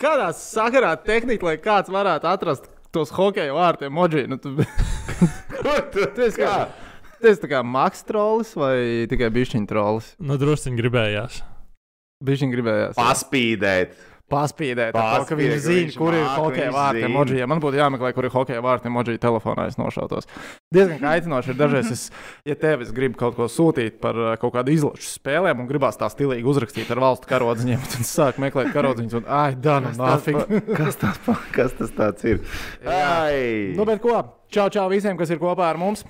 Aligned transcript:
Kādā 0.00 0.32
sakarā 0.34 0.96
tehnika, 0.98 1.46
lai 1.46 1.58
kāds 1.62 1.92
varētu 1.92 2.26
atrast 2.26 2.64
tos 2.94 3.12
hokeja 3.14 3.54
vārtu 3.54 3.86
emoji? 3.86 4.24
Nu, 4.26 4.40
tu... 4.42 4.56
Kur 5.62 5.84
tu 5.94 6.24
esi 6.26 6.40
kā, 6.40 6.54
esi 7.22 7.42
tā 7.44 7.50
kā 7.52 7.60
maks 7.62 8.02
trolls 8.08 8.50
vai 8.58 9.06
tikai 9.10 9.30
bišķiņa 9.36 9.70
trolls? 9.70 10.08
Nu, 10.18 10.34
drusciņi 10.40 10.80
gribējās. 10.82 11.38
Bišķiņa 12.26 12.56
gribējās. 12.56 12.98
paspīdēt? 12.98 13.94
Paspīdēt, 14.32 14.96
ar 14.96 15.20
to, 15.20 15.26
ka 15.28 15.36
viņš 15.36 15.58
zina, 15.60 15.90
kur 16.00 16.14
ir 16.16 16.24
hokeja 16.24 16.70
zina. 16.72 17.08
emoji. 17.10 17.36
Ja 17.42 17.46
man 17.50 17.60
būtu 17.60 17.76
jāmeklē, 17.76 18.08
kur 18.16 18.24
ir 18.24 18.32
hokeja 18.32 18.62
vārti 18.64 18.88
emoji 18.88 19.18
telefonā, 19.20 19.66
es 19.68 19.76
nošautos. 19.76 20.24
Diezgan 20.72 20.96
kaitinoši 21.02 21.52
ir 21.52 21.58
dažreiz, 21.58 21.90
es, 21.92 22.06
ja 22.48 22.56
tev 22.56 22.80
es 22.86 22.90
gribu 22.96 23.20
kaut 23.20 23.36
ko 23.36 23.50
sūtīt 23.52 24.00
par 24.00 24.16
uh, 24.16 24.32
kaut 24.40 24.54
kādu 24.56 24.72
izlašu 24.72 25.04
spēlēm 25.18 25.60
un 25.60 25.68
gribās 25.68 26.00
tā 26.00 26.08
stilīgi 26.08 26.48
uzrakstīt 26.48 26.88
ar 26.96 27.02
valstu 27.04 27.28
karodziņiem, 27.30 27.84
tad 27.92 28.00
es 28.00 28.14
sāku 28.16 28.40
meklēt 28.46 28.72
karodziņus 28.72 29.18
un, 29.20 29.28
ai, 29.28 29.52
danu, 29.60 29.92
nāfig. 30.00 30.40
Kas 30.72 30.96
tas, 31.04 31.20
pa- 31.28 31.38
kas 31.52 31.76
tas 31.76 31.92
tāds 31.94 32.24
ir? 32.24 32.40
Ai! 32.88 33.74
Nu, 33.76 33.84
bet 33.84 34.00
ko? 34.02 34.16
Čau, 34.48 34.70
čau 34.72 34.88
visiem, 34.88 35.20
kas 35.20 35.30
ir 35.36 35.40
kopā 35.42 35.68
ar 35.68 35.76
mums. 35.80 36.04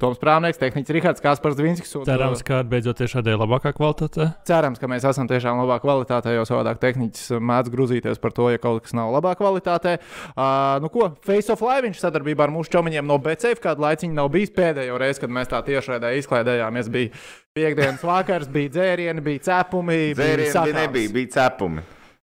Toms 0.00 0.18
Prāvnieks, 0.22 0.58
tehnicis 0.60 0.94
Rihards 0.94 1.20
Kaspars 1.20 1.56
Dvinskis. 1.58 1.90
un, 1.98 2.04
Cerams, 2.08 2.42
ka 2.46 2.62
beidzot 2.64 3.00
ir 3.02 3.10
šādai 3.12 3.34
labākā 3.36 3.72
kvalitātē. 3.76 4.30
cerams, 4.48 4.78
ka 4.80 4.86
mēs 4.86 5.04
esam 5.08 5.28
tiešām 5.28 5.60
labā 5.60 5.80
kvalitātē, 5.82 6.32
jo 6.36 6.46
savādāk 6.48 6.78
tehniķis 6.80 7.34
mēdz 7.40 7.72
grūzīties 7.74 8.20
par 8.22 8.32
to, 8.32 8.48
ja 8.50 8.58
kaut 8.62 8.82
kas 8.86 8.94
nav 8.96 9.12
labā 9.12 9.34
kvalitātē. 9.36 9.98
Uh, 10.36 10.80
nu 10.80 10.88
ko, 10.88 11.10
Face 11.26 11.52
of 11.52 11.60
Live 11.66 11.88
viņš 11.88 12.00
sadarbībā 12.00 12.46
ar 12.46 12.54
mūsu 12.54 12.72
čomiņiem 12.76 13.06
no 13.06 13.18
BCF 13.18 13.60
kādu 13.60 13.84
laiciņu 13.84 14.14
nav 14.14 14.30
bijis 14.32 14.54
pēdējo 14.56 14.98
reizi, 15.00 15.20
kad 15.20 15.30
mēs 15.36 15.52
tā 15.52 15.60
tiešraidē 15.66 16.14
izklaidējāmies. 16.22 16.88
Bija 16.90 17.10
piekdienas 17.54 18.04
vakars, 18.06 18.48
bija 18.48 18.76
dzērieni, 18.78 19.20
bija 19.24 19.46
cepumi. 19.50 20.14
Dzērieni 20.14 20.44
bija 20.46 20.52
sakāms. 20.56 20.80
nebija, 20.80 21.16
bija 21.18 21.34
cepumi. 21.36 21.82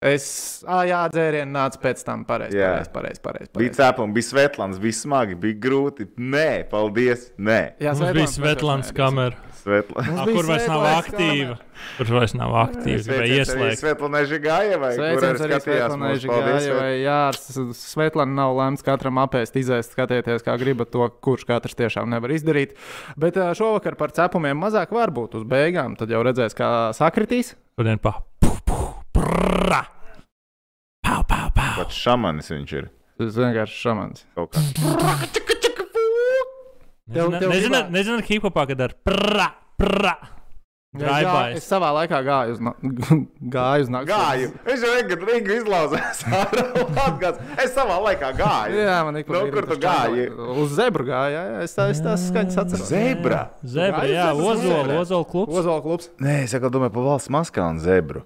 Es, 0.03 0.25
ah, 0.67 0.81
jā, 0.83 0.99
dzērieni 1.13 1.47
nāca 1.55 1.79
pēc 1.79 2.01
tam. 2.03 2.25
Pareizi, 2.27 2.57
Jā. 2.59 2.73
pareizi, 2.91 2.91
pareizi. 2.91 3.21
pareizi, 3.23 3.51
Bija 3.55 3.71
pareizi. 3.71 3.77
cepumi, 3.79 4.13
bija 4.17 4.27
svetlāns, 4.27 4.81
bija 4.83 4.97
smagi, 4.99 5.37
bija 5.39 5.55
grūti. 5.63 6.09
Nē, 6.19 6.65
paldies. 6.71 7.29
Nē, 7.39 7.61
Jā, 7.79 7.93
Mums 7.95 8.11
bija 8.17 8.27
Svetlāns 8.33 8.91
kamera. 8.95 9.37
Mums 9.39 9.51
Ah, 9.63 10.25
bija 10.27 10.35
Kur 10.35 10.43
vairs 10.49 10.65
nav 10.67 10.81
aktīva? 10.89 11.53
Kur 11.95 12.09
vairs 12.17 12.33
nav 12.35 12.51
aktīva? 12.65 12.97
Gribēju 12.99 13.37
ieslēgt. 13.39 13.79
Sveiciens 13.79 15.39
arī 15.45 15.55
skatījās 15.55 15.63
Svetlanai 15.63 16.09
mūsu 16.11 16.27
paldies. 16.27 16.65
Žigājevai. 16.67 16.91
Jā, 16.99 17.19
Svetlana 17.79 18.35
nav 18.41 18.57
lēmts 18.59 18.83
katram 18.83 19.21
apēst, 19.23 19.55
izēst, 19.63 19.95
skatieties, 19.95 20.43
kā 20.43 20.57
gribat 20.59 20.91
to, 20.91 21.07
kurš 21.23 21.47
katrs 21.47 21.79
tiešām 21.79 22.11
nevar 22.11 22.35
izdarīt. 22.35 22.75
Bet 23.15 23.39
šovakar 23.55 23.95
par 23.95 24.11
cepumiem 24.11 24.59
mazāk 24.59 24.91
var 24.91 25.15
būt 25.15 25.39
uz 25.39 25.47
beigām. 25.47 25.95
Tad 25.95 26.11
jau 26.11 26.19
redzēs, 26.27 26.51
kā 26.59 26.91
sakritīs. 26.99 27.55
Šodien 27.79 28.03
pa. 28.03 28.17
Prrrra. 29.13 29.81
Pau, 31.03 31.21
pau, 31.27 31.49
pau. 31.55 31.73
Pats 31.83 31.95
šamanis 32.03 32.49
viņš 32.53 32.75
ir. 32.79 32.89
Tas 33.19 33.35
vienkārši 33.37 33.81
šamans. 33.85 34.25
Kaut 34.35 34.55
kā. 34.55 34.63
Tev- 37.13 37.29
Nezinu, 37.29 37.39
tev 37.39 37.49
nezinu, 37.51 37.73
gribā- 37.75 37.89
nezinu, 37.91 38.21
hip-hopā, 38.29 38.63
kad 38.69 38.79
ar 38.81 38.93
prrrra, 39.05 39.49
prrra. 39.77 40.13
Jā, 40.93 41.07
Drive-bys. 41.09 41.55
es 41.57 41.65
savā 41.65 41.87
laikā 41.97 42.19
gāju 42.21 42.51
uz, 42.53 42.59
na 42.61 42.71
gāju 43.55 43.81
uz. 43.81 43.89
Gāju. 44.05 44.49
Viņš 44.67 44.83
jau 44.85 44.91
vienkārši 44.99 45.25
Rīgu 45.29 45.55
izlauzās. 45.57 46.19
ārā. 47.17 47.31
es 47.63 47.73
savā 47.73 47.95
laikā 48.05 48.29
gāju. 48.37 48.77
Jā, 48.77 48.99
man 49.07 49.17
ir 49.17 49.25
Nu, 49.25 49.41
kur 49.55 49.65
tu 49.71 49.77
gāji? 49.81 50.27
Uz 50.63 50.75
zebru 50.77 51.07
gāju. 51.09 51.33
Jā, 51.33 51.41
jā, 51.49 51.63
es 51.65 51.73
tā, 51.73 51.87
es 51.89 52.01
tās 52.05 52.27
skaņas 52.29 52.59
atceros. 52.61 52.85
Zebra. 52.93 53.41
Zebra, 53.65 54.03
Gāju 54.05 54.13
jā, 54.13 54.27
ozola, 54.37 54.61
zebra. 54.61 54.99
ozola 55.01 55.25
klubs. 55.33 55.57
Ozola 55.63 55.81
klubs. 55.81 56.09
Nē, 56.21 56.35
es 56.45 56.53
domāju 56.53 56.93
par 56.93 57.09
valsts 57.09 57.33
maskā 57.33 57.65
un 57.73 57.81
zebru. 57.81 58.21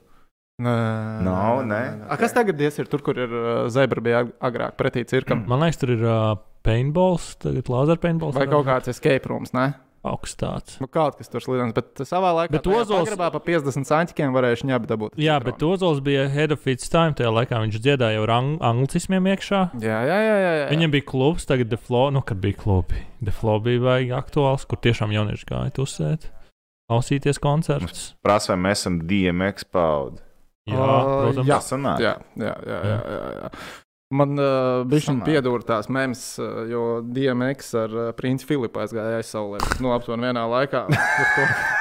Nē, 0.57 0.75
Nav, 1.21 1.59
nē. 1.69 1.79
A, 2.09 2.15
kas 2.17 2.33
tagad 2.33 2.57
ies 2.65 2.79
ir 2.81 2.87
tur, 2.89 3.03
kur 3.05 3.17
ir 3.21 3.29
uh, 3.29 3.67
zebra 3.69 4.01
bija 4.01 4.23
ag- 4.23 4.31
agrāk 4.49 4.77
pretī 4.79 5.03
cirkam? 5.05 5.43
Man 5.45 5.61
liekas, 5.61 5.77
tur 5.83 5.91
ir 5.93 6.01
uh, 6.01 6.31
paintballs, 6.65 7.35
tagad 7.43 7.69
laser 7.69 7.99
paintballs. 8.01 8.33
Vai 8.39 8.47
kaut 8.49 8.65
kāds 8.65 8.89
escape 8.89 9.29
rooms, 9.29 9.53
ne? 9.53 9.75
augstāts. 10.07 10.77
Nu, 10.79 10.87
kaut 10.87 11.17
kas 11.19 11.27
tur 11.27 11.43
slidens, 11.43 11.73
bet 11.75 11.99
savā 12.07 12.29
laikā 12.31 12.53
Bet 12.53 12.67
Ozols- 12.71 13.09
pagrabā 13.09 13.27
pa 13.33 13.41
50 13.43 13.83
centikiem 13.89 14.31
varēja 14.31 14.61
šņabi 14.61 14.87
dabūt. 14.87 15.17
Jā, 15.19 15.35
bet 15.43 15.59
Ozols 15.67 15.99
bija 16.05 16.29
head 16.31 16.53
of 16.55 16.63
its 16.71 16.87
time. 16.87 17.11
Tajā 17.17 17.27
laikā 17.33 17.59
viņš 17.65 17.79
dziedāja 17.83 18.15
jau 18.15 18.23
ar 18.23 18.33
ang 18.37 18.53
anglicismiem 18.69 19.27
iekšā. 19.33 19.59
Jā, 19.83 19.97
jā, 20.07 20.19
jā. 20.23 20.37
jā, 20.45 20.53
jā. 20.61 20.67
Viņam 20.71 20.93
bija 20.95 21.07
klubs, 21.11 21.45
tagad 21.49 21.73
The 21.73 21.81
Flow, 21.81 22.07
nu, 22.15 22.21
kad 22.23 22.39
bija 22.39 22.55
klubi. 22.61 23.01
The 23.19 23.33
Flow 23.35 23.59
bija 23.65 23.83
vajag 23.83 24.13
aktuāls, 24.21 24.63
kur 24.69 24.79
tiešām 24.85 25.11
jaunieši 25.17 25.49
gāja 25.51 25.75
tusēt, 25.75 26.29
klausīties 26.87 27.41
koncertus. 27.43 28.07
Prasa, 28.23 28.53
vai 28.55 28.61
mēs 28.69 28.85
esam 28.85 29.01
DMX 29.11 29.67
paudi. 29.75 30.23
Jā, 30.67 30.85
protams. 30.85 31.43
jā. 31.47 31.59
Tas 31.59 31.69
sanāk. 31.73 32.01
Jā, 32.03 32.15
jā, 32.39 32.55
jā. 32.67 32.79
jā, 32.91 32.97
jā, 33.17 33.27
jā. 33.41 33.51
Man 34.07 34.39
uh, 34.39 34.85
bija 34.87 35.11
piedūra 35.25 35.65
tās 35.67 35.89
mēms, 35.91 36.21
uh, 36.39 36.61
jo 36.71 36.81
DMX 37.03 37.73
ar 37.75 37.91
uh, 37.91 38.05
princi 38.15 38.47
Filipu 38.47 38.79
aizgāja 38.79 39.17
aizsaulē. 39.19 39.59
Nu, 39.83 39.91
aptuveni 39.95 40.29
vienā 40.29 40.45
laikā. 40.47 40.85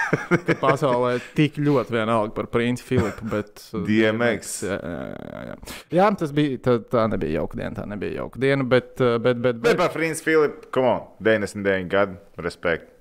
To, 0.06 0.36
ka 0.46 0.54
pasaulē 0.60 1.16
tik 1.34 1.56
ļoti 1.58 1.96
vienalga 1.96 2.30
par 2.34 2.46
princi 2.50 2.84
Filipu, 2.86 3.26
bet 3.30 3.62
uh, 3.74 3.80
DMX. 3.86 4.52
Jā, 4.66 4.76
jā, 4.78 5.06
jā, 5.18 5.40
jā. 5.48 5.56
jā, 5.98 6.06
tas 6.20 6.34
bija, 6.34 6.60
tā, 6.62 6.76
tā 6.92 7.06
nebija 7.10 7.40
jauka 7.40 7.58
diena, 7.58 7.72
tā 7.74 7.86
nebija 7.90 8.20
jauka 8.20 8.42
diena, 8.42 8.66
bet, 8.70 8.92
uh, 9.02 9.16
bet, 9.22 9.40
bet, 9.42 9.58
Bet 9.58 9.72
bet, 9.72 9.80
par 9.80 9.90
Frīns 9.94 10.22
Filipu, 10.22 10.70
come 10.74 10.92
on, 10.92 11.00
99 11.26 11.90
gadu, 11.90 12.20
respekt. 12.42 12.92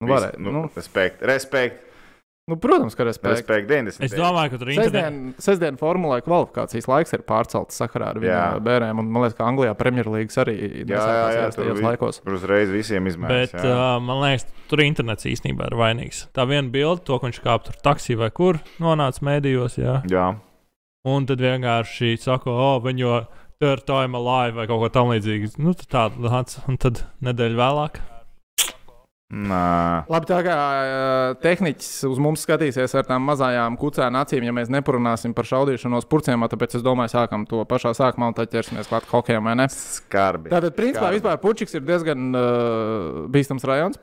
nu, 0.00 0.08
varēja, 0.14 0.40
nu, 0.40 0.52
nu, 0.52 0.62
respekt, 0.76 1.20
respekt, 1.28 1.84
nu, 2.46 2.56
protams, 2.62 2.94
ka 2.94 3.04
respekts. 3.04 3.40
respekt 3.40 3.68
99. 3.68 4.06
Es 4.06 4.14
domāju, 4.14 4.52
ka 4.52 4.60
tur 4.60 4.70
ir. 4.70 4.78
Sestdien, 4.78 5.18
sestdien 5.42 5.78
formulē 5.80 6.20
kvalifikācijas 6.22 6.86
laiks 6.90 7.16
ir 7.16 7.24
pārcelts 7.26 7.78
sakarā 7.80 8.12
ar 8.14 8.20
viņu 8.22 8.62
bērniem. 8.66 9.02
Un, 9.02 9.10
man 9.10 9.24
liekas, 9.24 9.36
ka 9.38 9.48
Anglijā 9.50 9.74
Premjerlīgas 9.78 10.38
arī 10.44 10.56
tur 11.56 11.72
vi- 11.74 11.86
laikos. 11.86 12.22
Tur 12.22 12.38
uzreiz 12.38 12.70
visiem 12.70 13.10
izmērs. 13.10 13.52
Bet 13.52 13.66
uh, 13.66 13.98
man 14.02 14.22
liekas, 14.22 14.46
tur 14.70 14.84
internets 14.86 15.26
īstenībā 15.26 15.72
ir 15.72 15.78
vainīgs. 15.82 16.26
Tā 16.36 16.46
viena 16.46 16.70
bilde, 16.70 17.02
to, 17.08 17.18
ka 17.18 17.30
viņš 17.30 17.42
kāp 17.44 17.66
tur 17.66 17.80
taksī 17.82 18.18
vai 18.18 18.30
kur 18.30 18.62
nonāca 18.82 19.26
mēdījos. 19.26 19.80
Jā. 19.82 20.00
jā. 20.10 20.28
Un 21.06 21.26
tad 21.26 21.42
vienkārši 21.42 22.16
saka, 22.18 22.50
oh, 22.50 22.78
viņu 22.82 23.26
third 23.62 23.86
time 23.88 24.18
alive 24.18 24.58
vai 24.58 24.66
kaut 24.70 24.82
ko 24.82 24.88
tamlīdzīgu. 24.92 25.56
Nu, 25.62 25.74
tad 25.78 25.90
tāda 25.92 26.30
nāca. 26.30 26.62
Un 26.70 26.78
tad 26.82 27.04
nedēļa 27.24 27.58
vēlāk. 27.60 28.00
Nā. 29.26 30.06
Labi, 30.06 30.28
tā 30.30 30.36
kā 30.46 30.56
tehniķis 31.42 31.88
uz 32.06 32.18
mums 32.22 32.44
skatīsies 32.46 32.92
ar 32.94 33.08
tām 33.08 33.24
mazajām 33.26 33.74
kucēnu 33.80 34.20
acīm, 34.20 34.44
ja 34.46 34.54
mēs 34.54 34.70
neparunāsim 34.70 35.34
par 35.34 35.48
šaudīšanos 35.50 36.06
purcēm, 36.06 36.46
tāpēc 36.52 36.76
es 36.78 36.84
domāju, 36.86 37.10
sākam 37.16 37.42
to 37.50 37.64
pašā 37.66 37.90
sākumā 37.98 38.30
un 38.30 38.36
tad 38.38 38.52
ķersimies 38.54 38.86
klāt 38.86 39.08
hokejam, 39.10 39.48
vai 39.50 39.56
ne? 39.58 39.66
Skarbi. 39.72 40.52
Tātad, 40.54 40.76
principā, 40.78 41.08
Skarbi. 41.08 41.18
vispār 41.18 41.40
Pučiks 41.42 41.74
ir 41.74 41.82
diezgan 41.88 42.38
uh, 42.38 43.24
bīstams 43.34 43.66
rajons. 43.66 43.98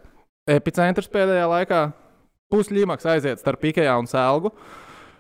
Epicentrs 0.52 1.08
pēdējā 1.14 1.48
laikā. 1.56 1.84
Pusļīmaks 2.52 3.08
aiziet 3.16 3.40
starp 3.40 3.64
Ikea 3.72 3.96
un 3.96 4.12
Sēlgu. 4.12 4.52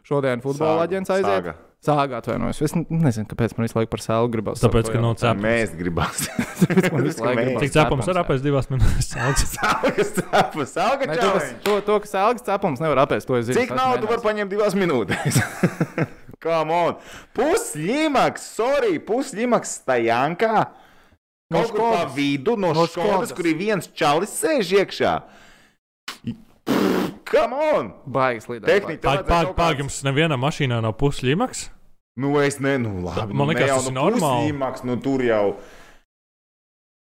Šodien 0.04 0.44
futbola 0.44 0.84
aģents 0.84 1.16
aiziet. 1.16 1.32
sāga. 1.32 1.56
Sāgā 1.84 2.16
atvainojos. 2.22 2.62
Es 2.64 2.72
nezinu, 2.78 3.26
kāpēc 3.28 3.58
man 3.58 3.66
visu 3.68 3.76
laiku 3.76 3.90
par 3.92 4.00
Sēlgu 4.00 4.30
gribas. 4.38 4.62
Tāpēc, 4.64 4.88
ka 4.94 5.02
nav 5.04 5.18
Tā 5.20 5.26
cepums. 5.34 5.44
mēs 5.44 5.74
gribam. 5.76 6.14
man 6.96 7.04
visu 7.10 7.26
laiku 7.26 7.42
gribas 7.42 7.66
Cik 7.66 7.74
cepums, 7.76 8.08
var 8.08 8.20
apēst 8.22 8.46
divās 8.46 8.70
minūtēs? 8.72 9.10
Sauc. 9.12 9.44
Sāga, 9.52 10.06
sāga, 10.08 10.68
sāga. 10.72 11.10
Ne, 11.12 11.18
to, 11.20 11.34
kas, 11.36 11.50
to, 11.66 11.76
to, 11.90 11.98
kas 12.06 12.16
sēlgas 12.16 12.48
cepums 12.48 12.84
nevar 12.86 13.04
apēst, 13.04 13.28
to 13.28 13.36
es 13.36 13.50
zinu. 13.50 13.60
Cik 13.60 13.76
naudu 13.76 14.08
var 14.14 14.24
paņemt 14.24 14.56
divās 14.56 14.78
minūtēs? 14.80 15.42
Come 16.44 16.76
on! 16.76 16.96
Pusļīmaks, 17.36 18.48
sorry, 18.56 18.98
pusļīmaks 19.04 19.78
stajankā. 19.84 20.64
No 21.54 21.62
Kaut 21.68 21.76
kur 21.76 21.84
pa 21.94 22.06
vidu 22.16 22.56
no, 22.58 22.72
No 22.74 22.88
Škodas. 22.90 23.36
kur 23.36 23.46
ir 23.52 23.60
viens 23.60 23.92
čalis 23.96 24.32
sēž 24.40 24.72
iekšā. 24.80 25.12
Come 27.34 27.58
on! 27.58 27.92
Baigas 28.06 28.46
līdzi. 28.50 28.66
Tehnika. 28.68 29.02
Pagaid, 29.04 29.26
pagaid, 29.28 29.54
pagaid, 29.58 29.82
jums 29.84 30.02
nevienā 30.06 30.38
mašīnā 30.40 30.80
nav 30.86 30.96
pusļīmaks? 31.00 31.66
Nu, 32.22 32.36
es 32.44 32.60
ne, 32.62 32.76
nu, 32.82 33.00
labi. 33.08 33.34
Man 33.34 33.48
nu, 33.48 33.54
liekas, 33.54 33.72
jau 33.72 33.78
tas 33.82 33.90
ir 33.90 33.96
nu 33.96 34.00
normāli. 34.04 34.44
Pusļīmaks, 34.46 34.84
nu, 34.86 34.98
tur 35.02 35.24
jau. 35.26 35.46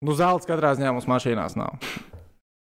Nu, 0.05 0.13
zelta 0.17 0.49
katrā 0.49 0.73
ziņā 0.77 0.93
mums 0.95 1.07
mašīnās 1.09 1.57
nav. 1.57 1.77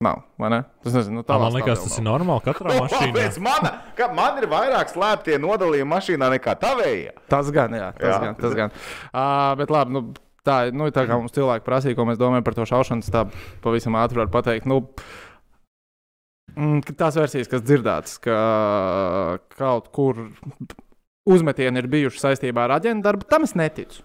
Nav, 0.04 0.18
vai 0.36 0.50
ne? 0.52 0.58
Tas 0.84 0.92
nezinu, 0.92 1.22
nu, 1.22 1.24
Tā, 1.24 1.38
man 1.40 1.54
liekas, 1.54 1.80
tas 1.86 1.94
ir 1.96 2.04
nav. 2.04 2.18
normāli 2.18 2.44
katrā 2.44 2.74
mašīnā. 2.82 3.12
Kāpēc 3.14 3.38
mana, 3.46 3.70
ka 3.96 4.10
man 4.12 4.42
ir 4.42 4.48
vairāk 4.52 4.90
slēptie 4.92 5.38
nodalījumi 5.40 5.88
mašīnā 5.94 6.28
nekā 6.34 6.56
tavējā? 6.60 7.14
Tas 7.32 7.48
gan, 7.54 7.78
jā, 7.78 7.92
tas 7.96 8.10
Jā. 8.10 8.18
gan. 8.26 8.36
Tas 8.42 8.56
gan. 8.58 8.74
Uh, 9.08 9.54
bet 9.62 9.72
labi, 9.72 9.96
nu, 9.96 10.02
tā, 10.44 10.58
nu, 10.74 10.90
tā 10.94 11.06
kā 11.08 11.16
mums 11.16 11.32
cilvēki 11.38 11.64
prasīja, 11.64 11.96
ko 11.96 12.04
mēs 12.10 12.20
domājam 12.20 12.44
par 12.44 12.58
to 12.58 12.66
šaušanu, 12.68 13.06
tā 13.14 13.24
pavisam 13.64 13.96
ātri 14.02 14.20
var 14.20 14.28
pateikt. 14.34 14.68
Nu, 14.68 14.82
ka 14.98 15.25
tās 16.96 17.18
versijas, 17.18 17.50
kas 17.52 17.64
dzirdētas, 17.64 18.18
ka 18.24 18.36
kaut 19.56 19.90
kur 19.94 20.26
uzmetieni 21.26 21.82
ir 21.82 21.88
bijuši 21.92 22.22
saistībā 22.22 22.66
ar 22.66 22.76
aģentu 22.78 23.04
darbu, 23.06 23.28
tam 23.30 23.46
es 23.46 23.56
neticu. 23.58 24.02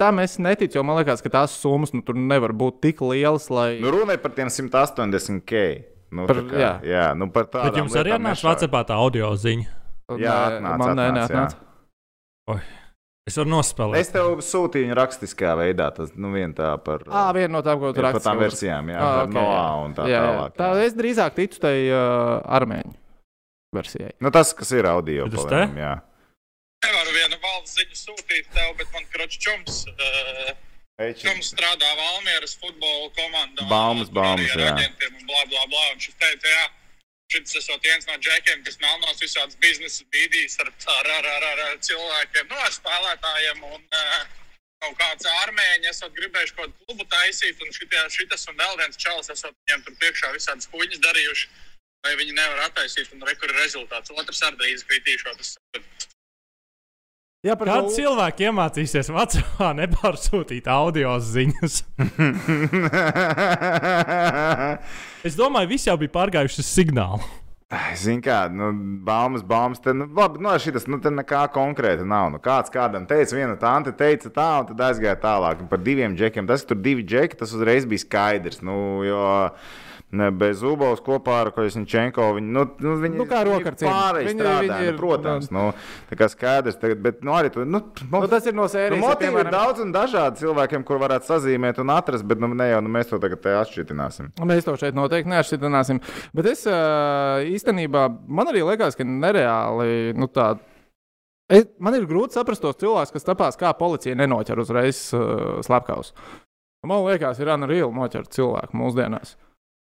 Tam 0.00 0.16
es 0.22 0.38
neticu, 0.40 0.78
jo 0.78 0.84
man 0.86 0.96
liekas, 0.96 1.20
ka 1.20 1.28
tās 1.32 1.52
summas 1.60 1.92
nu, 1.92 2.00
tur 2.00 2.16
nevar 2.16 2.54
būt 2.56 2.78
tik 2.86 3.02
lielas, 3.04 3.50
lai. 3.52 3.74
Nu, 3.82 3.92
runa 3.92 4.16
ir 4.16 4.22
par 4.22 4.32
tiem 4.32 4.48
180 4.48 5.44
k. 5.44 5.64
Nu, 6.10 6.24
Par- 6.26 6.40
tā 6.40 6.46
kā, 6.48 6.58
jā. 6.58 6.70
jā, 6.88 7.04
nu 7.14 7.28
par 7.30 7.46
tādu. 7.52 7.68
Bet 7.68 7.82
jums 7.84 7.94
arī 8.00 8.16
atnāca 8.16 8.48
Vācijā 8.48 8.82
tā 8.88 8.96
audio 8.98 9.28
ziņa. 9.38 9.66
Jā, 10.18 10.38
atnāca, 10.56 10.78
man 10.80 10.98
neatnāca. 10.98 12.56
Es 13.30 13.38
varu 13.38 13.52
nospēlēt. 13.54 14.00
Es 14.02 14.10
tev 14.14 14.40
sūtīju 14.44 14.88
viņu 14.88 14.96
rakstiskā 14.98 15.54
veidā, 15.60 15.88
tas 15.94 16.10
nu, 16.18 16.32
viena 16.34 16.52
tā 16.58 16.70
par, 16.82 17.04
Ah, 17.08 17.30
viena 17.36 17.52
no 17.56 17.62
tām, 17.66 17.78
ko 17.80 17.92
tu 17.94 18.02
par 18.02 18.10
raksti. 18.10 18.24
tām 18.26 18.40
versijām, 18.42 18.90
jā, 18.90 18.98
Ah, 19.00 19.10
par 19.20 19.28
ok, 19.28 19.34
Noā 19.38 19.56
jā. 19.56 19.84
un 19.86 19.94
tā 19.94 20.06
jā, 20.10 20.14
jā. 20.18 20.22
tālāk. 20.28 20.56
Tā 20.58 20.70
jā. 20.74 20.86
es 20.88 20.96
drīzāk 20.98 21.36
ticu 21.38 21.60
tai 21.62 21.76
uh, 21.88 22.40
armēņu 22.58 22.94
versijai. 23.78 24.12
Nu, 24.20 24.32
tas, 24.34 24.50
kas 24.58 24.72
ir 24.74 24.88
audio, 24.90 25.28
palēnām, 25.30 25.78
jā. 25.78 25.92
Nevaru 26.80 27.12
vienu 27.12 27.36
valsts 27.44 27.76
ziņu 27.76 27.96
sūtīt 28.02 28.50
tev, 28.56 28.74
bet 28.80 28.88
man 28.96 29.06
kroķis 29.12 29.40
čums. 29.46 29.84
Uh. 29.94 30.50
Čums 31.16 31.54
strādā 31.54 31.88
Valmieras 31.96 32.58
futbola 32.60 33.08
komandā. 33.16 33.64
Baumas, 33.70 34.10
baumas, 34.12 34.50
jā. 34.52 34.68
aģentiem 34.74 35.14
un 35.16 35.22
bla, 35.30 35.46
bla, 35.48 35.62
bla. 35.70 35.84
Un 35.94 36.02
šis 36.02 36.12
teica, 36.20 36.44
jā, 36.50 36.64
šis 37.30 37.56
esot 37.62 37.86
viens 37.86 38.06
no 38.08 38.18
džekiem, 38.18 38.64
kas 38.66 38.80
melnos 38.82 39.22
visādas 39.22 39.58
biznesa 39.62 40.04
bīdīs 40.14 40.58
ar, 40.62 40.72
ar, 40.96 41.10
ar, 41.16 41.30
ar, 41.36 41.48
ar, 41.52 41.64
ar 41.70 41.80
cilvēkiem, 41.86 42.50
no 42.50 42.60
ar 42.66 42.76
spēlētājiem. 42.76 43.64
Un, 43.70 43.88
uh, 44.02 44.28
Kaut 44.80 44.94
kāds 44.96 45.26
ārmēņi 45.28 45.90
esat 45.90 46.14
gribējuši 46.16 46.54
kaut 46.56 46.70
kādu 46.70 46.86
klubu 46.86 47.04
taisīt, 47.12 47.58
un 47.60 47.74
šitie, 47.76 47.98
šitas 48.14 48.46
un 48.48 48.56
vēl 48.56 48.78
viens 48.80 48.96
čalis 49.02 49.28
esat 49.34 49.52
viņiem 49.52 49.82
tur 49.84 49.96
priekšā 50.00 50.30
visādas 50.32 50.70
kuģis 50.72 51.02
darījuši, 51.04 51.50
vai 52.06 52.14
viņi 52.16 52.36
nevar 52.38 52.62
attaisīt, 52.64 53.10
un 53.12 53.26
rekur 53.28 53.52
ir 53.52 53.60
rezultāts. 53.60 54.14
Otrs 54.22 54.40
arī 54.48 54.56
drīz 54.62 54.86
kritīšot. 54.88 55.52
Jā, 57.40 57.54
par 57.56 57.70
Kāds 57.70 57.94
šo- 57.94 58.02
cilvēks 58.02 58.42
iemācīsies 58.44 59.08
Vācijā 59.16 59.70
nepārsūtīt 59.78 60.66
audio 60.68 61.14
ziņas? 61.24 61.78
Es 65.24 65.36
domāju, 65.36 65.68
visi 65.72 65.88
jau 65.90 65.96
bija 66.00 66.12
pārgājuši 66.14 66.60
uz 66.62 66.68
signālu. 66.68 67.24
Zini, 68.00 68.20
kā, 68.24 68.38
nu, 68.52 68.70
baumas, 69.06 69.42
baumas, 69.46 69.78
te, 69.84 69.92
nu, 69.94 70.06
labi, 70.16 70.40
nu, 70.42 70.50
šitas, 70.60 70.86
nu, 70.90 70.98
te 71.00 71.12
nekā 71.14 71.44
konkrēta 71.54 72.04
nav. 72.08 72.30
Nu, 72.34 72.40
kāds 72.42 72.72
kādam 72.74 73.04
teica, 73.08 73.36
viena 73.36 73.54
tante 73.60 73.92
teica 73.96 74.32
tā, 74.34 74.48
un 74.62 74.66
tad 74.72 74.80
aizgāja 74.88 75.16
tālāk. 75.22 75.60
Un 75.62 75.68
par 75.70 75.80
diviem 75.84 76.16
džekiem, 76.18 76.48
tas, 76.50 76.64
ka 76.64 76.72
tur 76.74 76.80
divi 76.82 77.04
džeki, 77.06 77.38
tas 77.40 77.54
uzreiz 77.56 77.86
bija 77.88 78.02
skaidrs. 78.04 78.58
Nu, 78.66 78.76
jo, 79.06 79.22
ne, 80.12 80.30
bez 80.34 80.58
Zubovs 80.62 81.00
kopā 81.06 81.36
ar 81.44 81.50
Kojasinčenko, 81.54 82.24
viņi, 82.36 82.50
nu, 82.56 82.64
nu, 82.82 82.94
viņi 83.02 83.18
Nu, 83.20 83.26
kā 83.30 83.44
roka 83.46 83.70
ar 83.70 83.76
cienu. 83.78 83.90
pārējie 83.92 84.28
Viņi- 84.30 84.40
strādā, 84.40 84.60
viņi 84.64 84.86
ir, 84.88 84.92
nu, 84.92 84.98
protams, 84.98 85.50
nu, 85.54 85.64
tā 86.10 86.18
kā 86.18 86.28
skaidrs, 86.32 86.78
tagad, 86.82 87.02
bet, 87.04 87.20
nu, 87.22 87.30
arī 87.36 87.52
tu, 87.54 87.64
nu, 87.64 87.80
Nu, 88.10 88.26
tas 88.26 88.46
ir 88.46 88.54
no 88.54 88.62
Nu, 88.62 88.68
sērijas. 88.68 89.02
ja, 89.02 89.08
motīvi 89.08 89.30
ir 89.30 89.46
piemēram, 89.46 89.50
daudz 89.54 89.80
un 89.84 89.92
dažādi 89.94 90.42
cilvēkiem, 90.42 90.84
kur 90.84 90.98
varētu 90.98 91.30
sazīmēt 91.30 91.78
un 91.78 91.90
atrast, 91.94 92.24
bet 92.26 92.38
nu, 92.42 92.48
ne 92.54 92.70
jau 92.72 92.80
nu, 92.82 92.88
mēs 92.88 93.08
to 93.12 93.18
tagad 93.22 93.40
te 93.42 93.50
atšķirtināsim. 93.54 94.32
Mēs 94.40 94.64
to 94.64 94.74
šeit 94.76 94.94
noteikti 94.94 95.30
neatšķirināsim. 95.30 96.00
Bet 96.34 96.46
es 96.46 96.66
ā, 96.66 97.44
īstenībā, 97.46 98.08
man 98.28 98.46
arī 98.50 98.62
liekas, 98.66 98.96
ka 98.98 99.04
nereāli. 99.04 100.14
Nu, 100.18 100.26
tā, 100.26 100.58
es, 101.50 101.66
man 101.78 101.94
ir 101.94 102.06
grūti 102.10 102.34
saprast 102.38 102.62
tos 102.62 102.76
cilvēkus, 102.82 103.12
kas 103.14 103.24
tāpās 103.26 103.56
kā 103.60 103.72
policija 103.78 104.14
nenoķer 104.18 104.58
uzreiz 104.58 105.12
uh, 105.14 105.60
slepkavus. 105.62 106.12
Man 106.86 107.04
liekas, 107.04 107.38
ir 107.42 107.50
unreal 107.52 107.90
noķert 107.92 108.30
cilvēku 108.32 108.72
mūsdienās. 108.80 109.34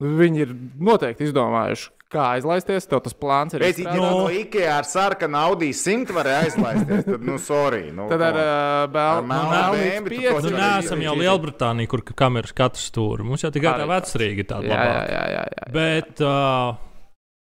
Viņi 0.01 0.41
ir 0.43 0.53
noteikti 0.83 1.27
izdomājuši, 1.27 1.89
kā 2.11 2.23
aizlaisties. 2.37 2.87
Tev 2.89 3.03
tas 3.05 3.13
plāns 3.15 3.53
ir 3.55 3.61
tam, 3.61 3.69
izstrādāts. 3.69 4.01
no 4.01 4.25
IKEA 4.33 4.71
ar 4.79 4.87
sarkanu 4.89 5.37
Audi 5.39 5.69
100 5.77 6.15
varēja 6.17 6.47
aizlaisties. 6.47 7.03
Tad, 7.07 7.21
nu, 7.23 7.37
sorry. 7.39 7.83
Nu, 7.95 8.07
Tad 8.11 8.21
ar 8.25 8.39
on. 8.39 8.41
uh, 8.41 9.75
bēmbi 9.77 10.17
tu 10.17 10.33
to 10.41 10.49
Nu, 10.49 10.57
neesam 10.57 11.03
jau. 11.05 11.13
Lielbritānija, 11.21 11.87
kur 11.93 12.01
ka- 12.03 12.17
kameras 12.25 12.51
katru 12.57 12.81
stūri. 12.83 13.23
Mums 13.27 13.45
jau 13.45 13.51
tikai 13.53 13.75
tā 13.79 13.87
vecrīga 13.93 14.47
tāda 14.49 14.67
Jā, 14.73 14.81
jā, 14.89 15.05
jā. 15.13 15.23
jā, 15.37 15.45
jā. 15.53 15.69
Bet 15.77 16.25
uh, 16.25 16.73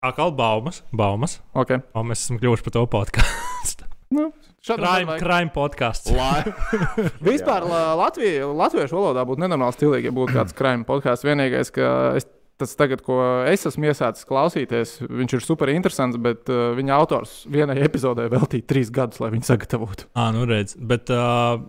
atkal 0.07 0.33
baumas, 0.39 0.81
baumas. 0.95 1.41
Okay. 1.53 1.83
O, 1.95 2.07
mēs 2.07 2.25
esam 2.25 2.39
kļuvuši 2.41 2.69
par 2.69 2.77
to 2.79 2.87
podkāstu. 2.87 3.83
Nu, 4.07 4.29
Crime, 4.63 5.17
crime 5.19 5.51
podkāsts. 5.51 6.13
Lai- 6.15 6.47
Vispār 7.27 7.65
la- 7.67 7.97
Latvija, 7.99 8.47
latviešu 8.47 8.95
valodā 8.95 9.25
būtu 9.27 9.43
nenormāli 9.43 9.75
stilīgi, 9.75 10.07
ja 10.07 10.15
būtu 10.15 10.37
kāds 10.37 10.55
krājuma 10.59 10.87
podkāsts. 10.87 11.27
Vienīgais, 11.27 11.73
ka 11.75 11.89
es, 12.15 12.29
tas 12.61 12.73
tagad, 12.79 13.03
ko 13.05 13.19
es 13.49 13.67
esmu 13.69 13.91
iesācis 13.91 14.27
klausīties, 14.29 14.97
viņš 15.05 15.37
ir 15.37 15.45
super 15.45 15.73
interesants, 15.73 16.19
bet 16.23 16.49
uh, 16.53 16.71
viņa 16.77 16.95
autors 16.97 17.35
vienai 17.53 17.79
epizodē 17.85 18.29
veltīja 18.33 18.67
trīs 18.73 18.93
gadus, 18.95 19.21
lai 19.23 19.33
viņu 19.35 19.49
sagatavotu. 19.49 20.09
Ah, 20.17 20.33
nu 20.35 20.47
redz. 20.49 20.77
Bet 20.77 21.13
uh, 21.15 21.61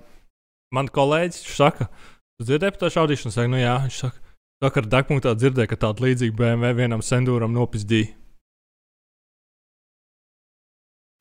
man 0.76 0.92
kolēģis 0.94 1.44
saka, 1.58 1.90
tu 2.40 2.48
dzirdēji 2.48 2.76
par 2.78 2.86
to 2.86 2.94
šaudīšanu? 2.96 3.36
Saka, 3.36 3.52
nu 3.52 3.60
jā, 3.62 3.76
viņš 3.86 4.00
saka, 4.06 4.24
vakar 4.64 4.90
degpunktā 4.90 5.36
dzirdēju, 5.38 5.72
ka 5.74 5.82
tāda 5.88 6.08
līdzīga 6.08 6.40
BMW 6.40 6.74
vienam 6.80 7.04
sendūram 7.06 7.54
nopizdīja. 7.56 8.16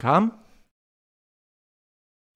Kam? 0.02 0.34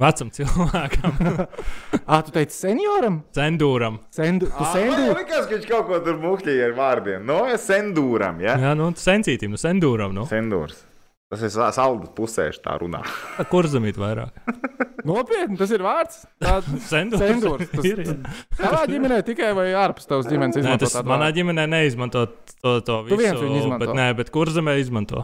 Vecam 0.01 0.31
cilvēkam, 0.33 1.17
ah, 2.11 2.23
tu 2.25 2.33
teici 2.33 2.57
senioram? 2.57 3.19
sendūram. 3.37 3.99
Sendu, 4.17 4.49
tu 4.49 4.63
Man 4.65 4.73
sendu? 4.73 5.09
liekas, 5.19 5.45
ka 5.47 5.57
viņš 5.59 5.67
kaut 5.69 5.89
ko 5.91 5.99
tur 6.07 6.17
muhķīja 6.23 6.71
ar 6.71 6.77
vārdiem. 6.79 7.27
No, 7.29 7.43
ja 7.51 7.59
sendūram, 7.61 8.41
ja? 8.41 8.55
Jā, 8.63 8.71
nu, 8.79 8.91
sensītīm, 8.97 9.53
nu, 9.53 9.61
sendūram. 9.61 10.15
Nu. 10.17 10.25
Sendūrs. 10.31 10.87
Tas 11.31 11.45
ir 11.47 11.53
sa- 11.55 11.69
saldas 11.71 12.11
pusēši 12.17 12.59
tā 12.65 12.73
runā. 12.81 13.05
Kur 13.53 13.69
zemīt 13.71 14.01
vairāk? 14.01 14.33
Nopietni, 15.09 15.55
tas 15.61 15.71
ir 15.77 15.85
vārds. 15.85 16.23
Sendūrs. 16.89 17.21
Sendūrs, 17.23 17.69
tas- 17.71 17.87
ir, 17.93 18.01
tavā 18.59 18.81
ģimenē 18.91 19.21
tikai 19.29 19.53
vai 19.57 19.69
ārpus 19.85 20.09
tavas 20.11 20.27
ģimenes 20.29 20.57
Nē, 20.59 20.65
izmanto 20.65 20.89
tas 20.89 20.97
tādu 20.99 21.13
manā 21.13 21.29
ģimenē 21.37 21.69
neizmanto 21.71 22.25
to, 22.33 22.75
to 22.89 22.99
visu. 23.07 23.21
viens 23.21 23.39
viņu 23.41 23.61
izmanto. 23.63 23.85
Bet, 23.87 23.95
nē, 24.01 24.09
bet 24.19 24.33
kur 24.35 24.51
zemē 24.53 24.75
izmanto? 24.83 25.23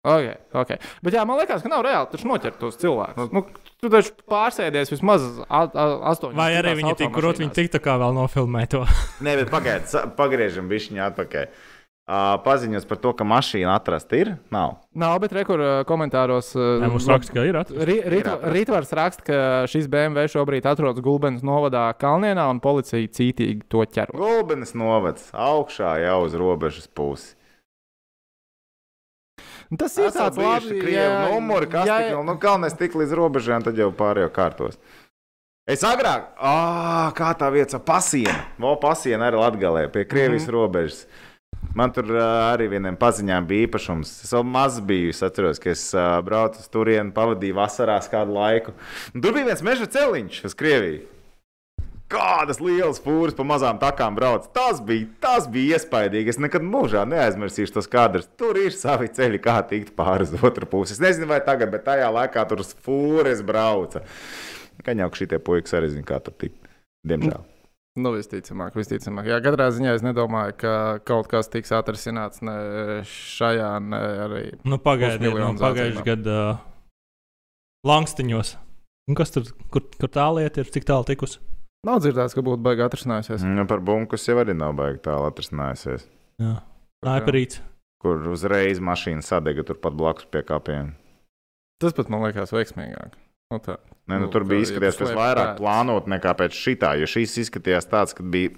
Okay, 0.00 0.36
okay. 0.56 0.78
Bet 1.04 1.12
jā, 1.12 1.26
man 1.28 1.36
liekas, 1.42 1.60
ka 1.60 1.68
nav 1.68 1.82
reāli 1.84 2.20
noķert 2.24 2.56
tos 2.62 2.78
cilvēkus. 2.80 3.32
Nu, 3.36 3.42
tu 3.82 3.90
taču 3.92 4.14
pārsēdies 4.32 4.88
vismaz 4.94 5.26
a- 5.44 5.66
a- 5.68 5.98
astoņas. 6.14 6.38
Vai 6.38 6.54
arī 6.56 6.72
viņi 6.78 6.94
tik 7.02 7.10
grūti, 7.12 7.42
viņi 7.44 7.52
tik 7.58 7.68
tā 7.74 7.80
kā 7.84 7.98
vēl 8.00 8.14
nofilmē 8.16 8.62
to. 8.72 8.86
Nē, 9.26 9.34
bet 9.42 9.50
pagaidiet, 9.52 9.90
sa- 9.92 10.06
pagriežam 10.08 10.70
višķiņu 10.72 11.04
atpakaļ. 11.10 11.50
Uh, 12.10 12.40
paziņos 12.42 12.88
par 12.90 12.98
to, 12.98 13.12
ka 13.14 13.22
mašīna 13.28 13.74
atrasta 13.76 14.16
ir. 14.18 14.30
Nav. 14.50 14.80
Nav, 14.98 15.20
bet 15.22 15.30
rekur 15.36 15.60
komentāros. 15.86 16.48
ā, 16.58 16.80
Nē, 16.82 16.88
mums 16.90 17.04
raksta, 17.06 17.36
ka 17.36 17.44
ir 17.46 17.58
atrasts. 17.60 17.86
Rītvars 18.50 18.90
raksta, 18.98 19.22
ka 19.28 19.36
šis 19.70 19.86
BMW 19.86 20.24
šobrīd 20.32 20.64
atrodas 20.66 20.98
Gulbenes 21.04 21.44
novadā 21.46 21.84
Kalnienā 22.00 22.48
un 22.50 22.58
policija 22.58 23.04
cītīgi 23.04 23.68
to 23.70 23.84
ķer. 23.86 24.10
Gulbenes 24.16 24.72
novads 24.74 25.28
augšā 25.36 25.92
jau 26.02 26.16
uz 26.24 26.34
robežas 26.40 26.88
pusi. 26.88 27.36
Nu, 29.70 29.78
Tas 29.78 29.94
ir 30.02 30.10
tāds 30.10 30.38
labs 30.40 30.66
Krievu 30.66 31.18
numuri, 31.30 31.68
kas 31.70 31.86
jā, 31.86 32.00
tik, 32.02 32.16
nu, 32.26 32.34
galvenais 32.42 32.74
tik 32.74 32.96
līdz 32.98 33.14
robežām, 33.14 33.62
tad 33.62 33.78
jau 33.78 33.92
pārējo 33.94 34.32
kārtos. 34.34 34.80
Es 35.70 35.84
agrāk, 35.86 36.32
ah, 36.42 37.12
kā 37.14 37.30
tā 37.38 37.46
vieta, 37.54 37.78
pasiena. 37.78 38.48
Vo 38.58 38.72
pasiena 38.82 39.28
arī 39.28 39.38
Latgalē, 39.38 39.84
pie 39.94 40.02
Krievijas 40.04 40.42
mm. 40.42 40.48
-hmm. 40.48 40.56
robežas. 40.56 41.06
Man 41.74 41.92
tur 41.92 42.04
uh, 42.10 42.22
arī 42.50 42.66
vienam 42.72 42.96
paziņām 42.96 43.46
bija 43.46 43.68
īpašums. 43.68 44.24
Es 44.24 44.32
vēl 44.34 44.42
maz 44.42 44.80
biju, 44.80 45.10
es 45.10 45.22
atceros, 45.22 45.58
ka 45.62 45.70
es 45.70 45.94
uh, 45.94 46.18
braucu 46.24 46.58
uz 46.58 46.68
turieni, 46.68 47.12
pavadīju 47.14 47.54
vasarās 47.54 48.10
kādu 48.10 48.34
laiku. 48.34 48.72
Un 49.14 49.22
tur 49.22 49.32
bija 49.32 49.44
viens 49.44 49.62
meža 49.62 49.86
celiņš 49.86 50.44
uz 50.44 50.54
Krieviju. 50.54 51.06
Kādas 52.10 52.58
lielas 52.58 52.98
fūras 53.02 53.36
pa 53.38 53.44
mazām 53.46 53.78
takām 53.78 54.16
brauc. 54.16 54.48
Tas 54.54 54.80
bija, 54.82 55.06
tas 55.22 55.46
bija 55.50 55.78
iespaidīgi. 55.78 56.32
Es 56.32 56.40
nekad 56.42 56.64
mūžā 56.66 57.04
neaizmirsīšu 57.06 57.76
tos 57.76 57.90
kadrus. 57.90 58.26
Tur 58.40 58.58
ir 58.58 58.74
savi 58.74 59.06
ceļi, 59.14 59.38
kā 59.44 59.60
tikt 59.70 59.94
pāri 59.98 60.26
uz 60.26 60.34
otru 60.42 60.66
pusi. 60.70 60.96
Es 60.96 61.02
nezinu, 61.02 61.28
vai 61.30 61.38
tagad, 61.46 61.70
bet 61.74 61.86
tajā 61.86 62.10
laikā 62.16 62.44
tur 62.50 62.64
uz 62.64 62.74
fūres 62.86 63.44
brauca. 63.46 64.02
Gan 64.82 65.04
jau, 65.04 65.10
ka 65.12 65.22
šitie 65.22 65.38
puikas 65.44 65.76
arī 65.78 65.92
zina, 65.94 66.06
kā 66.08 66.18
tur 66.24 66.34
tikt. 66.40 66.58
Diemžēl. 67.06 67.44
Nu, 68.00 68.12
visticamāk, 68.14 68.76
visticamāk. 68.78 69.26
Jā, 69.26 69.40
katrā 69.42 69.66
ziņā 69.74 69.96
es 69.98 70.02
nedomāju, 70.06 70.54
ka 70.60 70.72
kaut 71.06 71.26
kas 71.30 71.50
tiks 71.50 71.72
atrisināts 71.74 72.42
ne 72.46 72.56
šajā, 73.06 73.70
ne 73.82 74.00
arī. 74.26 74.42
Nu, 74.62 74.78
pagaidiet, 74.82 75.26
nu, 75.26 75.54
pagājušajā 75.58 76.06
gadā 76.06 76.40
uh, 76.52 76.60
Langstiņos. 77.86 78.54
Un 79.10 79.16
kas 79.18 79.32
tur, 79.34 79.48
kur, 79.74 79.86
kur 79.98 80.12
tā 80.12 80.26
lieta 80.36 80.62
ir, 80.62 80.70
cik 80.70 80.86
tālu 80.86 81.06
tikusi? 81.08 81.40
Nav 81.88 82.02
dzirdēts, 82.04 82.34
ka 82.36 82.44
būtu 82.44 82.60
baigi 82.64 82.84
atrisinājusies. 82.84 83.44
Nu, 83.46 83.64
par 83.68 83.80
bunkus 83.84 84.26
jau 84.28 84.36
arī 84.42 84.52
nav 84.56 84.74
baigi 84.76 85.00
tālu 85.06 85.30
atrisinājusies. 85.30 86.04
Jā, 86.42 86.58
Naiparīts. 87.06 87.62
Kur 88.00 88.20
uzreiz 88.32 88.80
mašīna 88.84 89.24
sadega 89.24 89.64
turpat 89.68 89.96
blakus 89.96 90.28
pie 90.28 90.42
kapiem. 90.44 90.92
Tas 91.80 91.96
pat 91.96 92.12
man 92.12 92.26
liekas 92.26 92.52
veiksmīgāk. 92.52 93.16
Nu, 93.50 93.58
tā. 93.64 93.78
Nē, 94.08 94.18
nu, 94.18 94.26
Nu, 94.26 94.28
tur 94.32 94.44
tā, 94.44 94.50
bija 94.52 94.60
ja 94.60 94.66
izskatījies 94.68 94.98
tu 94.98 95.06
pēc 95.06 95.16
vairāk 95.16 95.54
plānot 95.58 96.08
nekā 96.10 96.34
pēc 96.38 96.56
šitā, 96.56 96.92
jo 97.00 97.08
šīs 97.08 97.38
izskatījās 97.44 97.88
tāds, 97.88 98.16
ka 98.16 98.24
bija 98.24 98.52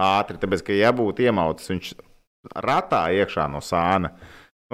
ātri, 0.00 0.38
tāpēc, 0.42 0.64
ka 0.66 0.76
ja 0.76 0.92
būtu 0.96 1.24
iemauts 1.24 1.72
viņš 1.72 1.92
ratā 2.64 3.06
iekšā 3.16 3.46
no 3.52 3.62
sāna, 3.64 4.12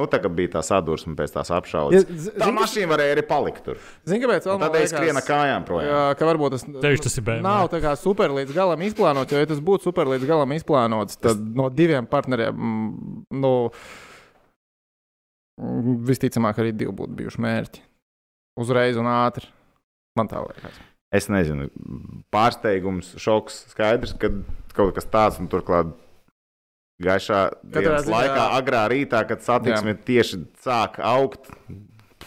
nu, 0.01 0.07
tā 0.11 0.19
kā 0.23 0.31
bija 0.33 0.55
tā 0.57 0.63
sadursme 0.65 1.15
pēc 1.19 1.35
tās 1.37 1.53
apšaudes. 1.55 2.29
Tā 2.41 2.49
mašīna 2.57 2.89
varēja 2.91 3.17
arī 3.17 3.25
palikt 3.29 3.63
tur. 3.67 3.79
Zini, 4.09 4.23
kāpēc? 4.25 4.49
Tad 4.49 4.77
es 4.81 4.95
skrienu 4.95 5.23
kājām 5.27 5.67
projām. 5.69 5.91
Jā, 5.93 6.03
ka 6.19 6.29
varbūt 6.29 6.57
tas 6.57 6.67
Tev 6.67 6.99
tas 7.05 7.19
ir 7.21 7.27
BMW. 7.27 7.45
Nav 7.47 7.71
tā 7.73 7.83
kā 7.85 7.95
super 8.01 8.35
līdz 8.37 8.57
galam 8.57 8.85
izplānots, 8.89 9.35
jo, 9.35 9.43
ja 9.43 9.51
tas 9.51 9.63
būtu 9.65 9.91
super 9.91 10.11
līdz 10.11 10.29
galam 10.29 10.57
izplānots, 10.57 11.21
tad 11.21 11.41
no 11.57 11.69
diviem 11.73 12.09
partneriem, 12.11 12.57
mm, 12.57 13.23
nu, 13.45 13.55
mm, 15.61 15.97
visticamāk, 16.11 16.61
arī 16.63 16.75
divi 16.75 16.97
būtu 16.97 17.17
bijuši 17.23 17.47
mērķi. 17.47 17.85
Uzreiz 18.61 18.99
un 19.01 19.09
ātri. 19.11 19.49
Man 20.19 20.29
tā 20.31 20.43
liekas. 20.43 20.81
Es 21.15 21.27
nezinu, 21.31 21.67
pārsteigums, 22.31 23.17
šoks, 23.19 23.65
skaidrs, 23.73 24.15
ka 24.19 24.31
kaut 24.77 24.95
kas 24.95 25.09
tāds 25.11 25.41
un 25.43 25.51
turklāt. 25.51 25.91
Gaišā 27.01 27.39
dienas 27.65 28.05
ziņā- 28.05 28.13
laikā, 28.17 28.43
agrā 28.59 28.83
rītā, 28.93 29.23
kad 29.29 29.41
satiksme 29.45 29.95
tieši 30.05 30.43
sāk 30.65 30.99
augt, 31.01 31.49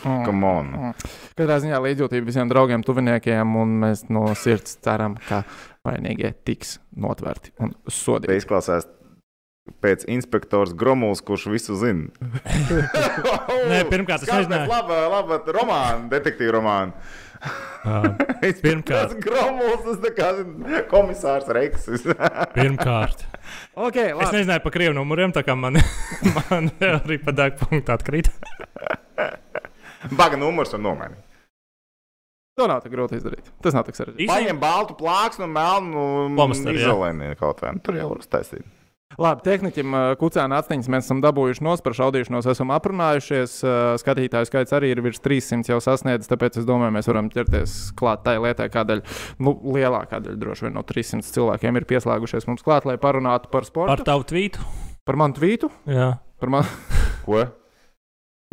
come 0.02 0.48
on. 0.50 0.72
Mm. 0.74 1.12
Katrā 1.38 1.60
ziņā 1.62 1.78
līdzjūtība 1.86 2.26
visiem 2.32 2.50
draugiem, 2.50 2.82
tuviniekiem, 2.84 3.56
un 3.62 3.78
mēs 3.84 4.08
no 4.10 4.26
sirds 4.40 4.76
ceram, 4.82 5.16
ka 5.30 5.44
vainīgie 5.86 6.34
tiks 6.46 6.80
notverti 6.98 7.52
un 7.60 7.76
sodīti. 7.88 8.40
izklausās 8.42 8.88
pēc 9.80 10.04
inspektors 10.12 10.74
Gromuls, 10.76 11.22
kurš 11.24 11.46
visu 11.54 11.76
zina. 11.80 12.10
Nē, 13.70 13.84
pirmkārt, 13.92 14.26
Skaties, 14.26 14.50
nezināju. 14.50 14.68
Laba, 14.72 14.98
laba 15.12 15.38
romāna, 15.56 16.10
detektīva 16.12 16.58
romāna. 16.58 16.92
Uh, 17.84 18.06
Pirmkārt. 18.64 19.12
tas 19.12 19.18
Gromuls, 19.20 19.82
tas 19.84 19.98
tā 20.06 20.12
kā 20.16 20.30
komisārs 20.92 21.50
Reiks. 21.52 21.90
pirmkārt. 22.58 23.26
Okay, 23.76 24.14
Es 24.14 24.20
labi. 24.22 24.38
nezināju 24.38 24.64
par 24.64 24.74
krievu 24.78 24.96
numuriem, 24.96 25.34
tā 25.36 25.44
kā 25.44 25.56
man, 25.60 25.76
man 26.38 26.70
arī 26.88 27.18
pa 27.26 27.34
degpunktu 27.36 27.92
atkrīt. 27.98 28.30
Baga 30.16 30.40
numurs 30.40 30.74
un 30.78 30.84
nomaini. 30.88 31.20
To 32.60 32.68
nav 32.70 32.84
tik 32.86 32.94
grūti 32.94 33.18
izdarīt. 33.18 33.48
Tas 33.66 33.74
nav 33.74 33.88
tik 33.88 33.98
sarežģīti. 33.98 34.30
Paņem 34.30 34.60
baltu 34.62 34.94
plāksnu, 35.00 35.48
melnu 35.50 36.04
Pamesteri, 36.38 36.78
jā. 36.78 36.86
izolēni 36.92 37.32
kaut 37.40 37.64
kā. 37.64 37.72
Tur 37.84 37.98
jau 37.98 38.12
var 38.12 38.22
uztaisīt. 38.22 38.64
Labi, 39.22 39.44
tehniķim 39.46 39.94
uh, 39.94 40.06
kucēna 40.20 40.60
atsteņas 40.62 40.90
mēs 40.92 41.08
esam 41.08 41.22
dabūjuši 41.24 41.66
nos, 41.66 41.84
par 41.86 41.98
šaudīšanos 41.98 42.50
esam 42.54 42.74
aprunājušies. 42.76 43.56
Skatītāju 44.02 44.50
skaits 44.50 44.76
arī 44.76 44.94
ir 44.94 45.04
virs 45.06 45.22
300 45.24 45.74
jau 45.74 45.80
sasniedzis, 45.84 46.32
tāpēc 46.32 46.62
es 46.62 46.68
domāju, 46.68 46.96
mēs 46.98 47.10
varam 47.12 47.30
ķerties 47.34 47.78
klāt 48.00 48.24
tai 48.28 48.38
lietai, 48.44 48.70
kādēļ 48.74 49.04
nu, 49.44 49.58
lielākā 49.76 50.22
daļa 50.24 50.40
droši 50.42 50.68
vien 50.68 50.78
no 50.78 50.86
300 50.88 51.34
cilvēkiem 51.36 51.82
ir 51.82 51.90
pieslēgušies 51.90 52.50
mums 52.50 52.66
klāt, 52.66 52.88
lai 52.90 52.98
parunātu 53.02 53.52
par 53.54 53.68
sportu. 53.70 53.94
Par 53.94 54.08
tavu 54.08 54.26
tvītu? 54.30 54.64
Par 55.04 55.20
manu 55.20 55.38
tvītu. 55.38 55.70
Jā. 55.90 56.16
Par 56.42 56.54
man... 56.54 56.72
Ko? 57.28 57.44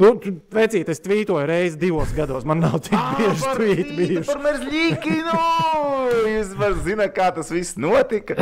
Nu, 0.00 0.14
vecīt, 0.54 0.88
es 0.88 1.02
tvītoju 1.04 1.44
reizi 1.48 1.76
divos 1.80 2.14
gados. 2.16 2.46
Man 2.48 2.62
nav 2.64 2.78
tik 2.86 2.96
bieži 3.18 3.50
tvīti 3.58 3.96
bijuši. 3.98 4.28
Par 4.30 4.40
merzļīgi, 4.46 5.18
nu! 5.26 5.40
Jūs 6.30 6.54
varat 6.60 6.86
zināt, 6.86 7.12
kā 7.16 7.28
tas 7.36 7.52
viss 7.52 7.76
notika. 7.80 8.38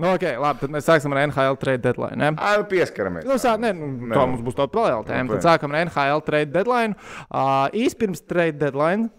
Nu, 0.00 0.12
okay, 0.14 0.36
labi, 0.40 0.62
tad 0.62 0.72
mēs 0.74 0.86
sāksim 0.88 1.12
ar 1.14 1.22
NHL 1.26 1.58
trade 1.60 1.82
deadline. 1.84 2.18
Ne? 2.20 2.30
Ā, 2.36 2.54
nu 2.60 2.66
pieskaramies. 2.70 3.26
Nu, 3.28 3.36
sā, 3.40 3.56
ne, 3.60 3.72
nu, 3.76 3.90
Nē. 4.10 4.14
tā 4.16 4.24
mums 4.28 4.42
būs 4.44 4.56
tāda 4.58 4.72
paralēla 4.74 5.06
tēma. 5.08 5.26
Nu, 5.28 5.36
Tad 5.36 5.46
sākam 5.46 5.74
ar 5.74 5.84
NHL 5.86 6.24
trade 6.26 6.54
deadline. 6.54 6.96
Uh, 7.28 7.66
īsi 7.76 7.98
pirms 8.00 8.24
trade 8.24 8.58
deadline, 8.60 9.10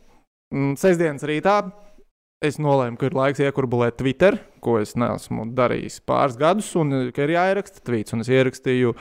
mm, 0.53 0.73
sestdienas 0.81 1.25
rītā, 1.27 1.59
es 2.41 2.57
nolēmu, 2.61 2.97
ka 2.97 3.09
ir 3.09 3.17
laiks 3.17 3.43
iekurbulēt 3.45 3.99
Twitter, 4.01 4.39
ko 4.65 4.79
es 4.81 4.95
neesmu 4.99 5.51
darījis 5.57 6.01
pāris 6.09 6.39
gadus, 6.41 6.73
un 6.79 6.97
uh, 6.97 7.07
ka 7.15 7.27
ir 7.27 7.37
jāieraksta 7.37 7.85
tweets. 7.85 8.17
Un 8.17 8.25
es 8.25 8.33
ierakstīju, 8.33 8.95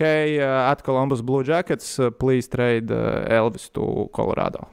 hei, 0.00 0.38
uh, 0.38 0.70
at 0.70 0.86
Columbus 0.86 1.24
Blue 1.26 1.44
Jackets, 1.46 1.96
uh, 1.98 2.14
please 2.14 2.50
trade 2.50 2.94
uh, 2.94 3.24
Elvis 3.40 3.70
to 3.74 4.08
Colorado. 4.14 4.68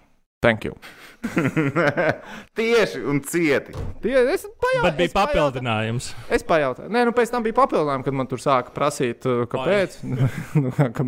Thank 0.46 0.70
you. 0.70 0.78
Tieši 2.58 3.02
un 3.10 3.20
cieti. 3.26 3.74
Tie, 4.04 4.14
es 4.34 4.44
pajau, 4.62 4.84
Bet 4.86 4.98
bija 5.00 5.10
es 5.10 5.16
pajautāju- 5.16 5.32
papildinājums. 5.34 6.10
Es 6.38 6.46
pajautāju, 6.46 6.92
Nē, 6.94 7.06
nu 7.10 7.14
pēc 7.18 7.32
tam 7.34 7.46
bija 7.46 7.58
papildinājumi, 7.58 8.06
kad 8.06 8.18
man 8.20 8.30
tur 8.30 8.42
sāka 8.44 8.74
prasīt, 8.76 9.26
uh, 9.30 9.46
kāpēc. 9.50 9.98
nu, 10.62 10.74
ka, 10.94 11.08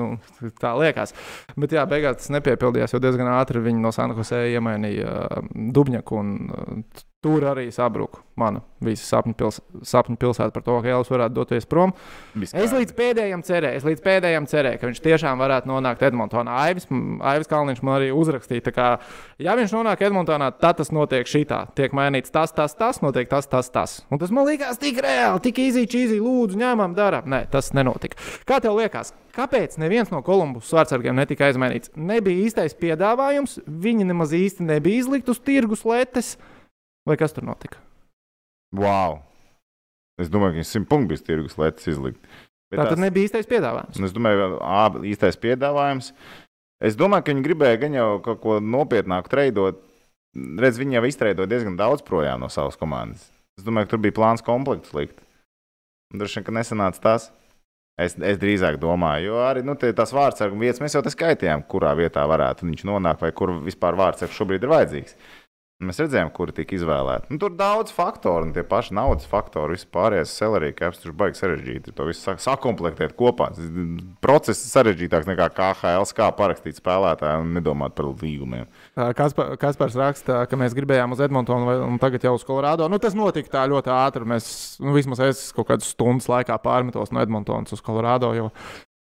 nu, 0.00 0.08
tā 0.62 0.72
liekas. 0.80 1.12
Bet, 1.60 1.74
jā, 1.76 1.84
beigās 1.90 2.22
tas 2.22 2.32
nepiepildījās, 2.38 2.94
jo 2.96 3.02
diezgan 3.04 3.28
ātri 3.36 3.62
viņi 3.64 3.84
no 3.84 3.92
Sanhosē 3.94 4.46
iemainīja 4.54 5.12
uh, 5.26 5.52
Dubņaku. 5.76 6.22
Un, 6.24 6.34
uh, 6.48 7.06
tur 7.20 7.44
arī 7.44 7.68
sabruka 7.72 8.22
mana 8.40 8.62
visa 8.80 9.04
sapņu, 9.04 9.34
pils, 9.36 9.58
sapņu 9.84 10.16
pilsēta 10.20 10.54
par 10.54 10.62
to, 10.64 10.78
ka 10.80 10.88
Elvis 10.88 11.10
varētu 11.12 11.34
doties 11.36 11.66
prom. 11.68 11.92
Es 12.40 12.72
līdz 12.72 12.94
pēdējiem 12.96 13.42
cerēju, 13.44 13.76
es 13.76 13.84
līdz 13.84 14.04
pēdējiem 14.06 14.46
cerēju, 14.48 14.80
ka 14.80 14.88
viņš 14.88 15.00
tiešām 15.04 15.42
varētu 15.42 15.68
nonākt 15.68 16.04
Edmontonā. 16.08 16.54
Aivis, 16.64 16.88
Aivis 16.88 17.50
Kalniņš 17.50 17.82
man 17.84 17.98
arī 17.98 18.08
uzrakstīja, 18.16 18.72
kā, 18.72 18.88
ja 19.36 19.56
viņš 19.58 19.74
nonāk 19.76 20.06
Edmontonā, 20.08 20.48
tad 20.56 20.80
tas 20.80 20.92
notiek 20.96 21.28
šitā. 21.28 21.66
Tiek 21.76 21.92
mainīts 21.96 22.32
tas, 22.32 22.54
tas, 22.56 22.72
tas, 22.78 23.02
notiek 23.04 23.28
tas, 23.28 23.50
tas, 23.52 23.68
tas. 23.68 23.98
Un 24.08 24.22
tas 24.22 24.32
man 24.32 24.48
likās 24.48 24.80
tik 24.80 25.02
reāli, 25.04 25.42
tik 25.44 25.60
easy, 25.66 25.84
cheesy, 25.84 26.16
lūdzu, 26.24 26.56
ņemam, 26.62 26.96
darām. 26.96 27.28
Nē, 27.28 27.42
tas 27.52 27.74
nenotika. 27.76 28.16
Kā 28.48 28.62
tev 28.64 28.80
liekas? 28.80 29.12
Kāpēc 29.36 29.76
neviens 29.78 30.08
no 30.10 30.22
Kolumbus 30.26 30.72
svārdsargiem 30.72 31.20
netika 31.20 31.46
aizmainīts? 31.46 31.92
Nebija 31.94 32.48
īstais 32.48 32.72
piedāvājums, 32.80 33.60
viņi 33.68 34.08
nemaz 34.08 34.32
īsti 34.34 34.64
nebija 34.66 35.04
izlikt 35.04 35.28
uz 35.30 35.38
tirgus 35.44 35.84
letes, 35.86 36.32
vai 37.08 37.16
kas 37.20 37.34
tur 37.36 37.46
notika? 37.48 37.80
Wow! 38.76 39.20
Es 40.20 40.28
domāju, 40.28 40.54
ka 40.54 40.60
viņš 40.60 40.70
simt 40.74 40.88
punktu 40.90 41.14
bija 41.14 41.24
tirgus, 41.26 41.56
lai 41.58 41.70
tas 41.72 41.88
izlikt. 41.88 42.20
Bet 42.70 42.78
Tā 42.78 42.84
tad 42.84 42.92
tās- 42.94 43.02
nebija 43.02 43.26
īstais 43.28 43.48
piedāvājums. 43.50 43.98
Es 44.04 44.12
domāju, 44.14 44.58
ka 44.60 45.00
īstais 45.10 45.38
piedāvājums. 45.40 46.12
Es 46.80 46.96
domāju, 46.96 47.24
ka 47.24 47.32
viņi 47.32 47.44
gribēja 47.44 47.80
gan 47.80 47.92
jau 47.96 48.22
kaut 48.22 48.40
ko 48.40 48.60
nopietnāku 48.60 49.28
treidot. 49.28 49.80
Redz, 50.36 50.78
viņi 50.78 50.94
jau 50.94 51.02
iztreidoja 51.08 51.48
diezgan 51.50 51.76
daudz 51.76 52.02
projām 52.06 52.40
no 52.40 52.48
savas 52.48 52.76
komandas. 52.76 53.30
Es 53.58 53.64
domāju, 53.64 53.88
ka 53.88 53.96
tur 53.96 53.98
bija 54.04 54.14
plāns 54.14 54.44
komplekts 54.44 54.94
likt. 54.94 55.18
Droši 56.14 56.38
vien, 56.40 56.44
ka 56.46 56.52
nesanāca 56.52 57.00
tas. 57.00 57.30
Es, 58.00 58.14
es 58.16 58.38
drīzāk 58.40 58.78
domāju, 58.80 59.26
jo 59.28 59.40
arī 59.44 59.62
nu, 59.66 59.74
tās 59.74 60.14
vārdsargu 60.16 60.56
vietas 60.56 60.80
mēs 60.80 60.94
jau 60.94 61.02
skaitījām, 61.04 61.66
kurā 61.68 61.90
vietā 61.98 62.22
varētu 62.24 62.64
viņš 62.64 62.84
nonākt, 62.88 63.20
vai 63.20 63.32
kur 63.36 63.52
vispār 63.60 63.98
vārdsargs 63.98 64.38
šobrīd 64.38 64.62
ir 64.64 64.72
vajadzīgs. 64.72 65.16
Mēs 65.80 65.96
redzējām, 66.02 66.28
kuri 66.36 66.52
tika 66.52 66.74
izvēlēti. 66.76 67.30
Nu, 67.32 67.38
tur 67.40 67.54
daudz 67.56 67.88
faktoru, 67.96 68.44
un 68.44 68.50
tie 68.52 68.60
paši 68.68 68.92
naudas 68.98 69.24
faktori, 69.24 69.78
vispārējais 69.78 70.34
celerija 70.36 70.74
caps, 70.76 70.98
tur 71.00 71.14
baigs 71.16 71.40
sarežģīti. 71.40 71.94
To 71.96 72.04
visu 72.04 72.20
sa- 72.20 72.34
sakomplektēt 72.36 73.14
kopā. 73.16 73.46
Process 74.20 74.60
ir 74.66 74.74
sarežģītāks 74.74 75.30
nekā 75.30 75.46
KHL, 75.56 76.04
kā 76.12 76.28
parakstīt 76.36 76.76
spēlētāju 76.82 77.46
un 77.46 77.54
nedomāt 77.56 77.94
par 77.96 78.10
līgumiem. 78.12 78.66
Kaspa- 79.16 79.56
Kaspars 79.56 79.96
raksta, 79.96 80.42
ka 80.50 80.56
mēs 80.60 80.76
gribējām 80.76 81.12
uz 81.16 81.24
Edmontonu 81.24 81.72
un 81.88 81.98
tagad 81.98 82.20
jau 82.28 82.34
uz 82.36 82.44
Kolorādo. 82.44 82.84
Nu, 82.90 82.98
tas 82.98 83.16
notika 83.16 83.48
tā 83.48 83.64
ļoti 83.72 83.88
ātri. 83.88 84.28
Mēs, 84.28 84.76
nu, 84.84 84.92
vismaz 84.92 85.20
es 85.24 85.46
kaut 85.56 85.68
kādas 85.72 85.88
stundas 85.96 86.28
laikā 86.28 86.60
pārmetos 86.60 87.10
no 87.10 87.24
Edmontonas 87.24 87.72
uz 87.72 87.80
Kolorādo. 87.80 88.34
Jo 88.36 88.50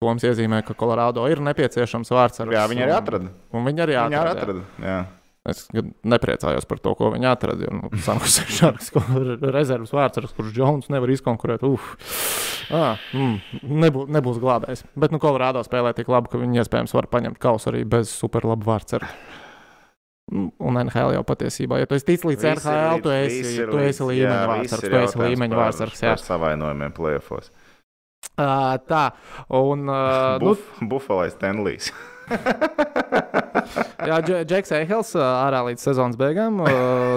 Toms 0.00 0.23
iezīmē, 0.23 0.61
ka 0.62 0.75
Kolorādo 0.78 1.25
ir 1.28 1.40
nepieciešams 1.42 2.12
vārds. 2.14 2.38
Jā, 2.38 2.68
viņi 2.70 2.85
arī 2.87 2.92
atrada. 2.94 3.32
Un 3.50 3.64
viņi 3.66 3.82
arī 3.82 3.97
Viņi 3.99 4.14
atrada. 4.14 4.23
arī 4.23 4.30
jā. 4.30 4.42
atrada. 4.42 4.62
Jā. 4.78 4.99
Es 5.49 5.66
nepriecājos 5.73 6.66
par 6.68 6.80
to, 6.83 6.92
ko 6.99 7.12
viņi 7.14 7.28
atrada. 7.30 7.71
Nu, 7.73 7.88
ko 8.95 9.02
rezerves 9.54 9.92
vārds, 9.95 10.35
kurš 10.37 10.57
Jones 10.57 10.90
nevar 10.92 11.12
izkonkurēt. 11.14 11.62
Uf. 11.64 11.92
Ah, 12.75 13.00
mm, 13.16 13.38
nebū, 13.85 14.04
nebūs 14.12 14.40
glābējs. 14.42 14.85
Bet, 14.99 15.14
nu, 15.14 15.21
Kolorādo 15.23 15.62
spēlē 15.64 15.95
tik 15.97 16.11
labi, 16.12 16.28
ka 16.33 16.40
viņi 16.42 16.61
iespējams 16.64 16.92
var 16.97 17.09
paņemt 17.09 17.40
kausu 17.40 17.71
arī 17.73 17.85
bez 17.88 18.12
superlabu 18.12 18.68
vārdu. 18.68 19.00
Un 20.28 20.76
NHL 20.76 21.14
jau 21.16 21.23
patiesībā, 21.25 21.78
ja 21.80 21.88
tu 21.88 21.97
esi 21.97 22.04
ticis 22.11 22.26
līdz 22.28 22.42
Viss 22.45 22.45
ir 22.45 22.59
NHL, 22.68 22.99
līdz- 22.99 23.02
tu 23.07 23.12
esi, 23.14 23.54
ir 23.62 23.71
tu 23.73 23.78
esi 23.80 24.04
līmeņa 24.11 24.35
jā, 24.35 24.42
vārds, 24.50 24.75
viss 24.75 24.85
tu 24.85 24.99
esi 25.00 25.23
līmeņa 25.23 25.54
par- 25.57 25.73
vārds. 25.73 26.02
Par 26.04 26.21
savainojumiem 26.21 26.92
plēfos. 26.99 27.49
Uh, 28.37 28.76
tā, 28.90 29.04
un 29.57 29.88
uh, 29.88 30.37
nu, 30.42 30.50
Buf, 30.52 30.68
Bufalais 30.92 31.38
Tenlijs. 31.40 31.88
jā, 34.08 34.18
Dž- 34.25 34.42
Džeks 34.49 34.75
Eihels 34.78 35.12
ārā 35.18 35.62
līdz 35.68 35.85
sezonas 35.90 36.18
beigām. 36.20 36.62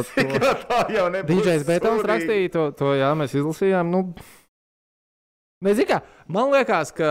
Tā 0.72 0.84
jau 0.94 1.08
nebūs. 1.14 1.44
DJs 1.46 1.66
Betons 1.68 2.06
rakstīja 2.08 2.54
to, 2.54 2.68
to 2.78 2.94
jā, 3.00 3.12
mēs 3.18 3.36
izlasījām. 3.38 3.92
Nu, 3.94 4.06
Nezinu. 5.62 6.00
Man 6.32 6.50
liekas, 6.50 6.90
ka. 6.96 7.08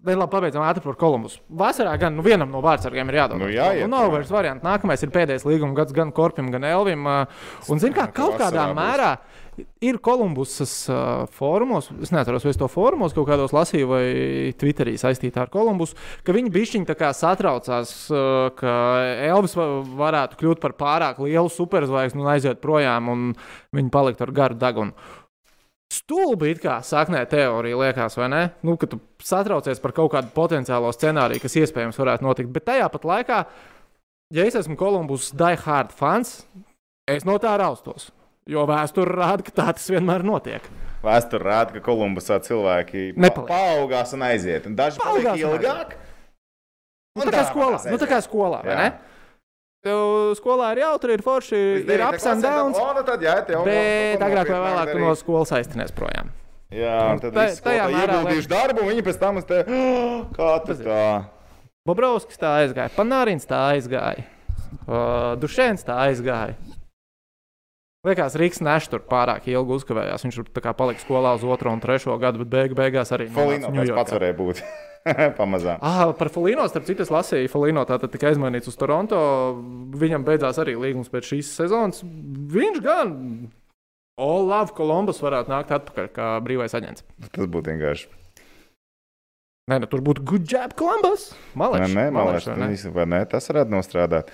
Nē, 0.00 0.14
labi, 0.16 0.30
pabeidzam 0.32 0.62
ātri 0.64 0.80
par 0.84 0.96
Kolumbusu. 0.96 1.42
Vasarā 1.52 1.92
gan 2.00 2.14
nu, 2.16 2.24
vienam 2.24 2.48
no 2.48 2.62
vārdsargiem 2.64 3.10
ir 3.10 3.18
jādod. 3.18 3.42
Nu, 3.42 3.50
jāiet, 3.52 3.84
nu, 3.84 3.90
nav 3.92 4.06
jā. 4.06 4.12
vairs 4.14 4.30
variantu. 4.32 4.64
Nākamais 4.64 5.04
ir 5.04 5.12
pēdējais 5.12 5.44
līguma 5.44 5.76
gads 5.76 5.92
gan 5.96 6.12
Korpim, 6.14 6.48
gan 6.54 6.64
Elvim. 6.64 7.04
Un, 7.04 7.82
zinu, 7.82 7.92
kā 7.96 8.06
kaut 8.16 8.38
kādā 8.40 8.70
vasarā 8.72 9.10
būs. 9.18 9.42
Ir 9.84 9.98
Kolumbusas 10.02 10.72
uh, 10.90 11.24
fórumos, 11.30 11.90
es 12.02 12.12
neatceros, 12.14 12.44
vai 12.46 12.52
es 12.54 12.58
to 12.60 12.68
fórumos 12.70 13.14
kaut 13.16 13.28
kādos 13.28 13.54
lasīju 13.54 13.88
vai 13.90 14.04
Twitterī 14.58 14.94
saistītā 15.00 15.44
ar 15.44 15.52
Kolumbusu, 15.52 15.98
ka 16.26 16.34
viņi 16.36 16.52
bišķiņi 16.54 16.96
satraucās, 17.14 17.92
uh, 18.10 18.48
ka 18.58 18.72
Elvis 19.28 19.56
va- 19.58 19.82
varētu 20.04 20.40
kļūt 20.40 20.62
par 20.62 20.74
pārāk 20.78 21.20
lielu 21.22 21.50
superzvaigzni 21.52 22.22
un 22.24 22.32
aiziet 22.32 22.62
projām, 22.64 23.10
un 23.12 23.28
viņi 23.74 23.94
palikt 23.94 24.24
ar 24.24 24.32
garu 24.34 24.58
degunu. 24.58 24.96
Stulbi 25.94 26.50
it 26.50 26.62
kā 26.62 26.80
saknē 26.82 27.22
teorija 27.30 27.76
liekas, 27.78 28.16
vai 28.18 28.28
ne? 28.32 28.42
Nu, 28.66 28.74
ka 28.80 28.88
tu 28.90 28.98
satraucies 29.22 29.78
par 29.82 29.92
kaut 29.94 30.10
kādu 30.16 30.32
potenciālo 30.34 30.90
scenāriju, 30.90 31.42
kas 31.44 31.54
iespējams 31.60 32.00
varētu 32.00 32.26
notikt. 32.26 32.50
Bet 32.50 32.66
tajā 32.66 32.88
pat 32.90 33.06
laikā, 33.06 33.38
ja 34.34 34.46
es 34.48 34.56
esmu 34.58 34.74
Kolumbus 34.80 35.30
diehard 35.36 35.92
fans, 35.94 36.40
es 37.06 37.26
no 37.28 37.36
tā 37.38 37.54
raustos. 37.60 38.10
Jo 38.50 38.66
vēsture 38.68 39.08
rāda, 39.08 39.44
ka 39.46 39.52
tā 39.56 39.66
tas 39.72 39.86
vienmēr 39.88 40.24
notiek. 40.26 40.64
Vēsture 41.04 41.44
rāda, 41.44 41.72
ka 41.76 41.80
Kolumbusā 41.84 42.38
cilvēki 42.44 43.14
pa- 43.14 43.20
Nepaliek. 43.24 43.48
paaugās 43.50 44.12
un 44.16 44.20
aiziet. 44.22 44.66
Un 44.66 44.76
daži 44.76 45.00
Paaugās 45.00 45.24
paliek 45.24 45.44
un 45.44 45.58
ilgāk. 45.60 45.94
Nu, 47.16 47.22
tā 47.24 47.32
kā 47.32 47.44
skolā, 47.48 47.78
nu, 47.90 47.98
tā 47.98 48.08
kā 48.10 48.18
skolā 48.24 48.64
vai 48.64 48.76
ne? 48.76 48.92
skolā 50.34 50.72
ir 50.72 50.78
jautri, 50.80 51.12
ir 51.12 51.22
forši, 51.22 51.58
ir 51.84 52.00
ups 52.08 52.24
and 52.26 52.42
downs. 52.42 52.78
O, 52.78 52.86
nu 52.96 53.02
tad, 53.04 53.20
jā, 53.20 53.34
te 53.46 53.52
jau 53.52 53.64
Bet 53.64 54.20
agrāk 54.24 54.48
vai 54.48 54.60
vēlāk 54.64 54.92
tu 54.92 54.98
no 54.98 55.12
skolas 55.14 55.52
aiztinēs 55.52 55.92
projām. 55.92 56.30
Jā, 56.72 57.12
un 57.12 57.20
tad 57.20 57.34
Tā- 57.36 57.62
tajā 57.62 57.88
mērā, 57.92 58.16
ieguldījuši 58.24 58.48
darbu, 58.48 58.80
un 58.82 58.88
viņi 58.88 59.04
pēc 59.04 59.18
tam 59.20 59.36
uz 59.36 59.44
te, 59.44 59.60
kā 60.38 60.64
tas 60.66 60.78
tā. 60.80 61.02
Bobrovskis 61.86 62.40
tā 62.40 62.54
aizgāja, 62.64 62.90
Panārins 62.96 63.44
tā 63.46 63.60
aizgāja, 63.74 64.24
uh, 64.88 65.36
Dušēns 65.36 65.84
tā 65.84 65.98
aizgāja. 66.08 66.56
Liekas, 68.04 68.34
Rīgas 68.36 68.60
neš 68.60 68.90
tur 68.92 69.00
pārāk 69.08 69.46
ilgi 69.48 69.78
uzkavējās. 69.78 70.26
Viņš 70.26 70.40
tur 70.40 70.74
palika 70.76 71.00
skolā 71.00 71.34
uz 71.38 71.44
otro 71.48 71.72
un 71.72 71.80
trešo 71.80 72.18
gadu, 72.20 72.42
bet 72.42 72.50
beig, 72.52 72.74
beigās 72.76 73.14
arī 73.16 73.30
tas 73.32 73.94
pats 73.96 74.16
varēja 74.16 74.36
būt. 74.36 74.60
Pamazām. 75.38 75.80
Ah, 75.84 76.12
par 76.16 76.30
Falīnu, 76.32 76.64
starp 76.68 76.86
citu, 76.88 77.04
es 77.04 77.12
lasīju, 77.12 77.50
Falīno 77.52 77.84
tātad 77.88 78.12
tika 78.12 78.30
aizmainīts 78.30 78.68
uz 78.70 78.76
Toronto. 78.80 79.18
Viņam 80.00 80.24
beidzās 80.24 80.60
arī 80.60 80.76
līgums 80.80 81.12
pēc 81.12 81.32
šīs 81.32 81.52
sezonas. 81.58 82.00
Viņš 82.04 82.80
gan 82.84 83.14
Olav 84.20 84.72
Kolumbus 84.76 85.20
varētu 85.24 85.52
nākt 85.52 85.72
atpakaļ 85.76 86.10
kā 86.14 86.28
brīvais 86.44 86.76
aģents. 86.76 87.04
Tas 87.26 87.48
būtu 87.48 87.72
vienkārši. 87.72 88.12
Nē, 89.72 89.80
nu, 89.80 89.88
tur 89.88 90.04
būtu 90.04 90.24
good 90.28 90.44
job, 90.48 90.76
Kolumbus. 90.76 91.30
Nē, 91.56 92.10
Malēš, 92.12 92.50
nē, 92.52 93.08
nē, 93.08 93.22
tas 93.32 93.48
varētu 93.48 93.72
nostrādāt. 93.72 94.32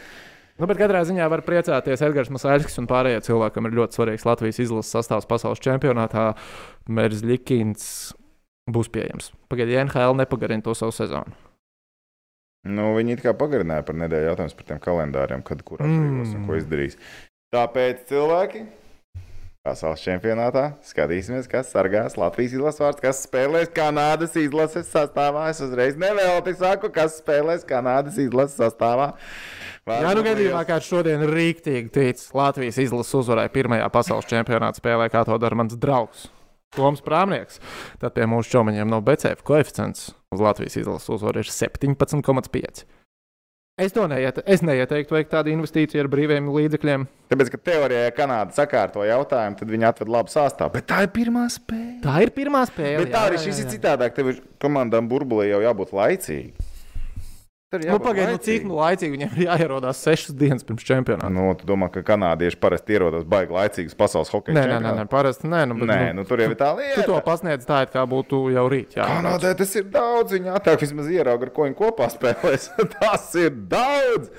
Nu, 0.60 0.66
bet 0.68 0.76
katrā 0.76 1.00
ziņā 1.08 1.24
var 1.32 1.40
priecāties 1.46 2.02
Edgars 2.04 2.28
Masāļskis 2.34 2.76
un 2.82 2.88
pārējie 2.90 3.22
cilvēki, 3.30 3.54
kam 3.56 3.68
ir 3.70 3.76
ļoti 3.78 3.96
svarīgs 3.96 4.26
Latvijas 4.28 4.58
izlases 4.60 4.92
sastāvs 4.92 5.28
pasaules 5.30 5.62
čempionātā. 5.64 6.34
Mērzļikins 6.92 7.86
būs 8.70 8.90
pieejams. 8.92 9.30
Pagaidiet, 9.48 9.80
NHL 9.86 10.18
nepagarina 10.20 10.62
to 10.66 10.74
savu 10.76 10.92
sezonu. 10.94 11.32
Nu, 12.68 12.90
viņi 12.98 13.16
it 13.16 13.22
kā 13.24 13.32
pagarināja 13.40 13.86
par 13.88 13.96
nedēļu 13.96 14.28
jautājumus 14.28 14.56
par 14.58 14.66
tiem 14.68 14.80
kalendāriem, 14.84 15.44
kad 15.48 15.62
kur 15.64 15.80
atbrīvos 15.80 16.34
un 16.36 16.44
ko 16.44 16.52
Mm. 16.52 16.58
izdarīs. 16.60 16.98
Tāpēc 17.56 18.04
cilvēki 18.10 18.66
pasaules 19.66 20.00
čempionātā 20.00 20.62
skatīsimies, 20.88 21.48
kas 21.50 21.68
sargās 21.74 22.16
Latvijas 22.16 22.54
izlases 22.56 22.80
vārds, 22.80 23.02
kas 23.04 23.18
spēlēs 23.26 23.68
Kanādas 23.76 24.36
izlases 24.40 24.88
sastāvā. 24.88 25.50
Es 25.52 25.60
uzreiz 25.64 25.98
nevēlti 26.00 26.54
saku, 26.56 26.88
kas 26.94 27.18
spēlēs 27.20 27.66
Kanādas 27.68 28.16
izlases 28.22 28.56
sastāvā. 28.56 29.10
Jā, 29.90 30.14
nu 30.16 30.24
gadījumā, 30.24 30.62
kā 30.68 30.78
šodien 30.84 31.26
rīktīgi 31.28 31.92
tic, 31.92 32.22
Latvijas 32.36 32.80
izlases 32.80 33.18
uzvarēja 33.20 33.52
pirmajā 33.52 33.88
pasaules 33.92 34.28
čempionāta 34.30 34.80
spēlē, 34.80 35.10
kā 35.12 35.26
to 35.28 35.36
dara 35.42 35.58
mans 35.60 35.76
draugs. 35.80 36.30
Toms 36.72 37.02
Prāmnieks. 37.02 37.58
Tad 38.00 38.14
pie 38.14 38.28
mūsu 38.30 38.54
čomiņiem 38.54 38.88
no 38.88 39.00
BCF 39.04 39.42
koeficients 39.44 40.12
uz 40.30 40.40
Latvijas 40.40 40.78
izlases 40.78 41.10
uzvaru 41.18 41.42
ir 41.42 41.50
17,5. 41.50 42.84
Es 43.80 43.94
to 43.96 44.04
neieteiktu. 44.10 44.44
Es 44.44 44.60
neieteiktu 44.66 45.16
veikt 45.16 45.30
tādu 45.32 45.52
investīciju 45.54 46.02
ar 46.02 46.08
brīviem 46.12 46.50
līdzekļiem. 46.52 47.06
Tāpēc, 47.32 47.50
ka 47.54 47.60
teorijā, 47.70 48.02
ja 48.04 48.12
Kanāda 48.12 48.52
sakārto 48.52 49.06
jautājumu, 49.08 49.56
tad 49.56 49.72
viņi 49.72 49.88
atved 49.88 50.10
labu 50.12 50.32
sastāvu. 50.32 50.74
Bet 50.76 50.88
tā 50.90 51.04
ir 51.06 51.12
pirmā 51.14 51.46
spēle. 51.52 52.00
Tā 52.04 52.18
ir 52.26 52.34
pirmā 52.36 52.66
spēle. 52.68 53.06
Bet 53.06 53.14
tā 53.14 53.22
arī 53.30 53.40
šis 53.40 53.62
ir 53.64 53.70
citādāk. 53.72 54.12
Tev 54.16 54.34
ir 54.34 54.42
komandām 54.60 55.08
burbulī 55.08 55.48
jau 55.48 55.62
jābūt 55.64 55.94
laicīgi. 55.96 56.69
Tur 57.70 57.84
Nu, 57.86 57.98
Pagaidiet, 58.02 58.34
nu, 58.34 58.38
cik 58.42 58.64
nu 58.66 58.78
laicīgi 58.80 59.14
viņiem 59.14 59.34
ir 59.36 59.42
jāierodās 59.44 60.00
sešas 60.02 60.34
dienas 60.34 60.64
pirms 60.66 60.82
čempionāta. 60.82 61.28
Nu, 61.30 61.52
tu 61.54 61.68
domā, 61.68 61.86
ka 61.94 62.02
kanādieši 62.02 62.58
parasti 62.58 62.96
ierodas 62.96 63.22
baigi 63.30 63.54
laicīgas 63.54 63.94
pasaules 63.94 64.32
hokeja 64.34 64.56
Nē, 64.56 64.64
nē, 64.72 64.78
nē, 64.82 64.94
nē, 64.98 65.04
parasti 65.12 65.46
nē. 65.46 65.60
Nu, 65.70 65.76
bet, 65.78 65.86
Nē, 65.86 65.98
nu, 66.08 66.24
nu, 66.24 66.26
tur 66.26 66.42
jau 66.42 66.48
ir 66.50 66.58
tā 66.58 66.72
tu 66.74 66.82
lieta. 66.82 67.06
to 67.06 67.20
pasniedz 67.28 67.68
tā, 67.68 67.84
it 67.86 67.94
kā 67.94 68.02
būtu 68.10 68.42
jau 68.56 68.66
rīt. 68.74 68.98
Jā, 68.98 69.06
Kanādē 69.06 69.54
tas 69.62 69.76
ir 69.78 69.86
daudz. 69.94 70.34
Viņa 70.34 70.58
attēlot 70.58 70.82
vismaz 70.82 71.14
ierauga, 71.14 71.46
ar 71.46 71.54
ko 71.54 71.68
viņi 71.68 71.78
kopā 71.78 72.10
spēlēs. 72.10 72.72
tas 72.98 73.30
ir 73.38 73.54
daudz. 73.70 74.34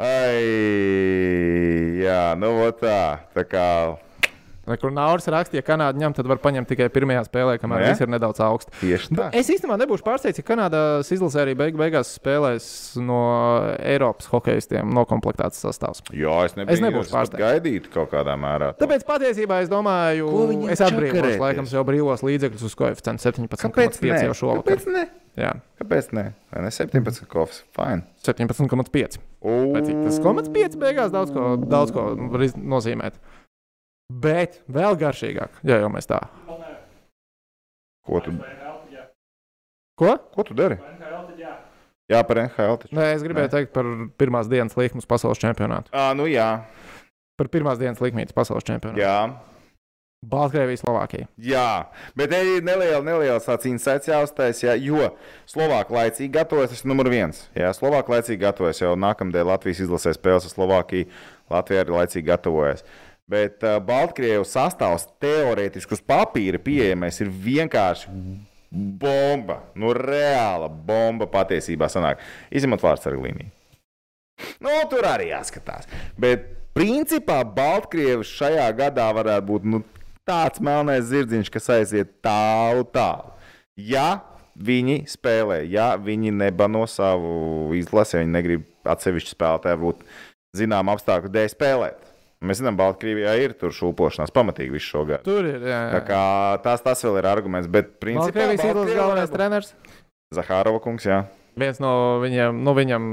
Ai, 0.00 0.40
jā, 2.00 2.22
nu 2.40 2.56
tā. 2.80 3.00
Tā 3.36 3.44
kā 3.52 3.66
Kur 4.78 4.92
Nauris 4.94 5.26
rakstīja, 5.26 5.62
ka 5.64 5.72
Kanāda 5.74 5.98
ņem, 5.98 6.14
tad 6.14 6.26
var 6.30 6.38
paņemt 6.38 6.68
tikai 6.70 6.86
pirmajā 6.92 7.24
spēlē, 7.26 7.58
kamēr 7.58 7.80
Nu, 7.82 7.88
viss 7.90 8.00
ir 8.04 8.08
nedaudz 8.12 8.38
augsts. 8.44 8.70
tieši 8.80 9.14
tā. 9.16 9.30
Es 9.34 9.48
īstenībā 9.50 9.78
nebūšu 9.80 10.04
pārsteigts, 10.06 10.38
ja 10.38 10.44
Kanādas 10.46 11.10
izlasē 11.10 11.42
arī 11.46 11.56
beig 11.56 11.74
beigās 11.80 12.12
spēlēs 12.20 12.96
no 13.00 13.20
Eiropas 13.80 14.26
hokeistiem 14.30 14.90
noklāpts 14.94 15.62
sastāvs. 15.64 16.02
Jā, 16.12 16.44
es 16.46 16.54
nebiju, 16.54 16.74
Es 16.76 16.80
nebūšu 16.84 17.10
pārsteigts. 17.10 17.40
gaidītu 17.40 17.90
kaut 17.90 18.10
kādā 18.12 18.36
mērā. 18.38 18.74
to. 18.76 18.86
Tāpēc 18.86 19.04
patiesībā 19.08 19.62
es 19.62 19.68
domāju, 19.68 20.28
viņiem 20.50 20.70
es 20.70 20.80
atbrīvošu 20.80 21.40
laikam 21.40 21.64
jau 21.66 21.84
brīvos 21.84 22.22
līdzekļus 22.22 22.62
uz 22.68 22.74
koeficientu 22.74 23.22
17,5 23.24 23.70
Kāpēc 23.70 24.22
jau 24.22 24.28
ne? 24.28 24.34
šovakar. 24.34 25.08
Jā, 25.38 25.52
Kāpēc 25.80 26.12
ne? 26.12 26.32
Vai 26.52 26.62
ne 26.64 26.70
17 26.74 27.24
kofs? 27.30 27.62
Fine. 27.72 28.02
17,5. 28.26 29.18
Vai 29.40 29.80
cik 29.86 30.00
tas 30.04 30.18
komats 30.20 30.50
5 30.52 30.74
beigās 30.76 31.12
daudz 31.14 31.30
ko, 31.32 31.56
daudz 31.56 31.92
ko 31.94 32.10
var 32.34 32.40
nozīmēt. 32.58 33.14
Bet 34.10 34.60
vēl 34.66 34.96
garšīgāk, 34.98 35.60
ja 35.62 35.78
jau 35.84 35.90
mēs 35.94 36.08
tā. 36.10 36.18
Ko 38.06 38.18
tu, 38.24 38.32
Ko? 40.00 40.14
ko 40.34 40.42
tu 40.48 40.54
dari? 40.56 40.78
Jā, 42.10 42.24
par 42.26 42.40
NHL. 42.42 42.78
Taču. 42.82 42.94
Nē, 42.96 43.10
es 43.14 43.22
gribēju 43.22 43.46
Nē. 43.46 43.52
teikt 43.52 43.74
par 43.76 43.86
pirmās 44.18 44.48
dienas 44.50 44.74
likmes 44.74 45.06
pasaules 45.06 45.38
čempionātu. 45.38 45.92
À, 45.94 46.10
nu 46.16 46.24
jā, 46.26 46.64
Par 47.38 47.46
pirmās 47.48 47.78
dienas 47.80 48.00
likmītes 48.02 48.34
pasaules 48.36 48.64
čempionātu. 48.66 48.98
jā. 49.00 49.30
Baltkrievija, 50.20 50.76
Slovākija. 50.82 51.28
Jā, 51.40 51.86
bet 52.18 52.28
te 52.28 52.40
ir 52.44 52.60
neliela, 52.66 52.98
neliela 53.00 53.38
tāds 53.40 53.64
insights 53.70 54.10
jāuztais, 54.10 54.58
jā, 54.60 54.74
jo 54.76 55.06
Slovākija 55.48 55.96
laicīgi 55.96 56.28
gatavojas, 56.34 56.74
tas 56.74 56.82
ir 56.84 56.90
numur 56.90 57.08
viens. 57.08 57.46
Jā, 57.56 57.70
Slovākija 57.72 58.18
laicīgi 58.18 58.42
gatavojas 58.42 58.82
jau 58.82 58.90
nākamdēļ 59.00 59.46
Latvijas 59.48 59.80
izlasē 59.86 60.12
spēles 60.18 60.44
ar 60.44 60.52
Slovākiju. 60.52 61.06
Latvija 61.48 61.86
arī 61.86 61.94
laicīgi 61.96 62.26
gatavojas. 62.28 62.84
Bet 63.30 63.62
uh, 63.62 63.78
Baltkrievijas 63.86 64.54
sastāvs 64.56 65.06
teorētiski 65.22 65.94
uz 65.94 66.02
papīra 66.02 66.58
pieejamais 66.62 67.20
ir 67.22 67.30
vienkārši 67.30 68.10
bomba. 68.70 69.60
Nu, 69.78 69.92
reāla 69.94 70.70
bomba 70.70 71.28
patiesībā 71.30 71.90
sanāk. 71.90 72.22
Izņemot 72.50 72.82
vārds 72.82 73.06
ar 73.06 73.18
līniju. 73.18 73.52
Nu, 74.64 74.72
tur 74.90 75.06
arī 75.06 75.30
jāskatās. 75.30 75.88
Bet 76.18 76.48
principā 76.76 77.42
Baltkrievijas 77.44 78.34
šajā 78.40 78.66
gadā 78.78 79.10
varētu 79.14 79.46
būt 79.50 79.68
nu, 79.68 79.82
tāds 80.28 80.62
melnais 80.64 81.06
zirdziņš, 81.10 81.52
kas 81.52 81.70
aiziet 81.76 82.16
tālu, 82.24 82.86
tālu. 82.94 83.34
Ja 83.76 84.22
viņi 84.60 85.04
spēlē, 85.08 85.62
ja 85.70 85.92
viņi 86.00 86.32
nebano 86.36 86.84
savu 86.90 87.70
izlasi, 87.78 88.16
ja 88.16 88.24
viņi 88.24 88.34
negrib 88.34 88.66
atsevišķi 88.90 89.34
spēlētāju 89.34 89.82
būt 89.84 90.06
zinām 90.56 90.90
apstākļu 90.92 91.32
dēļ 91.34 91.52
spēlēt. 91.52 92.09
Mēs 92.40 92.62
zinām, 92.62 92.76
Baltkrievijā 92.78 93.34
ir 93.42 93.52
tur 93.60 93.74
šūpošanās 93.76 94.32
pamatīgi 94.32 94.72
visu 94.72 94.94
šo 94.94 95.02
gadu. 95.10 95.26
Tur 95.26 95.44
ir. 95.44 95.60
Jā, 95.60 95.80
Tā 95.92 95.98
jā. 95.98 96.04
kā 96.08 96.20
tas, 96.64 96.80
tas 96.80 97.04
vēl 97.04 97.18
ir 97.20 97.28
arguments, 97.28 97.68
bet 97.68 97.98
principā 98.00 98.30
Baltkrievijas 98.30 98.64
izlases 98.64 98.96
galvenais 98.96 99.34
treneris. 99.34 99.74
Zahārova 100.32 100.80
kungs, 100.80 101.04
jā. 101.04 101.18
Viens 101.60 101.82
no 101.82 101.92
viņiem, 102.22 102.62
nu, 102.64 102.72
viņam 102.78 103.10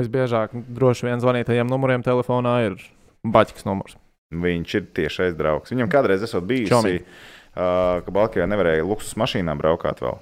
visbiežāk 0.00 0.56
droši 0.74 1.06
vien 1.06 1.22
zvanītajiem 1.22 1.70
numuriem 1.70 2.02
telefonā 2.06 2.56
ir 2.66 2.78
Baķis 3.26 3.66
numurs. 3.68 3.94
Viņš 4.34 4.74
ir 4.80 4.90
tiešais 4.96 5.38
draugs. 5.38 5.70
Viņam 5.72 5.90
kādreiz 5.92 6.26
esot 6.26 6.46
bijis, 6.48 6.74
uh, 6.74 8.02
ka 8.02 8.10
Baltkrievijā 8.10 8.50
nevarēja 8.50 8.86
luksus 8.86 9.14
mašīnām 9.20 9.62
braukāt 9.62 10.02
vēl. 10.02 10.18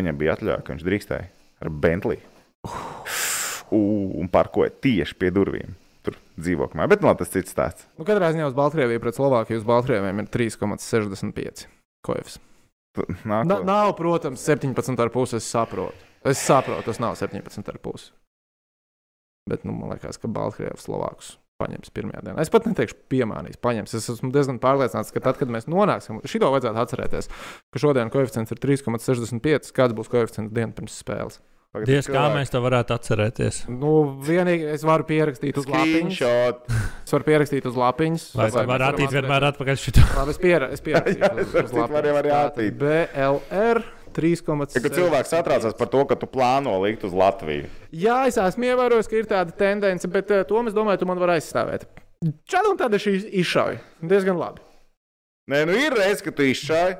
Viņam 0.00 0.18
bija 0.18 0.38
atļauja, 0.38 0.62
ka 0.64 0.72
viņš 0.72 0.88
drīkstēja 0.88 1.28
ar 1.60 1.74
Bentley. 1.84 2.24
Uh, 2.64 4.10
un 4.20 4.28
parkoja 4.32 4.72
tieši 4.72 5.16
pie 5.20 5.30
durvīm. 5.34 5.76
Tur 6.04 6.16
dzīvoklī. 6.36 6.84
Bet 6.92 7.00
no, 7.04 7.14
tas 7.16 7.30
cits 7.32 7.54
stāsts. 7.54 7.86
Nu, 7.96 8.04
katrā 8.04 8.28
ziņā 8.34 8.50
uz 8.50 8.56
Baltkrieviju 8.58 9.00
pret 9.00 9.16
Slovākiju 9.16 9.62
uz 9.62 9.64
Baltkrieviem 9.68 10.18
ir 10.20 10.26
3,65 10.28 11.66
koefs. 12.04 12.38
Tu- 12.94 13.06
Na, 13.24 13.40
Nāko. 13.42 13.64
nav, 13.64 13.94
protams, 13.96 14.42
17,5. 14.44 15.32
Es 15.40 15.48
saprotu. 15.48 15.96
Es 16.24 16.38
saprotu, 16.38 16.84
tas 16.84 17.00
nav 17.00 17.16
17,5. 17.16 18.10
Bet 19.50 19.64
nu, 19.64 19.72
man 19.76 19.90
liekas, 19.92 20.16
ka 20.20 20.28
Baltkrievijas 20.28 20.84
Slovākus 20.86 21.34
paņems 21.60 21.90
pirmajā 21.94 22.20
dienā. 22.26 22.40
Es 22.42 22.50
pat 22.50 22.64
neteikšu, 22.66 22.96
piemānīs, 23.12 23.56
paņems. 23.62 23.92
Es 23.96 24.08
esmu 24.10 24.30
diezgan 24.34 24.58
pārliecināts, 24.62 25.12
ka 25.14 25.20
tad, 25.24 25.36
kad 25.40 25.48
mēs 25.52 25.68
nonāksim, 25.70 26.20
šito 26.28 26.48
vajadzētu 26.52 26.80
atcerēties, 26.82 27.28
ka 27.72 27.78
šodien 27.82 28.10
koeficients 28.12 28.50
ir 28.52 28.58
3,65. 28.62 29.70
Kāds 29.76 29.94
būs 29.96 30.10
koeficients 30.12 30.52
dienu 30.52 30.72
pirms 30.76 30.96
spēles? 31.00 31.40
Pagad, 31.74 31.88
Diez 31.90 32.06
kā 32.06 32.20
mēs 32.30 32.52
to 32.54 32.60
varētu 32.62 32.94
atcerēties. 32.94 33.56
Nu, 33.66 33.92
vienīgi 34.22 34.68
es 34.76 34.84
varu 34.86 35.02
pierakstīt 35.08 35.56
uz 35.58 35.64
lapiņas. 35.66 36.20
Es 37.02 37.14
varu 37.16 37.26
pierakstīt 37.26 37.66
uz 37.66 37.78
lapiņas. 37.80 38.26
Vai 38.38 38.44
var 38.44 38.52
mēs 38.52 38.68
varam 38.70 38.92
attīt 38.94 39.14
vienmēr 39.16 39.46
atpakaļ 39.48 39.80
šito? 39.82 40.04
Labi, 40.14 40.30
es, 40.36 40.38
piera, 40.38 40.68
es 40.76 40.84
pierakstīšu 40.86 41.18
Jā, 41.24 41.32
uz, 41.42 41.56
es 41.64 41.74
varu 41.74 41.98
arī 41.98 42.12
lapiņas. 42.14 42.44
attīt. 42.52 42.78
BLR 42.78 43.82
3,5. 44.14 44.78
Ja, 44.78 44.84
kad 44.86 44.96
cilvēks 45.00 45.34
satraucās 45.34 45.74
par 45.80 45.90
to, 45.90 46.04
ka 46.12 46.18
tu 46.20 46.30
plāno 46.30 46.76
likt 46.84 47.02
uz 47.10 47.16
Latviju. 47.18 47.66
Jā, 47.90 48.20
es 48.30 48.38
esmu 48.38 48.70
ievērojis, 48.70 49.10
ka 49.10 49.18
ir 49.18 49.30
tāda 49.34 49.58
tendence, 49.58 50.06
bet 50.14 50.30
uh, 50.30 50.44
to 50.46 50.62
es 50.70 50.76
domāju, 50.78 51.02
tu 51.02 51.10
man 51.10 51.18
vari 51.18 51.40
aizstāvēt. 51.40 51.88
Šādi 52.54 52.70
un 52.70 52.78
tāda 52.78 53.02
šī 53.02 53.16
izšauja. 53.42 53.82
Diezgan 54.14 54.38
labi. 54.38 54.62
Nē, 55.50 55.66
nu 55.66 55.74
ir 55.74 55.98
reizes, 55.98 56.22
ka 56.22 56.30
tu 56.30 56.46
izšāvi. 56.46 56.94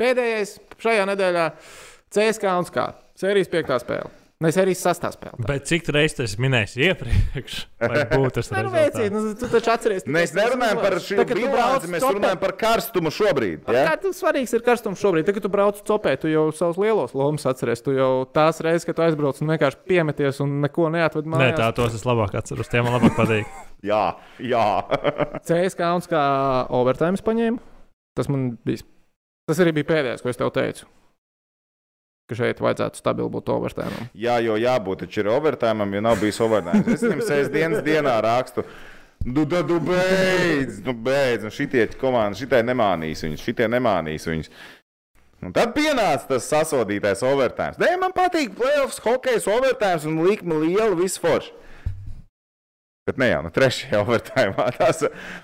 Pēdējais 0.00 0.54
šajā 0.80 1.02
nedēļā 1.10 1.50
CSK 2.12 2.56
un 2.58 2.68
SK. 2.68 2.90
Sērijas 3.22 3.50
piektā 3.52 3.78
spēle. 3.82 4.10
Ne, 4.42 4.50
sērijas 4.50 4.80
sastāvspēlē. 4.82 5.44
Bet 5.46 5.68
cik 5.70 5.86
reizes 5.94 6.16
tas 6.18 6.32
minējis 6.42 6.72
iepriekš? 6.82 7.58
Būtu 8.10 8.42
Nē, 8.50 8.62
nu, 8.66 8.72
rezultāts. 8.74 9.12
nu, 9.14 9.20
tu 9.38 9.50
taču 9.52 9.70
atceries. 9.70 10.06
Mēs 10.10 10.32
nerunājam 10.34 10.80
par 10.82 10.96
šo 11.04 11.26
bilanci, 11.28 11.90
mēs 11.92 12.06
runājam 12.08 12.40
par 12.42 12.54
karstumu 12.58 13.12
šobrīd. 13.14 13.68
Ja? 13.70 13.84
Kā 13.92 14.00
tas 14.02 14.18
svarīgs 14.18 14.54
ir 14.56 14.64
karstums 14.66 14.98
šobrīd? 14.98 15.28
Tagad, 15.28 15.38
kad 15.38 15.46
tu 15.46 15.50
brauc 15.52 15.78
copē, 15.86 16.16
tu 16.18 16.30
jau 16.32 16.48
savus 16.58 16.80
lielos 16.82 17.14
lomus 17.14 17.46
atceries. 17.46 17.84
Tu 17.86 17.94
jau 17.94 18.10
tās 18.34 18.58
reizes, 18.66 18.86
kad 18.88 18.98
tu 18.98 19.04
aizbrauc 19.06 19.38
un 19.44 19.52
vienkārši 19.54 19.78
piemeties 19.92 20.42
un 20.42 20.56
neko 20.64 20.88
neatved 20.96 21.28
Nē, 21.28 21.36
mājās. 21.36 21.60
tā 21.60 21.68
tos 21.78 21.94
es 22.00 22.02
labāk 22.08 22.34
atceros. 22.40 22.70
Tie 22.72 22.82
man 22.82 22.96
labāk 22.98 23.14
patīk. 23.20 23.52
Jā, 23.92 24.12
jā. 24.38 24.66
CS 25.46 25.78
kauns 25.78 26.10
kā 26.10 26.22
overtime 26.70 27.18
paņēma. 27.18 27.62
Tas 28.18 28.28
man 28.30 28.52
bija. 28.66 28.82
Tas 29.50 29.62
arī 29.62 29.72
bija 29.78 29.88
pēdējais, 29.90 30.22
ko 30.22 30.30
es 30.30 30.38
tev 30.38 30.50
teicu. 30.54 30.86
Ka 32.32 32.38
šeit 32.38 32.60
vajadzētu 32.64 32.96
stabili 32.96 33.28
būt 33.28 33.50
overtime. 33.52 34.08
jā, 34.16 34.38
jo 34.40 34.56
jābūt 34.56 35.04
taču 35.04 35.20
ir 35.20 35.28
overtime, 35.34 35.84
jo 35.92 36.00
nav 36.00 36.16
bijis 36.22 36.40
overtime. 36.40 36.80
Es 36.94 37.04
viņam 37.04 37.20
sēžamdienas 37.28 37.84
dienā 37.84 38.16
rakstu. 38.24 38.64
Nu, 39.22 39.44
tad 39.46 39.68
tu 39.68 39.76
beidz, 39.78 40.80
nu, 40.82 40.96
beidz. 40.98 41.44
Un 41.46 41.52
šitie 41.54 41.84
komandi, 42.00 42.40
šitie 42.40 42.62
nemānīs 42.66 43.22
viņus, 43.22 43.44
šitie 43.44 43.68
nemānīs 43.70 44.26
viņus. 44.26 44.48
Un 45.42 45.52
tad 45.54 45.74
pienāca 45.76 46.32
tas 46.32 46.48
sasodītais 46.50 47.22
overtime. 47.26 47.76
Nē, 47.82 47.96
man 48.00 48.14
patīk 48.16 48.54
playoffs, 48.58 48.98
hokejs, 49.02 49.46
overtime 49.50 50.00
un 50.10 50.24
likme 50.26 50.58
liela, 50.64 50.94
viss 50.98 51.20
forši. 51.22 51.52
Bet 53.02 53.16
ne 53.18 53.26
jau 53.32 53.40
no 53.42 53.50
trešajā 53.50 53.98
overtājumā. 54.04 54.64
Tas 54.76 55.00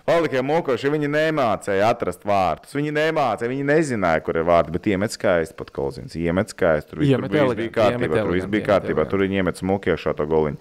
palikiem 0.06 0.46
mokoši. 0.46 0.90
Viņi 0.94 1.08
nemācīja 1.10 1.88
atrast 1.90 2.22
vārtus. 2.28 2.76
Viņi 2.78 2.92
nemācīja, 2.94 3.48
viņi 3.50 3.64
nezināja, 3.66 4.20
kur 4.22 4.36
ir 4.38 4.44
vārti. 4.46 4.70
Bet 4.76 4.84
iemet 4.86 5.10
skaisti 5.10 5.56
pat 5.58 5.72
kolzins. 5.74 6.14
Iemet 6.14 6.52
skaisti. 6.54 6.92
Tur 6.92 7.00
viss 7.02 7.10
Iemet 7.16 7.32
tur 7.34 7.48
viss 7.48 7.58
bija 7.58 7.72
kārtībā. 7.80 8.20
Tur 8.22 8.30
viss 8.36 8.46
bija 8.52 8.66
kārtībā. 8.68 9.06
Tur 9.10 9.24
viņi 9.24 9.40
iemet 9.42 9.58
smuki 9.58 9.90
iekšā 9.90 10.12
to 10.20 10.26
goliņu. 10.30 10.60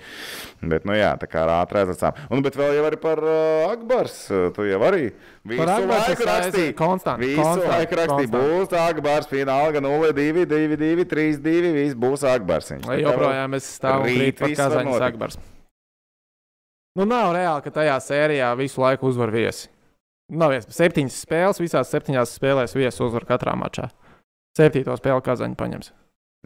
Bet, 0.73 0.87
nu 0.89 0.95
jā, 0.97 1.11
tā 1.21 1.29
kā 1.29 1.43
ātrāk 1.59 1.83
aizlacām. 1.85 2.17
Un, 2.33 2.41
bet 2.47 2.57
vēl 2.57 2.73
jau 2.79 2.87
arī 2.89 2.97
par 3.03 3.21
uh, 3.21 3.67
Akbars. 3.75 4.15
uh, 4.33 4.47
Tu 4.57 4.65
jau 4.71 4.79
arī 4.89 5.03
visu 5.45 5.67
Akbars 5.67 6.01
es 6.01 6.07
laiku 6.15 6.25
rakstīji. 6.31 6.71
konstanti, 6.81 7.29
Visu 7.29 7.43
konstanti, 7.43 7.75
laiku 7.75 7.99
rakstīji. 8.01 8.31
konstanti. 8.31 8.55
Būs 8.57 8.73
Akbars 8.87 9.29
fināla, 9.35 9.69
gan 9.77 9.85
0, 9.85 10.09
2, 10.17 10.47
2, 10.49 10.81
2, 10.81 11.05
3, 11.13 11.37
2. 11.45 11.75
Viss 11.77 11.99
būs 12.07 12.25
Akbars. 12.33 12.73
Viņš 12.73 12.89
Lai 12.89 12.97
tā 12.97 13.05
kā 13.05 13.05
vēl- 13.05 13.13
joprojām 13.21 13.59
es 13.61 13.69
stāvu 13.77 14.01
un 14.01 14.09
rīt 14.09 14.17
krītu 14.17 14.41
par 14.41 14.49
viss 14.55 14.63
var 14.63 14.73
Kazaņas 14.73 14.91
notikt. 14.97 15.07
Akbars. 15.13 15.39
Nu, 16.97 17.05
nav 17.05 17.29
reāli, 17.35 17.61
ka 17.61 17.73
tajā 17.75 17.99
sērijā 18.01 18.49
visu 18.57 18.81
laiku 18.81 19.11
uzvar 19.11 19.29
viesi. 19.29 19.69
Nav 20.33 20.55
iespējams. 20.55 20.77
Septiņas 20.79 21.17
spēles, 21.23 21.61
visās 21.61 21.91
septiņās 21.93 22.33
spēlēs 22.39 22.73
viesi 22.75 23.03
uzvar 23.05 23.27
katrā 23.29 23.53
mačā. 23.59 23.91
Septīto 24.57 24.95
spēli 24.97 25.21
Kazaņa 25.23 25.55
paņems. 25.59 25.91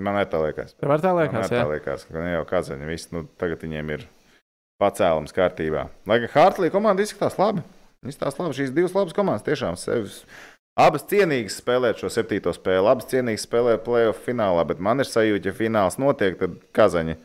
Man 0.04 0.18
ne 0.20 0.26
tā 0.28 0.42
liekas. 0.44 0.76
Tev 0.76 0.92
var 0.92 1.04
tā 1.04 1.14
Man 1.16 1.22
liekas, 1.24 1.48
tā 1.48 1.62
jā? 1.62 1.68
liekas, 1.72 2.04
ka 2.10 2.26
jau 2.28 2.44
Kazaņa 2.50 2.90
viss, 2.90 3.10
nu, 3.16 3.24
tagad 3.40 3.64
viņiem 3.64 3.94
ir 3.96 4.06
pacēlums 4.82 5.36
kārtībā. 5.36 5.88
Lai 6.10 6.20
gan 6.26 6.34
Hartlīna 6.36 6.74
komanda 6.74 7.06
izskatās 7.06 7.40
labi. 7.40 7.64
Izskatās 8.04 8.40
labi. 8.42 8.58
Šīs 8.60 8.76
divas 8.76 8.96
labas 8.98 9.16
komandas 9.16 9.48
tiešām 9.48 9.80
sevi. 9.80 10.12
Abas 10.80 11.08
cienīgas 11.08 11.62
spēlēt 11.62 12.04
šo 12.04 12.12
septīto 12.12 12.52
spēli, 12.56 12.88
abas 12.92 13.08
cienīgas 13.12 13.48
spēlēt 13.48 13.84
playoff 13.86 14.24
finālā, 14.28 14.64
bet 14.68 14.80
man 14.84 15.04
ir 15.04 15.08
sajūta, 15.08 15.52
ja 15.52 15.56
fināls 15.56 16.00
notiek, 16.02 16.38
tad 16.40 16.60
Kazaņa 16.76 17.18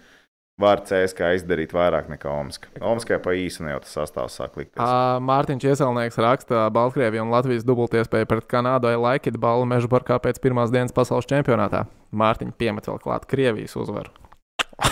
var 0.60 0.80
CSK 0.88 1.20
izdarīt 1.36 1.72
vairāk 1.76 2.06
nekā 2.08 2.30
Omska. 2.32 2.70
Omskai 2.80 3.18
pa 3.20 3.34
īsu 3.36 3.66
jau 3.68 3.80
tas 3.84 3.92
sastāvs 3.92 4.38
sāk 4.40 4.54
likties. 4.56 4.80
Ā, 4.80 5.18
Mārtiņš 5.20 5.66
Ieselnieks 5.68 6.16
raksta, 6.22 6.54
ka 6.54 6.70
Baltkrievija 6.72 7.24
un 7.26 7.32
Latvijas 7.34 7.66
dubultiespēja 7.68 8.28
pret 8.30 8.46
Kanādu 8.48 8.88
ir 8.92 9.00
laikita 9.02 9.40
balvu 9.40 9.66
meža 9.68 9.90
parkā 9.92 10.16
pēc 10.24 10.40
pirmās 10.40 10.72
dienas 10.72 10.96
pasaules 10.96 11.28
čempionātā. 11.28 11.84
Mārtiņš 12.16 12.56
piemet 12.56 12.88
vēl 12.88 13.02
klāt 13.04 13.28
Krievijas 13.28 13.76
uzvaru. 13.76 14.10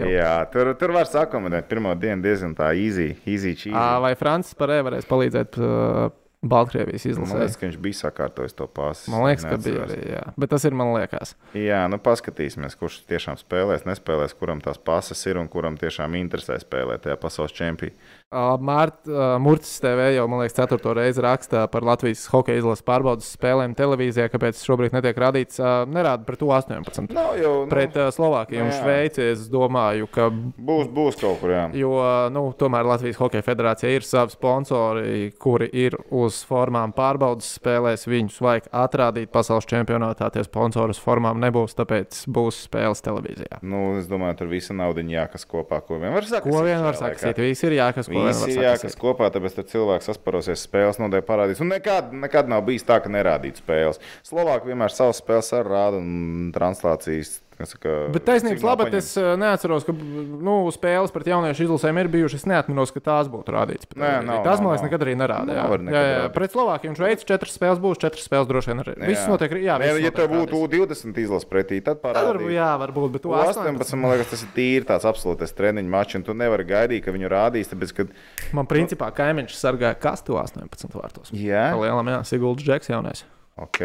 Jā, 0.00 0.32
tur, 0.48 0.72
tur 0.80 0.94
var 0.96 1.04
sakomentēt. 1.10 1.68
Pirmā 1.68 1.92
diena 2.00 2.22
diezgan 2.24 2.54
tā 2.56 2.70
easy, 2.72 3.10
easy 3.28 3.52
cheesy. 3.52 3.76
Ā, 3.76 4.00
Vai 4.00 4.14
Francis 4.16 4.56
Parē 4.56 4.80
varēs 4.86 5.04
palīdzēt 5.10 5.60
uh, 5.60 6.08
Baltkrievijas 6.40 7.04
Man 7.04 7.12
izlasē? 7.12 7.38
liekas, 7.42 7.56
ka 7.60 7.66
viņš 7.66 7.78
bija 7.84 7.96
sakārtojis 7.98 8.54
to 8.56 8.66
pasu. 8.72 9.10
Man 9.12 9.26
liekas, 9.26 9.44
ka 9.44 9.58
bija 9.60 9.82
arī. 9.84 9.98
Jā. 10.14 10.22
Bet 10.40 10.52
tas 10.54 10.64
ir 10.64 10.72
man 10.72 10.94
liekas. 10.94 11.34
Jā, 11.52 11.82
nu 11.92 11.98
paskatīsimies, 12.00 12.78
kurš 12.80 13.02
tiešām 13.10 13.36
spēlēs, 13.36 13.84
nespēlēs, 13.84 14.32
kuram 14.40 14.62
tās 14.64 14.80
pasas 14.80 15.20
ir 15.28 15.36
un 15.36 15.50
kuram 15.52 15.76
tiešām 15.80 16.16
interesē 16.16 16.56
spēlēt 16.62 17.04
tajā 17.04 17.18
pasaules 17.20 17.52
čempionā. 17.52 17.92
Mārcis 18.30 19.80
TV 19.82 20.04
jau, 20.14 20.28
man 20.30 20.44
liekas, 20.44 20.54
ceturto 20.54 20.92
reizi 20.94 21.18
raksta 21.24 21.64
par 21.66 21.82
Latvijas 21.82 22.28
hokeja 22.30 22.60
izlases 22.60 22.84
pārbaudas 22.86 23.26
spēlēm 23.34 23.72
televīzijā, 23.74 24.28
kāpēc 24.30 24.60
šobrīd 24.62 24.94
netiek 24.94 25.16
rādīts. 25.18 25.58
Nerāda 25.90 26.22
par 26.28 26.38
to 26.38 26.46
18. 26.54 27.10
Nav 27.10 27.34
jau 27.40 27.54
nu, 27.64 27.70
Pret 27.72 27.98
Slovākiju 28.14 28.62
un. 28.62 28.70
Šveici 28.70 29.24
es 29.32 29.48
domāju, 29.50 30.06
ka 30.14 30.28
būs, 30.30 30.86
būs 30.94 31.18
kaut 31.18 31.40
kur. 31.42 31.50
Jā. 31.56 31.64
Jo 31.74 31.90
nu, 32.30 32.44
tomēr 32.54 32.86
Latvijas 32.86 33.18
Hokeja 33.18 33.42
federācija 33.48 33.90
ir 33.98 34.06
savi 34.06 34.36
sponsori, 34.36 35.32
kuri 35.34 35.66
ir 35.74 35.98
uz 36.14 36.38
formām 36.46 36.94
pārbaudas 36.94 37.50
spēlēs. 37.58 38.06
Viņus 38.06 38.38
vajag 38.46 38.70
atrādīt 38.70 39.34
pasaules 39.34 39.66
čempionātā. 39.66 40.30
Tie 40.30 40.46
sponsori 40.46 40.94
uz 40.94 41.02
formām 41.02 41.42
nebūs, 41.42 41.74
tāpēc 41.82 42.22
būs 42.30 42.62
spēles 42.68 43.02
televīzijā. 43.02 43.58
Nu, 43.66 43.98
es 43.98 44.06
domāju, 44.06 44.38
tur 44.44 44.54
visa 44.54 44.78
nauda 44.78 45.02
jākas 45.02 45.50
kopā. 45.50 45.82
Ko 45.82 45.98
vien 45.98 46.14
var 46.14 46.30
sakot? 46.30 46.54
Ko 46.54 46.62
vien 46.62 46.78
var 46.86 46.94
sakīt? 46.94 47.42
Visi 47.42 47.66
ir 47.66 47.78
jākas, 47.80 48.06
ko 48.06 48.12
vien 48.12 48.19
Visi 48.28 48.56
var 48.56 48.66
jākas 48.66 48.96
kopā, 49.00 49.28
tāpēc 49.34 49.58
tur 49.58 49.68
cilvēks 49.72 50.10
sasparosies 50.10 50.64
spēles, 50.66 51.00
nodeļ 51.02 51.24
parādīs. 51.28 51.62
Un 51.64 51.72
nekad, 51.72 52.12
nekad 52.16 52.50
nav 52.50 52.64
bijis 52.68 52.86
tā, 52.88 53.00
ka 53.02 53.12
nerādītu 53.12 53.64
spēles. 53.64 54.00
Slovāki 54.26 54.72
vienmēr 54.72 54.94
savas 54.94 55.22
spēles 55.22 55.52
ar 55.56 55.70
rādu 55.70 56.02
un 56.02 56.50
translācijas. 56.56 57.38
Kas 57.60 57.74
Saka, 57.76 57.94
Bet 58.14 58.24
taisnības 58.26 58.64
paņem. 58.64 58.96
es 58.98 59.10
uh, 59.20 59.30
neatceros, 59.40 59.84
ka 59.86 59.94
nu, 59.94 60.54
spēles 60.74 61.12
pret 61.14 61.30
jauniešu 61.30 61.66
izlasēm 61.68 62.00
ir 62.02 62.10
bijušas. 62.12 62.42
Es 62.42 62.48
neatceros, 62.50 62.92
ka 62.96 63.02
tās 63.04 63.28
būtu 63.30 63.54
rādītas. 63.54 63.88
Nē, 63.94 64.12
nav, 64.24 64.40
nav, 64.42 64.62
man 64.64 64.72
liekas, 64.74 64.84
nekad 64.88 65.04
arī 65.06 65.14
nerāda. 65.20 65.56
Jā, 65.56 65.66
arī 65.76 65.94
jā, 65.94 66.02
jā, 66.08 66.22
pret 66.34 66.56
Slovākiju 66.56 66.92
un 66.92 66.98
Šveici 66.98 67.28
četras 67.28 67.56
spēles 67.56 67.80
būs, 67.82 68.00
četras 68.02 68.26
spēles 68.26 68.48
droši 68.50 68.72
vien 68.72 68.82
arī. 68.84 68.96
Viss 69.10 69.28
notiek. 69.30 69.54
Jā, 69.60 69.78
viss 69.82 70.00
ja 70.00 70.12
tev 70.14 70.30
notiek 70.32 70.54
būtu 70.54 70.60
rādīts. 70.64 71.04
U20 71.04 71.22
izlases 71.24 71.48
pretī, 71.50 71.80
tad 71.84 72.00
parādītu. 72.04 72.50
jā, 72.54 72.70
varbūt, 72.80 73.10
bet 73.16 73.24
tu 73.26 73.34
18, 73.36 73.60
18. 73.76 74.00
man 74.00 74.14
liekas, 74.14 74.30
tas 74.32 74.44
ir 74.46 74.52
tīri 74.56 74.86
tāds 74.88 75.06
absolūtais 75.08 75.52
treniņu 75.56 75.92
mačs, 75.92 76.16
un 76.20 76.24
tu 76.26 76.36
nevari 76.36 76.64
gaidīt, 76.68 77.04
ka 77.04 77.14
viņu 77.14 77.28
rādīs. 77.30 77.70
Tāpēc, 77.72 77.92
kad, 77.96 78.14
Man 78.56 78.66
principā 78.70 79.10
kaimiņš 79.14 79.56
sargāja 79.58 79.98
kastu 80.00 80.38
18 80.40 80.96
vārtos. 80.96 81.30
jā, 81.34 81.70
lielam, 81.76 82.08
jā, 82.08 82.22
Siguldas 82.24 82.64
Džeks 82.64 82.90
jaunais. 82.92 83.24
ok, 83.60 83.80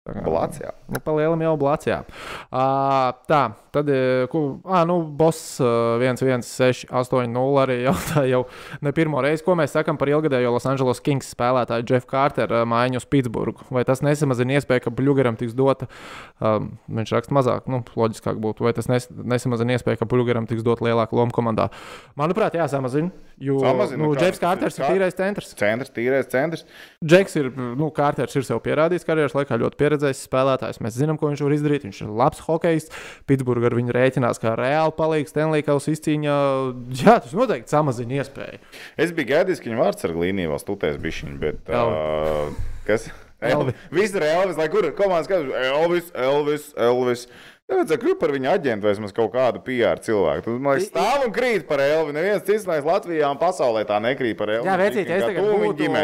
Tā 0.00 0.14
kā- 0.16 0.22
blāts, 0.24 0.56
jā. 0.62 0.70
Nu, 0.88 0.96
pa 1.04 1.12
lielam 1.12 1.42
jau 1.44 1.50
blāts, 1.60 1.84
jā. 1.84 1.98
Uh, 2.48 3.12
tā, 3.28 3.52
tad, 3.70 3.90
ko, 4.32 4.40
ah, 4.64 4.86
nu, 4.88 5.02
boss 5.04 5.58
uh, 5.60 6.00
1-1-6-8-0 6.00 7.58
arī 7.60 7.76
jautā 7.84 8.22
jau 8.24 8.46
ne 8.80 8.92
pirmo 8.96 9.20
reizi, 9.20 9.44
ko 9.44 9.52
mēs 9.60 9.74
sakam 9.76 9.98
par 10.00 10.08
ilgadējo 10.08 10.54
Los 10.54 10.64
Angeles 10.64 11.02
Kings 11.04 11.28
spēlētāju 11.34 11.84
Jeff 11.84 12.08
Carter 12.08 12.48
uh, 12.48 12.64
mājiņu 12.64 12.96
uz 13.02 13.06
Pitsburgu. 13.12 13.66
Vai 13.68 13.84
tas 13.84 14.00
nesamazina 14.00 14.56
iespēju, 14.56 14.86
ka 14.86 14.94
Bluegaram 14.96 15.36
tiks 15.36 15.52
dota, 15.58 15.90
um, 16.40 16.72
viņš 16.88 17.12
raksta 17.18 17.36
mazāk, 17.36 17.68
nu, 17.68 17.82
loģiskāk 17.92 18.40
būtu, 18.40 18.64
vai 18.64 18.72
tas 18.72 18.88
nes, 18.88 19.04
nesamazina 19.12 19.76
iespēju, 19.76 20.00
ka 20.00 20.08
Bluegaram 20.08 20.48
tiks 20.48 20.64
dota 20.64 20.88
lielāka 20.88 21.12
loma 21.12 21.36
komandā? 21.36 21.68
Manuprāt, 22.16 22.56
jāsamazina, 22.56 23.12
jo 23.40 23.58
Samazina, 23.64 24.02
nu, 24.04 24.10
kā- 24.14 24.26
Jeffs 24.26 24.40
Carters 24.42 24.76
ir 24.78 24.84
kā- 24.84 24.90
tīrais 24.92 25.16
centrs. 25.18 25.52
Centrs, 25.58 25.92
tīrais 25.96 26.28
centrs. 26.32 26.64
Džeks 27.04 27.36
ir, 27.40 27.48
nu, 27.56 27.88
Kārters 27.96 28.36
ir 28.36 28.44
sev 28.46 28.60
pierādījis 28.64 29.06
karjeras 29.08 29.36
laikā 29.36 29.56
ļoti 29.62 29.80
pieredzējis 29.80 30.20
spēlētājs. 30.28 30.80
Mēs 30.84 30.98
zinām, 31.00 31.18
ko 31.20 31.30
viņš 31.32 31.42
var 31.46 31.56
izdarīt. 31.56 31.86
Viņš 31.88 32.02
ir 32.04 32.12
labs 32.20 32.42
hokejs. 32.46 32.90
Pitsburgā 33.30 33.70
ar 33.70 33.78
viņu 33.78 33.96
rēķinās, 33.96 34.40
kā 34.42 34.52
reāli 34.60 34.94
palīgs 34.98 35.32
Stenlīkaus 35.34 35.88
izcīņā. 35.94 36.36
Jā, 37.00 37.16
tas 37.24 37.32
noteikti 37.36 37.72
samazina 37.72 38.20
iespēju. 38.20 38.60
Es 39.00 39.12
biju 39.16 39.32
gaidījis, 39.32 39.62
ka 39.64 39.70
viņa 39.72 39.82
vārdsarga 39.84 40.24
līnija 40.26 40.52
vēl 40.52 40.62
stūtēs 40.62 41.00
bišķiņu, 41.00 41.38
bet 41.40 41.72
uh, 41.72 42.52
kas? 42.86 43.08
Elvi. 43.40 43.72
Viss 43.90 44.12
ir 44.12 44.24
Elvis, 44.26 44.58
lai 44.60 44.66
kur 44.68 44.84
komandas 44.92 45.24
skatās. 45.30 45.54
Elvis, 45.72 46.10
Elvis, 46.12 46.66
Elvis. 46.76 47.22
Nevajadzēja 47.70 48.02
kļūt 48.02 48.18
par 48.18 48.32
viņa 48.34 48.54
aģentu 48.56 48.86
vai 48.86 48.94
vismaz 48.96 49.14
kaut 49.14 49.30
kādu 49.34 49.62
PR 49.62 50.00
cilvēku. 50.02 50.42
Tur 50.48 50.58
man 50.62 50.74
liekas, 50.78 50.90
stāv 50.90 51.28
un 51.28 51.34
krīt 51.34 51.68
par 51.68 51.82
Elvi. 51.84 52.16
Neviens 52.16 52.42
cits 52.46 52.66
nevis 52.66 52.88
Latvijā 52.88 53.30
un 53.30 53.38
pasaulē 53.38 53.84
tā 53.86 54.00
nekrīt 54.02 54.38
par 54.40 54.50
Elvi. 54.56 54.66
Jā, 54.66 54.74
vecīt, 54.80 55.14
es 55.14 55.24
tagad 55.28 55.48
būtu 55.62 55.94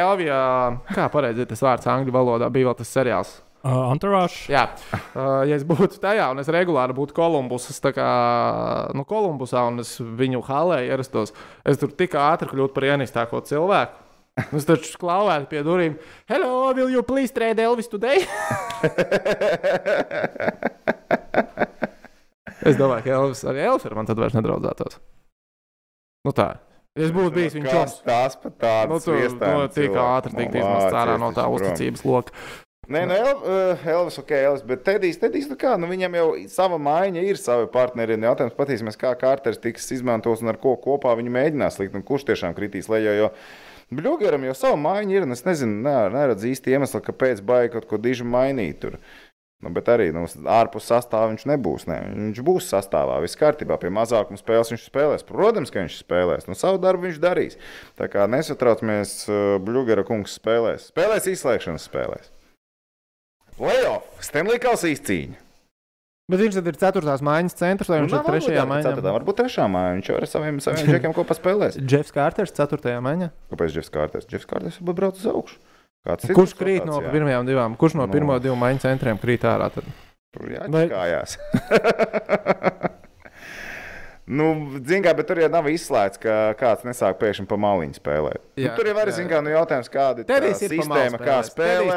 Elvija. 0.00 0.40
Kā 0.96 1.10
pareizi 1.12 1.48
tas 1.50 1.64
vārds 1.66 1.92
angļu 1.92 2.16
valodā? 2.16 2.48
Bija 2.52 2.70
vēl 2.70 2.80
tas 2.80 2.96
seriāls. 2.96 3.36
Uh, 3.60 3.90
Entourage. 3.92 4.46
Jā, 4.48 4.62
uh, 4.96 5.42
ja 5.44 5.58
es 5.58 5.66
būtu 5.68 5.98
tajā 6.00 6.30
un 6.32 6.40
es 6.40 6.48
regulāri 6.48 6.94
būtu 6.96 7.12
Kolumbusas, 7.12 7.76
tā 7.84 7.92
kā 7.92 8.06
nu, 8.96 9.04
Kolumbusā 9.04 9.66
un 9.68 9.82
es 9.82 9.98
viņu 10.00 10.40
halē 10.46 10.78
ierastos, 10.86 11.34
es 11.68 11.76
tur 11.82 11.92
tik 11.92 12.16
ātri 12.16 12.48
kļūtu 12.48 12.72
par 12.72 12.86
ienistāko 12.94 13.42
cilvēku. 13.44 14.06
Es 14.58 14.66
taču 14.68 14.98
klauvētu 15.00 15.46
pie 15.50 15.60
durvīm. 15.66 15.94
Hello, 16.30 16.72
will 16.76 16.90
you 16.92 17.02
please 17.06 17.32
trade 17.34 17.62
Elvis 17.62 17.88
today? 17.90 18.18
es 22.68 22.76
domāju, 22.78 23.02
ka 23.04 23.10
Elvis 23.18 23.44
arī 23.48 23.58
Elvis 23.68 23.86
ar 23.88 23.94
mani 23.98 24.08
tad 24.10 24.18
vairs 24.22 24.36
nedraudzētos. 24.38 24.94
Nu 26.26 26.32
tā. 26.36 26.48
Es 26.98 27.12
būtu 27.14 27.32
bijis 27.36 27.54
viņa 27.54 27.70
čoms. 27.70 28.00
Tas 28.06 28.34
pat 28.40 28.54
tāds 28.60 28.90
Nu, 28.90 28.98
tur 29.04 29.14
nu, 29.38 29.68
tik 29.72 29.94
ātri 29.94 30.34
tikt 30.34 30.54
izmest 30.58 30.96
ārā 30.96 31.14
no 31.20 31.30
tā 31.36 31.44
uzticības 31.52 32.02
loka. 32.04 32.34
Nē, 32.90 33.04
nu, 33.06 33.14
El, 33.14 33.36
uh, 33.46 33.82
Elvis, 33.86 34.16
ok, 34.18 34.32
Elvis, 34.34 34.64
bet 34.66 34.80
Tedijs, 34.82 35.20
Tedijs, 35.22 35.46
nu 35.46 35.54
kā, 35.54 35.76
nu 35.78 35.86
viņam 35.86 36.16
jau 36.18 36.24
sava 36.50 36.74
maiņa 36.82 37.22
ir, 37.22 37.38
savi 37.38 37.68
partneri. 37.70 38.16
Un 38.18 38.26
Jautājums 38.26 38.56
patīsimies, 38.58 38.98
kā 38.98 39.12
Kārters 39.20 39.62
tiks 39.62 39.86
izmantos 39.94 40.42
un 40.42 40.50
ar 40.50 40.58
ko 40.58 40.74
kopā 40.82 41.14
viņi 41.20 41.30
mēģinās 41.36 41.78
likt, 41.78 41.94
un 41.94 42.02
kurš 42.06 42.26
tiešām 42.32 42.56
kritīs 42.58 42.90
lejā. 42.90 43.14
Jo 43.20 43.28
Bļūgeram 43.90 44.44
jau 44.46 44.54
sava 44.54 44.76
maiņa 44.78 45.16
ir, 45.16 45.24
un 45.26 45.34
es 45.34 45.42
nezinu, 45.42 45.80
ne, 45.82 45.96
neredzu 46.14 46.46
īsti 46.52 46.76
iemeslu, 46.76 47.00
kāpēc 47.02 47.42
baigi 47.42 47.72
kaut 47.74 47.88
ko 47.90 47.98
diži 47.98 48.26
mainīt. 48.26 48.78
Tur. 48.84 49.00
Nu, 49.60 49.72
bet 49.76 49.90
arī 49.92 50.06
nu, 50.16 50.22
ārpus 50.48 50.86
sastāvā 50.88 51.32
viņš 51.32 51.44
nebūs. 51.50 51.84
Ne. 51.90 51.98
Viņš 52.14 52.40
būs 52.46 52.70
sastāvā. 52.70 53.18
Viss 53.20 53.36
kārtībā. 53.36 53.76
Pie 53.82 53.90
mazākuma 53.92 54.40
spēles 54.40 54.72
viņš 54.72 54.86
spēlēs. 54.88 55.26
Protams, 55.28 55.74
ka 55.74 55.82
viņš 55.82 55.98
spēlēs. 56.00 56.48
Nu, 56.48 56.56
savu 56.56 56.80
darbu 56.80 57.08
viņš 57.08 57.20
darīs. 57.20 57.58
Tā 58.00 58.08
kā 58.08 58.24
nesatraucamies, 58.30 59.18
Bluegera 59.66 60.06
kungs 60.08 60.38
spēlēs. 60.40 60.88
Spēlēs 60.94 61.28
izslēgšanas 61.34 61.90
spēlēs. 61.90 62.32
Playoff! 63.58 64.08
Stanley 64.24 64.62
Kausa 64.62 64.88
izcīņa! 64.94 65.49
Bet 66.30 66.42
viņš 66.44 66.56
tad 66.60 66.68
ir 66.70 66.76
ceturtās 66.78 67.22
maiņas 67.26 67.56
centrs, 67.58 67.88
vai 67.90 67.98
viņš 68.04 68.12
Nu, 68.14 68.18
ir 68.20 68.26
trešajā 68.28 68.64
maiņā? 68.70 68.92
Tad 69.00 69.08
varbūt 69.10 69.38
trešā 69.40 69.64
maiņa. 69.72 69.94
Viņš 69.98 70.10
jau 70.12 70.18
ar 70.20 70.26
saviem, 70.30 70.60
saviem 70.62 70.86
džekiem 70.94 71.14
kopā 71.16 71.34
spēlēs. 71.38 71.78
Džefs 71.80 72.14
Kārters, 72.14 72.52
ceturtajā 72.54 73.00
maiņā. 73.04 73.30
Kāpēc 73.52 73.74
Jeffs 73.80 73.90
Kārters? 73.94 74.28
Jeffs 74.30 74.46
Kārters 74.50 74.78
jau 74.78 74.94
brauc 74.94 75.18
uz 75.18 75.26
augšu. 75.32 75.58
Kāds 76.06 76.30
Kurš 76.32 76.54
krīt 76.56 76.86
no 76.88 77.00
pirmajām 77.10 77.44
divām? 77.48 77.74
Kurš 77.76 77.98
no 77.98 78.06
Nu. 78.06 78.12
pirmo 78.14 78.38
divu 78.40 78.54
maiņu 78.56 78.80
centriem 78.86 79.18
krīt 79.20 79.42
ārā? 79.44 79.66
Tad? 79.74 79.84
Tur 80.32 80.46
Vai- 80.46 80.86
jāķikājās. 80.86 81.36
nu, 84.30 84.46
zin 84.86 85.02
kā, 85.04 85.12
bet 85.16 85.26
tur 85.28 85.40
jau 85.42 85.48
nav 85.52 85.66
izslēgts, 85.70 86.20
ka 86.22 86.36
kāds 86.60 86.86
nesāk 86.86 87.18
pēkšņi 87.20 87.48
pa 87.50 87.58
maliņu 87.60 87.98
spēlēt. 87.98 88.40
Jā, 88.54 88.60
Jā, 88.60 88.70
nu, 88.70 88.76
tur 88.78 88.88
jau 88.90 88.94
var 88.96 89.10
zināt, 89.14 89.42
nu, 89.44 89.52
jautājums, 89.54 89.88
kāda 89.92 90.22
ir 90.22 90.28
tā 90.28 90.52
sistēma, 90.58 91.20
kā 91.20 91.38
spēlē. 91.48 91.96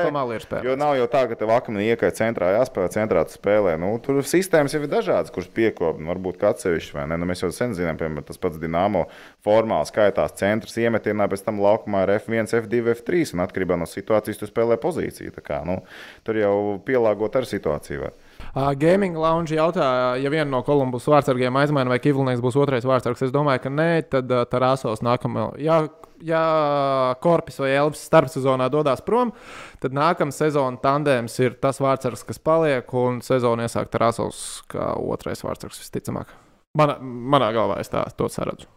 Jo 0.66 0.76
nav 0.80 0.96
jau 0.98 1.08
tā, 1.12 1.24
ka 1.30 1.38
tev 1.40 1.52
akmenī 1.54 1.90
iekait 1.92 2.18
centrā 2.18 2.54
jāspēlē, 2.56 2.92
centrā 2.94 3.24
tu 3.28 3.36
spēlē. 3.36 3.76
Nu, 3.82 3.92
tur 4.04 4.22
sistēmas 4.28 4.76
jau 4.76 4.82
ir 4.84 4.92
dažādas, 4.92 5.34
kuras 5.34 5.50
piekopja. 5.54 6.02
Nu, 6.02 6.12
varbūt 6.14 6.46
atsevišķi, 6.50 6.96
vai 6.98 7.06
ne? 7.12 7.20
Nu, 7.20 7.28
mēs 7.30 7.44
jau 7.44 7.52
sen 7.54 7.76
zinām, 7.78 8.00
piemēram, 8.00 8.26
tas 8.28 8.42
pats 8.42 8.62
Dienāmo 8.62 9.06
formāli 9.46 9.90
skaitās 9.92 10.38
centrs 10.40 10.78
iemetienā, 10.82 11.28
pēc 11.32 11.46
tam 11.46 11.62
laukumā 11.64 12.06
ir 12.08 12.16
F1, 12.20 12.50
F2, 12.64 12.84
F3. 12.96 13.24
Un 13.36 13.44
atkarībā 13.46 13.78
no 13.80 13.90
situācijas 13.90 14.42
tu 14.42 14.50
spēlē 14.50 14.80
pozīciju. 14.82 15.36
Kā, 15.44 15.64
nu, 15.68 15.82
tur 16.24 16.40
jau 16.40 16.56
pielāgot 16.88 17.42
ar 17.42 17.50
situāciju. 17.50 18.08
Var. 18.08 18.16
Uh, 18.54 18.72
Gaming 18.78 19.18
Lounge 19.18 19.56
jautā, 19.58 19.88
ja 20.22 20.32
viena 20.34 20.50
no 20.52 20.60
Kolumbus 20.66 21.08
vārdsargiem 21.10 21.56
aizmaina, 21.62 21.90
vai 21.90 22.00
Kivlnieks 22.04 22.44
būs 22.44 22.58
otrais 22.60 22.86
vārdsargs. 22.86 23.24
Es 23.26 23.34
domāju, 23.34 23.64
ka 23.66 23.72
nē, 23.74 23.90
tad 24.12 24.30
uh, 24.34 24.44
Tarāsos 24.50 25.02
nākamā. 25.06 25.48
Ja, 25.64 25.80
ja 26.24 26.44
Korpus 27.24 27.58
vai 27.64 27.74
Elvis 27.74 28.04
starpsezonā 28.10 28.70
dodas 28.74 29.02
prom, 29.06 29.34
tad 29.84 29.98
nākamā 29.98 30.36
sezona 30.36 30.82
tandēms 30.84 31.40
ir 31.42 31.58
tas 31.64 31.82
vārdsargs, 31.84 32.26
kas 32.30 32.42
paliek, 32.44 32.94
un 32.94 33.24
sezonu 33.26 33.66
iesāk 33.66 33.90
Tarāsos 33.94 34.62
kā 34.72 34.94
otrais 35.02 35.42
vārdsargs 35.46 35.82
visticamāk. 35.84 36.38
Manā, 36.78 36.98
manā 37.02 37.52
galvā 37.54 37.82
es 37.82 37.92
tā 37.94 38.06
to 38.18 38.30
saredzu. 38.34 38.70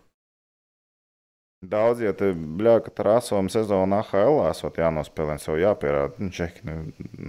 Daudz, 1.64 2.02
ja 2.04 2.10
te 2.12 2.34
bļāka 2.36 2.90
trāsojuma 2.92 3.48
sezonā 3.48 4.02
AHL 4.04 4.42
esot 4.50 4.76
jānospēlē, 4.76 5.38
sev 5.40 5.56
jāpierāda. 5.56 6.12
Nu, 6.20 6.28
čeki, 6.28 6.60
nu, 6.68 6.74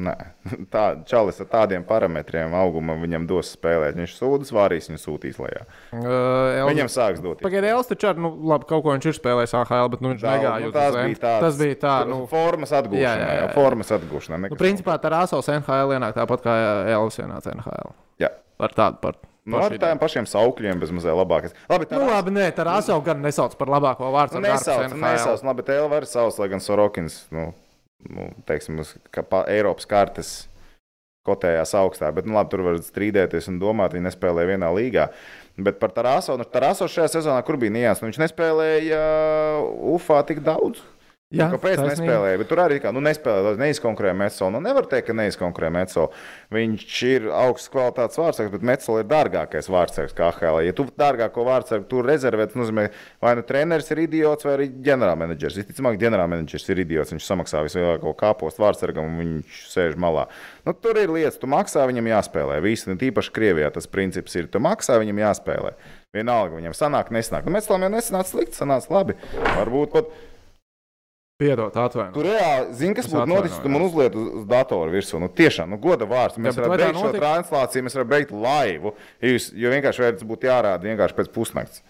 nē. 0.04 0.16
Tā, 0.74 0.82
čalis 1.08 1.40
ar 1.40 1.48
tādiem 1.54 1.86
parametriem 1.88 2.52
auguma 2.60 2.98
viņam 3.00 3.24
dos 3.30 3.54
spēlēt. 3.56 3.96
Viņš 3.96 4.18
sūdzas, 4.20 4.52
vārīs 4.58 4.90
viņu 4.92 5.00
sūtīs 5.00 5.40
lejā. 5.40 5.63
Uh, 5.96 6.60
Viņam 6.68 6.92
sāks 6.92 7.24
dot. 7.24 7.40
Pagaidiet, 7.40 7.70
Elvis 7.72 7.88
taču 7.94 8.10
ar, 8.12 8.20
nu, 8.20 8.34
labi, 8.52 8.68
kaut 8.68 8.84
ko 8.84 8.98
viņš 8.98 9.08
ir 9.13 9.18
spēlējis 9.22 9.56
AHL, 9.62 9.88
bet 9.96 10.04
nu, 10.04 10.12
viņš 10.12 10.28
negāja 10.28 10.60
nu, 10.68 10.74
zemi. 10.76 11.08
bija 11.13 11.24
tādas- 11.24 11.46
Tas 11.48 11.62
bija 11.63 11.80
tā, 11.86 11.96
nu, 12.12 12.20
formas 12.28 12.76
atgūšanai. 12.82 13.06
Jā, 13.08 13.16
jā, 13.16 13.32
jā, 13.32 13.40
jā. 13.48 13.48
Formas 13.56 13.96
atgūšanai. 13.96 14.52
nu 14.52 14.60
principā 14.60 15.00
Tarāsos 15.08 15.48
NHL 15.56 15.96
ienāk 15.96 16.20
tāpat 16.20 16.44
kā 16.44 16.60
Elvis 16.92 17.24
ienāca 17.24 17.56
NHL. 17.56 17.96
Jā. 18.20 18.34
Ar 18.60 18.76
tādu 18.76 19.00
par. 19.08 19.16
Nu, 19.48 19.62
ar 19.64 19.72
tādiem 19.72 20.00
pašiem 20.02 20.26
saukļiem 20.28 20.82
bez 20.82 20.92
mazliet 20.92 21.16
labākas. 21.16 21.56
Labi, 21.72 21.88
tā 21.88 22.02
Nu, 22.02 22.10
labi, 22.12 22.34
nē, 22.36 22.50
Tarāso 22.56 22.98
gan 23.06 23.22
nesauc 23.24 23.56
par 23.60 23.72
labāko 23.72 24.10
vārdu. 24.12 24.42
Nu, 24.42 24.44
nesauc, 24.44 24.92
nesauc, 24.92 25.46
labi, 25.48 25.62
bet 25.62 25.72
Elva 25.78 26.02
arī 26.02 26.10
sauc, 26.10 26.36
lai 26.42 26.50
gan 26.52 26.64
Sorokins, 26.64 27.22
nu, 27.32 27.50
nu 28.12 28.28
teiksim, 28.50 28.82
uz 28.84 28.92
ka 29.16 29.24
pa 29.24 29.46
Eiropas 29.52 29.88
kartes 29.88 30.34
kotējās 31.28 31.74
augstā, 31.80 32.12
bet, 32.16 32.28
nu, 32.28 32.36
labi, 32.36 32.52
tur 32.52 32.66
var 32.66 32.82
strīdēties 32.84 33.50
un 33.52 33.62
domāt, 33.64 33.96
viņi 33.96 34.10
nespēlē 34.10 34.48
vienā 34.52 34.70
līgā. 34.76 35.08
Bet 35.58 35.80
par 35.82 35.96
Tarāso, 35.96 36.36
nu, 36.40 36.46
Tarāso 36.48 36.88
šajā 36.92 37.08
sezonā, 37.18 37.40
kur 37.48 37.58
bija 37.60 37.74
Nijāns, 37.74 38.04
nu, 38.04 38.12
viņš 38.12 38.22
nespēlēja 38.26 39.00
uh, 39.00 39.72
UFā 39.96 40.22
tik 40.28 40.44
daudz. 40.46 40.84
Jā, 41.28 41.50
Nu, 41.52 41.58
Kāpēc 41.58 41.76
taisnība. 41.76 41.92
nespēlēja? 41.92 42.46
Tur 42.48 42.60
arī 42.63 42.76
kā, 42.80 42.92
nu, 42.96 43.02
nespēlēja, 43.04 43.58
neizkonkurēja 43.60 44.16
Metsolu. 44.16 44.52
Nu, 44.56 44.60
nevar 44.63 44.86
teikt, 44.88 45.10
ka 45.10 45.16
neizkonkurēja 45.20 45.74
Metsolu. 45.76 46.12
Viņš 46.56 46.94
ir 47.04 47.26
augsts 47.36 47.68
kvalitātes 47.74 48.16
vārdsargs, 48.16 48.54
bet 48.54 48.63
Metsola 48.63 49.02
ir 49.04 49.10
dārgākais 49.12 49.68
vārdsargs 49.68 50.16
kā 50.16 50.30
HL. 50.32 50.62
Ja 50.63 50.72
tu 50.72 50.86
dārgāko 50.96 51.44
vārdsargu 51.44 51.84
tur 51.92 52.08
rezervē, 52.08 52.46
tas 52.48 52.56
nozīmē, 52.56 52.86
vai 53.20 53.34
nu 53.36 53.44
treneris 53.44 53.92
ir 53.92 54.06
idiots, 54.06 54.48
vai 54.48 54.54
arī 54.56 54.70
ģenerālmenedžers. 54.88 55.60
Visticamāk, 55.60 56.00
ģenerālmenedžers 56.00 56.70
ir 56.72 56.80
idiots. 56.86 57.12
Viņš 57.12 57.28
samaksā 57.28 57.66
vislielāko 57.68 58.16
kāpostu 58.24 58.63
vārdsargam, 58.63 59.12
un 59.12 59.20
viņš 59.20 59.60
sēž 59.74 60.00
malā. 60.00 60.30
Nu, 60.63 60.72
tur 60.80 60.96
ir 61.04 61.12
lietas, 61.12 61.36
tu 61.44 61.52
maksā, 61.52 61.84
viņam 61.92 62.08
jāspēlē. 62.08 62.62
Visi, 62.63 62.88
nu, 62.88 62.96
tīpaši 63.04 63.36
Krievijā 63.36 63.74
tas 63.76 63.92
princips 63.92 64.40
ir, 64.40 64.48
tu 64.48 64.63
maksā, 64.63 64.96
viņam 65.04 65.20
jāspēlē. 65.26 65.76
Vienalga, 66.16 66.56
viņam 66.56 66.72
sanāk, 66.72 67.12
nesanāk. 67.12 67.44
Nu, 67.44 67.52
Metsolam 67.52 67.84
jau 67.84 67.92
nesanāca 68.00 68.32
slikti, 68.32 68.56
sanāca 68.56 68.96
labi. 68.96 69.20
Varbūt 69.60 69.92
pat 69.92 70.16
Piedod, 71.38 71.69
atvainojiet. 71.69 72.15
Tu 72.17 72.23
reāli 72.26 72.71
zini, 72.73 72.95
kas 72.97 73.06
būtu 73.12 73.30
noticis, 73.30 73.60
tu 73.62 73.69
man 73.69 73.84
uzliet 73.86 74.15
uz, 74.17 74.30
uz 74.39 74.45
datoru 74.50 74.89
virsū. 74.89 75.19
Nu, 75.21 75.28
tiešām, 75.30 75.69
nu, 75.69 75.78
goda 75.78 76.08
vārds. 76.10 76.39
Mēs 76.41 76.58
varam 76.58 76.71
beigt 76.73 76.97
šo 76.97 77.04
notika? 77.04 77.19
translāciju, 77.21 77.86
mēs 77.86 77.95
varam 78.00 78.10
beigt 78.10 78.32
laivu. 78.34 78.93
Jūs, 79.21 79.52
jo 79.54 79.69
vienkārši 79.69 80.02
vērts 80.02 80.26
būtu 80.26 80.50
jārāda 80.50 80.82
vienkārši 80.89 81.17
pēc 81.19 81.30
pusnakts. 81.36 81.84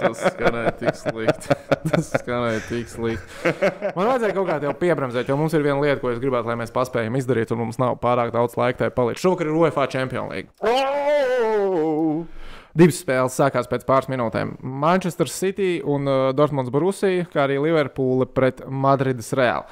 Tas 0.00 0.20
skanēja 0.26 0.74
tik 0.82 1.00
slikti. 1.00 1.56
Tas 1.88 2.12
skanēja 2.12 2.60
tik 2.68 2.92
slikti. 2.92 3.54
Man 3.96 4.04
vajadzēja 4.10 4.36
kaut 4.36 4.48
kā 4.50 4.58
te 4.60 4.74
piebremzēt, 4.82 5.32
jo 5.32 5.38
mums 5.40 5.56
ir 5.56 5.64
viena 5.64 5.80
lieta, 5.80 6.02
ko 6.04 6.12
es 6.12 6.20
gribētu, 6.20 6.52
lai 6.52 6.58
mēs 6.60 6.76
paspējam 6.76 7.16
izdarīt, 7.16 7.48
un 7.56 7.64
mums 7.64 7.80
nav 7.80 7.96
pārāk 8.04 8.36
daudz 8.36 8.60
laika 8.60 8.84
tai 8.84 8.90
palikt. 8.92 9.24
Šovakar 9.24 9.48
ir 9.48 9.56
UEFA 9.56 9.88
Champions 9.88 10.36
League. 10.36 10.52
Oh! 10.60 12.28
Divas 12.76 13.00
spēles 13.02 13.36
sākās 13.38 13.68
pēc 13.70 13.84
pāris 13.88 14.10
minūtēm. 14.12 14.54
Manchester 14.62 15.30
City 15.30 15.80
un 15.82 16.06
uh, 16.08 16.30
Dortmunds 16.36 16.72
Brusija, 16.72 17.26
kā 17.32 17.44
arī 17.46 17.58
Liverpoola 17.62 18.28
pret 18.30 18.62
Madrides 18.66 19.32
Reāli. 19.36 19.66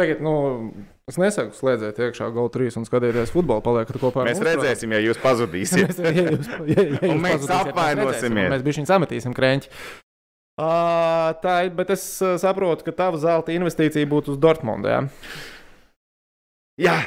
Tagad, 0.00 0.22
nu, 0.24 0.32
es 1.10 1.18
nesaku, 1.20 1.52
slēdziet 1.58 1.98
iekšā 2.00 2.30
GO3 2.32 2.70
un 2.80 2.86
skatieties 2.88 3.32
futbolu, 3.34 3.60
paliekat 3.64 3.98
kopā 4.00 4.22
ar 4.22 4.30
Mēs 4.30 4.38
mums, 4.40 4.48
redzēsim, 4.48 4.94
ja 4.96 5.02
jūs 5.04 5.20
pazudīsiet. 5.26 5.90
Mēs, 5.90 6.00
ja 6.06 6.26
jūs, 6.30 6.50
ja, 6.70 6.86
ja 6.86 7.10
jūs 7.10 7.22
mēs 7.26 7.50
apvainosimies. 7.58 8.50
Mēs 8.54 8.66
bijām 8.66 8.88
sametīsim 8.88 9.36
krēķi. 9.36 9.72
Uh, 10.60 11.30
tā 11.40 11.62
ir, 11.66 11.72
bet 11.76 11.92
es 11.94 12.02
uh, 12.22 12.36
saprotu, 12.40 12.84
ka 12.86 12.94
tava 12.96 13.20
zelta 13.20 13.52
investīcija 13.54 14.08
būtu 14.08 14.34
uz 14.34 14.40
Dortmundu. 14.40 14.90
Ja? 14.92 15.00
Jā, 16.80 16.98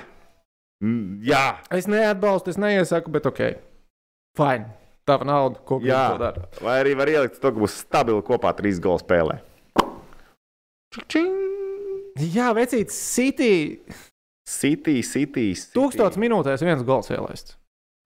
Mm, 0.83 1.21
jā. 1.23 1.43
Es 1.71 1.87
neatbalstu, 1.87 2.51
es 2.51 2.59
neiesaku, 2.59 3.11
bet 3.13 3.27
ok. 3.29 3.39
Fine. 4.37 4.71
Tava 5.03 5.27
nauda, 5.27 5.59
ko 5.67 5.81
to 5.83 6.19
dara. 6.21 6.45
Vai 6.63 6.77
arī 6.79 6.93
var 6.95 7.09
ielikt 7.11 7.41
to, 7.41 7.51
ka 7.51 7.59
būs 7.59 7.81
stabili 7.83 8.23
kopā 8.23 8.53
trīs 8.55 8.79
golu 8.81 9.01
spēlē. 9.01 9.41
Jā, 12.33 12.53
vecīts, 12.55 12.95
City. 12.95 13.81
City, 14.47 15.01
City. 15.03 15.49
City. 15.57 15.75
Tūkstots 15.75 16.19
minūtēs 16.21 16.63
viens 16.63 16.83
gols 16.87 17.11
ielaists. 17.11 17.57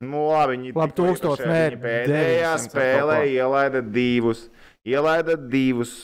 Nu, 0.04 0.28
labi, 0.30 0.54
viņi 0.58 0.74
Labi, 0.78 0.94
nē, 0.94 1.62
viņi 1.74 1.80
pēdējā 1.82 2.52
900 2.54 2.70
spēlē 2.70 3.18
ielaida 3.34 3.82
divus. 3.82 4.44
Ielaida 4.88 5.36
divus. 5.38 5.96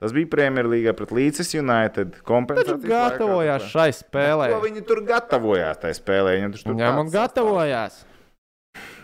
Tas 0.00 0.14
bija 0.16 0.30
Premjerlīgā 0.32 0.94
pret 0.96 1.12
Līdzes 1.14 1.52
United. 1.54 2.16
Kompensācijas 2.26 2.86
gatavojās 2.88 3.66
laikā. 3.66 3.72
šai 3.74 3.88
spēlē. 3.98 4.48
Ko 4.54 4.62
viņi 4.64 4.84
tur 4.88 5.02
gatavojās 5.06 5.82
tajā 5.82 5.98
spēlē? 6.00 6.38
Taču 6.54 6.70
tur 6.70 6.78
gatavojās. 7.12 8.00
sastāvs. 8.00 8.09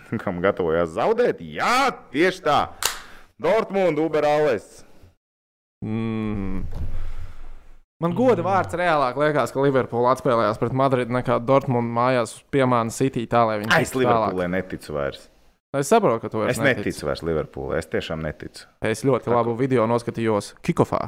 Kam 0.22 0.40
gatavojās 0.44 0.92
zaudēt? 0.96 1.40
Jā, 1.40 1.90
tieši 2.12 2.44
tā. 2.46 2.60
Dortmund, 3.42 4.00
Uberāles. 4.00 4.84
Mm. 5.84 6.64
Man 8.02 8.12
goda 8.16 8.44
vārds 8.44 8.76
reālāk 8.76 9.16
liekas, 9.20 9.52
ka 9.54 9.62
Liverpoola 9.64 10.12
atspēlējās 10.12 10.58
pret 10.60 10.74
Madridu 10.76 11.14
nekā 11.16 11.38
Dortmundu 11.44 11.94
mājās 11.96 12.34
piemāna 12.52 12.92
City 12.92 13.24
tā, 13.30 13.46
lai 13.48 13.60
viņi 13.62 13.72
Es 13.72 13.92
tiktu 13.92 14.02
tālāk. 14.04 14.34
Liverpoolē 14.34 14.48
neticu 14.52 14.96
vairs. 14.96 15.22
Es 15.76 15.88
saprotu, 15.92 16.20
ka 16.24 16.32
tu 16.32 16.42
Es 16.44 16.56
esi 16.56 16.64
neticu 16.64 17.08
vairs 17.08 17.24
Liverpoolē. 17.24 17.80
Es 17.80 17.88
tiešām 17.92 18.20
neticu. 18.24 18.66
Es 18.84 19.04
ļoti 19.04 19.32
labu 19.32 19.56
video 19.56 19.86
noskatījos 19.88 20.54
Kikofā 20.64 21.06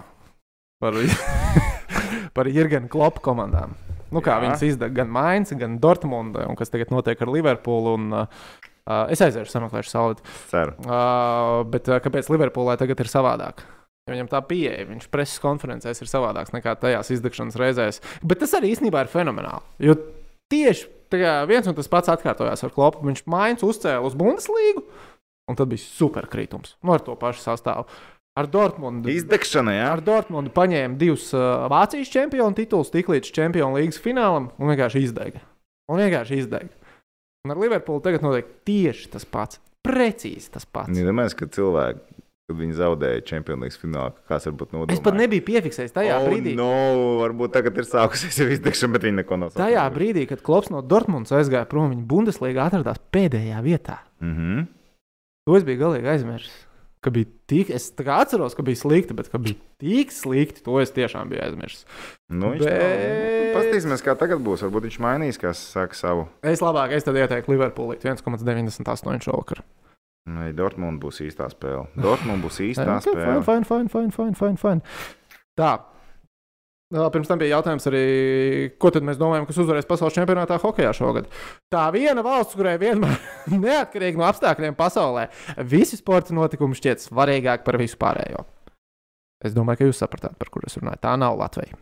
par, 0.81 0.97
par 2.37 2.51
Jurgenu 2.53 2.89
Klopu 2.93 3.25
komandām. 3.25 3.77
Nu, 4.09 4.23
kā 4.25 4.39
Jā. 4.39 4.45
viņas 4.47 4.65
izdara 4.71 4.95
gan 5.03 5.11
Mainz, 5.13 5.53
gan 5.61 5.77
Dortmunda, 5.83 6.47
un 6.49 6.57
kas 6.57 6.73
tagad 6.73 6.93
notiek 6.95 7.21
ar 7.21 7.33
Liverpoolu. 7.33 7.97
Un, 7.99 8.09
uh, 8.17 8.68
uh, 8.89 9.07
es 9.13 9.23
aiziešu, 9.23 9.53
sameklēšu 9.53 9.93
saulīt. 9.93 10.23
Ceru. 10.51 10.75
Uh, 10.83 11.63
bet 11.71 11.91
uh, 11.93 12.01
kāpēc 12.03 12.33
Liverpoolē 12.33 12.79
tagad 12.81 13.05
ir 13.05 13.13
savādāk? 13.13 13.63
Ja 14.09 14.15
viņam 14.15 14.31
tā 14.33 14.41
pieeja, 14.49 14.87
viņš 14.89 15.11
preses 15.13 15.41
konferencēs 15.45 16.01
ir 16.01 16.09
savādāks 16.09 16.55
nekā 16.55 16.73
tajās 16.81 17.13
izdegšanas 17.13 17.59
reizēs. 17.61 18.01
Bet 18.25 18.41
tas 18.41 18.55
arī 18.57 18.73
īstenībā 18.73 19.05
ir 19.05 19.11
fenomenāli. 19.13 19.61
Jo 19.85 19.99
tieši 20.49 20.89
viens 21.49 21.69
un 21.69 21.77
tas 21.77 21.89
pats 21.89 22.09
atkārtojās 22.13 22.65
ar 22.65 22.73
Klopu. 22.73 23.05
Viņš 23.05 23.27
mājas 23.29 23.65
uzcēla 23.65 24.05
uz 24.07 24.17
Bundeslīgu, 24.17 24.85
un 25.49 25.57
tad 25.57 25.69
bija 25.69 25.85
superkritums 25.85 26.77
nu, 26.83 26.95
ar 26.97 27.05
to 27.05 27.17
pašu 27.17 27.45
sastāvu. 27.45 27.85
Ar 28.39 28.47
Dortmundu. 28.47 29.11
Izdegšana, 29.11 29.73
jā. 29.75 29.87
Ar 29.97 30.01
Dortmundu 30.05 30.53
paņēma 30.55 30.95
divus 30.95 31.33
uh, 31.35 31.67
Vācijas 31.73 32.13
čempionu 32.13 32.55
titulus, 32.55 32.93
tik 32.93 33.09
līdz 33.11 33.33
Čempionu 33.35 33.81
līgas 33.81 33.99
finālam, 33.99 34.53
un 34.63 34.71
vienkārši 34.71 35.03
izdega. 35.09 35.43
Un 35.91 35.99
vienkārši 35.99 36.39
izdega. 36.45 36.88
Un 37.49 37.55
ar 37.55 37.63
Liverpoolu 37.65 38.03
tagad 38.05 38.21
notiek 38.21 38.49
tieši 38.69 39.09
tas 39.15 39.25
pats. 39.25 39.57
Precīzi 39.89 40.51
tas 40.53 40.67
pats. 40.69 40.93
Iedomājieties, 40.93 41.37
ka 41.39 41.47
cilvēki, 41.55 42.03
kad 42.51 42.59
viņi 42.59 42.75
zaudēja 42.77 43.23
Champions 43.25 43.65
League 43.65 43.81
finālā, 43.81 44.11
kāds 44.29 44.49
varbūt 44.51 44.75
nodomājis. 44.75 45.01
Es 45.01 45.05
pat 45.07 45.17
nebiju 45.17 45.45
piefiksējis 45.47 45.95
tajā 45.97 46.19
oh, 46.21 46.27
brīdī. 46.29 46.53
No, 46.59 46.69
varbūt 47.23 47.55
tagad 47.57 47.81
ir 47.81 47.89
sākusies 47.89 48.37
jau 48.43 48.51
izdegšana, 48.53 48.99
bet 48.99 49.07
viņi 49.09 49.19
neko 49.23 49.39
nav 49.41 49.55
Tajā 49.55 49.65
sasnieguši. 49.65 49.95
brīdī, 49.97 50.27
kad 50.29 50.45
Klops 50.45 50.69
no 50.75 50.83
Dortmundas 50.85 51.33
aizgāja 51.41 51.65
prom, 51.71 51.89
viņa 51.95 52.05
Bundeslīgā 52.11 52.69
atradās 52.69 53.01
pēdējā 53.17 53.65
vietā. 53.65 54.03
Mhm. 54.21 54.67
To 55.49 55.57
es 55.57 55.65
biju 55.65 55.81
galīgi 55.87 56.13
aizmirsis. 56.13 56.68
Ka 57.01 57.13
bija 57.15 57.29
tik, 57.47 57.69
es 57.71 57.85
tā 57.95 58.03
atceros, 58.19 58.57
ka 58.59 58.63
bija 58.67 58.81
slikti, 58.81 59.15
bet 59.15 59.29
ka 59.31 59.39
bija 59.39 59.55
tik 59.79 60.11
slikti, 60.11 60.65
to 60.67 60.81
es 60.83 60.91
tiešām 60.97 61.29
biju 61.31 61.45
aizmirsis. 61.45 61.85
Nu, 62.29 62.51
Bet- 62.57 62.65
Bet... 62.67 63.53
Pastīsimies, 63.55 64.03
kā 64.05 64.17
tagad 64.19 64.43
būs. 64.45 64.65
Varbūt 64.67 64.89
viņš 64.89 64.97
mainīs, 65.05 65.39
kā 65.41 65.53
saka 65.57 65.95
savu. 65.97 66.27
Es 66.43 66.61
labāk, 66.65 66.93
es 66.97 67.07
tad 67.07 67.17
ieteiktu 67.19 67.55
Liverpoolu 67.55 67.95
1,98 68.03 69.23
šovakar. 69.29 69.63
Nē, 70.29 70.51
Dortmund 70.59 71.01
būs 71.01 71.23
īstā 71.25 71.47
spēle. 71.55 71.87
Dortmund 71.97 72.43
būs 72.45 72.59
īstā 72.69 72.99
spēle. 73.01 73.39
Fine, 73.47 73.65
fine, 73.65 73.89
fine, 73.95 74.11
fine, 74.13 74.35
fine, 74.37 74.59
fine. 74.61 74.83
Tā. 75.59 75.71
Pirms 76.89 77.29
tam 77.29 77.41
bija 77.41 77.59
jautājums 77.59 77.85
arī, 77.91 78.03
ko 78.81 78.89
tad 78.95 79.05
mēs 79.05 79.19
domājam, 79.21 79.45
kas 79.49 79.59
uzvarēs 79.61 79.89
pasaules 79.89 80.15
čempionātā 80.17 80.57
hokeja 80.63 80.95
šogad. 80.97 81.27
Tā 81.69 81.83
viena 81.93 82.25
valsts, 82.25 82.57
kurai 82.57 82.79
vienmēr, 82.81 83.19
neatkarīgi 83.67 84.17
no 84.17 84.25
apstākļiem 84.25 84.77
pasaulē, 84.79 85.27
visi 85.69 85.99
sporta 86.01 86.33
notikumi 86.37 86.79
šķiet 86.79 87.05
svarīgāki 87.05 87.67
par 87.67 87.77
visu 87.81 88.01
pārējo. 88.01 88.47
Es 89.45 89.53
domāju, 89.55 89.83
ka 89.83 89.91
jūs 89.91 90.01
sapratāt, 90.01 90.39
par 90.41 90.49
kur 90.55 90.65
es 90.67 90.81
runāju. 90.81 91.03
Tā 91.05 91.13
nav 91.21 91.37
Latvija. 91.39 91.77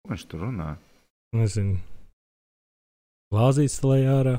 Ko 0.00 0.14
Viņš 0.14 0.24
tur 0.32 0.46
runā. 0.48 0.72
Nezinu. 1.36 1.76
Glāzīts 3.30 3.76
lejā 3.84 4.16
ārā. 4.22 4.38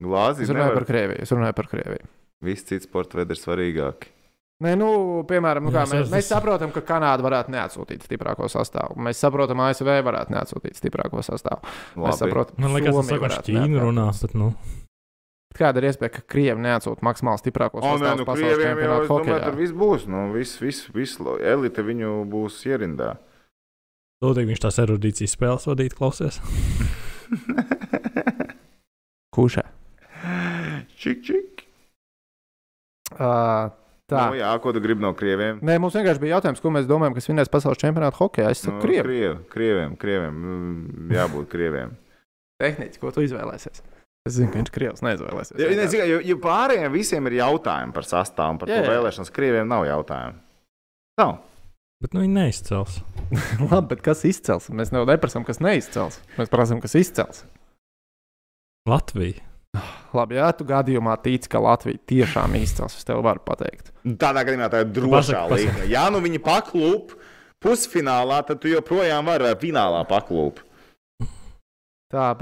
Glāzi 0.00 0.44
Es 0.44 0.50
runāju 0.50 0.74
par 0.74 0.86
Krieviju. 0.88 1.22
Es 1.22 1.32
runāju 1.32 1.56
par 1.56 1.68
Krieviju. 1.70 2.08
Visi 2.44 2.66
citi 2.72 2.88
sporta 2.88 3.20
veidi 3.20 3.36
ir 3.36 3.40
svarīgāki. 3.40 4.10
Nē, 4.60 4.74
nu, 4.76 4.88
piemēram, 5.24 5.64
nu, 5.64 5.70
kā, 5.72 5.86
Jā, 5.86 5.88
mēs, 5.88 6.02
es- 6.04 6.10
mēs 6.12 6.26
saprotam, 6.28 6.68
ka 6.74 6.82
Kanāda 6.84 7.24
varētu 7.24 7.48
neatsūtīt 7.54 8.02
stiprāko 8.04 8.44
sastāvu. 8.52 8.98
Mēs 9.00 9.16
saprotam, 9.24 9.62
ASV 9.64 9.88
varētu 10.04 10.34
neatsūtīt 10.36 10.76
stiprāko 10.76 11.22
sastāvu. 11.24 11.64
Mēs 11.96 12.10
Labi. 12.12 12.18
saprotam, 12.20 12.58
Man 12.60 12.74
liekas, 12.76 12.92
tas 12.98 13.14
varētu 13.14 13.40
ka 13.40 13.46
Ķīna 13.48 13.62
neatkārtot. 13.64 13.86
runā. 13.88 14.06
Bet, 14.20 14.34
nu, 14.34 14.50
Kāda 15.50 15.80
ir 15.82 15.88
iespēja, 15.90 16.12
ka 16.14 16.20
Krievi 16.30 16.60
neatsūta 16.62 17.02
maksimāli 17.02 17.40
stiprākos 17.42 17.82
O, 17.82 17.96
nē, 17.98 18.12
sastāvus 18.12 18.20
nu, 18.20 18.34
krieviem 18.36 18.78
jau, 18.84 19.00
es 19.02 19.08
domāju, 19.08 19.40
tur 19.44 19.56
viss 19.58 19.72
būs. 19.72 20.04
Nu, 20.06 20.20
viss, 20.32 20.60
viss, 20.62 20.84
viss, 20.94 21.16
elite 21.40 21.82
viņu 21.82 22.12
būs 22.30 22.60
ierindā. 22.70 23.16
Lūdzu, 24.22 24.44
viņš 24.46 24.60
tās 24.62 24.78
erudīcijas 24.78 25.34
spēles 25.34 25.66
vadīt, 25.66 25.96
klausies. 25.98 26.38
Kušā? 29.34 29.64
Čik, 31.00 31.22
čik. 31.24 31.64
Uh, 33.18 33.70
tā. 34.10 34.24
Nu, 34.30 34.36
jā, 34.40 34.50
ko 34.62 34.72
tu 34.76 34.82
gribi 34.84 35.04
no 35.06 35.12
krieviem? 35.16 35.60
Nē, 35.64 35.78
mums 35.82 35.94
vienkārši 35.98 36.20
bija 36.22 36.36
jautājums, 36.36 36.60
ko 36.64 36.72
mēs 36.74 36.88
domājam, 36.90 37.14
kas 37.16 37.30
vinnēs 37.30 37.50
pasaules 37.52 37.78
čempionāta 37.80 38.18
hokejā. 38.20 38.50
Es 38.52 38.64
saku, 38.66 38.76
Nu, 38.76 38.82
Krievi. 38.84 39.06
krievi, 39.06 39.38
krieviem, 39.54 39.96
krieviem. 40.00 40.36
mm, 40.42 41.14
Jābūt 41.16 41.48
krieviem. 41.52 41.94
Tehniķi, 42.60 43.00
ko 43.00 43.10
tu 43.14 43.22
izvēlēsies? 43.24 43.80
Es 44.28 44.34
zinu, 44.36 44.50
ka 44.52 44.58
viņš 44.60 44.70
Krievs 44.74 45.00
neizvēlēsies. 45.00 45.56
Ja, 45.56 45.68
ne, 45.72 45.86
zini, 45.88 46.08
jo, 46.10 46.18
jo 46.28 46.34
pārējiem 46.44 46.92
visiem 46.92 47.24
ir 47.30 47.38
jautājumi 47.38 47.94
par 47.96 48.04
sastāvu, 48.04 48.52
un 48.52 48.58
par 48.60 48.68
Jā, 48.68 48.82
to 48.84 48.90
vēlēšanas. 48.92 49.30
Krieviem 49.32 49.70
nav 49.70 49.86
jautājumu. 49.88 50.36
Nav. 51.22 51.38
Bet 52.04 52.12
nu, 52.16 52.20
viņi 52.26 52.34
neizcels. 52.36 52.98
Labi, 53.70 53.86
bet 53.94 54.02
kas 54.04 54.20
izcels? 54.28 54.68
Mēs 54.76 54.92
neprasām, 54.92 55.44
kas 55.48 55.62
neizcels. 55.64 56.20
Mēs 56.36 56.52
prasām, 56.52 56.82
kas 56.84 56.94
izcels. 57.00 57.42
Latvija. 58.88 59.40
Labi, 60.16 60.38
ja 60.40 60.48
tu 60.56 60.66
gadījumā 60.66 61.14
tici, 61.22 61.48
ka 61.50 61.60
Latvija 61.62 62.00
tiešām 62.10 62.56
izcels, 62.58 62.96
es 62.98 63.06
tev 63.06 63.22
varu 63.22 63.42
pateikt. 63.46 63.92
Tādā 64.02 64.42
gadījumā 64.46 64.70
tā 64.72 64.82
ir 64.82 64.90
drošā 64.96 65.44
līnija. 65.52 65.86
Ja 65.92 66.08
nu 66.10 66.22
viņi 66.24 66.40
paklūp 66.42 67.14
pusfinālā, 67.62 68.40
tad 68.48 68.62
tu 68.62 68.72
joprojām 68.72 69.28
vari 69.30 69.46
vai 69.46 69.54
finālā 69.60 70.02
paklūp. 70.10 70.64
Tā, 72.10 72.32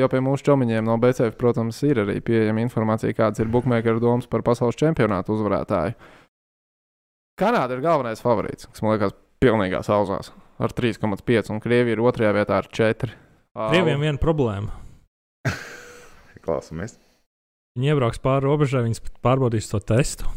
jo 0.00 0.08
pie 0.10 0.20
mūsu 0.24 0.48
čomiņiem 0.48 0.88
no 0.88 0.96
BCF, 0.98 1.36
protams, 1.38 1.78
ir 1.86 2.00
arī 2.02 2.16
pieejama 2.26 2.64
informācija, 2.64 3.14
kādas 3.14 3.38
ir 3.44 3.52
bookmaker 3.52 4.00
domas 4.02 4.26
par 4.26 4.42
pasaules 4.42 4.78
čempionātu 4.80 5.36
uzvarētāju. 5.36 5.94
Kanāda 7.38 7.76
ir 7.76 7.84
galvenais 7.84 8.22
favorīts, 8.24 8.66
kas 8.66 8.82
man 8.82 8.96
liekas 8.96 9.14
pilnīgā 9.42 9.84
sauzās 9.86 10.32
ar 10.62 10.74
3,5, 10.74 11.52
un 11.54 11.62
Krievija 11.62 11.94
ir 11.94 12.02
otrajā 12.02 12.34
vietā 12.34 12.58
ar 12.58 12.66
4. 12.66 13.14
Krieviem 13.70 14.02
viena 14.02 14.18
problēma. 14.18 14.74
Klausamies. 16.44 16.98
Viņi 17.78 17.92
iebrauks 17.94 18.20
pāri 18.20 18.44
robežai, 18.44 18.84
viņi 18.84 19.00
pārbaudīs 19.24 19.70
to 19.70 19.80
testu. 19.80 20.28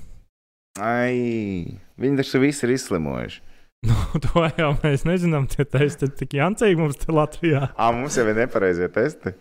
Ai, 0.80 1.80
viņi 2.00 2.20
taču 2.22 2.40
visi 2.44 2.66
ir 2.68 2.76
izslimojuši. 2.78 3.44
Nu, 3.86 3.94
to 4.18 4.42
jau 4.58 4.72
mēs 4.82 5.04
nezinām. 5.06 5.44
Tie 5.52 5.62
testi 5.70 6.08
ir 6.08 6.14
tik 6.18 6.32
jancīgi 6.34 6.80
mums 6.80 6.98
te 6.98 7.14
Latvijā. 7.14 7.68
Ā, 7.78 7.90
mums 7.94 8.16
jau 8.18 8.24
ir 8.32 8.40
nepareizie 8.40 8.88
testi. 8.90 9.36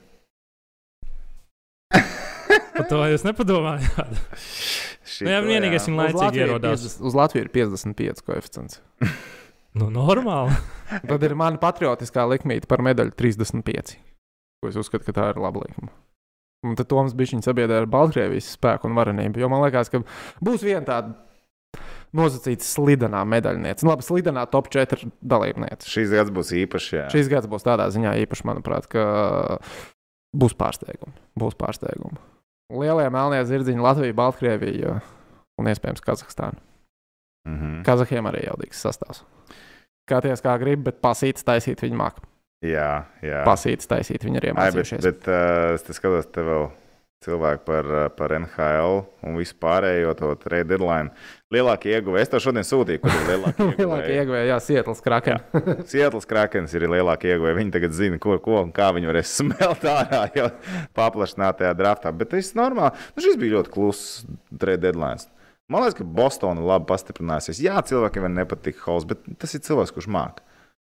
Par 2.75 2.89
to 2.91 2.99
jūs 3.09 3.25
nepadomājāt. 3.25 4.19
Nu, 5.23 5.29
jā, 5.31 5.39
vienīgais 5.45 5.85
ir 5.87 5.95
laicīgi 5.95 6.41
ierodās. 6.43 6.81
50, 6.83 7.03
uz 7.07 7.15
Latviju 7.15 7.45
ir 7.45 7.51
55 7.55 8.25
koeficients. 8.27 8.81
Nu, 9.79 9.89
normāli. 9.91 10.55
Tad 11.07 11.25
ir 11.27 11.35
mana 11.39 11.59
patriotiskā 11.63 12.25
likmīte 12.31 12.69
par 12.71 12.83
medaļu 12.83 13.15
35. 13.19 13.95
Ko 14.63 14.71
es 14.71 14.79
uzskatu, 14.81 15.07
ka 15.07 15.15
tā 15.15 15.29
ir 15.33 15.41
laba 15.43 15.65
likme. 15.65 15.91
Un 16.65 16.79
tad 16.79 16.89
Toms 16.89 17.13
bija 17.17 17.35
viņa 17.35 17.45
sabiedrē 17.45 17.83
ar 17.83 17.91
Baltkrievijas 17.91 18.55
spēku 18.57 18.89
un 18.89 18.97
varenību. 18.97 19.43
Jo 19.43 19.51
man 19.53 19.65
liekas, 19.67 19.91
ka 19.93 20.01
būs 20.45 20.65
viena 20.65 20.85
tāda 20.89 21.13
nosacīta 22.15 22.65
slidenā 22.67 23.25
medaļniece. 23.29 23.85
Nu, 23.85 23.93
Labi, 23.93 24.07
slidenā 24.07 24.47
top 24.51 24.71
4 24.73 25.11
dalībniece. 25.21 25.91
Šis 25.91 26.13
gads 26.15 26.33
būs 26.35 26.53
īpašs. 26.63 26.91
Jā. 26.95 27.07
Šis 27.13 27.31
gads 27.33 27.51
būs 27.51 27.67
tādā 27.67 27.89
ziņā 27.93 28.15
īpašs, 28.25 28.45
manuprāt, 28.49 28.87
ka 28.91 29.05
būs 30.35 30.55
pārsteigumi. 30.59 31.15
Būs 31.41 31.59
pārsteigumi. 31.59 32.21
Lielie 32.75 33.09
melnie 33.13 33.43
zirdziņi 33.47 33.85
Latvija, 33.85 34.17
Baltkrievija 34.17 34.99
un 35.61 35.71
iespējams 35.71 36.05
Kazahstāna. 36.05 36.63
Mhm. 37.49 37.83
Kazahiem 37.87 38.31
arī 38.31 38.47
jaudīgs 38.47 38.81
sastāvs. 38.81 39.25
Skaties, 40.05 40.43
kā 40.45 40.55
grib, 40.61 40.85
bet 40.87 41.01
pasītas 41.05 41.45
taisīt 41.47 41.83
viņa 41.85 41.99
māku. 41.99 42.25
Jā, 42.65 43.05
jā. 43.25 43.43
Pasītas 43.45 43.91
taisīt 43.91 44.25
viņa 44.25 44.41
ir 44.41 44.49
Ai, 44.57 44.71
bet, 44.73 44.95
bet 45.05 45.29
uh, 45.29 45.75
es 45.77 45.85
skatos, 45.99 46.31
te 46.33 46.45
vēl 46.45 46.71
cilvēki 47.25 47.65
par, 47.65 47.89
uh, 47.89 48.05
par 48.13 48.35
NHL 48.37 48.99
un 49.25 49.37
visu 49.41 49.57
pārējo 49.61 50.13
to 50.19 50.31
trade 50.43 50.69
deadline. 50.71 51.13
Lielākie 51.55 51.93
ieguvēji, 51.97 52.27
es 52.27 52.33
to 52.33 52.41
šodien 52.43 52.67
sūtīju, 52.67 53.03
kur 53.05 53.13
ir 53.13 53.29
lielākie 53.31 53.67
Lielākie 53.79 53.85
ieguvēji. 53.85 54.17
ieguvēji, 54.23 54.51
jā, 54.51 54.59
Sietlas 54.65 55.05
kraken. 55.05 55.43
Seattle's 55.91 56.29
Krakens 56.29 56.75
ir 56.77 56.87
lielākie 56.91 57.33
ieguvēji. 57.35 57.59
Viņi 57.61 57.75
tagad 57.77 57.97
zina, 57.97 58.21
ko, 58.23 58.37
ko 58.45 58.59
un 58.63 58.73
kā 58.77 58.91
viņi 58.97 59.11
varēs 59.13 59.35
smelt 59.41 59.87
ārā 59.89 60.25
jau 60.37 60.49
paplašinātajā 60.99 61.73
draftā. 61.79 62.13
Bet 62.17 62.33
tas 62.35 62.53
ir 62.53 62.61
normāli. 62.61 63.07
Nu, 63.17 63.25
šis 63.25 63.41
bija 63.41 63.59
ļoti 63.59 63.75
kluss 63.77 64.25
trade 64.53 64.83
deadline. 64.85 65.23
Man 65.73 65.81
liekas, 65.81 65.97
ka 65.97 66.05
Bostonā 66.05 66.61
labi 66.61 66.91
pastiprināsies. 66.91 67.63
Jā, 67.65 67.79
cilvēkiem 67.89 68.29
nepatīk 68.37 68.83
Halls, 68.85 69.07
bet 69.09 69.23
tas 69.41 69.55
ir 69.57 69.63
cilvēks, 69.65 69.95
kurš 69.97 70.11
māca. 70.13 70.45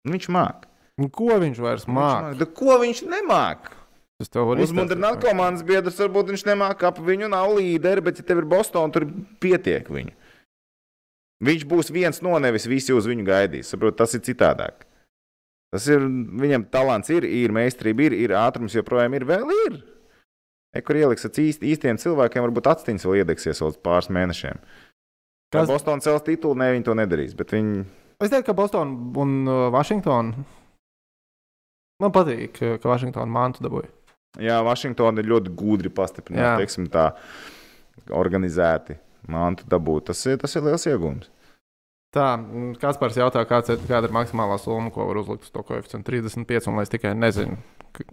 Viņš 0.06 0.28
māca. 0.30 0.69
Un 0.98 1.10
Ko 1.14 1.36
viņš 1.40 1.60
vairs 1.62 1.86
māca? 1.88 2.48
Ko 2.56 2.78
viņš 2.80 3.04
nemāca? 3.08 3.76
Es 4.20 4.28
tev 4.28 4.50
varu 4.50 4.60
Uzmundrināt 4.66 5.22
komandas 5.22 5.64
biedrus, 5.64 5.96
varbūt 6.02 6.34
viņš 6.34 6.42
nemāca 6.50 6.90
ap 6.90 6.98
viņu, 7.00 7.30
nav 7.32 7.54
līderi, 7.56 8.02
bet, 8.04 8.18
ja 8.20 8.26
tev 8.28 8.42
ir 8.42 8.48
Bostonā, 8.50 8.92
tur 8.92 9.06
pietiek 9.40 9.86
viņu. 9.88 10.12
Viņš 11.40 11.64
būs 11.70 11.88
viens 11.94 12.20
no 12.20 12.34
nevis 12.36 12.68
visi 12.68 12.92
uz 12.92 13.08
viņu 13.08 13.24
gaidīs. 13.24 13.70
Saprot, 13.72 13.96
tas 13.96 14.12
ir 14.12 14.20
citādāk. 14.26 14.84
Tas 15.72 15.86
ir, 15.88 16.04
viņam 16.04 16.66
talants 16.68 17.08
ir, 17.14 17.24
ir 17.24 17.54
meistarība, 17.56 18.10
ir, 18.10 18.18
ir 18.26 18.36
ātrums 18.36 18.76
joprojām 18.76 19.16
ir, 19.16 19.24
vēl 19.24 19.54
ir. 19.54 19.78
E, 20.76 20.82
kur 20.84 20.98
ieliks 21.00 21.24
īst, 21.30 21.64
īstiem 21.64 21.96
cilvēkiem, 22.02 22.44
varbūt 22.44 22.68
atstiņas 22.74 23.06
vēl 23.08 23.22
iedegsies 23.22 23.62
vēl 23.64 23.72
pāris 23.80 24.10
mēnešiem. 24.12 24.60
Kas 25.54 25.70
Bostonā 25.70 26.04
cels 26.04 26.26
titulu, 26.26 26.58
ne 26.60 26.68
viņi 26.74 26.86
to 26.86 26.94
nedarīs. 26.98 27.32
Bet 27.38 27.54
viņi, 27.56 27.86
Es 28.20 28.28
teiktu, 28.28 28.50
ka 28.50 28.56
Bostonā 28.58 29.16
un 29.22 29.30
uh, 29.48 29.66
Vašingtonā. 29.72 30.44
Man 32.00 32.12
patīk, 32.14 32.54
ka- 32.58 32.88
Vašingtonā 32.88 33.28
mantu 33.28 33.64
dabūja. 33.66 33.90
jā, 34.40 34.56
Vašingtona 34.64 35.20
ir 35.20 35.28
ļoti 35.30 35.52
gudri 35.54 35.90
pastiprināta, 35.92 36.56
teiksim 36.62 36.86
tā, 36.88 37.10
organizēti. 38.10 38.96
mantu 39.30 39.64
dabūt. 39.68 40.06
Tas 40.10 40.24
ir, 40.26 40.38
tas 40.40 40.54
ir 40.56 40.62
liels 40.64 40.86
iegūms. 40.88 41.28
Tā, 42.10 42.24
Kaspars 42.82 43.14
jautā, 43.20 43.44
kāds 43.46 43.68
ir, 43.70 43.76
kāda 43.86 44.08
ir 44.08 44.14
maksimālā 44.16 44.56
summa, 44.58 44.90
ko 44.90 45.04
var 45.06 45.20
uzlikt 45.20 45.44
uz 45.46 45.50
to 45.54 45.62
koeficientu 45.62 46.08
35, 46.10 46.66
un 46.66 46.74
lai 46.80 46.82
es 46.82 46.90
tikai 46.90 47.12
nezinu, 47.14 47.58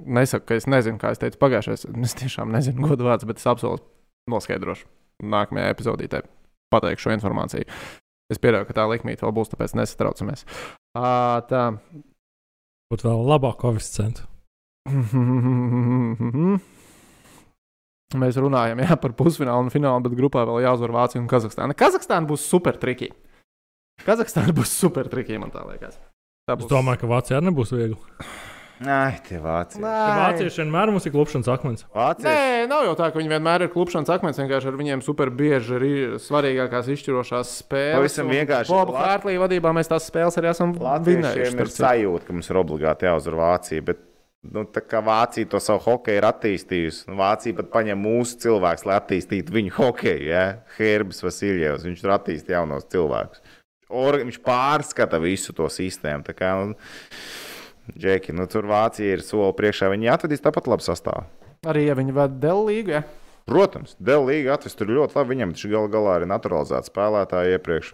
nesaku, 0.06 0.46
ka 0.52 0.58
es 0.60 0.68
nezinu, 0.70 1.00
kā 1.02 1.10
es 1.16 1.18
teicu 1.24 1.40
pagājušajā, 1.42 1.96
es 2.06 2.14
tiešām 2.20 2.52
nezinu 2.54 2.86
godu 2.92 3.08
vārds, 3.08 3.26
bet 3.26 3.40
es 3.42 3.48
apsolu 3.50 3.80
noskaidrošu 4.30 4.86
nākamajā 5.24 5.72
epizodītē, 5.74 6.22
pateikšu 6.70 7.08
šo 7.08 7.16
informāciju. 7.18 7.66
Es 8.30 8.38
pieļauju, 8.44 8.68
ka 8.70 8.76
tā 8.78 8.86
likmīte 8.92 9.24
vēl 9.26 9.34
būs, 9.34 9.50
tāpēc 9.56 9.74
nesatraucamies. 9.80 10.44
Tā. 10.94 11.64
Būtu 12.92 13.08
vēl 13.10 13.24
labāk 13.28 13.58
koeficientu. 13.62 14.24
Mēs 18.16 18.38
runājam 18.40 18.80
jā, 18.80 18.96
par 19.04 19.12
pusfinālu 19.20 19.66
un 19.66 19.72
finālu, 19.74 20.00
bet 20.06 20.14
grupā 20.16 20.46
vēl 20.48 20.64
jāuzvar 20.64 20.94
Vācija 20.96 21.20
un 21.20 21.28
Kazahstāna. 21.28 21.76
Kazahstāna 21.76 22.24
būs 22.30 22.46
super 22.48 22.80
triki. 22.80 23.10
Kazahstāna 24.06 24.56
būs 24.56 24.72
super 24.72 25.10
triki, 25.12 25.36
man 25.42 25.52
tā 25.52 25.66
liekas. 25.68 26.00
Tā 26.48 26.56
Es 26.56 26.70
domāju, 26.72 27.02
ka 27.02 27.10
Vācijā 27.12 27.42
nebūs 27.44 27.76
viegli. 27.76 28.00
Ai, 28.86 29.16
tie 29.26 29.40
vācieši. 29.42 29.82
Vācieši 29.82 30.62
vienmēr 30.62 30.92
mums 30.94 31.06
ir 31.10 31.14
klupšanas 31.16 31.48
akmens. 31.50 31.86
Vācieši. 31.98 32.28
Nē, 32.30 32.68
nav 32.70 32.84
jau 32.86 32.92
tā, 33.00 33.08
ka 33.10 33.18
viņi 33.18 33.32
vienmēr 33.32 33.64
ir 33.66 33.72
klupšanas 33.74 34.12
akmens. 34.14 34.38
Vienkārši 34.38 34.70
ar 34.70 34.76
viņiem 34.78 35.02
super 35.06 35.32
bieži 35.34 35.80
ir 35.80 36.18
svarīgākās 36.22 36.92
izšķirošās 36.94 37.56
spēles. 37.64 37.96
Pavisam 37.98 38.30
vienkārši. 38.30 38.70
Boba 38.70 38.94
Lat- 38.94 39.08
Hārtlī 39.16 39.38
vadībā 39.42 39.72
mēs 39.74 39.90
tās 39.90 40.06
spēles 40.12 40.38
arī 40.38 40.52
esam 40.52 40.76
vinējuši. 40.78 41.58
ir 41.58 41.74
sajūta, 41.74 42.28
ka 42.28 42.34
mums 42.38 42.52
ir 42.54 42.60
obligāti 42.62 43.10
jāuzvar 43.10 43.40
Vācija. 43.42 43.86
Bet, 43.90 44.04
nu, 44.46 44.64
tā 44.70 44.86
kā 44.86 45.02
Vācija 45.02 45.50
to 45.50 45.58
savu 45.60 45.82
hokeju 45.88 46.22
ir 46.22 46.30
attīstījusi, 46.30 47.08
nu, 47.10 47.18
Vācija 47.18 47.58
pat 47.58 47.72
paņem 47.74 47.98
mūsu 47.98 48.38
cilvēkus, 48.46 48.86
lai 48.86 49.00
attīstītu 49.02 49.58
viņu 49.58 49.74
hokeju. 49.80 50.30
Ja? 50.30 50.46
Herbs 50.78 51.24
Vasiljevs, 51.26 51.82
viņš 51.90 52.06
tur 52.06 52.14
attīstīja 52.20 52.62
jaunos 52.62 52.86
cilvēkus. 52.94 53.42
Or, 53.90 54.20
viņš 54.22 54.38
pārskata 54.44 55.18
visu 55.24 55.54
to 55.56 55.66
sistēmu. 55.72 56.22
Tā 56.28 56.34
Kā, 56.36 56.54
nu, 56.62 56.76
Džeki, 57.96 58.36
nu, 58.36 58.48
tur 58.52 58.68
Vācija 58.68 59.16
ir 59.16 59.24
soli 59.24 59.54
priekšā. 59.56 59.92
Viņi 59.94 60.12
atvedīs 60.12 60.44
tāpat 60.44 60.68
labu 60.68 60.84
sastāvu. 60.84 61.24
Arī 61.68 61.88
ja 61.88 61.96
viņi 61.98 62.16
ved 62.16 62.36
Dēlu 62.42 62.68
līgu. 62.68 62.98
Ja? 62.98 63.04
Protams, 63.48 63.96
Dēlā 64.04 64.34
līga 64.34 64.58
atvest 64.58 64.78
tur 64.80 64.92
ļoti 64.92 65.16
labi. 65.16 65.36
Viņam 65.36 65.54
taču 65.56 65.72
gal 65.72 65.88
galā 65.92 66.18
ir 66.20 66.28
naturalizēts 66.30 66.92
spēlētāji 66.92 67.56
iepriekš. 67.56 67.94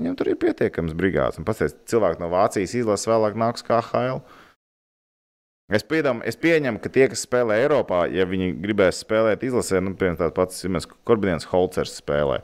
Viņam 0.00 0.14
tur 0.16 0.30
ir 0.30 0.38
pietiekams 0.40 0.94
brigāts. 0.96 1.40
Un 1.40 1.48
pats 1.48 1.74
cilvēks 1.90 2.22
no 2.22 2.30
Vācijas 2.32 2.76
izlases 2.78 3.10
vēlāk 3.10 3.36
nāks 3.38 3.66
kā 3.66 3.82
HL. 3.90 4.22
Es, 5.70 5.84
piedam, 5.86 6.18
es 6.26 6.38
pieņemu, 6.40 6.80
ka 6.82 6.90
tie, 6.90 7.04
kas 7.10 7.22
spēlē 7.26 7.60
Eiropā, 7.62 8.02
ja 8.10 8.24
viņi 8.26 8.56
gribēs 8.58 9.04
spēlēt 9.04 9.44
izlasē, 9.46 9.78
nu, 9.84 9.92
piemēram, 9.94 10.18
tāds 10.18 10.34
pats 10.34 10.56
Simons 10.64 10.88
Korbiniens 11.06 11.46
Holcers 11.52 11.94
spēlē. 12.00 12.40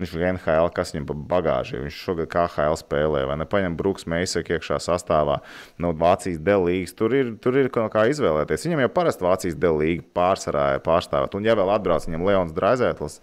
Viņš 0.00 0.12
ir 0.16 0.22
NHL, 0.30 0.70
kas 0.72 0.94
viņam 0.94 1.06
pa 1.10 1.14
bagāžu. 1.34 1.82
Viņš 1.84 1.96
šogad 2.06 2.30
kā 2.32 2.46
HL 2.48 2.78
spēlē, 2.80 3.26
vai 3.28 3.36
ne? 3.36 3.46
Paņem 3.48 3.76
Brooks 3.76 4.06
Meiseku 4.08 4.56
iekšā 4.56 4.78
sastāvā 4.80 5.40
no 5.82 5.92
Vācijas 6.00 6.40
delīgas. 6.40 6.94
Tur 6.96 7.12
ir, 7.16 7.34
tur 7.44 7.58
ir 7.60 7.68
kaut 7.74 7.92
kā 7.92 8.06
izvēlēties. 8.08 8.64
Viņam 8.64 8.86
jau 8.86 8.92
parasti 8.96 9.26
Vācijas 9.26 9.58
delīga 9.60 10.06
pārsvarā 10.16 10.66
ir 10.78 10.84
pārstāvēt. 10.86 11.36
Un 11.36 11.48
ja 11.48 11.56
vēl 11.58 11.72
atbrauc 11.74 12.06
viņam 12.08 12.24
Leons 12.30 12.54
Draizētlis, 12.56 13.18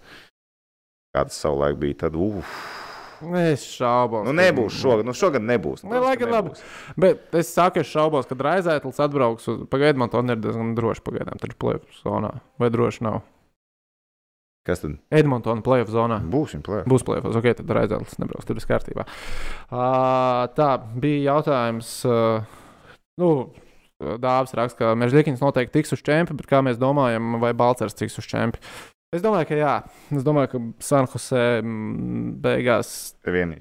kā 1.16 1.24
tas 1.26 1.40
savulaik 1.42 1.80
bija, 1.82 2.04
tad 2.04 2.18
uf. 2.18 2.60
Es 3.18 3.64
šaubos. 3.74 4.22
Nu, 4.28 4.34
nebūs 4.36 4.76
šogad. 4.78 5.06
Nu, 5.08 5.14
šogad 5.16 5.42
nebūs. 5.42 5.82
Ne, 5.82 5.98
lai 6.02 6.14
gan 6.20 6.30
labi. 6.30 6.52
Bet 7.00 7.34
es 7.34 7.50
saku, 7.50 7.82
es 7.82 7.90
šaubos, 7.90 8.28
ka 8.30 8.38
Raizētlis 8.38 9.02
atbrauks 9.02 9.50
uz 9.50 9.64
pagaidu. 9.72 9.98
Man 9.98 10.12
to 10.12 10.22
ir 10.22 10.38
diezgan 10.38 10.76
droši 10.78 11.02
pagaidām. 11.02 11.42
Tur 11.42 11.56
plēsoņa 11.58 11.98
zonā. 12.04 12.32
Vai 12.62 12.70
droši 12.70 13.02
nav? 13.08 13.24
Kas 14.68 14.82
tad 14.84 14.98
Edmontona 15.20 15.64
plēsoņa 15.64 15.94
zonā. 15.94 16.18
būs? 16.28 16.52
Viņa 16.56 16.66
plēs. 16.66 16.88
Būs 16.92 17.06
plēsoņa. 17.08 17.40
Ok, 17.40 17.48
tad 17.62 17.72
Raizētlis 17.78 18.18
nebrauks. 18.20 18.48
Tur 18.48 18.58
viss 18.58 18.68
kārtībā. 18.68 19.06
Uh, 19.68 20.44
tā 20.58 20.68
bija 21.00 21.32
jautājums. 21.32 21.94
Uh, 22.04 22.60
nu, 23.20 23.32
Dāvis 23.98 24.54
raksta, 24.54 24.78
ka 24.78 24.92
Mežģīkins 24.94 25.40
noteikti 25.42 25.80
tiks 25.80 25.96
uz 25.96 26.04
čempi, 26.06 26.36
bet 26.38 26.46
kā 26.46 26.60
mēs 26.62 26.76
domājam, 26.78 27.40
vai 27.42 27.50
Balčers 27.58 27.96
tiks 27.98 28.20
uz 28.20 28.28
čempi? 28.30 28.60
Es 29.10 29.24
domāju, 29.24 29.48
ka 29.48 29.56
jā. 29.58 29.72
Es 30.14 30.22
domāju, 30.26 30.50
ka 30.52 30.60
Sanhosē 30.84 31.44
mm, 31.64 32.36
beigās 32.44 32.92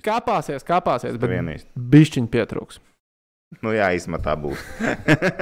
kāpāsies, 0.06 0.68
kāpāsies, 0.68 1.16
bet 1.22 1.32
bišķiņi 1.74 2.30
pietrūks. 2.34 2.82
Nu, 3.64 3.72
jā, 3.72 3.88
īstenībā 3.96 4.20
tā 4.22 4.34
būs. 4.38 4.60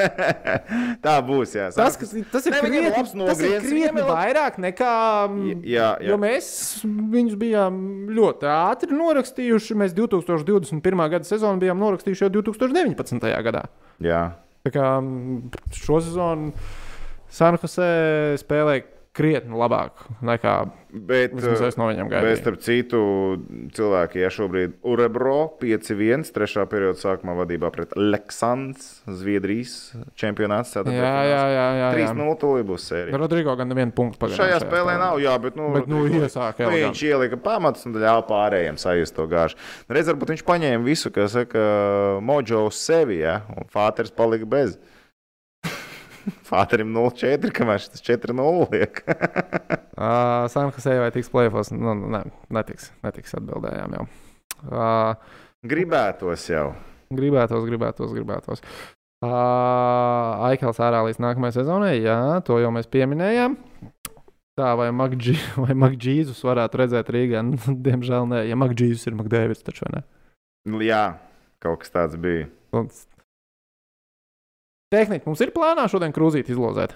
tā 1.06 1.16
būs. 1.26 1.56
Jā, 1.58 1.66
Tas, 1.74 1.98
kas, 2.00 2.12
tas 2.32 2.46
ir 2.48 2.54
Ne, 2.54 2.60
krietni, 2.62 2.92
labs 2.94 3.14
tas 3.18 3.42
ir 3.44 3.56
krietni 3.66 4.04
vairāk 4.06 4.60
nekā. 4.62 4.92
mm, 5.32 5.64
Jā, 5.66 5.88
jā. 6.00 6.12
Jo 6.12 6.18
mēs 6.22 6.48
viņus 6.86 7.36
bijām 7.42 7.80
ļoti 8.16 8.50
ātri 8.54 8.94
norakstījuši. 8.96 9.78
Mēs 9.82 9.98
2021. 9.98 11.06
gada 11.16 11.28
sezonu 11.28 11.60
bijām 11.66 11.82
norakstījuši 11.82 12.28
jau 12.28 12.32
2019. 12.40 13.30
gadā. 13.50 13.66
jā. 14.06 14.24
Tā 14.66 14.72
kā 14.74 14.86
mm, 14.98 15.52
šo 15.78 16.00
sezonu 16.02 16.54
Sanhosē 17.36 17.90
spēlēja 18.42 18.86
krietni 19.16 19.56
labāk 19.58 20.06
nekā 20.26 20.56
Bet, 20.96 21.34
es 21.36 21.76
no 21.76 21.90
viņiem 21.90 22.08
Bet, 22.08 22.14
gaidīju. 22.22 22.38
starp 22.40 22.60
citu, 22.64 23.00
cilvēki, 23.76 24.22
ja 24.24 24.30
šobrīd 24.32 24.78
Urebro 24.88 25.50
5-1, 25.60 26.24
trešā 26.36 26.64
perioda 26.72 26.96
sākumā 27.02 27.36
vadībā 27.42 27.68
pret 27.76 27.92
Leksandrs, 28.00 29.02
Zviedrijas 29.04 29.74
čempionāts. 30.16 30.72
Jā, 30.78 30.86
jā, 30.88 31.12
jā. 31.28 31.42
jā, 31.52 31.66
jā. 31.82 31.90
3-0 32.16 32.38
tūlī 32.40 32.64
būs 32.70 32.88
sērija. 32.88 33.20
Rodrigo 33.20 33.58
gan 33.60 33.72
nevienu 33.74 33.92
punktu 33.98 34.22
pagaidām. 34.24 34.40
Šajā 34.40 34.62
spēlē 34.64 34.96
nav, 35.02 35.20
jā, 35.24 35.36
bet, 35.44 35.60
nu, 35.60 35.68
Bet, 35.76 35.90
nu, 35.92 36.06
Rodrigo- 36.06 36.30
iesāka 36.30 36.70
nu, 36.70 36.80
viņš 36.80 37.04
ielika 37.12 37.42
pamatus 37.44 37.86
un 37.90 38.00
ļāva 38.00 38.24
pārējiem 38.32 38.80
sajust 38.80 39.18
to 39.20 39.28
gāžu. 39.28 39.60
Reiz 39.92 40.08
varbūt 40.08 40.32
viņš 40.32 40.48
paņēma 40.48 40.84
visu, 40.88 41.12
kas 41.12 41.36
saka, 41.36 41.66
mojo 42.24 42.70
sevi, 42.72 43.20
ja, 43.26 43.42
un 43.52 43.68
Fāters 43.68 44.16
palika 44.16 44.48
bez. 44.48 44.78
Fāterim 46.50 46.92
0-4, 46.96 47.52
kamēr 47.56 47.82
šis 47.84 48.06
4-0 48.06 48.70
liek. 48.74 49.04
Uh, 49.96 50.44
Sanhosē 50.52 50.98
vai 51.00 51.08
tiks 51.16 51.30
plēfos? 51.32 51.70
Nu, 51.72 51.94
nu, 51.96 52.10
nē, 52.12 52.20
netiks. 52.52 52.90
Netiks 53.00 53.32
atbildējām 53.38 53.94
jau. 53.96 54.02
Uh, 54.68 55.38
Gribētos 55.64 56.50
jau. 56.50 56.66
Gribētos, 57.16 57.64
gribētos, 57.64 58.12
gribētos. 58.12 58.64
Uh, 59.24 60.50
Aikels 60.50 60.82
ārā 60.84 61.00
līdz 61.08 61.22
nākamajai 61.24 61.56
sezonai, 61.62 61.94
jā, 62.04 62.18
to 62.44 62.60
jau 62.60 62.74
mēs 62.76 62.92
pieminējām. 62.92 63.56
Tā 64.60 64.74
vai 64.80 64.92
Makdžīzus 65.86 66.44
varētu 66.48 66.84
redzēt 66.84 67.10
Rīgā? 67.16 67.42
Nu, 67.48 67.58
Diemžēl 67.88 68.28
nē, 68.32 68.44
ja 68.50 68.60
Makdžīzus 68.60 69.08
ir 69.10 69.18
Makdēvis, 69.20 69.64
taču 69.64 69.88
ne? 69.96 70.04
Nu, 70.70 70.84
Jā, 70.84 71.18
kaut 71.64 71.84
kas 71.84 71.94
tāds 71.94 72.20
bija. 72.20 72.50
Un... 72.76 72.92
Tehniski 74.94 75.26
mums 75.30 75.42
ir 75.42 75.52
plānā 75.56 75.88
šodien 75.92 76.14
krūzīt 76.16 76.50
izlozēt. 76.54 76.94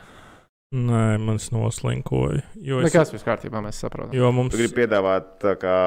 Nē, 0.69 1.17
man 1.17 1.39
tas 1.39 1.49
noslinkoja. 1.49 2.43
Jo, 2.61 2.83
es, 2.83 2.91
Nekas 2.91 3.09
viss 3.15 3.25
kārtībā, 3.25 3.61
mēs 3.65 3.79
saprotam. 3.81 4.13
jo 4.13 4.29
mums 4.35 4.53
Tu 4.53 4.59
gribi 4.61 4.83
piedāvāt 4.83 5.31
tā 5.41 5.55
kā 5.57 5.77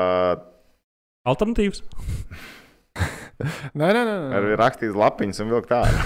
alternatīvas. 1.31 1.85
Nē, 3.79 3.89
nē, 3.95 4.03
nē. 4.03 4.17
ar 4.37 4.49
nē. 4.49 4.57
rakstīt 4.59 4.97
lapiņas 4.99 5.41
un 5.45 5.53
vilkt 5.55 5.71
tādu. 5.71 6.03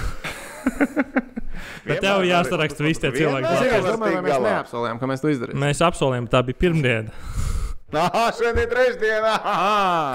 Bet 1.87 2.01
tev 2.03 2.23
jāsaraksta 2.27 2.85
visi 2.85 3.01
tie 3.01 3.11
cilvēki, 3.15 3.47
Es 3.47 3.59
Latvijas 3.61 3.85
domāju, 3.87 4.17
vai 4.19 4.23
mēs 4.27 4.41
neapsolījām, 4.45 4.99
ka 5.01 5.09
mēs 5.09 5.23
to 5.23 5.31
izdarīsim. 5.33 5.61
Mēs 5.63 5.81
apsolījām, 5.87 6.27
tā 6.31 6.41
bija 6.47 6.61
pirmdiena. 6.61 7.13
Nā, 7.95 8.05
šodien 8.35 8.59
ir 8.61 8.69
trešdiena! 8.71 9.33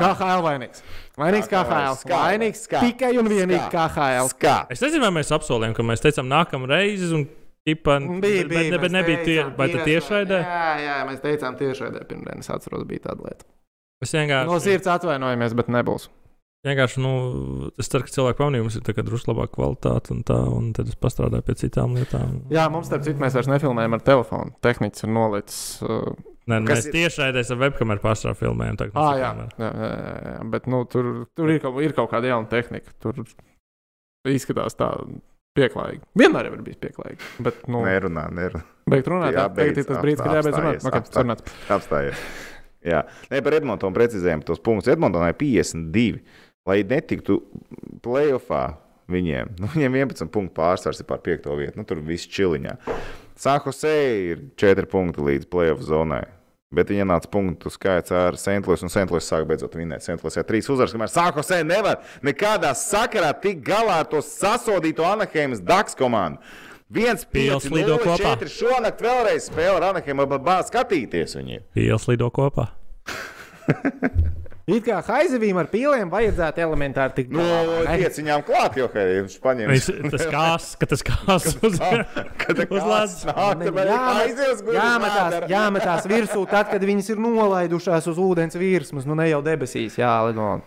KHL 0.02 0.42
vainīgs. 0.44 0.82
Vainīgs 1.20 1.48
KHL. 1.50 1.98
Vainīgs 2.08 2.64
skā, 2.66 2.80
tikai 2.86 3.12
un 3.20 3.28
vienīgi. 3.28 3.66
KHL. 3.72 4.30
Es 4.72 4.80
nezinu, 4.80 5.04
vai 5.04 5.12
mēs 5.20 5.32
apsolījām, 5.36 5.74
ka 5.76 5.84
mēs 5.84 6.04
teicām 6.04 6.30
nākamā 6.32 6.70
reize. 6.72 7.12
Un... 7.16 7.28
Tipa, 7.62 8.00
Bija, 8.02 8.18
bet, 8.18 8.48
bija, 8.50 8.62
bet, 8.72 8.72
bet 8.72 8.82
mēs 8.82 8.94
nebija 8.96 9.18
tie, 9.22 9.34
teicām 9.36 9.52
vai 9.54 9.66
tā 9.70 9.82
tiešraidē? 9.86 10.38
Jā, 10.42 10.70
jā, 10.82 10.94
mēs 11.06 11.20
teicām 11.22 11.54
tiešraidē 11.60 12.00
pirmdien. 12.10 12.40
Es 12.42 12.50
atceros, 12.50 12.82
bija 12.90 13.04
tāda 13.04 13.28
lieta. 13.28 13.46
Es 14.02 14.14
vienkārši, 14.16 14.50
No 14.50 14.56
sirds 14.58 14.90
atvainojamies, 14.90 15.54
bet 15.60 15.70
nebūs. 15.70 16.08
vienkārši 16.66 17.04
nu, 17.04 17.12
es 17.78 17.86
ceru, 17.92 18.08
ka 18.08 18.14
cilvēku 18.16 18.40
pamanīja, 18.40 18.64
mums 18.66 18.80
ir 18.80 19.06
drusku 19.06 19.30
labāka 19.30 19.54
kvalitāte, 19.54 20.10
un, 20.10 20.24
tā, 20.26 20.40
un 20.42 20.72
tad 20.74 20.90
es 20.90 20.98
pastrādāju 20.98 21.46
pie 21.46 21.54
citām 21.62 21.94
lietām. 21.94 22.40
Jā, 22.50 22.66
mums 22.66 22.90
starp 22.90 23.06
citu 23.06 23.22
mēs 23.22 23.38
vairs 23.38 23.52
nefilmējam 23.54 23.94
ar 23.94 24.02
telefonu. 24.10 24.56
Tehnicis 24.66 25.06
ir 25.06 25.14
nolicis. 25.14 25.62
Uh, 25.86 26.16
Nē, 26.50 26.58
nu, 26.58 26.66
mēs 26.66 26.88
ir- 26.88 26.94
tiešraidē 26.96 27.42
ar 27.54 27.58
webkameru 27.60 28.02
pārstrādājam, 28.02 28.38
filmējam. 28.40 28.78
tagad 28.80 28.96
ah, 28.98 29.12
jā, 29.20 29.28
jā, 29.62 29.68
jā, 29.68 29.90
jā, 30.26 30.50
bet 30.50 30.66
nu, 30.66 30.80
tur, 30.90 31.10
tur 31.38 31.52
ir, 31.54 31.60
kaut, 31.62 31.78
ir 31.84 31.92
kaut 31.94 32.10
kāda 32.10 32.32
jauna 32.32 32.50
tehnika. 32.50 32.90
Tur 33.02 33.22
izskatās 34.26 34.74
tā 34.78 34.88
pieklājīgi. 35.58 36.02
Vienmēr 36.18 36.48
ir 36.50 36.62
bijis 36.66 36.80
pieklājīgi. 36.82 37.30
Bet, 37.46 37.62
nu, 37.70 37.84
Nerunā, 37.86 38.26
nerunā. 38.34 38.62
beigt 38.90 39.06
runāt, 39.12 39.36
Jā, 39.36 39.46
ir 39.46 39.84
tas 39.86 40.00
brīdis, 40.02 40.22
kad 40.24 40.38
jābeidz 40.40 40.58
runāt. 40.58 40.80
apstājies, 40.82 41.42
Okay, 41.42 41.76
apstājies. 41.76 42.22
Jā, 42.82 43.04
Nē, 43.30 43.42
par 43.46 43.54
Edmontonu 43.60 43.94
precizējam 43.94 44.42
tos 44.42 44.58
punktus. 44.58 44.90
Edmontonai 44.96 45.32
52. 45.38 46.22
Lai 46.66 46.80
netiktu 46.86 47.40
playoffā 48.02 48.64
viņiem, 49.10 49.52
nu, 49.60 49.68
viņiem 49.74 49.96
11 50.00 50.30
punktu 50.34 50.54
pārsvars 50.58 51.00
ir 51.02 51.06
pār 51.06 51.18
5 51.22 51.48
vietu. 51.58 51.78
Nu, 51.78 51.84
tur 51.86 51.98
viss 52.06 52.26
čiliņā. 52.30 52.74
Sākosē 53.38 53.96
ir 54.32 54.46
4 54.60 54.86
punkti 54.90 55.24
līdz 55.24 55.48
playoff 55.52 55.84
zonai. 55.86 56.24
Bet 56.72 56.88
viņa 56.88 57.04
nāca 57.04 57.28
punktu 57.28 57.68
skaits 57.68 58.14
ar 58.16 58.38
Sentlūsu, 58.40 58.86
un 58.86 58.92
Sentlūsu 58.92 59.26
sāk 59.26 59.44
beidzot 59.48 59.74
vinēt. 59.76 60.04
Sentlūsu 60.06 60.40
jau 60.40 60.44
trīs 60.48 60.70
uzvaras, 60.72 60.94
kamēr 60.96 61.12
Sākosē 61.12 61.60
nevar 61.68 62.00
nekādā 62.24 62.72
sakarā 62.78 63.34
tikt 63.42 63.60
galā 63.66 64.00
ar 64.00 64.08
to 64.08 64.22
sasodīto 64.24 65.04
Anaheimas 65.04 65.60
Daks 65.60 65.98
komandu. 65.98 66.40
Viens 66.92 67.24
Pils 67.24 67.64
pieci, 67.64 67.72
lido 67.72 67.96
nulle, 67.96 68.16
kopā. 68.20 68.48
Šonakt 68.52 69.04
vēlreiz 69.04 69.48
spēle 69.48 69.78
ar 69.78 69.88
Anaheimu, 69.92 70.28
bet 70.28 70.44
bāz 70.44 70.68
skatīties 70.72 71.36
viņiem. 71.40 71.64
Ielas 71.76 72.08
lido 72.08 72.28
kopā. 72.32 72.70
It 74.70 74.84
kā 74.86 75.00
haizivīm 75.02 75.56
ar 75.58 75.66
pīlēm 75.72 76.10
vajadzētu 76.12 76.62
elementāri 76.62 77.16
tikt 77.16 77.32
Nu, 77.34 77.42
galā, 77.42 77.62
vai 77.80 77.86
ne? 77.88 77.96
tiec 78.04 78.18
viņām 78.20 78.44
klāt, 78.46 78.76
jo 78.78 78.86
hei, 78.92 79.06
viņš 79.16 79.34
paņēma. 79.42 79.74
Viņš 79.74 79.88
tas 80.12 80.24
kās, 80.30 80.68
ka 80.78 80.88
tas 80.92 81.02
kās 81.08 81.48
uz 81.66 81.78
Kad 82.44 82.60
uz 84.52 84.62
gudri 84.62 84.78
jāmetās, 84.78 85.38
jāmetās 85.50 86.06
virsū, 86.12 86.44
tad, 86.50 86.70
kad 86.70 86.86
viņas 86.86 87.10
ir 87.10 87.22
nolaidušās 87.26 88.06
uz 88.12 88.22
ūdens 88.22 88.58
virsmas, 88.60 89.08
nu 89.08 89.18
ne 89.18 89.26
jau 89.32 89.42
debesīs, 89.42 89.98
jālido. 89.98 90.60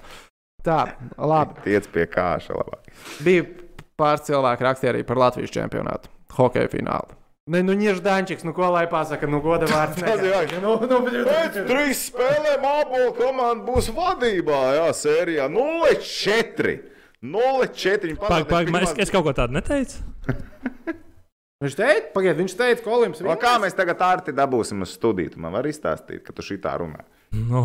Tā, 0.66 0.80
labi. 1.16 1.62
Tiec 1.64 1.88
pie 1.94 2.10
kāša 2.12 2.58
labāk. 2.58 2.90
Bija 3.24 3.48
pāris 3.96 4.28
cilvēki 4.28 4.66
rakstīja 4.68 4.92
arī 4.96 5.06
par 5.08 5.24
Latvijas 5.24 5.56
čempionātu, 5.56 6.12
hokeja 6.36 6.68
finālu. 6.74 7.16
Ne, 7.46 7.60
nu, 7.62 7.76
Ņēždaņčiks, 7.78 8.42
nu, 8.48 8.56
ko 8.58 8.72
lai 8.74 8.88
pasaka, 8.90 9.28
nu, 9.30 9.38
goda 9.44 9.68
vārds. 9.70 10.00
Tas 10.00 10.16
ir 10.18 10.24
negaidīja. 10.24 10.62
nu, 10.64 10.72
nu, 10.90 11.26
Pēc 11.28 11.60
trīs 11.70 12.00
spēlēm 12.10 12.64
abola 12.66 13.12
komanda 13.14 13.62
būs 13.68 13.92
vadībā, 13.94 14.62
jā, 14.80 14.88
sērijā 14.98 15.46
0-4. 15.54 16.74
0-4. 17.22 18.16
Pag, 18.24 18.48
pag, 18.50 18.72
es, 18.82 18.96
es 19.06 19.14
kaut 19.14 19.28
ko 19.28 19.34
tādu 19.38 19.60
neteicu. 19.60 20.02
Viņš 21.64 21.78
teica, 21.78 22.10
pagaid, 22.12 22.36
viņš 22.36 22.54
teica, 22.60 22.82
ka 22.84 22.92
Olimps 22.92 23.22
O, 23.24 23.36
kā 23.40 23.54
mēs 23.64 23.78
tagad 23.78 24.02
ārti 24.04 24.34
dabūsim 24.36 24.84
uz 24.84 24.92
studiju? 24.98 25.32
Tu 25.34 25.40
Man 25.42 25.56
var 25.56 25.66
izstāstīt, 25.70 26.20
ka 26.26 26.34
tu 26.36 26.44
šitā 26.44 26.74
runā. 26.82 27.06
Nu. 27.32 27.64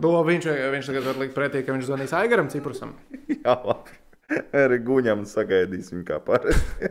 To 0.00 0.12
viņš, 0.30 0.48
viņš 0.72 0.88
tagad 0.88 1.10
var 1.10 1.20
likt 1.20 1.36
pretī, 1.36 1.60
ka 1.66 1.76
viņš 1.76 1.90
zvanīs 1.90 2.14
Aigaram 2.16 2.48
Ciprusam. 2.50 2.96
Jā, 3.44 3.58
labi. 3.58 3.99
Arī 4.30 4.78
guņam 4.86 5.24
sagaidīsim 5.26 6.04
kā 6.06 6.20
parasti. 6.22 6.90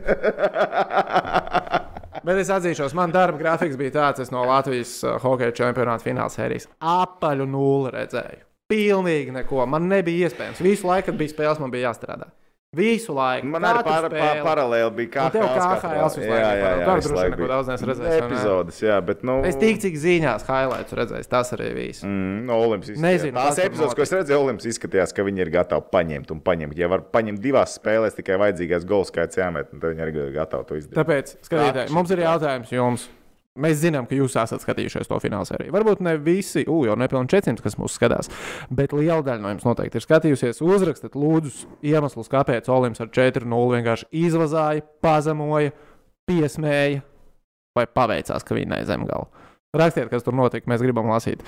Bet 2.26 2.36
es 2.42 2.50
atzīšos, 2.52 2.92
man 2.98 3.14
darba 3.14 3.40
grafiks 3.40 3.78
bija 3.80 3.94
tāds, 3.94 4.20
es 4.26 4.32
no 4.34 4.42
Latvijas 4.44 4.92
uh, 5.06 5.16
hokeja 5.22 5.54
čempionāta 5.56 6.04
fināla 6.04 6.32
sērijas 6.32 6.68
apaļu 6.78 7.46
nulli 7.48 7.94
redzēju. 7.94 8.44
Pilnīgi 8.70 9.32
neko. 9.34 9.64
Man 9.66 9.88
nebija 9.90 10.28
iespējams. 10.28 10.60
Visu 10.62 10.86
laiku, 10.86 11.08
kad 11.08 11.18
bija 11.18 11.32
spēles, 11.32 11.62
man 11.62 11.72
bija 11.72 11.88
jāstrādā. 11.88 12.28
Visu 12.70 13.10
laiku. 13.16 13.48
Man 13.50 13.64
arī 13.66 13.80
par, 13.82 14.04
par, 14.12 14.40
paralēli 14.46 14.92
bija 14.94 15.10
kā 15.10 15.24
KHL 15.34 16.04
visu 16.06 16.20
laiku 16.22 16.22
Jā, 16.22 16.36
jā, 16.38 16.50
bija. 16.54 16.68
jā. 16.70 16.84
Tur 16.86 17.00
droši 17.00 17.16
laiku 17.16 17.32
neko 17.34 17.48
daudz 17.50 17.70
neesmu 17.72 17.88
redzējis? 17.90 18.20
Epizodes, 18.22 18.78
jā, 18.84 18.98
bet 19.08 19.24
nu. 19.26 19.34
Es 19.48 19.58
tik 19.58 19.80
cik 19.82 19.98
ziņās 19.98 20.46
highlights 20.46 20.94
redzēju, 21.00 21.26
tas 21.34 21.50
arī 21.58 21.72
viss. 21.74 22.04
Mm, 22.06 22.46
no 22.46 22.60
Olimpas 22.62 22.92
izskatījās. 22.92 23.08
Nezinu, 23.08 23.34
Tās 23.40 23.58
epizodes, 23.64 23.98
ko 23.98 24.06
es 24.06 24.14
redzēju, 24.14 24.44
Olimpas 24.46 24.70
izskatījās, 24.70 25.16
ka 25.18 25.26
viņi 25.26 25.42
ir 25.48 25.50
gatavi 25.58 25.88
paņemt 25.98 26.30
un 26.30 26.44
paņemt. 26.46 26.78
Ja 26.78 26.92
var 26.94 27.02
paņemt 27.10 27.42
divās 27.42 27.74
spēlēs, 27.80 28.14
tikai 28.22 28.38
vajadzīgais 28.38 28.86
gols 28.86 29.10
skaits 29.10 29.42
jāmet, 29.42 29.74
tad 29.74 29.90
viņi 29.90 30.06
arī 30.06 30.28
gatavi 30.38 30.70
to 30.70 30.78
izdarīt. 30.78 31.00
Tāpēc, 31.02 31.34
skatītāji, 31.50 31.96
mums 31.98 32.14
ir 32.14 32.22
jautājums 32.22 32.70
jums. 32.78 33.10
Mēs 33.60 33.80
zinām, 33.82 34.06
ka 34.08 34.16
jūs 34.16 34.36
esat 34.40 34.64
skatījušies 34.64 35.10
to 35.10 35.18
fināla 35.22 35.48
sēriju. 35.48 35.74
Varbūt 35.74 36.02
ne 36.06 36.14
visi, 36.20 36.64
ugh, 36.66 36.86
jau 36.88 36.96
nepilnīgi 37.00 37.34
400, 37.36 37.64
kas 37.64 37.76
mūs 37.80 37.98
skatās, 37.98 38.30
bet 38.72 38.94
liela 38.96 39.20
daļa 39.26 39.44
no 39.44 39.52
jums 39.52 39.66
noteikti 39.68 40.00
ir 40.00 40.06
skatījusies. 40.06 40.62
Uzrakstiet, 40.64 41.18
lūdzu, 41.18 41.68
iemeslus, 41.86 42.30
kāpēc 42.32 42.70
Olimps 42.72 43.02
ar 43.04 43.12
4-0 43.12 43.76
vienkārši 43.76 44.08
izvazāja, 44.22 44.86
pazemoja, 45.04 45.74
piesmēja 46.30 47.04
vai 47.76 47.86
paveicās, 47.86 48.46
ka 48.46 48.56
viņi 48.56 48.72
nezemgala. 48.72 49.28
Rakstiet, 49.76 50.10
kas 50.10 50.26
tur 50.26 50.34
notika, 50.34 50.66
mēs 50.70 50.82
gribam 50.82 51.10
lasīt. 51.12 51.44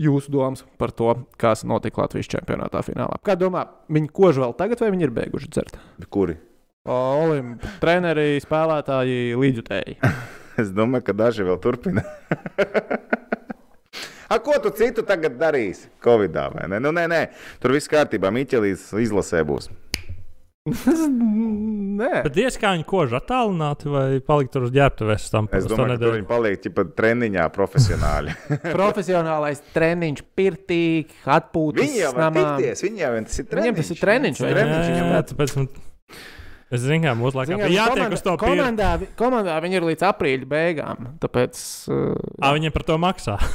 Jūsu 0.00 0.32
domas 0.32 0.62
par 0.80 0.94
to, 0.96 1.12
kas 1.40 1.66
notika 1.68 2.06
Latvijas 2.06 2.30
čempionātā 2.32 2.80
finālā. 2.86 3.18
Kā 3.26 3.34
domā, 3.36 3.66
viņi 3.92 4.08
kož 4.16 4.40
vēl 4.40 4.54
tagad, 4.56 4.80
vai 4.80 4.94
viņi 4.94 5.08
ir 5.08 5.16
beiguši 5.18 5.50
dzert? 5.52 5.76
Kuri? 6.08 6.38
Olimpi, 6.88 7.68
treneri, 7.82 8.40
spēlētāji, 8.40 9.34
līdzjutēji. 9.36 9.98
Es 10.60 10.72
domāju, 10.74 11.06
ka 11.08 11.16
daži 11.16 11.46
vēl 11.48 11.60
turpina. 11.62 12.04
A, 14.30 14.36
ko 14.38 14.54
tu 14.62 14.70
citu 14.78 15.02
tagad 15.02 15.34
darīsi? 15.40 15.88
Covidā 16.04 16.46
vai 16.54 16.68
ne? 16.70 16.78
Nu, 16.78 16.92
nē, 16.94 17.08
nē, 17.10 17.22
tur 17.58 17.74
viss 17.74 17.90
kārtībā. 17.90 18.30
Miķelīs 18.30 18.92
izlasē 19.02 19.42
būs. 19.48 19.66
Nē, 20.70 22.20
Bet 22.26 22.34
diez 22.36 22.58
kā 22.60 22.74
viņi 22.76 22.84
kož 22.86 23.14
attālināti 23.16 23.88
vai 23.90 24.04
palikt 24.22 24.52
tur 24.54 24.66
uz 24.68 24.72
ģērbtuves 24.74 25.26
tam 25.32 25.48
Es 25.56 25.64
domāju, 25.66 25.96
ka 25.98 26.12
viņi 26.14 26.26
paliek 26.28 26.68
pat 26.76 26.92
treniņā 27.00 27.46
profesionāļi. 27.56 28.36
profesionālais 28.76 29.64
treniņš, 29.74 30.22
pirtīgi, 30.36 31.16
atpūtas. 31.24 31.80
viņi 31.82 32.02
jau 32.04 32.12
namā. 32.18 32.44
tikties, 32.60 32.84
viņi 32.86 33.02
jau 33.06 33.12
tas 33.24 33.40
ir 33.42 33.48
treniņš. 33.50 33.70
Viņiem 33.70 33.80
tas 33.80 33.94
ir 33.96 34.02
treniņš, 34.04 34.42
vai? 34.44 34.52
Treniņš 34.54 34.76
Jā, 34.84 34.90
viņam 34.92 35.14
jā, 35.16 35.22
tāpēc 35.32 35.56
man, 35.58 35.70
es 36.70 36.84
zinu, 36.84 37.02
kā 37.06 37.14
mūsu 37.18 37.40
laikā 37.40 37.56
bija 37.58 37.70
jātiek 37.84 37.96
komanda- 37.96 38.18
uz 38.18 38.22
to 38.26 38.36
pieredzi. 38.36 38.60
komandā, 38.60 38.90
komandā 39.18 39.56
viņi 39.64 39.80
ir 39.80 39.88
līdz 39.90 40.06
aprīļa 40.10 40.50
beigām. 40.50 41.08
Tāpēc 41.22 41.62
uh, 41.90 42.14
Ā, 42.42 42.52
viņiem 42.56 42.74
par 42.74 42.86
to 42.88 42.98
maksā. 43.00 43.38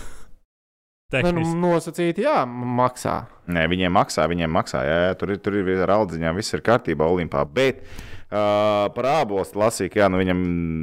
nu, 1.14 1.14
Tehniski. 1.14 1.60
nosacīti, 1.62 2.26
jā, 2.26 2.42
maksā. 2.50 3.20
Nē, 3.48 3.68
viņiem 3.72 3.94
maksā, 3.94 4.26
viņiem 4.32 4.52
maksā. 4.52 4.82
Jā, 4.88 4.98
jā, 5.08 5.14
tur 5.20 5.36
ir, 5.36 5.40
tur 5.44 5.56
ir 5.62 5.86
ar 5.86 5.94
aldziņām, 6.00 6.36
viss 6.36 6.56
ir 6.58 6.64
kārtībā 6.66 7.08
Olimpā. 7.08 7.46
Bet 7.46 7.84
uh, 7.86 8.90
par 8.96 9.12
ābolstu 9.22 9.62
lasīju, 9.62 9.94
ka 9.94 10.04
jā, 10.04 10.10
nu, 10.12 10.20
viņam 10.24 10.42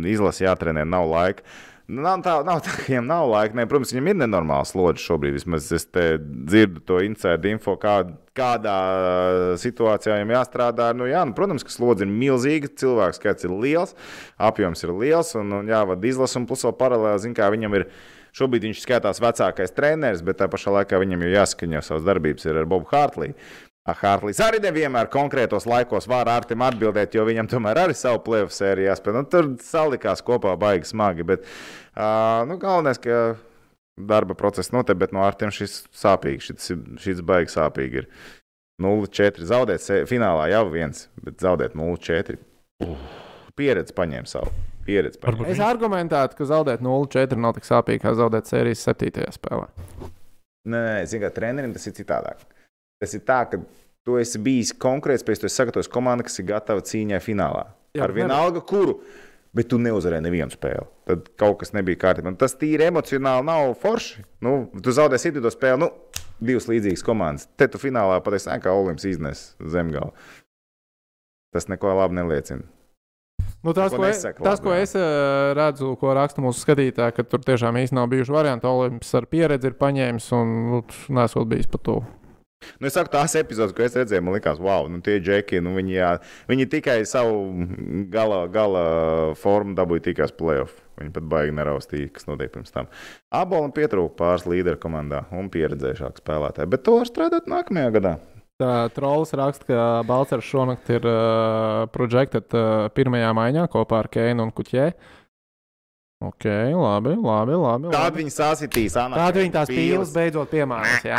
izlase 0.08 0.46
jātrenē, 0.46 0.86
nav 0.88 1.10
laika. 1.10 1.42
Nu, 1.42 1.68
Nav 1.92 2.22
tā, 2.24 2.38
nav 2.46 2.62
tā, 2.64 2.72
viņam 2.86 3.08
nav 3.08 3.26
laika. 3.28 3.56
Nē, 3.58 3.66
protams, 3.68 3.92
viņam 3.92 4.08
ir 4.12 4.16
nenormāls 4.22 4.72
slodzi 4.72 5.02
šobrīd. 5.04 5.36
Vismaz 5.36 5.68
es 5.76 5.84
dzirdu 5.92 6.80
to 6.88 7.00
inside 7.04 7.50
info, 7.50 7.74
kā, 7.80 7.98
kādā 8.38 8.76
situācijā 9.60 10.16
viņam 10.16 10.32
jāstrādā. 10.38 10.88
Nu, 10.96 11.08
jā, 11.10 11.24
nu, 11.28 11.36
protams, 11.36 11.66
ka 11.66 11.74
slodzi 11.74 12.06
ir 12.06 12.14
milzīga, 12.14 12.70
cilvēks 12.80 13.20
skaits 13.20 13.48
ir 13.48 13.52
liels, 13.52 13.92
apjoms 14.40 14.86
ir 14.86 14.94
liels 15.02 15.34
un, 15.40 15.52
un 15.60 15.68
jāvada 15.68 16.08
izlase. 16.08 16.38
Un 16.40 16.48
plus 16.48 16.64
vēl 16.64 16.76
paralēli, 16.80 17.24
zin, 17.26 17.36
kā 17.36 17.52
viņam 17.52 17.80
ir. 17.80 17.88
Šobrīd 18.32 18.64
viņš 18.64 18.78
skatās 18.80 19.18
vecākais 19.20 19.74
treneris, 19.76 20.22
bet 20.24 20.38
tā 20.40 20.46
pašā 20.48 20.72
laikā 20.72 20.96
viņam 21.02 21.26
jau 21.26 21.34
jāskaņo 21.34 21.82
savas 21.84 22.06
darbības 22.06 22.46
ar 22.48 22.62
Bobu 22.64 22.88
Hārtliju. 22.88 23.36
Hārtlīs 23.82 24.38
arī 24.38 24.60
nevienmēr 24.62 25.08
konkrētos 25.10 25.64
laikos 25.66 26.06
var 26.06 26.28
Artim 26.30 26.62
atbildēt, 26.62 27.16
jo 27.16 27.24
viņam 27.26 27.48
tomēr 27.50 27.80
arī 27.82 27.96
savu 27.98 28.20
plēvu 28.22 28.52
sēriju 28.54 28.86
jāspēlē. 28.86 29.22
Nu, 29.24 29.30
tur 29.32 29.48
salikās 29.58 30.22
kopā 30.22 30.52
baigi 30.60 30.86
smagi, 30.92 31.26
bet 31.26 31.42
uh, 31.42 32.44
nu, 32.46 32.60
galvenais, 32.62 33.00
ka 33.02 33.34
darba 33.98 34.36
process 34.38 34.70
notiek, 34.70 35.00
bet 35.00 35.10
no 35.14 35.24
Artim 35.26 35.50
šis 35.50 35.80
sāpīgi, 35.98 36.46
šis, 36.46 36.70
šis 37.02 37.24
baigi 37.26 37.56
sāpīgi 37.56 38.04
ir. 38.04 38.08
0-4 38.82 39.50
zaudēt 39.50 39.84
finālā 40.10 40.46
jau 40.50 40.62
viens, 40.72 41.04
bet 41.22 41.42
zaudēt 41.42 41.74
0-4. 41.78 42.38
Pieredze 43.58 43.94
paņēma 43.98 44.30
savu. 44.30 44.54
Pieredze 44.86 45.20
paņēma. 45.22 45.50
Es 45.52 45.60
argumentētu, 45.62 46.38
ka 46.38 46.48
zaudēt 46.48 46.82
0-4 46.82 47.38
nav 47.38 47.58
tik 47.58 47.66
sāpīgi, 47.68 48.02
kā 48.06 48.14
zaudēt 48.18 48.50
sērijas 48.50 48.86
7. 48.88 49.26
spēlē. 49.36 49.68
Nē, 50.62 50.78
nē, 50.78 50.98
zinu, 51.10 51.26
kā 51.26 51.34
trenerim 51.34 51.74
tas 51.74 51.86
ir 51.90 51.94
citādāk. 51.98 52.46
Tas 53.02 53.16
ir 53.18 53.24
tā, 53.26 53.40
ka 53.50 53.58
tu 54.06 54.16
esi 54.20 54.38
bijis 54.42 54.72
konkrēts, 54.78 55.24
pēc 55.26 55.42
tam 55.42 55.50
esi 55.50 55.58
sagatavojis 55.58 55.90
komandu, 55.90 56.26
kas 56.28 56.38
ir 56.38 56.48
gatava 56.52 56.84
cīņai 56.86 57.20
finālā. 57.22 57.66
Jā, 57.98 58.06
Ar 58.06 58.14
vienalga, 58.14 58.62
kuru. 58.64 59.00
Bet 59.52 59.68
tu 59.68 59.76
neuzvarēji 59.82 60.24
nevienu 60.24 60.54
spēli. 60.54 60.86
Tad 61.10 61.26
kaut 61.36 61.58
kas 61.60 61.74
nebija 61.76 61.98
kārtībā. 62.00 62.30
Un 62.32 62.38
Tas 62.40 62.54
tīri 62.56 62.86
emocionāli 62.86 63.44
nav 63.44 63.74
forši. 63.82 64.22
Nu, 64.40 64.54
tu 64.80 64.94
zaudēji 64.96 65.26
citu 65.26 65.50
spēli. 65.52 65.82
Nu, 65.82 65.90
divas 66.40 66.68
līdzīgas 66.70 67.04
komandas. 67.04 67.50
Te 67.60 67.68
tu 67.68 67.80
finālā 67.82 68.16
patiesi 68.24 68.48
nē, 68.48 68.56
kā 68.64 68.72
Olimps 68.72 69.04
iznes 69.10 69.42
zemgālu. 69.60 70.14
Tas 71.52 71.68
neko 71.68 71.92
labi 71.98 72.16
neliecina. 72.16 72.64
Nu, 73.62 73.74
tas, 73.76 73.92
Ko 73.92 74.06
es, 74.08 74.24
labi, 74.24 74.62
ko 74.64 74.72
es 74.74 74.96
eh, 74.98 75.52
redzu, 75.54 75.92
ko 76.00 76.16
raksta 76.16 76.42
mūsu 76.42 76.64
skatītāji, 76.64 77.14
ka 77.14 77.22
tur 77.28 77.44
tiešām 77.44 77.76
īstenībā 77.78 78.00
nav 78.00 78.08
bijuši 78.10 78.34
varianti. 78.34 78.66
Olimps 78.66 79.12
ar 79.18 79.28
pieredzi 79.30 79.70
ir 79.70 79.76
paņēmis 79.78 80.32
un 80.38 80.56
nu, 80.70 80.80
nesot 81.14 81.46
bijis 81.52 81.68
pat 81.70 81.84
to. 81.86 82.00
Nu, 82.78 82.88
es 82.88 82.96
saku, 82.96 83.12
tās 83.12 83.36
epizodes, 83.38 83.74
ko 83.76 83.84
es 83.86 83.96
redzēju, 83.98 84.24
man 84.26 84.36
liekas, 84.36 84.60
wow, 84.62 84.88
nu, 84.90 85.02
tie 85.04 85.18
džeki, 85.22 85.62
nu, 85.64 85.74
viņi, 85.78 85.96
jā, 85.96 86.12
viņi 86.50 86.68
tikai 86.76 86.98
savu 87.08 87.66
gala, 88.12 88.44
gala 88.52 88.84
formu 89.38 89.76
dabūja 89.78 90.08
tikai 90.10 90.28
uz 90.28 90.34
playoff. 90.36 90.80
Viņi 91.00 91.14
pat 91.14 91.24
baigi 91.30 91.54
neraustīja, 91.56 92.10
kas 92.14 92.28
notiek 92.28 92.52
pirms 92.52 92.74
tam. 92.74 92.90
Abolam 93.34 93.72
pietrūka 93.74 94.14
pāris 94.18 94.44
līderu 94.46 94.78
komandā 94.82 95.24
un 95.34 95.48
pieredzējušāku 95.52 96.22
spēlētāju, 96.22 96.70
bet 96.74 96.84
to 96.86 96.98
var 97.00 97.08
strādāt 97.08 97.48
nākamajā 97.50 97.94
gadā. 97.96 98.18
Trolls 98.94 99.32
raksta, 99.34 99.66
ka 99.66 99.80
Balčers 100.06 100.46
šonakt 100.46 100.90
ir 100.92 101.06
uh, 101.08 101.88
projektēts 101.90 102.54
uh, 102.54 102.86
pirmajā 102.94 103.32
maiņā 103.34 103.66
kopā 103.72 104.04
ar 104.04 104.10
Keinu 104.12 104.46
un 104.46 104.52
Kuķē. 104.54 104.92
Ok, 106.22 106.44
labi, 106.76 107.16
labi. 107.18 107.54
labi, 107.58 107.88
Tad 107.90 108.04
labi. 108.04 108.20
viņi 108.22 108.32
sasitīs 108.36 108.94
Anna. 109.00 109.16
Tad 109.18 109.38
viņi 109.40 109.52
tās 109.56 109.70
pīles 109.72 110.12
beidzot 110.14 110.50
piemānās. 110.52 111.02
Jā, 111.08 111.18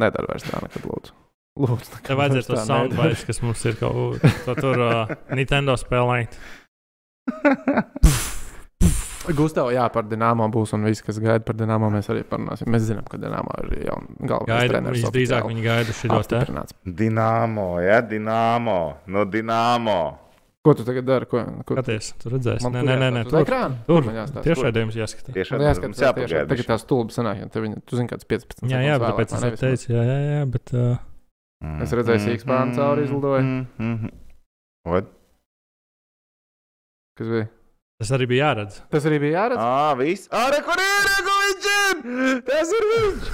nedara 0.00 0.30
vairs 0.30 0.46
tā 0.48 0.62
nekad, 0.64 0.86
lūdzu. 0.88 1.12
Lūdzu, 1.60 1.90
nekad 1.92 2.06
Tev 2.08 2.20
vajadzētu 2.22 2.38
vairs 2.38 2.48
to 2.48 2.54
tā 2.56 2.62
nedara. 2.62 2.72
soundbite, 2.72 3.26
kas 3.28 3.42
mums 3.44 3.64
ir 3.68 3.76
kaut 3.76 4.22
ko 4.46 4.54
tur 4.56 4.80
uh, 4.80 5.12
Nintendo 5.36 5.74
spēlēt. 5.76 6.38
Gustavs, 9.36 9.70
jā, 9.76 9.84
par 9.94 10.02
Dienāmo 10.10 10.48
būs 10.50 10.72
un 10.74 10.82
viss, 10.88 11.04
kas 11.06 11.20
gaida 11.22 11.44
par 11.46 11.54
Dienāmo, 11.54 11.86
mēs 11.94 12.08
arī 12.10 12.24
parunāsim. 12.26 12.66
Mēs 12.74 12.88
zinām, 12.88 13.04
ka 13.06 13.20
Dienāmo 13.22 13.52
ir 13.68 13.84
jau 13.86 14.00
galvenais 14.18 14.48
Gaida, 14.50 14.72
treneris. 14.72 15.04
visdrīzāk 15.04 15.46
viņi 15.46 15.62
gaida 15.62 15.94
šo 15.94 16.08
te. 16.08 16.16
apstiprināts. 16.18 16.74
Dināmo, 17.02 17.68
ja, 17.84 18.00
Dināmo, 18.02 18.80
no 19.06 19.22
Dināmo. 19.30 20.00
Ko 20.62 20.74
tu 20.78 20.84
tagad 20.86 21.02
dari? 21.08 21.26
Ko, 21.26 21.40
ko... 21.66 21.74
Skaties, 21.74 22.12
tu 22.22 22.30
redzēsi. 22.30 22.62
Man 22.68 22.76
Nē, 22.76 22.82
nē, 22.86 22.94
nē, 23.00 23.06
nē, 23.16 23.22
tur. 23.26 23.40
ekrāna? 23.42 23.80
Tur? 23.88 24.04
Tiešai 24.06 24.68
Kur? 24.68 24.74
dēļ 24.76 24.92
jāskatās. 24.94 25.34
Tieši 25.34 25.56
Man 25.56 25.64
jāskatās, 25.66 25.88
mums 25.90 26.02
jā, 26.02 26.06
jāpagaida. 26.06 26.28
tiešām. 26.30 26.50
Tagad 26.52 26.68
tā 26.70 26.76
stulba 26.78 27.16
sanāk, 27.16 27.40
ja 27.42 27.48
te 27.50 27.62
viņa, 27.64 27.80
tu 27.82 27.98
zini, 27.98 28.10
kāds 28.12 28.28
15. 28.30 28.68
Jā, 28.70 28.82
jā, 28.86 28.98
bet 29.02 29.08
tāpēc 29.10 29.34
es 29.50 29.64
teicu, 29.64 29.88
jā, 29.96 30.04
jā, 30.06 30.18
jā, 30.28 30.44
bet. 30.54 30.74
Uh, 30.76 30.92
Es 31.82 31.92
redzēju, 31.94 32.22
sīks 32.24 32.46
pārnu 32.46 32.74
cauri 32.74 33.04
izlidoja. 33.06 33.42
What? 34.86 35.10
Kas 37.18 37.28
bija? 37.30 37.48
tas 38.02 38.10
arī 38.16 38.26
bija 38.32 38.48
jāredz. 38.48 38.80
Tas 38.90 39.04
arī 39.06 39.18
bija 39.22 39.44
jāredz. 39.44 39.60
Ā, 39.62 39.92
viss. 40.00 40.24
Ā, 40.34 40.40
re, 40.50 40.58
kur 40.66 40.80
ir, 40.82 41.04
re, 41.06 41.18
kur 41.22 41.36
viņš 41.42 41.68
ir? 41.74 42.40
Tas 42.48 42.72
ir 42.74 42.86
viņš. 42.90 43.28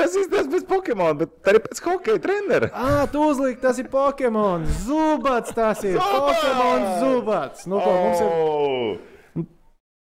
Tas 0.00 0.14
izskatās 0.16 0.46
pēc 0.48 0.62
Pokemon, 0.70 1.18
bet 1.20 1.50
arī 1.50 1.60
pēc 1.60 1.82
hokeja 1.84 2.20
trenera. 2.24 2.70
Ah, 2.72 3.02
tu 3.12 3.20
uzliki, 3.28 3.60
tas 3.60 3.76
ir 3.82 3.90
Pokemon. 3.92 4.64
Zubats, 4.86 5.52
tas 5.56 5.82
ir! 5.84 5.98
Pokemon 6.00 6.86
zubats. 7.02 7.66
Nu, 7.68 7.82
ko, 7.84 7.92
mums 8.06 8.22
ir... 8.24 8.30
Oh! 8.32 9.44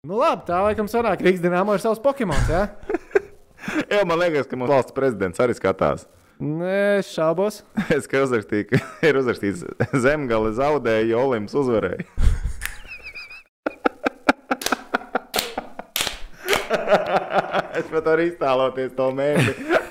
nu 0.05 0.18
labi, 0.18 0.42
tā 0.49 0.59
laikam 0.66 0.90
sanāk, 0.90 1.22
Rīgas 1.22 1.45
dīnāmo 1.45 1.76
ir 1.78 1.84
savs 1.84 2.03
Pokemons, 2.03 2.51
jā? 2.51 2.66
Jā, 3.92 4.03
man 4.05 4.18
liekas, 4.20 4.49
ka 4.51 4.59
mūsu 4.61 4.74
valsts 4.74 4.97
prezidents 4.97 5.40
arī 5.40 5.55
skatās. 5.57 6.09
Nē, 6.42 6.99
es 6.99 7.12
šaubos. 7.14 7.62
Es 7.95 8.11
kā 8.11 8.24
uzrakstīju, 8.26 8.66
ka 8.72 8.82
ir 9.09 9.20
uzrakstīts, 9.22 9.62
zemgale 10.03 10.51
zaudēja, 10.59 11.07
Jolims 11.14 11.55
uzvarēja. 11.55 12.09
es 17.78 17.86
pat 17.90 18.07
varu 18.07 18.26
iztēloties 18.26 18.92
to 18.99 19.09
mērķi. 19.14 19.84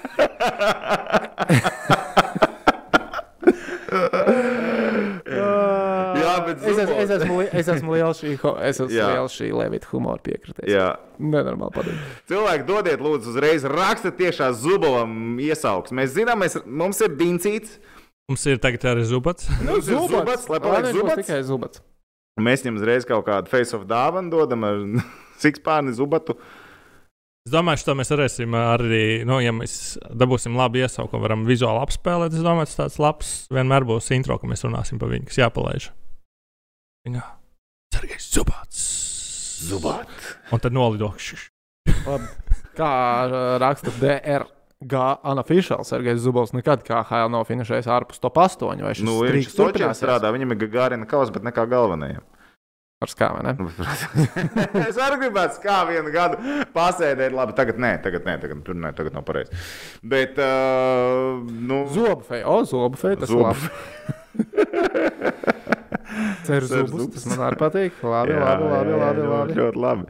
Jā, 6.24 6.34
bet 6.46 6.62
es, 6.64 6.78
esmu, 6.78 6.96
es, 6.98 7.10
zubos. 7.10 7.24
esmu, 7.24 7.38
li- 7.42 7.50
es 7.60 7.68
esmu 7.74 7.96
liels 7.98 8.20
šī, 8.22 8.34
es 8.68 8.80
esmu 8.80 8.88
liels 8.94 9.36
šī 9.38 9.50
Levita 9.58 9.90
humora 9.92 10.22
piekritējs. 10.24 10.70
Jā. 10.72 10.88
Nenormāli 11.20 11.76
patīk. 11.76 12.04
Cilvēki, 12.32 12.66
dodiet, 12.70 13.04
lūdzu, 13.04 13.34
uzreiz 13.34 13.66
rakstiet 13.70 14.18
tiešā 14.20 14.52
zubovam 14.60 15.12
iesauksmē. 15.44 16.04
Mēs 16.04 16.16
zinām, 16.18 16.42
mēs, 16.44 16.58
mums 16.66 17.02
ir 17.06 17.16
dincīts. 17.20 17.78
Mums 18.32 18.46
ir 18.50 18.60
tagad 18.64 18.86
arī 18.94 19.04
zubats. 19.08 19.50
Mums 19.68 19.90
ir 19.92 20.00
zubats, 20.08 20.48
lai 20.52 20.60
paliek 20.64 20.92
zubats. 20.96 21.20
Tikai 21.26 21.42
zubats. 21.48 21.84
Mēs 22.42 22.64
viņam 22.66 22.80
uzreiz 22.80 23.06
kaut 23.06 23.28
kādu 23.28 23.52
face 23.52 23.76
of 23.78 23.84
dāvanu 23.90 24.32
dodam 24.34 24.64
ar 24.66 24.80
sikspārni 25.44 25.94
zubatu. 25.98 26.38
Es 27.44 27.52
domāju, 27.52 27.82
ka 27.84 27.94
mēs 28.00 28.08
varēsim 28.14 28.54
arī, 28.56 29.00
nu, 29.28 29.42
ja 29.44 29.52
mēs 29.52 29.74
dabūsim 30.16 30.54
labu 30.56 30.80
iesaukumu, 30.80 31.26
varam 31.26 31.42
vizuāli 31.44 31.82
apspēlēt. 31.84 32.38
Es 32.38 32.44
domāju, 32.46 32.70
tas 32.72 32.78
tāds 32.80 33.00
labs 33.04 33.32
vienmēr 33.52 33.84
būs 33.90 34.08
intro, 34.16 34.38
ka 34.40 34.48
mēs 34.48 34.64
runāsim 34.64 35.02
par 35.02 35.12
viņu, 35.12 35.28
kas 35.28 35.42
jāpalaiž. 35.42 35.90
Viņa 37.04 37.24
Sergejs 37.98 38.30
Zubats. 38.32 38.86
Zubat. 39.68 40.14
Un 40.56 40.64
tad 40.64 40.72
nolido. 40.76 41.12
Labi. 42.08 42.32
Kā 42.80 42.94
uh, 43.28 43.36
raksta 43.62 43.92
DRG 44.00 44.96
unofficial, 45.34 45.84
Sergejs 45.88 46.24
Zubovs 46.24 46.56
nekad 46.56 46.88
kā 46.88 47.04
HL 47.12 47.28
nav 47.36 47.44
finišējis 47.52 47.92
ārpus 47.92 48.24
top 48.24 48.40
8. 48.40 48.80
Vai 48.88 48.96
šis 48.96 49.04
Nu, 49.04 49.20
viņš 49.20 49.52
streaks 49.52 49.52
Sočijā 49.52 49.68
turpināsies? 49.68 50.00
strādā, 50.00 50.32
viņam 50.36 50.56
ir 50.56 50.72
Gārina 50.72 51.08
kaus, 51.12 51.32
bet 51.36 51.44
ne 51.44 51.52
kā 51.56 51.68
galvenajam. 51.68 52.24
Ar 53.04 53.10
skābi, 53.12 53.42
ne? 53.44 53.52
es 54.88 54.96
arī 55.02 55.18
gribētu 55.26 55.60
kā 55.64 55.78
vienu 55.90 56.12
gadu 56.14 56.36
pasēdēt. 56.76 57.32
Labi, 57.36 57.52
tagad 57.58 57.78
nē, 57.84 57.92
tagad 58.06 58.24
nē, 58.30 58.34
tagad, 58.40 58.58
tur 58.64 58.76
nē, 58.80 58.90
tagad 58.96 59.12
nav 59.18 59.24
pareizi. 59.28 59.52
Bet, 60.14 60.34
uh, 60.40 60.46
nu, 61.44 61.78
Zobu 61.92 62.24
feja, 62.30 62.46
o, 62.48 62.50
zobu 62.70 62.96
feja, 63.02 63.18
tas 63.24 63.30
Zobu 63.34 63.44
ir 63.44 63.48
labi. 63.50 63.68
Ceru 66.48 66.66
zubus. 66.70 67.10
tas 67.16 67.26
man 67.32 67.40
arī 67.50 67.58
patīk. 67.60 67.92
Labi, 68.06 68.32
jā, 68.36 68.40
labi, 68.40 68.64
labi, 68.72 68.90
jā, 68.94 68.98
labi, 69.02 69.22
labi. 69.34 69.52
Ļoti 69.60 69.80
labi. 69.84 70.04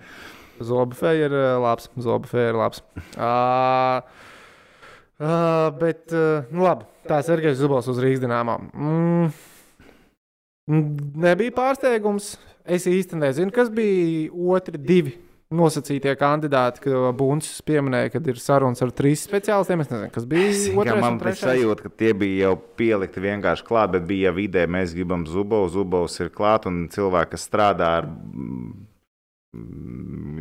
Zobu 0.63 0.93
feja 0.97 1.25
ir 1.27 1.33
labs, 1.63 1.85
zobu 2.05 2.25
feja 2.29 2.47
ir 2.53 2.57
labs. 2.59 2.79
Uh, 3.17 3.97
uh, 5.17 5.67
bet, 5.81 6.03
uh, 6.13 6.45
nu 6.53 6.59
labi, 6.67 6.83
tā 7.09 7.17
Sergejs 7.25 7.57
Zubovs 7.61 7.89
uz 7.89 7.97
Rīgas 8.03 8.21
dināmā. 8.23 8.55
Mm, 8.77 9.25
nebija 11.25 11.51
pārsteigums. 11.57 12.25
Es 12.63 12.87
īsti 12.87 13.19
nezinu, 13.19 13.51
kas 13.51 13.69
bija 13.73 14.31
otri 14.31 14.79
divi 14.79 15.17
nosacītie 15.53 16.13
kandidāti, 16.17 16.81
ka 16.85 17.11
Bunčs 17.17 17.59
pieminēja, 17.67 18.13
ka 18.13 18.21
ir 18.31 18.39
sarunas 18.41 18.81
ar 18.83 18.93
trīs 18.95 19.25
speciālistiem. 19.27 19.83
Es 19.83 19.91
nezinu, 19.91 20.11
kas 20.13 20.25
bija 20.29 20.47
kā 20.53 20.79
otrais 20.81 21.03
Man 21.03 21.19
bija 21.21 21.35
sajūta, 21.41 21.85
ka 21.85 21.91
tie 22.01 22.13
bija 22.17 22.47
jau 22.47 22.55
pielikti 22.79 23.23
vienkārši 23.23 23.67
klāt, 23.67 23.93
bet 23.97 24.07
bija 24.09 24.33
vidē, 24.35 24.65
mēs 24.71 24.95
gribam 24.95 25.27
Zubovs, 25.29 25.75
Zubovs 25.75 26.17
ir 26.23 26.31
klāt 26.33 26.67
un 26.69 26.87
cilvēki, 26.93 27.35
kas 27.35 27.47
strādā 27.49 27.91
ar 27.99 28.09
mm, 28.09 28.87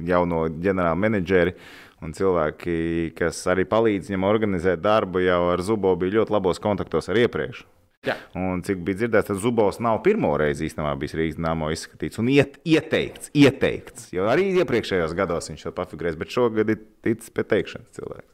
jauno 0.08 0.46
ģenerāla 0.62 0.98
menedžeri. 0.98 1.56
Un 2.02 2.10
cilvēki, 2.16 3.12
kas 3.14 3.44
arī 3.52 3.62
palīdz 3.70 4.08
viņam 4.10 4.24
organizēt 4.26 4.80
darbu, 4.82 5.20
jau 5.22 5.42
ar 5.52 5.60
Zubovu 5.62 6.00
bija 6.00 6.16
ļoti 6.16 6.34
labos 6.34 6.58
kontaktos 6.62 7.06
ar 7.12 7.20
iepriekš. 7.20 7.62
Jā. 8.02 8.16
Un 8.34 8.64
cik 8.66 8.80
bija 8.82 8.98
dzirdēts, 8.98 9.28
tad 9.30 9.38
Zubovs 9.38 9.76
nav 9.78 10.00
pirmo 10.02 10.32
reizi 10.40 10.66
īstenībā 10.66 10.96
bijis 10.98 11.14
Rīgas 11.14 11.38
dāmo 11.38 11.68
izskatīts 11.70 12.18
un 12.18 12.32
iet, 12.34 12.56
ieteikts, 12.66 13.30
ieteikts. 13.38 14.08
Jo 14.10 14.26
arī 14.32 14.48
iepriekšējos 14.58 15.14
gados 15.14 15.52
viņš 15.52 15.68
to 15.68 15.74
pafigurēs, 15.76 16.18
bet 16.18 16.34
šogad 16.34 16.74
ir 16.74 16.80
ticis 17.06 17.30
pie 17.30 17.46
teikšanas 17.46 17.94
cilvēks. 18.00 18.32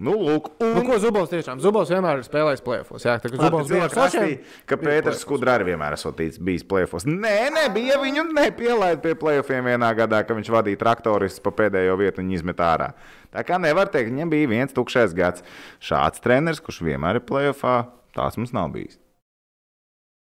Nu, 0.00 0.14
lūk, 0.16 0.52
un 0.64 0.70
Nu, 0.78 0.82
ko 0.86 0.96
Zubovs 1.02 1.28
tiešām? 1.28 1.58
Zubovs 1.60 1.90
vienmēr 1.92 2.22
ir 2.22 2.24
spēlējis 2.24 2.62
plēfos. 2.64 3.04
Jā, 3.04 3.18
tā 3.20 3.28
kā 3.28 3.36
Zubovs 3.36 3.68
bija 3.68 3.88
Sočiem. 3.92 4.30
ka 4.64 4.78
bija 4.80 4.94
Pēters. 4.94 5.20
Skudra 5.20 5.58
arī 5.58 5.66
vienmēr 5.74 5.98
esot 5.98 6.22
bijis 6.40 6.64
plēfos. 6.64 7.04
Nē, 7.04 7.50
nebija 7.52 7.98
viņu 8.00 8.24
nepielaid 8.30 9.02
pie 9.04 9.12
plēfiem 9.20 9.68
vienā 9.74 9.90
gadā, 9.98 10.22
kad 10.24 10.38
viņš 10.38 10.48
vadīja 10.54 10.80
traktoristus 10.80 11.42
pa 11.44 11.52
pēdējo 11.58 11.98
vietu 12.00 12.24
un 12.24 12.30
izmet 12.32 12.62
ārā. 12.64 12.94
Tā 13.30 13.44
kā 13.46 13.58
nevar 13.62 13.86
teikt, 13.92 14.10
viņam 14.10 14.30
bija 14.32 14.48
viens 14.50 14.74
tukšais 14.74 15.12
gads. 15.14 15.44
Šāds 15.78 16.18
treneris, 16.24 16.58
kurš 16.64 16.80
vienmēr 16.82 17.20
ir 17.20 17.26
plēfā, 17.28 17.76
tāds 18.16 18.36
mums 18.40 18.50
nav 18.56 18.72
bijis. 18.74 18.98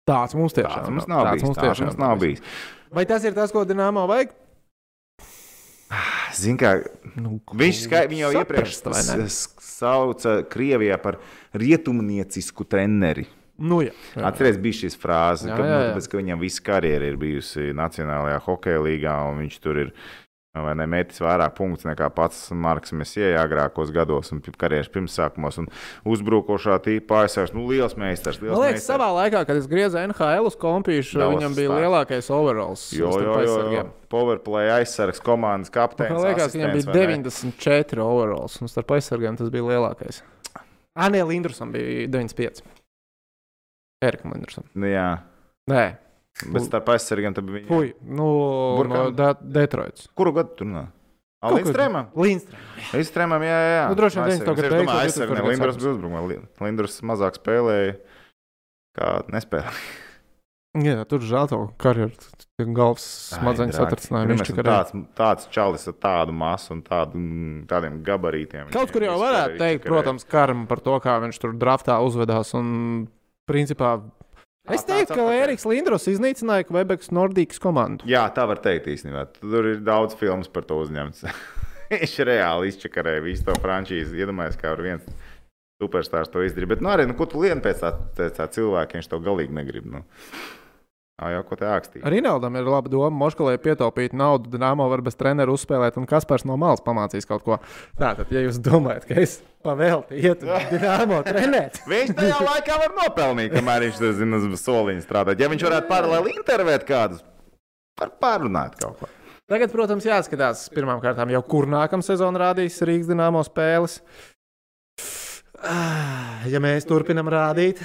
Tāds 0.08 0.34
mums 0.40 0.56
tiešām 0.56 0.72
Tāds 0.86 0.90
mums 0.96 1.08
nav 1.12 1.26
Tāds 1.26 1.34
bijis. 1.36 1.44
mums 1.46 1.58
Tāds 1.58 1.68
tiešām 1.68 1.90
mums 1.92 2.00
nav 2.02 2.18
bijis. 2.22 2.42
Vai 2.96 3.04
tas 3.06 3.24
ir 3.28 3.34
tas, 3.36 3.52
ko 3.52 3.66
Dienāmo 3.68 4.06
vajag? 4.08 4.32
Zini, 6.36 6.58
kā 6.60 6.72
Nu, 7.16 7.38
Viņš 7.56 7.78
skai, 7.86 8.04
jau 8.20 8.30
iepriekš 8.36 8.74
saprast, 8.82 9.12
s- 9.26 9.48
sauca 9.64 10.42
Krievijā 10.52 10.98
par 11.02 11.18
rietumniecisku 11.56 12.66
treneri. 12.68 13.26
Nu, 13.58 13.80
jā. 13.82 13.94
jā. 14.14 14.22
Atcerieties, 14.28 14.60
bija 14.62 14.78
šīs 14.84 14.98
frāzes, 15.02 15.48
Jā, 15.50 15.56
ka, 15.58 15.64
jā, 15.66 15.78
jā. 15.80 15.86
tāpēc, 15.96 16.08
ka 16.12 16.18
viņam 16.20 16.40
visa 16.44 16.62
karjera 16.68 17.08
ir 17.10 17.16
bijusi 17.18 17.72
Nacionālajā 17.74 18.42
hokeja 18.46 18.82
līgā, 18.86 19.16
un 19.32 19.40
viņš 19.42 19.56
tur 19.64 19.80
ir 19.82 19.94
vai 20.66 20.74
ne, 20.80 20.86
metis 20.90 21.20
vairāk 21.24 21.54
punktus 21.58 21.86
nekā 21.88 22.08
pats 22.16 22.48
Marks 22.56 22.94
Mesija 22.98 23.42
agrākos 23.44 23.92
gados 23.96 24.32
un 24.34 24.42
karjeras 24.42 24.90
pirmsākumos. 24.94 25.60
Un 25.62 25.68
uzbrukošā 26.08 26.78
tīpa 26.86 27.24
aizsargs, 27.24 27.54
nu, 27.56 27.66
liels 27.70 27.98
meistars. 28.00 28.40
Liels 28.42 28.56
Man 28.56 28.64
liekas, 28.66 28.80
meistars. 28.80 28.90
savā 28.90 29.10
laikā, 29.18 29.44
kad 29.50 29.60
es 29.60 29.68
griezu 29.72 30.00
NHL 30.04 30.50
uz 30.50 30.58
kompīšu, 30.62 31.20
Dallas 31.20 31.36
viņam 31.38 31.58
bija 31.58 31.70
Stars. 31.72 31.84
lielākais 31.84 32.32
overalls. 32.38 32.88
Jo, 32.98 33.12
jo, 33.22 33.36
jo, 33.46 33.60
jo. 33.76 33.86
Powerplay 34.10 34.72
aizsargs, 34.80 35.20
komandas 35.24 35.70
kapteinis. 35.74 36.16
Man 36.16 36.30
liekas, 36.30 36.52
ka 36.52 36.58
viņam 36.58 36.74
bija 36.78 36.88
vai 36.90 37.06
ne? 37.18 37.22
94 37.28 38.04
overalls, 38.08 38.58
un 38.62 38.72
starp 38.72 38.96
aizsargiem 38.98 39.38
tas 39.38 39.52
bija 39.54 39.68
lielākais. 39.68 40.24
Anē 40.98 41.22
Lindrusam 41.28 41.72
bija 41.76 42.08
95. 42.10 42.64
Erikam 44.02 44.34
Lindrusam. 44.34 44.64
Nu, 44.78 44.88
jā, 44.90 45.10
Nē, 45.68 45.98
bet 46.46 46.68
starp 46.68 46.92
aizsargiem 46.94 47.34
tad 47.38 47.50
bija. 47.50 47.66
puj, 47.70 47.94
nu, 48.04 48.28
Burkam? 48.78 49.10
no 49.10 49.12
De 49.12 49.34
Detroits. 49.42 50.08
Kuru 50.18 50.34
gadu 50.38 50.56
tur? 50.60 50.72
Kaut 51.38 51.54
kur- 51.54 51.60
Lindstrēmam? 51.62 52.08
Lindstrēm. 52.18 52.62
Lindstrēmam, 52.94 53.44
jā, 53.46 53.58
jā. 53.70 53.84
Nu, 53.92 53.96
droši 54.00 54.18
vien 54.18 54.32
viņš 54.32 54.46
to, 54.46 54.56
ka 54.58 54.64
Es 54.66 54.74
domāju, 54.74 55.52
Lindrus 55.52 55.76
kāds 55.76 55.84
bija 55.84 55.94
uzbrukumā. 55.94 56.24
Li- 56.28 56.42
Lindrus 56.66 56.98
mazāk 57.06 57.38
spēlēja, 57.38 57.96
kā 58.98 59.14
nespēlēja. 59.30 59.74
Jā, 60.78 61.02
tur 61.10 61.24
žēl 61.26 61.48
to 61.50 61.58
karjeru. 61.82 62.14
Galvas 62.76 63.06
smadzeņu 63.34 63.74
satricinājumu. 63.74 64.34
Viņš 64.36 64.50
tikai 64.50 64.66
tāds, 64.68 64.92
tāds 65.18 65.48
čalis 65.54 65.88
ar 65.90 65.96
tādu 66.04 66.36
masu 66.38 66.74
un 66.76 66.82
tādu, 66.86 67.18
mm, 67.18 67.64
tādiem 67.70 67.96
gabarītiem. 68.06 68.70
Kaut 68.76 68.92
kur 68.94 69.06
jau 69.06 69.16
varētu 69.22 69.58
teikt, 69.62 69.88
protams, 69.88 70.26
karma 70.28 70.68
par 70.70 70.82
to, 70.86 70.98
kā 71.02 71.16
viņš 71.24 71.40
tur 71.42 71.56
draftā 71.58 71.98
uzvedās. 72.06 72.54
Un, 72.58 73.08
principā, 73.50 73.96
es 74.76 74.84
Tā, 74.84 74.98
teiktu, 74.98 75.16
ka. 75.20 75.28
Eriks 75.44 75.68
Lindros 75.70 76.08
iznīcināja 76.12 76.68
Quebekas 76.68 77.14
Nordikas 77.16 77.62
komandu. 77.64 78.08
Jā, 78.10 78.26
tā 78.36 78.48
var 78.50 78.62
teikt 78.64 78.90
īstenībā. 78.92 79.28
Tur 79.40 79.72
ir 79.74 79.80
daudz 79.86 80.18
filmas 80.20 80.52
par 80.52 80.68
to 80.68 80.82
uzņemts. 80.84 81.26
Viņš 81.94 82.18
reāli 82.28 82.74
izčakarēja 82.74 83.24
visu 83.24 83.48
to 83.48 83.56
frančīzi. 83.64 84.20
Iedomājieties, 84.20 84.60
kā 84.60 84.74
var 84.74 84.84
viens 84.84 85.08
superstarps 85.82 86.32
to 86.34 86.44
izdarīt. 86.44 86.74
Bet, 86.74 86.84
nu, 86.84 86.92
arī, 86.92 87.08
nu, 87.08 87.16
ko 87.18 87.28
tu 87.30 87.42
lieni 87.44 87.64
pēc 87.64 87.82
tā, 87.84 87.94
pēc 88.18 88.40
tā 88.40 88.48
cilvēka, 88.58 88.98
viņš 88.98 89.12
to 89.12 89.20
galīgi 89.24 89.56
negrib. 89.56 89.88
Nu. 89.94 90.04
Nav 91.18 91.32
jau 91.34 91.44
ko 91.50 91.58
te 91.58 91.66
ākstīt. 91.66 92.04
Rinaldam 92.06 92.60
ir 92.60 92.68
laba 92.70 92.92
doma. 92.94 93.10
Moškalē 93.24 93.56
pietaupīt 93.62 94.14
naudu, 94.14 94.52
Dāmo 94.54 94.86
var 94.92 95.02
bez 95.06 95.18
treneru 95.18 95.56
uzspēlēt, 95.58 95.98
un 95.98 96.06
Kaspars 96.10 96.46
no 96.46 96.58
malas 96.62 96.84
pamācīs 96.86 97.26
kaut 97.26 97.42
ko. 97.46 97.58
Tātad, 97.98 98.30
ja 98.30 98.44
jūs 98.46 98.60
domājat, 98.62 99.08
ka 99.10 99.18
es 99.24 99.40
pavēltu 99.68 100.16
iet 100.18 100.46
uz 100.48 100.80
Dāmo 100.82 101.20
trenēt, 101.28 101.82
Viņš 101.92 102.16
tajā 102.18 102.40
laikā 102.50 102.80
var 102.82 102.96
nopelnīt, 103.02 103.54
kamēr 103.54 103.88
viņš 103.88 104.02
zina, 104.22 104.40
uz 104.40 104.64
soliņa 104.64 105.04
strādāt. 105.06 105.44
Ja 105.44 105.52
viņš 105.52 105.68
varētu 105.68 105.92
paralēli 105.92 106.38
intervēt 106.38 106.88
kādus, 106.88 107.22
var 108.00 108.16
pārunāt 108.24 108.80
kaut 108.80 109.04
ko. 109.04 109.12
Tagad, 109.48 109.72
protams, 109.72 110.08
jāskatās 110.08 110.66
pirmām 110.76 111.00
kārtām 111.04 111.30
jau, 111.32 111.44
kur 111.48 111.70
nākamā 111.72 112.04
sezona 112.04 112.50
rādīs 112.50 112.82
Rīgas 112.84 113.08
dīnāmo 113.12 113.46
spēles. 113.48 114.02
Ah, 115.64 116.28
Ja 116.48 116.60
mēs 116.64 116.86
turpinām 116.88 117.28
rādīt, 117.32 117.80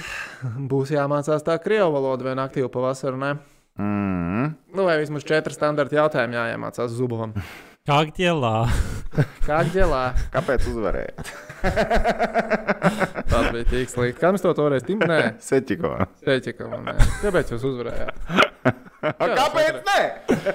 būs 0.69 0.93
jāmācās 0.93 1.43
tā 1.43 1.57
krievu 1.59 1.95
valoda 1.95 2.29
vienā 2.29 2.45
aktīvā 2.47 2.69
pavasarī. 2.71 3.33
Mm. 3.81 4.53
Nu, 4.75 4.85
vai 4.85 4.99
vismaz 5.01 5.25
četri 5.27 5.55
standarta 5.55 5.97
jautājumi 5.97 6.37
jāiemācās 6.37 6.93
Zubovam. 6.93 7.33
Kā 7.83 7.97
ģēlā? 8.15 8.57
Kā 9.47 9.57
ģelā? 9.67 10.03
Kāpēc 10.31 10.69
uzvarējāt? 10.71 11.31
Tas 13.33 13.47
bija 13.51 13.63
tik 13.67 13.89
slikti. 13.91 14.19
Kā 14.21 14.29
mēs 14.31 14.43
to 14.45 14.53
toreiz 14.55 14.85
timām? 14.87 15.09
Nē, 15.11 15.17
Seķiko. 15.43 15.89
Steķikam. 16.21 16.85
Kāpēc 17.19 17.49
jūs 17.51 17.65
uzvarējāt? 17.67 18.21
Kāpēc 19.41 19.81
ne? 19.89 19.97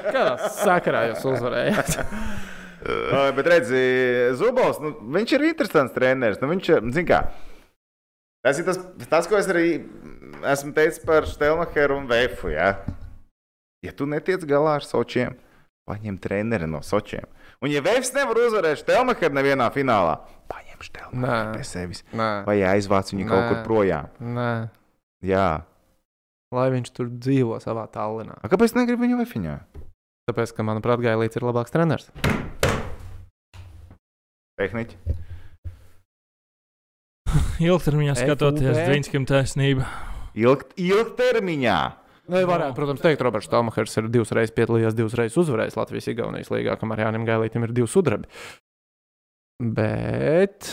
Kādā 0.06 0.48
sakarā 0.56 1.02
jūs 1.10 1.26
uzvarējāt? 1.28 1.98
Bet 3.36 3.50
redzi, 3.52 3.82
Zubovs, 4.40 4.80
nu, 4.80 4.94
viņš 5.18 5.34
ir 5.36 5.44
interesants 5.50 5.92
treneris. 5.92 6.40
Nu, 6.40 6.48
viņš, 6.48 6.70
ir, 6.72 6.86
zin 6.96 7.08
kā, 7.10 7.18
tas 8.46 8.62
ir 8.62 8.68
tas, 8.70 8.80
tas, 9.04 9.28
ko 9.28 9.36
es 9.36 9.50
arī 9.52 9.66
esmu 10.54 10.72
teicis 10.80 11.04
par 11.04 11.28
Stelmacheru 11.28 12.00
un 12.00 12.08
Veifu. 12.08 12.54
Ja? 12.54 12.72
ja 13.84 13.92
tu 13.92 14.08
netiec 14.08 14.48
galā 14.48 14.78
ar 14.80 14.88
Sočiem, 14.88 15.36
paņem 15.88 16.18
treneri 16.22 16.68
no 16.70 16.82
Sočiem. 16.84 17.24
Un 17.64 17.72
ja 17.72 17.80
Veifs 17.82 18.12
nevar 18.14 18.38
uzvarēt 18.38 18.82
Stelmacheru 18.84 19.34
nevienā 19.34 19.66
finālā, 19.74 20.18
paņem 20.52 20.84
Stelmacheru 20.86 21.56
pie 21.56 21.64
sevis. 21.66 22.04
Nē, 22.14 22.28
Vai 22.46 22.60
aizvāc 22.70 23.10
viņu 23.14 23.26
kaut 23.30 23.42
Nē. 23.42 23.48
kur 23.50 23.64
projām. 23.66 24.12
nē. 24.20 24.50
Jā. 25.26 25.48
Lai 26.54 26.68
viņš 26.72 26.92
tur 26.96 27.08
dzīvo 27.12 27.58
savā 27.60 27.88
Tallinā. 27.92 28.38
A, 28.40 28.48
kāpēc 28.48 28.76
negribu 28.78 29.02
viņu 29.04 29.18
Veifiņā? 29.24 29.56
Tāpēc, 30.30 30.52
ka, 30.56 30.64
manuprāt, 30.64 31.00
Gailīts 31.04 31.36
ir 31.40 31.44
labāks 31.48 31.72
treneris. 31.74 32.08
Tehniķi. 34.60 34.96
Ilgtermiņā 37.68 38.14
skatoties, 38.18 38.76
Dvīnskam 38.86 39.26
taisnība. 39.28 39.86
Ilgt, 40.38 40.72
ilgtermiņā. 40.78 41.78
Nu, 42.28 42.40
varētu, 42.44 42.74
protams, 42.76 43.00
teikt, 43.00 43.22
Roberts 43.24 43.48
Tomahers 43.48 43.94
ir 44.00 44.08
divas 44.12 44.32
reizes 44.36 44.52
piedalījies, 44.56 44.96
divas 44.96 45.14
reizes 45.16 45.38
uzvarējis 45.40 45.78
Latvijas-Igaunijas 45.80 46.50
līgā, 46.52 46.74
kamēr 46.80 47.06
Jānis 47.06 47.24
Gailītam 47.28 47.64
ir 47.64 47.72
divi 47.76 47.88
sudrabi. 47.88 48.28
Bet. 49.58 50.68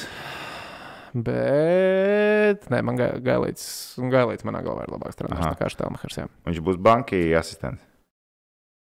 Bet. 1.16 2.68
Nē, 2.70 2.82
man 2.84 3.00
Ga- 3.00 3.16
Gailīts, 3.24 3.96
Gailīts 4.12 4.44
manā 4.48 4.60
galvā 4.66 4.84
ir 4.84 4.92
labāks 4.92 5.16
treneris 5.16 5.48
nekā 5.56 5.70
Tomahers. 5.80 6.18
jā. 6.20 6.28
Viņš 6.50 6.60
būs 6.68 6.78
banki 6.82 7.22
asistents. 7.40 7.82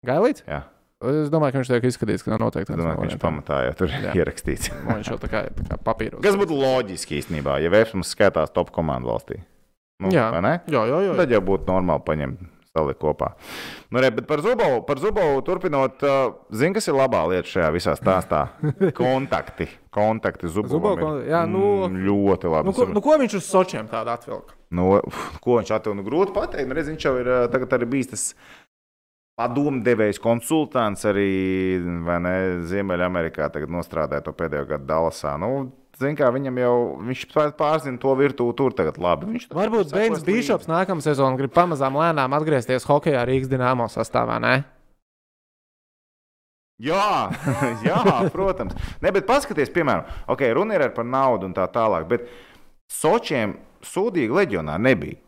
Gailīts? 0.07 0.45
Jā. 0.47 0.63
Es 1.01 1.31
domāju, 1.33 1.55
ka 1.55 1.61
viņš 1.63 1.69
tiek 1.73 1.85
izskatīts, 1.89 2.23
ka 2.25 2.35
nav 2.35 2.43
noteikti. 2.45 2.75
Es 2.75 2.77
domāju, 2.77 2.99
ka 2.99 3.07
viņš 3.07 3.17
pamatā 3.23 3.63
jau 3.65 3.77
tur 3.81 3.89
ir 3.89 4.11
ierakstīts. 4.21 4.69
Viņš 4.85 5.09
jau 5.15 5.17
tā 5.23 5.31
kā, 5.33 5.41
tā 5.57 5.65
kā 5.71 5.79
papīros. 5.81 6.21
Kas 6.21 6.37
būtu 6.37 6.59
loģiski 6.61 7.17
īstenībā, 7.23 7.57
ja 7.65 7.73
mums 7.97 8.13
skaitās 8.13 8.53
top 8.53 8.69
komandu 8.77 9.09
valstī? 9.09 9.41
Nu, 10.01 10.11
Jā. 10.15 10.31
Jā, 10.71 10.87
jā, 10.89 10.99
jā. 11.11 11.17
Tad 11.21 11.35
jau 11.37 11.41
būtu 11.45 11.69
normāli 11.69 12.05
paņemt 12.07 12.47
salikt 12.71 13.01
kopā. 13.03 13.33
Nu, 13.91 13.99
re, 13.99 14.13
bet 14.15 14.29
par 14.31 14.39
Zubovu, 14.45 14.85
par 14.87 15.01
Zubovu 15.03 15.41
turpinot, 15.43 16.05
uh, 16.07 16.37
zini, 16.55 16.73
kas 16.77 16.87
ir 16.87 16.95
labā 16.95 17.25
lieta 17.33 17.51
šajā 17.51 17.71
visā 17.75 17.97
stāstā? 17.99 18.45
Kontakti. 19.01 19.67
Kontakti 19.91 20.47
Zubovam. 20.55 21.03
Kon- 21.03 21.25
jā, 21.27 21.41
nu- 21.51 21.89
mm, 21.89 21.99
ļoti 22.07 22.53
labi. 22.53 22.71
Nu, 22.71 22.77
ko, 22.77 22.87
nu, 22.95 23.03
ko 23.03 23.19
viņš 23.21 23.35
uz 23.41 23.49
Sočiem 23.51 23.91
tādu 23.91 24.15
atvilka? 24.15 24.55
Nu, 24.71 25.01
ko 25.43 25.59
viņš 25.59 25.75
atvēl? 25.81 25.99
Nu, 25.99 26.07
grūti 26.07 26.33
pateikt. 26.37 26.71
Nu, 26.71 26.79
redz, 26.79 26.93
viņš 26.95 27.09
jau 27.09 27.17
ir 27.19 27.33
tagad 27.51 27.75
arī 27.75 27.91
bijis 27.99 28.13
tas 28.15 28.25
padomdevējs, 29.41 30.21
konsultants 30.23 31.05
arī 31.09 31.29
ne, 31.83 32.35
Ziemeļamerikā. 32.71 33.49
Tagad 33.55 33.73
nostrādāja 33.73 34.25
to 34.27 34.35
pēdējo 34.37 34.69
gadu 34.75 34.87
Dallasā. 34.91 35.35
Nu, 35.41 35.71
Zin, 36.01 36.17
kā, 36.17 36.31
viņam 36.33 36.57
jau 36.63 36.75
viņš 37.05 37.23
pār- 37.35 37.53
pārzina 37.59 38.01
to 38.01 38.15
virtuvi 38.17 38.55
tur 38.57 38.73
tagad 38.77 38.97
labi. 38.97 39.29
Viņš 39.35 39.49
tur 39.51 39.59
Varbūt 39.61 39.93
līdzi. 39.93 40.25
Bišops 40.25 40.69
nākamā 40.71 41.05
sezonā 41.05 41.37
grib 41.37 41.53
pamazām 41.53 41.99
lēnām 42.01 42.37
atgriezties 42.39 42.89
hokeja 42.89 43.27
Rīgas 43.29 43.51
dīnāmo 43.53 43.85
sastāvā. 43.93 44.39
Ne? 44.41 44.55
Jā, 46.81 47.29
jā, 47.89 48.01
protams. 48.33 48.73
Ne, 49.05 49.13
bet 49.13 49.29
paskatieties, 49.29 49.73
piemēram, 49.75 50.07
okay, 50.33 50.55
runa 50.57 50.79
ir 50.79 50.87
par 50.97 51.05
naudu 51.05 51.51
un 51.51 51.57
tā 51.57 51.67
tālāk. 51.69 52.09
Bet 52.09 52.31
Sočiem 52.91 53.55
sūdīgi 53.87 54.35
leģionāri 54.35 54.83
nebija. 54.89 55.21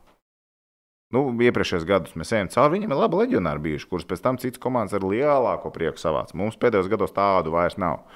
Nu, 1.13 1.27
iepriekšējos 1.45 1.85
gados 1.87 2.15
mēs 2.17 2.33
ejam 2.33 2.49
cauri. 2.51 2.79
Viņam 2.79 2.95
ir 2.95 3.01
labi 3.03 3.19
leģionāri 3.21 3.63
bijuši, 3.67 3.89
kurus 3.91 4.07
pēc 4.09 4.23
tam 4.25 4.39
citas 4.41 4.63
komandas 4.63 4.97
ar 4.97 5.05
lielāko 5.05 5.71
prieku 5.75 6.01
savāc. 6.01 6.33
Mums 6.35 6.57
pēdējos 6.57 6.89
gados 6.91 7.13
tādu 7.15 7.53
vairs 7.53 7.77
nav. 7.77 8.07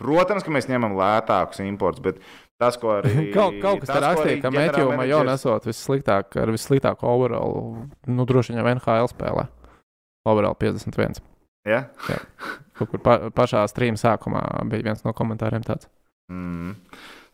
Protams, 0.00 0.44
ka 0.44 0.52
mēs 0.52 0.68
ņemam 0.68 0.96
lētākus 0.98 1.62
importus, 1.64 2.02
bet 2.04 2.18
tas, 2.60 2.76
ko 2.80 2.96
arī. 2.98 3.14
Kaut, 3.36 3.56
kaut 3.62 3.82
kas 3.84 3.94
arī 3.94 4.04
rakstīja, 4.04 4.40
ka 4.42 4.50
ģenerālmenedžers- 4.52 5.00
Majona 5.00 5.36
esot 5.38 5.68
vissliktāk, 5.68 6.36
ar 6.42 6.52
vissliktāko 6.52 7.08
overall. 7.14 7.86
Nu, 8.08 8.28
droši 8.28 8.56
vien 8.56 8.66
NHL 8.76 9.08
spēlē. 9.12 9.46
Overall 10.28 10.56
51. 10.58 11.20
Ja? 11.66 11.86
Kaut 12.76 12.90
kur 12.92 13.00
pa, 13.02 13.18
pašā 13.34 13.64
streama 13.70 13.98
sākumā 14.00 14.42
bija 14.70 14.90
viens 14.90 15.04
no 15.06 15.14
komentāriem 15.16 15.64
tāds. 15.66 15.88
Mm. 16.32 16.76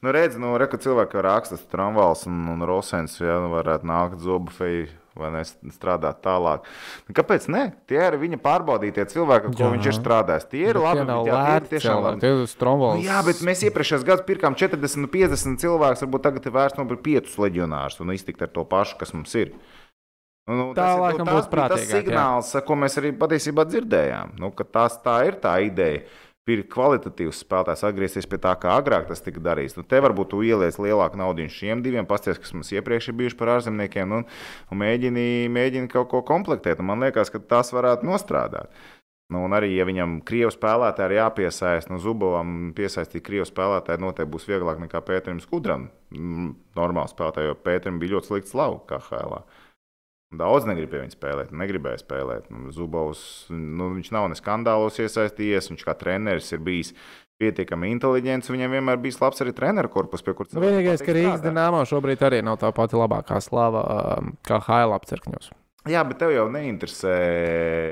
Nu, 0.02 0.10
redz, 0.14 0.36
nu, 0.40 0.50
re, 0.58 0.66
ka 0.70 0.80
cilvēki 0.82 1.18
var 1.20 1.28
rakstīt, 1.28 1.66
Tramvāls 1.70 2.26
un, 2.30 2.40
un 2.52 2.64
Rosens, 2.66 3.20
ja 3.22 3.38
nu, 3.42 3.52
varētu 3.54 3.86
nākt 3.86 4.22
zobufei 4.24 4.88
vai 5.18 5.30
ne, 5.34 5.42
strādāt 5.74 6.22
tālāk. 6.24 6.64
Nu, 7.08 7.14
kāpēc 7.18 7.48
ne? 7.52 7.62
Tie 7.90 7.98
ir 8.00 8.16
viņa 8.20 8.38
pārbaudītie 8.42 9.04
cilvēki, 9.12 9.50
ar 9.50 9.56
ko 9.58 9.64
Jā. 9.66 9.70
viņš 9.74 9.88
ir 9.90 9.96
strādājis. 9.98 10.48
Tie 10.48 10.62
ir 10.64 10.78
Bet 10.78 10.82
labi. 10.86 10.98
tie 11.02 11.08
nav 11.10 11.26
jā, 11.26 11.32
tie 11.32 11.42
ir 11.42 11.60
lēti 11.62 11.72
tiešām 11.74 12.02
labi. 12.06 12.20
Tie 12.24 12.32
ir. 12.32 12.46
Nu, 12.96 13.04
jā, 13.04 13.18
bet 13.26 13.42
mēs 13.50 13.62
iepriekšējos 13.68 14.06
gados 14.08 14.26
pirkām 14.28 14.56
40, 14.56 15.06
50 15.12 15.60
cilvēkus. 15.62 16.02
Varbūt 16.06 16.22
tagad 16.28 16.46
ir 16.48 16.56
vērts 16.56 16.80
nopirkt 16.80 17.04
5 17.06 17.38
leģionārus 17.44 18.00
un 18.00 18.14
iztikt 18.16 18.42
ar 18.42 18.48
to 18.54 18.64
pašu, 18.64 18.98
kas 18.98 19.12
mums 19.12 19.34
ir. 19.34 19.52
Nu, 20.48 20.56
nu, 20.58 20.64
Tā 20.74 20.82
tas 20.82 20.96
ir- 20.96 21.02
laikam 21.04 21.26
tas 21.28 21.46
Tas 21.46 21.52
prātīgāk, 21.54 21.86
jā. 21.86 22.02
signāls, 22.02 22.48
ko 22.66 22.74
mēs 22.74 22.96
arī 22.98 23.12
patiesībā 23.14 23.62
dzirdējām. 23.68 24.32
Nu, 24.40 24.50
tas, 24.50 24.98
tā 25.04 25.20
ir 25.28 25.36
tā 25.38 25.52
ideja. 25.62 26.02
Kvalitatīvs 26.42 27.44
spēlētājs, 27.44 27.84
atgriezties 27.86 28.26
pie 28.26 28.38
tā, 28.42 28.56
kā 28.58 28.72
agrāk 28.74 29.04
tas 29.06 29.20
tika 29.22 29.38
darīts. 29.38 29.76
Nu, 29.78 29.84
te 29.86 30.00
varbūt 30.02 30.32
tu 30.32 30.40
ieliec 30.42 30.74
lielāku 30.74 31.20
naudu 31.20 31.44
šiem 31.46 31.84
diviem, 31.84 32.08
pasties, 32.08 32.40
kas 32.42 32.50
mums 32.56 32.72
iepriekš 32.74 33.12
ir 33.12 33.16
bijuši 33.20 33.38
par 33.38 33.52
ārzemniekiem, 33.54 34.10
nu, 34.10 34.24
un 34.74 34.80
mēģini, 34.80 35.46
mēģini 35.54 35.92
kaut 35.92 36.10
ko 36.10 36.24
komplektēt. 36.26 36.82
Un 36.82 36.90
man 36.90 37.06
liekas, 37.06 37.30
ka 37.30 37.38
tas 37.38 37.70
varētu 37.70 38.10
nostrādāt. 38.10 38.74
Nu, 39.30 39.44
un 39.46 39.54
arī, 39.54 39.70
ja 39.76 39.86
viņam 39.86 40.18
krievu 40.26 40.50
spēlētāji 40.50 41.14
ir 41.14 41.20
jāpiesaist, 41.20 41.92
no 41.92 42.02
Zubovam 42.02 42.72
piesaistīt 42.76 43.22
krievu 43.24 43.46
spēlētāju, 43.46 44.02
noteikti 44.02 44.34
būs 44.34 44.50
vieglāk 44.50 44.82
nekā 44.82 45.00
Pēterim 45.06 45.38
Skudram. 45.40 45.86
Mm, 46.10 46.56
Normāli 46.76 47.14
spēlētāji, 47.14 47.52
jo 47.52 47.60
Pēterim 47.62 48.02
bija 48.02 48.16
ļoti 48.16 48.32
slikts 48.32 48.58
lauks 48.58 48.90
kā 48.90 48.98
Hēlā. 49.06 49.44
Daudz 50.32 50.64
negrib 50.68 50.88
pie 50.92 51.02
viņa 51.02 51.12
spēlēt, 51.12 51.50
negribēja 51.52 52.00
spēlēt. 52.00 52.46
Nu, 52.52 52.70
Zubovs, 52.72 53.22
nu, 53.52 53.90
viņš 53.98 54.12
nav 54.14 54.30
ne 54.32 54.38
skandālos 54.38 54.96
iesaistījies, 55.02 55.68
viņš 55.72 55.84
kā 55.84 55.94
treneris 56.00 56.48
ir 56.56 56.62
bijis 56.64 56.94
pietiekami 57.42 57.90
inteliģents. 57.96 58.52
Viņam 58.52 58.76
vienmēr 58.78 59.00
bijis 59.02 59.20
labs 59.20 59.42
arī 59.44 59.52
treneru 59.56 59.90
korpus, 59.92 60.24
pie 60.24 60.34
kuras 60.38 60.54
Nu, 60.56 60.62
Vienīgais, 60.64 61.04
ka 61.04 61.16
Rīgas 61.16 61.42
dīnāmo 61.44 61.82
šobrīd 61.88 62.22
arī 62.28 62.40
nav 62.46 62.60
tā 62.62 62.70
pati 62.76 62.96
labākā 62.96 63.42
slava 63.44 63.82
um, 64.20 64.32
kā 64.46 64.62
Haila 64.68 64.96
apcerkņos. 65.00 65.52
Jā, 65.90 66.04
bet 66.06 66.20
tev 66.22 66.30
jau 66.30 66.44
neinteresē. 66.54 67.12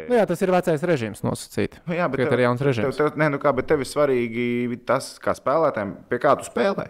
Nu, 0.07 0.15
jā, 0.15 0.27
tas 0.31 0.43
ir 0.47 0.53
vecais 0.55 0.85
režīms 0.87 1.25
nosacīt. 1.27 1.81
Nu, 1.89 1.97
jā, 1.99 2.07
bet 2.13 2.23
Tagad 2.23 2.37
ir 2.37 2.45
jauns 2.45 2.61
tev, 2.61 2.69
režīms. 2.69 3.01
tev, 3.01 3.17
nē, 3.19 3.33
nu 3.35 3.41
kā, 3.43 3.51
bet 3.57 3.67
tev 3.67 3.83
ir 3.83 3.89
svarīgi 3.91 4.79
tas, 4.87 5.17
kā 5.23 5.35
spēlētājiem, 5.35 5.97
pie 6.07 6.21
kā 6.23 6.37
tu 6.39 6.47
spēlē. 6.47 6.87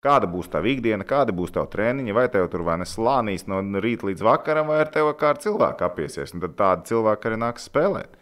Kāda 0.00 0.24
būs 0.32 0.48
tā 0.48 0.62
ikdiena, 0.64 1.04
kāda 1.04 1.34
būs 1.36 1.52
tā 1.52 1.60
treniņa, 1.68 2.14
vai 2.16 2.24
tev 2.32 2.46
tur 2.52 2.62
vai 2.64 2.78
neslānīs 2.80 3.44
no 3.50 3.58
rīta 3.84 4.08
līdz 4.08 4.24
vakaram, 4.24 4.70
vai 4.72 4.78
ar 4.86 4.88
tevi 4.94 5.12
kā 5.20 5.34
ar 5.34 5.40
cilvēku 5.42 5.84
apiesies. 5.84 6.32
Un 6.32 6.40
tad 6.46 6.54
tādi 6.56 6.88
cilvēki 6.94 7.28
arī 7.28 7.40
nāks 7.42 7.68
spēlēt. 7.68 8.16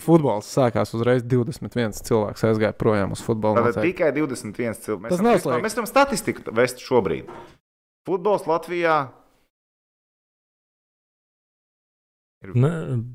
Futbols 0.00 0.48
sākās 0.48 0.92
uzreiz 0.96 1.24
21 1.28 1.96
cilvēks 2.08 2.44
aizgāja 2.48 2.76
projām 2.76 3.12
uz 3.16 3.22
futbola. 3.24 3.64
Nocēju. 3.64 3.84
tikai 3.90 4.10
21 4.16 4.80
cilvēki. 4.84 5.12
Tas 5.12 5.24
nav 5.24 5.40
slikti. 5.40 5.62
Mēs 5.64 5.76
varam 5.76 5.88
statistiku 5.88 6.54
vest 6.56 6.84
šobrīd. 6.84 7.32
Futbols 8.08 8.48
Latvijā. 8.48 8.98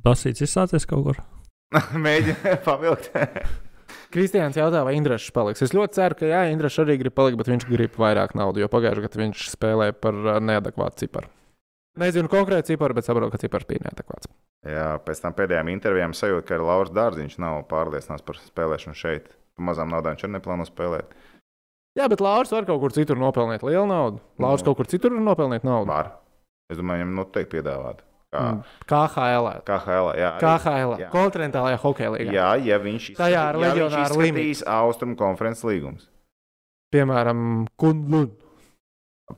Basīts 0.04 0.44
izsācies 0.46 0.86
kaut 0.90 1.06
kur. 1.08 1.22
Mēģina 2.06 2.58
pavilkt. 2.66 3.14
Kristians 4.14 4.58
jautā, 4.60 4.84
vai 4.86 4.94
Indrišs 4.98 5.32
paliks. 5.34 5.64
Es 5.66 5.74
ļoti 5.74 5.98
ceru, 5.98 6.18
ka 6.20 6.28
jā, 6.30 6.42
Indrišs 6.54 6.80
arī 6.84 7.00
grib 7.02 7.16
palikt, 7.18 7.40
bet 7.40 7.50
viņš 7.50 7.66
grib 7.70 7.96
vairāk 8.00 8.36
naudas, 8.38 8.62
jo 8.62 8.70
pagājušajā 8.70 9.08
gadā 9.08 9.22
viņš 9.24 9.46
spēlēja 9.56 9.96
par 9.98 10.20
uh, 10.22 10.38
neadekvātu 10.44 11.04
ciparu. 11.06 11.32
Nezinu 12.02 12.30
konkrēti 12.30 12.74
ciparu, 12.74 12.96
bet 12.98 13.06
saprotu, 13.06 13.34
ka 13.36 13.42
cipars 13.42 13.68
bija 13.70 13.84
neadekvāts. 13.86 14.30
Jā, 14.66 14.86
pēc 15.06 15.20
tam 15.22 15.34
pēdējām 15.38 15.70
intervijām 15.74 16.14
sajūta, 16.18 16.46
ka 16.54 16.62
Lauris 16.64 16.94
Dārziņš 16.96 17.36
nav 17.44 17.60
pārliecināts 17.70 18.24
par 18.26 18.40
spēlēšanu 18.40 18.98
šeit. 18.98 19.28
Par 19.58 19.68
mazām 19.68 19.92
naudām 19.94 20.16
viņš 20.16 20.24
arī 20.26 20.34
neplāno 20.38 20.66
spēlēt. 20.66 21.12
Jā, 22.00 22.08
bet 22.10 22.24
Lauris 22.26 22.50
var 22.56 22.66
kaut 22.66 22.80
kur 22.82 22.94
citur 22.96 23.20
nopelnīt 23.22 23.62
lielu 23.62 23.86
naudu. 23.86 24.22
Lauris 24.42 24.64
Nu. 24.64 24.72
kaut 24.72 24.80
kur 24.80 24.90
citur 24.90 25.14
var 25.14 25.22
nopelnīt 25.28 25.66
naudu. 25.68 25.92
Var. 25.92 26.10
Es 26.74 26.80
domāju, 26.80 27.04
viņam 27.04 27.14
noteikti 27.20 27.52
piedāvāt. 27.60 28.02
Kā, 28.34 28.44
Mm, 28.50 28.62
KHL. 28.90 29.48
KHL, 29.68 30.08
jā. 30.18 30.30
arī- 30.34 30.42
KHL. 30.42 30.94
Jā. 31.04 31.10
Kontinentālajā 31.14 31.78
hokeja 31.84 32.10
līnijā. 32.16 32.34
Jā, 32.34 32.48
ja 32.66 32.80
viņš 32.82 33.12
Tajā 33.20 33.42
ar 33.50 33.56
viņš 33.60 33.68
leģionāru 33.68 34.24
izskatīs 34.26 34.64
austrumu 34.66 35.16
konferences 35.20 35.64
līgumus. 35.70 36.08
Piemēram, 36.94 37.68
Kunlun. 37.78 38.32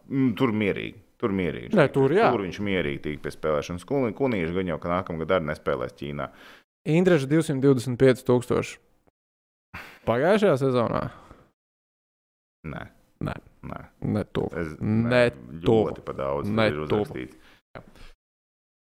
Mm, 0.07 0.31
Tur 0.39 0.53
mierīgi. 0.55 0.95
Tur 1.19 1.31
mierīgi. 1.31 1.71
Nē, 1.75 1.85
tur 1.91 2.11
jā. 2.11 2.29
Tur 2.31 2.41
viņš 2.43 2.59
mierīgi 2.63 3.01
tika 3.03 3.21
pie 3.23 3.31
spēlēšanas. 3.35 3.85
Kunīši 3.87 4.53
gan 4.55 4.67
jau, 4.73 4.79
ka 4.79 4.89
nākamgad 4.91 5.31
arī 5.37 5.47
nespēlēs 5.51 5.93
Ķīnā. 5.99 6.29
Indreša 6.85 7.27
225 7.31 8.23
tūkstoši. 8.27 8.77
Pagājušajā 10.05 10.57
sezonā? 10.61 11.03
Nē. 12.67 12.83
Nē. 13.25 13.35
Nē. 13.65 13.79
Ne 14.05 14.23
tuvu. 14.35 14.51
Ne 14.81 15.29
tuvu. 15.31 15.89
ļoti 15.89 16.03
pa 16.05 16.13
daudz. 16.13 16.49
Ne 16.49 16.69
tuvu. 16.71 17.27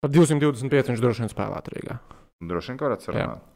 Par 0.01 0.13
225 0.13 0.95
viņš 0.95 1.03
droši 1.03 1.25
vien 1.25 1.33
spēlētu 1.33 1.75
Rīgā. 1.75 1.97
Droši 2.51 2.73
vien, 2.73 2.79
ka 2.81 2.89
varat 2.89 3.05
sarunāt. 3.05 3.49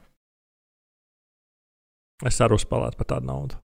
Es 2.28 2.40
arī 2.45 2.59
uzspēlētu 2.59 3.01
par 3.01 3.09
tādu 3.14 3.28
naudu. 3.28 3.61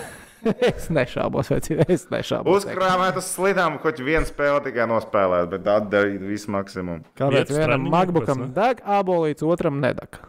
es 0.70 0.88
nešaubos, 0.92 1.50
vai 1.52 1.60
cik 1.64 1.82
es 1.88 2.06
nešaubos. 2.12 2.64
Uzkrāmēt 2.64 3.18
uz 3.20 3.28
slidām, 3.28 3.80
kaut 3.82 4.00
viena 4.04 4.28
spēle 4.28 4.60
tikai 4.68 4.86
nospēlēt, 4.88 5.48
bet 5.52 5.68
atdarīt 5.68 6.22
visu 6.24 6.52
maksimumu. 6.54 7.08
Kāpēc 7.18 7.52
vienam 7.56 7.88
ne? 7.88 8.50
deg 8.56 8.84
abolīts, 8.84 9.44
otram 9.44 9.80
nedeg? 9.82 10.20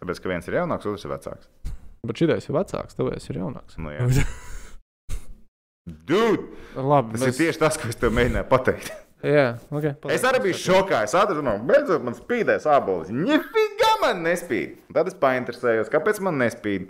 Tāpēc, 0.00 0.22
ka 0.22 0.32
viens 0.32 0.48
ir 0.48 0.60
jaunāks, 0.60 0.88
otrs 0.88 1.04
ir 1.04 1.12
vecāks. 1.12 1.50
Bet 2.06 2.20
šī 2.20 2.30
ir 2.36 2.56
vecāks, 2.56 2.96
tāpēc 2.96 3.28
ir 3.28 3.42
jaunāks. 3.42 3.76
Nu, 3.80 3.92
jā. 3.92 4.06
Dude, 6.08 6.46
Labi, 6.76 7.18
tas 7.18 7.32
ir 7.32 7.38
tieši 7.40 7.60
tas, 7.60 7.76
ko 7.80 7.90
es 7.90 7.98
tev 8.00 8.12
mēģināju 8.16 8.48
pateikt. 8.48 8.92
Jā, 9.20 9.58
okay, 9.68 9.92
Es 10.14 10.22
arī 10.24 10.38
biju 10.46 10.56
šokā. 10.56 11.02
Es 11.04 11.12
atradu, 11.18 11.42
no 11.44 11.58
beidzot, 11.68 12.00
man 12.06 12.14
spīdēs 12.16 12.64
abolis. 12.72 13.10
Nefigā 13.12 13.90
man 14.00 14.22
nespīd. 14.24 14.78
Tad 14.96 15.10
es 15.10 15.16
painteresējos, 15.20 15.90
kāpēc 15.92 16.22
man 16.24 16.40
nespīd. 16.40 16.88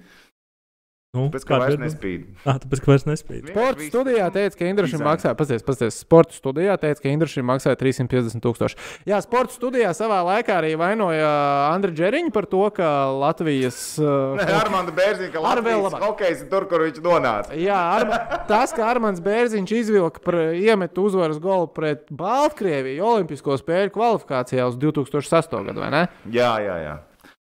Nu, 1.11 1.25
Pēc 1.27 1.43
kā 1.43 1.57
kāda 1.57 1.65
vairs 1.65 1.75
ir? 1.75 1.81
nespīd. 1.83 2.27
Ah, 2.47 2.59
tāpēc, 2.63 2.81
ka 2.85 2.91
vairs 2.93 3.05
nespīd. 3.09 3.49
Sports 3.51 3.87
studijā 3.91 4.29
teica, 4.31 4.55
ka 4.61 4.67
Indrišam 4.71 5.01
maksā, 5.03 5.33
pasties, 5.35 5.65
pasties, 5.67 5.97
sporta 6.05 6.37
studijā 6.37 6.77
teica, 6.79 7.03
ka 7.03 7.11
Indrišam 7.11 7.49
maksāja 7.51 7.79
350 7.81 8.39
tūkstoši. 8.45 8.79
Jā, 9.11 9.19
sporta 9.25 9.57
studijā 9.57 9.91
savā 9.99 10.21
laikā 10.29 10.61
arī 10.61 10.71
vainoja 10.79 11.33
Andriņu 11.73 11.99
Džeriņu 11.99 12.31
par 12.37 12.47
to, 12.53 12.63
ka 12.79 12.93
Latvijas. 13.11 13.81
Uh, 14.11 14.39
Nē, 14.39 14.47
Armāns 14.57 14.91
Bērziņš, 14.95 15.31
ka 15.35 15.41
Latvijas 15.43 15.95
hokejs 16.03 16.41
ir 16.45 16.49
tur, 16.51 16.65
kur 16.71 16.83
viņš 16.87 17.03
nonāca. 17.05 17.55
Jā, 17.59 17.77
Arma, 17.99 18.19
tas, 18.51 18.73
ka 18.75 18.87
Armāns 18.87 19.21
Bērziņš 19.25 19.75
izvilka 19.77 20.23
par 20.25 20.39
iemetu 20.55 21.05
uzvaras 21.11 21.39
golu 21.43 21.69
pret 21.75 22.07
Baltkrieviju 22.15 23.05
Olimpisko 23.07 23.59
spēļu 23.61 23.93
kvalifikācijā 23.95 24.67
uz 24.71 24.79
2008. 24.81 25.63
gadu, 25.69 25.83
vai 25.85 25.93
ne? 25.95 26.03
Jā, 26.33 26.55
jā, 26.65 26.79
jā. 26.87 26.97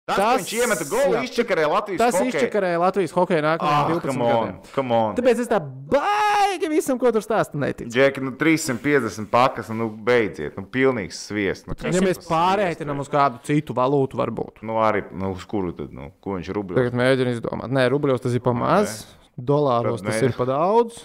Tas, 0.03 0.17
tas 0.19 0.41
viņš 0.41 0.49
iemeta 0.57 0.85
golu, 0.91 1.19
izčakarēja 1.23 1.67
Latvijas 1.71 1.99
Tas 2.01 2.15
hokeju. 2.17 2.31
izčakarēja 2.33 2.79
Latvijas 2.81 3.13
hokeja 3.15 3.39
Ah, 3.39 3.45
nākamajiem 3.45 3.85
12 3.93 4.09
come 4.09 4.25
on, 4.25 4.33
gadiem. 4.33 4.57
come 4.75 4.95
on. 4.97 5.13
Tāpēc 5.15 5.39
es 5.39 5.47
tā 5.47 5.59
baigi 5.93 6.69
visam, 6.73 6.99
ko 6.99 7.11
tur 7.15 7.23
stāstu, 7.23 7.55
neticu. 7.61 7.87
Džeki, 7.93 8.19
nu 8.25 8.33
350 8.35 9.29
pakas, 9.31 9.69
nu 9.71 9.87
beidziet, 9.87 10.57
nu 10.59 10.65
pilnīgs 10.67 11.21
sviests. 11.29 11.69
Nu, 11.71 11.77
Ja 11.87 12.03
mēs 12.03 12.19
pārēķinām 12.27 12.99
uz 12.99 13.07
kādu 13.07 13.39
citu 13.47 13.71
valūtu, 13.79 14.19
varbūt. 14.19 14.59
Nu 14.67 14.75
arī, 14.83 15.05
nu 15.15 15.31
uz 15.31 15.45
kuru 15.47 15.71
tad, 15.71 15.95
nu, 15.95 16.11
ko 16.19 16.35
viņš 16.35 16.51
rubļos? 16.51 16.81
Tagad 16.83 16.99
mēģinu 16.99 17.37
izdomāt. 17.37 17.71
Nē, 17.71 17.87
rubļos 17.95 18.27
tas 18.27 18.35
ir 18.35 18.43
pa 18.43 18.51
maz, 18.51 19.05
dolāros 19.39 20.03
tas 20.03 20.19
ir 20.19 20.35
pa 20.35 20.43
daudz. 20.51 20.99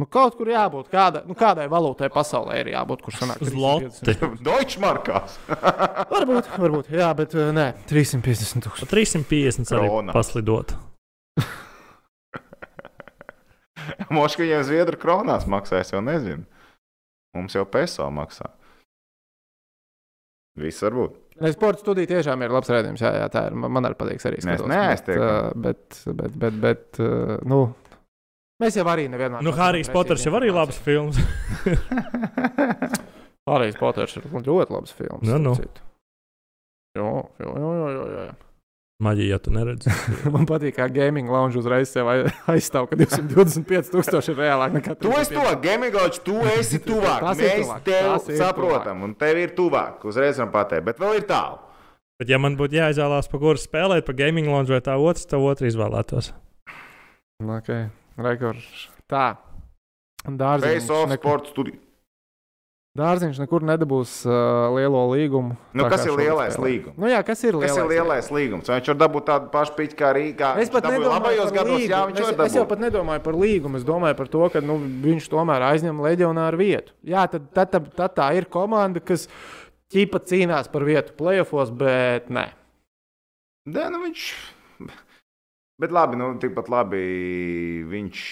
Nu, 0.00 0.06
kaut 0.08 0.32
kur 0.38 0.48
jābūt, 0.48 0.86
kāda, 0.88 1.20
nu, 1.28 1.34
kādai 1.36 1.66
valūtai 1.68 2.08
pasaulē 2.14 2.54
ir 2.62 2.70
jābūt, 2.72 3.02
kur 3.04 3.12
sanāk 3.12 3.42
Zloti. 3.44 3.90
350. 4.06 4.40
Deutschmarkās. 4.46 5.34
Varbūt, 6.08 6.48
varbūt, 6.62 6.88
jā, 6.94 7.10
bet 7.18 7.34
uh, 7.36 7.50
nē, 7.52 7.66
350 7.90 8.64
tūkstoši. 8.64 8.88
Pa 8.88 8.96
350 8.96 9.74
arī 9.76 9.90
Kronā. 9.90 10.14
paslidot. 10.16 10.72
Moška 14.16 14.46
jau 14.48 14.62
Zviedru 14.64 14.96
kronās 15.00 15.44
maksā, 15.50 15.82
es 15.84 15.92
jau 15.92 16.00
nezinu. 16.04 16.46
Mums 17.36 17.58
jau 17.58 17.66
peso 17.68 18.08
maksā. 18.14 18.48
Viss 20.60 20.80
var 20.82 20.96
būt. 20.96 21.18
Nē, 21.40 21.52
sporta 21.54 21.80
studija 21.80 22.08
tiešām 22.10 22.42
ir 22.44 22.52
labs 22.52 22.68
redzējums. 22.72 23.04
Jā, 23.04 23.12
jā, 23.22 23.28
tā 23.32 23.46
ir. 23.48 23.54
Man 23.60 23.86
arī 23.88 23.96
patīk 24.00 24.24
arī 24.28 24.40
skatos, 24.42 24.66
neaiztiekam. 24.68 25.60
Bet, 25.60 26.00
uh, 26.00 26.16
bet, 26.16 26.16
bet, 26.16 26.32
bet, 26.42 26.58
bet 26.64 27.00
uh, 27.04 27.36
nu, 27.48 27.60
mēs 28.60 28.76
jau 28.78 28.84
arī 28.90 29.08
nevienmēr. 29.12 29.44
Nu, 29.46 29.54
Harijs 29.56 29.90
Poters 29.92 30.26
jau 30.26 30.34
arī 30.38 30.52
labs 30.54 30.78
films. 30.84 31.18
Harijs 33.50 33.80
Poters 33.80 34.18
ir 34.20 34.28
ļoti 34.30 34.76
labs 34.76 34.94
films. 34.94 35.26
Nu, 35.26 35.40
nu. 35.40 35.56
jo, 36.98 37.10
jo, 37.40 37.56
jo, 37.56 37.74
jo, 37.96 38.06
jo. 38.18 38.30
Maģija, 39.00 39.32
ja 39.32 39.38
tu 39.40 39.52
neredzi. 39.54 39.92
Man 40.34 40.44
patīk, 40.48 40.74
kā 40.76 40.84
gaming 40.92 41.30
lounge 41.32 41.56
uzreiz 41.56 41.88
sev 41.88 42.08
aizstāv, 42.12 42.90
ka 42.90 42.98
225,000 43.00 44.34
ir 44.34 44.42
reālāk 44.42 44.76
nekā 44.76 44.96
Tu 45.00 45.14
esi 45.16 45.38
to 45.38 45.54
Gemigočs, 45.62 46.20
tu 46.26 46.36
esi 46.52 46.82
tuvāk. 46.84 47.24
Mēs 47.38 47.62
tuvāk, 47.62 47.86
tev 47.86 48.36
saprotam, 48.36 49.06
un 49.08 49.16
tev 49.16 49.40
ir 49.40 49.54
tuvāk. 49.56 50.04
Uzreiz 50.10 50.36
varam 50.36 50.52
pateikt, 50.52 50.84
bet 50.90 51.00
vēl 51.00 51.22
ir 51.22 51.24
tālu. 51.30 51.62
Bet, 52.20 52.28
ja 52.28 52.36
man 52.36 52.58
būtu 52.60 52.76
jāizvēlās, 52.76 53.30
pa 53.32 53.40
kuru 53.40 53.56
spēlēt, 53.56 54.04
pa 54.04 54.12
gaming 54.12 54.52
lounge 54.52 54.74
vai 54.74 54.82
tā 54.84 54.98
otrs, 55.00 55.24
tad 55.30 55.40
otru 55.40 55.70
izvēlētos. 55.70 56.34
Okay. 57.40 57.88
Rekords. 58.20 58.88
Tā. 59.10 59.28
Dārziņš, 60.26 60.82
Face 60.84 60.92
off 60.92 61.08
nekur, 61.08 61.30
sporta 61.40 61.48
studija. 61.54 61.78
dārziņš 63.00 63.38
nekur 63.40 63.62
nedabūs 63.64 64.10
uh, 64.28 64.34
lielo 64.74 65.00
līgumu. 65.14 65.54
Nu, 65.78 65.86
kas 65.88 66.02
ir 66.04 66.12
lielais 66.18 66.52
spēlē. 66.56 66.66
līgums? 66.66 66.98
Nu, 67.00 67.08
jā, 67.08 67.20
kas 67.24 67.40
ir 67.46 67.56
Kas 67.56 67.62
lielais? 67.62 67.78
ir 67.80 67.88
lielais 67.94 68.28
līgums? 68.34 68.68
Vai 68.68 68.76
viņš 68.80 68.90
var 68.92 68.98
dabūt 69.04 69.26
tādu 69.30 69.48
pašu 69.54 69.76
piķu 69.78 69.96
kā 70.02 70.10
Rīgā? 70.18 70.50
Es 70.60 70.72
pat, 70.74 70.84
nedomāju 70.92 71.22
par 71.46 71.54
gados, 71.56 71.86
jā, 71.86 72.02
līgumu. 72.02 72.10
viņš 72.10 72.20
es, 72.26 72.44
es 72.50 72.58
jau 72.60 72.66
pat 72.74 72.82
nedomāju 72.84 73.24
par 73.24 73.38
līgumu. 73.40 73.80
Es 73.80 73.88
domāju 73.88 74.18
par 74.20 74.28
to, 74.36 74.44
ka 74.52 74.60
nu, 74.60 74.76
viņš 75.06 75.30
tomēr 75.32 75.64
aizņem 75.70 76.04
leģionāru 76.04 76.60
vietu. 76.60 76.92
Jā, 77.14 77.24
tad, 77.32 77.48
tad, 77.56 77.72
tad, 77.72 77.88
tad 77.96 78.16
tā 78.20 78.28
ir 78.36 78.50
komanda, 78.52 79.00
kas 79.00 79.24
ķipa 79.94 80.20
cīnās 80.28 80.68
par 80.70 80.84
vietu 80.84 81.16
playoffs, 81.16 81.72
bet 81.72 82.28
nē. 82.28 82.50
Nē, 83.70 83.88
nu 83.96 84.04
viņš. 84.04 84.28
Bet 85.80 85.94
labi, 85.96 86.18
nu 86.20 86.32
tikpat 86.40 86.68
labi 86.68 87.00
viņš 87.88 88.24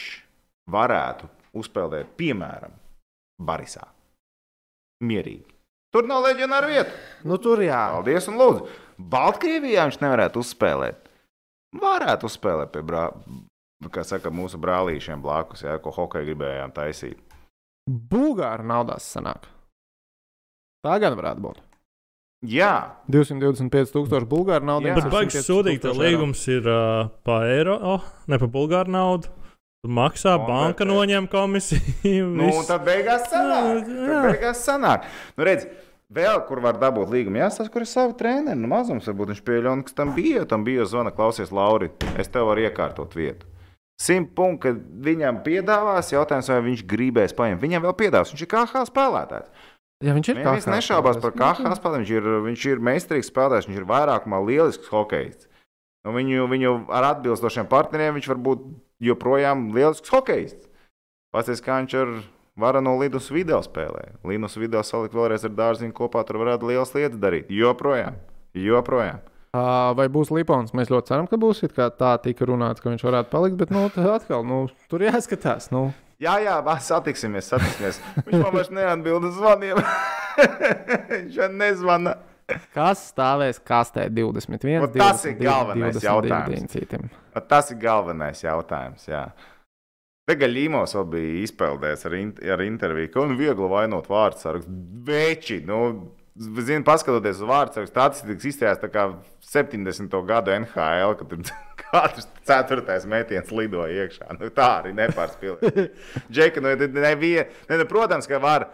varētu 0.68 1.28
uzspēlēt, 1.58 2.10
piemēram, 2.18 2.74
Barisā. 3.40 3.86
Mierīgi. 5.08 5.46
Tur 5.94 6.04
nav 6.04 6.26
leģionāra 6.26 6.68
vieta. 6.68 6.96
Nu, 7.24 7.38
tur 7.40 7.62
jā. 7.64 7.80
Paldies 7.94 8.26
un 8.28 8.36
lūdzu. 8.40 8.66
Baltkrievijā 8.98 9.86
viņš 9.88 10.00
nevarētu 10.02 10.42
uzspēlēt. 10.42 11.06
Varētu 11.78 12.28
uzspēlēt 12.28 12.74
pie 12.74 12.82
brā... 12.84 13.06
saka, 14.04 14.32
mūsu 14.34 14.60
brālīšiem 14.60 15.22
blakus, 15.22 15.62
jā, 15.64 15.78
ko 15.80 15.94
hokeja 15.94 16.26
gribējām 16.28 16.74
taisīt. 16.76 17.22
Bulgāra 17.88 18.66
naudās 18.66 19.06
sanāk. 19.08 19.48
Tā 20.84 20.98
gan 21.00 21.16
varētu 21.16 21.46
būt. 21.46 21.67
Jā, 22.46 22.94
225,000 23.10 24.28
bulgāru 24.30 24.68
naudu. 24.68 24.92
Bet 24.94 25.10
baigs 25.10 25.40
sūdīgi, 25.42 25.80
ka 25.82 25.90
līgums 25.96 26.44
ir 26.46 26.68
uh, 26.70 27.08
pa 27.26 27.40
eiro, 27.50 27.74
oh, 27.96 28.04
ne 28.30 28.38
pa 28.38 28.46
bulgāru 28.46 28.94
naudu. 28.94 29.32
Tu 29.82 29.90
maksā, 29.90 30.36
Konvertē. 30.36 30.46
banka 30.46 30.86
noņem 30.86 31.26
komisiju. 31.30 32.28
nu, 32.38 32.46
viss. 32.46 32.70
tad 32.70 32.86
beigās 32.86 33.26
sanāk. 33.30 33.90
Jā, 33.90 34.06
Tad 34.06 34.26
beigās 34.28 34.62
sanāk. 34.66 35.10
Nu, 35.34 35.46
redz, 35.46 35.66
vēl 36.14 36.42
kur 36.46 36.62
var 36.62 36.78
dabūt 36.78 37.10
līgumu, 37.14 37.38
jāsaka, 37.42 37.72
kur 37.74 37.86
ir 37.86 37.90
savi 37.90 38.14
treneri. 38.18 38.58
Nu, 38.58 38.70
mazums 38.70 39.06
varbūt 39.10 39.34
viņš 39.34 39.44
pieļauj, 39.46 39.84
ka 39.86 39.96
tam 40.02 40.14
bija, 40.14 40.46
tam 40.50 40.66
bija 40.66 40.86
zvana, 40.86 41.14
klausies, 41.14 41.54
Lauri, 41.54 41.90
es 42.18 42.30
tev 42.30 42.50
varu 42.50 42.66
iekārtot 42.66 43.18
vietu. 43.18 43.50
Simt 43.98 44.30
punkti, 44.38 44.68
kad 44.68 44.82
viņam 45.06 45.40
piedāvās, 45.42 46.12
jautājums, 46.14 46.50
vai 46.54 46.60
viņš 46.68 46.84
gribēs 46.86 47.34
paņemt. 47.34 47.62
Viņam 47.62 47.82
vēl 47.88 47.96
piedāvās, 47.98 48.30
viņš 48.30 48.44
ir 48.46 48.50
KH 48.52 48.84
spēlētājs. 48.92 49.66
Jā, 49.98 50.14
viņš 50.14 50.28
ir 50.30 50.36
Neviens 50.38 50.66
KH 50.66 50.74
nešaubās 50.76 51.16
par. 51.18 51.32
KH 51.34 51.74
spēlēm. 51.74 52.04
Viņš 52.04 52.10
ir, 52.14 52.26
viņš 52.44 52.64
ir 52.70 52.82
meistarīgs 52.86 53.30
spēlētājs, 53.32 53.66
viņš 53.66 53.80
ir 53.80 53.86
vairākumā 53.88 54.38
lielisks 54.46 54.92
hokejs. 54.92 55.48
Nu, 56.06 56.12
viņu, 56.14 56.46
viņu 56.52 56.74
ar 56.94 57.08
atbilstošiem 57.16 57.66
partneriem 57.70 58.14
viņš 58.14 58.28
var 58.30 58.38
būt 58.46 58.62
joprojām 59.02 59.72
lielisks 59.74 60.12
hokejs. 60.14 60.54
Pastāstiet, 61.34 61.64
kā 61.66 61.80
viņš 61.82 61.98
ar 61.98 62.14
varano 62.58 62.94
Linus 63.00 63.26
video 63.34 63.58
spēlē. 63.66 64.14
Linus 64.26 64.54
video 64.58 64.84
salikt 64.86 65.18
vēlreiz 65.18 65.44
ar 65.46 65.56
dārziņu 65.58 65.96
kopā, 65.98 66.22
tur 66.26 66.38
varētu 66.44 66.70
lielas 66.70 66.94
lietas 66.94 67.18
darīt. 67.18 67.50
Joprojām. 67.50 68.22
Joprojām. 68.54 69.20
Vai 69.98 70.06
būs 70.12 70.30
Lipons? 70.30 70.74
Mēs 70.78 70.92
ļoti 70.92 71.10
ceram, 71.10 71.26
ka 71.26 71.38
būs. 71.40 71.64
Tā 71.74 72.14
tika 72.22 72.46
runāts, 72.46 72.84
ka 72.84 72.92
viņš 72.92 73.02
varētu 73.02 73.34
palikt, 73.34 73.58
bet 73.58 73.74
nu, 73.74 73.88
atkal 74.14 74.46
nu, 74.46 74.68
tur 74.86 75.02
jāskatās. 75.02 75.72
Nu. 75.74 75.88
Jā, 76.18 76.32
jā, 76.42 76.54
satiksimies, 76.82 77.46
satiksimies. 77.46 78.00
Viņš 78.26 78.40
man 78.42 78.54
vairs 78.56 78.72
neatbild 78.74 79.28
uz 79.28 79.36
zvaniem. 79.38 79.78
Viņš 81.12 81.36
man 81.44 81.54
nezvana. 81.60 82.14
Kas 82.74 83.04
stāvēs 83.12 83.60
kastē 83.62 84.08
21? 84.10 84.80
Vot 84.82 84.96
tas 84.96 85.22
ir 85.28 85.36
22, 85.36 85.44
galvenais 85.44 85.94
22 85.94 86.08
jautājums. 86.08 86.56
Diencītim. 86.56 87.06
Tas 87.52 87.70
ir 87.70 87.78
galvenais 87.84 88.42
jautājums. 88.42 89.06
Jā. 89.06 89.22
Tagad 90.28 90.52
Līmos 90.52 90.96
vēl 90.96 91.06
bija 91.12 91.44
izpeldējis 91.44 92.04
ar, 92.08 92.18
in 92.18 92.34
ar 92.56 92.64
interviju, 92.66 93.12
ka 93.14 93.28
nu 93.28 93.38
viegli 93.38 93.70
vainot 93.70 94.10
vārdu 94.10 94.42
sarakstu. 94.42 94.74
Veči, 95.06 95.60
nu, 95.68 95.78
zini, 96.34 96.82
paskatoties 96.88 97.38
uz 97.38 97.48
vārdu 97.48 97.78
sarakstu, 97.78 97.94
statistikas 97.94 98.50
izstājās 98.50 98.82
tā 98.82 98.90
kā 98.92 99.06
70. 99.54 100.18
gadu 100.28 100.56
NHL, 100.56 101.14
kad 101.20 101.30
tur 101.30 101.67
katrs 101.92 102.28
ceturtais 102.48 103.06
metiens 103.08 103.50
lidoja 103.54 104.04
iekšā. 104.04 104.28
Nu, 104.38 104.50
tā 104.54 104.68
arī 104.82 104.92
nepārspīlēja. 104.98 105.86
Džeka, 106.34 106.62
nu, 106.64 106.74
nevie, 106.98 107.48
ne, 107.68 107.80
ne, 107.80 107.86
protams, 107.88 108.28
ka 108.30 108.40
var 108.42 108.68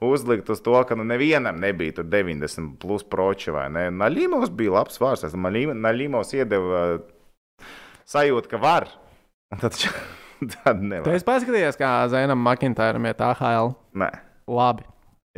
uzlikt 0.00 0.48
uz 0.52 0.62
to, 0.64 0.76
ka 0.88 0.96
nu, 0.96 1.04
nevienam 1.04 1.58
nebija 1.60 1.98
tur 1.98 2.06
90 2.08 2.78
plus 2.80 3.04
proči 3.04 3.52
vai 3.54 3.66
ne. 3.72 3.88
Naļīmos 3.92 4.52
bija 4.56 4.78
labs 4.78 5.00
vārds. 5.02 5.26
Naļīmos 5.36 6.32
iedeva 6.38 6.84
uh, 7.00 7.66
sajūtu, 8.08 8.48
ka 8.54 8.62
var. 8.62 8.88
Tad, 9.60 9.76
tad 10.54 10.80
Tu 10.80 10.88
nevar. 10.94 11.12
esi 11.16 11.26
paskatījies, 11.28 11.76
kā 11.80 11.90
Zainam 12.12 12.40
Makintāram 12.46 13.10
iet 13.10 13.20
AHL. 13.20 13.74
Nē. 14.00 14.08
Labi. 14.50 14.86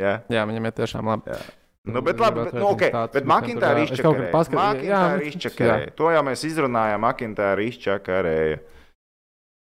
Ja? 0.01 0.21
Jā, 0.31 0.45
viņam 0.49 0.69
ir 0.69 0.77
tiešām 0.79 1.09
labi. 1.11 1.33
Jā. 1.33 1.41
Nu, 1.83 2.01
bet, 2.01 2.19
labi, 2.19 2.43
bet, 2.43 2.53
nu, 2.55 2.69
okay, 2.71 2.93
bet 3.11 3.25
Makintāra 3.27 3.81
izčakarēja. 3.83 4.31
Makintāra 4.55 5.25
izčakarēja. 5.27 5.89
To 5.99 6.13
jau 6.15 6.21
mēs 6.23 6.45
izrunājām, 6.47 7.03
Makintāra 7.03 7.65
izčakarēja. 7.67 8.61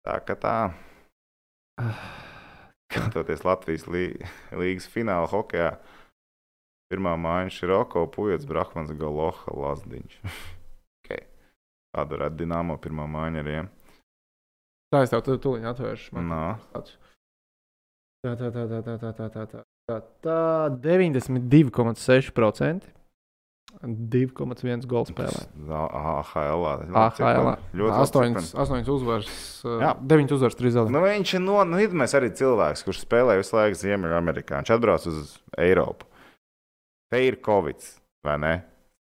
Tā 0.04 0.18
kā 0.28 0.36
tā. 0.36 0.56
Skatoties 2.92 3.46
Latvijas 3.48 3.88
lī, 3.88 4.04
līgas 4.52 4.90
fināla 4.92 5.30
hokeja. 5.32 5.78
Pirmā 6.92 7.14
māja 7.16 7.48
ir 7.48 7.72
Roko, 7.72 8.04
Pujats, 8.12 8.44
Brahmans, 8.46 8.92
Galoha, 9.00 9.56
Lazdiņš. 9.56 10.20
okay. 11.00 11.24
Tāda 11.96 12.18
varētu 12.18 12.42
Dinamo 12.44 12.76
pirmā 12.84 13.08
māja 13.08 13.40
arī. 13.40 13.56
Ja? 13.56 13.64
Tā 14.92 15.06
es 15.06 15.14
tev 15.14 15.24
tu- 15.24 15.40
tūlīt 15.40 15.64
atvēršu. 15.72 16.20
Nā. 16.20 16.58
tāds. 16.74 16.98
Tā, 18.20 18.36
tā, 18.36 18.52
tā, 18.52 18.68
tā, 18.68 18.82
tā, 18.84 18.98
tā, 19.00 19.14
tā, 19.16 19.46
tā, 19.48 19.64
tā, 19.90 20.00
tā, 20.24 20.40
tā 20.74 20.84
92,6%. 20.84 22.94
2,1 23.84 24.86
gols 24.88 25.10
spēlē. 25.10 25.40
AHL. 25.68 26.62
AHL. 26.94 27.48
Ļoti 27.76 27.98
8, 27.98 28.36
labi 28.38 28.48
8 28.64 28.90
uzvaras, 28.94 29.28
Jā. 29.64 29.90
9 30.00 30.34
uzvaras, 30.36 30.56
3 30.60 30.72
zaudējumus. 30.76 30.94
Nu, 30.94 31.02
viņš 31.04 31.28
ir 31.36 31.42
no, 31.44 31.56
nu, 31.68 31.76
mēs 32.00 32.12
arī 32.16 32.28
cilvēks, 32.38 32.84
kurš 32.86 32.98
spēlē 33.04 33.32
visu 33.40 33.52
laiku 33.58 33.76
Ziemeļamerikā. 33.82 34.52
Viņš 34.62 34.70
atbrauc 34.76 35.02
uz 35.10 35.34
Eiropu. 35.60 36.04
Te 37.12 37.18
ir 37.26 37.34
Covid, 37.44 37.80
vai 38.24 38.36
ne? 38.40 38.54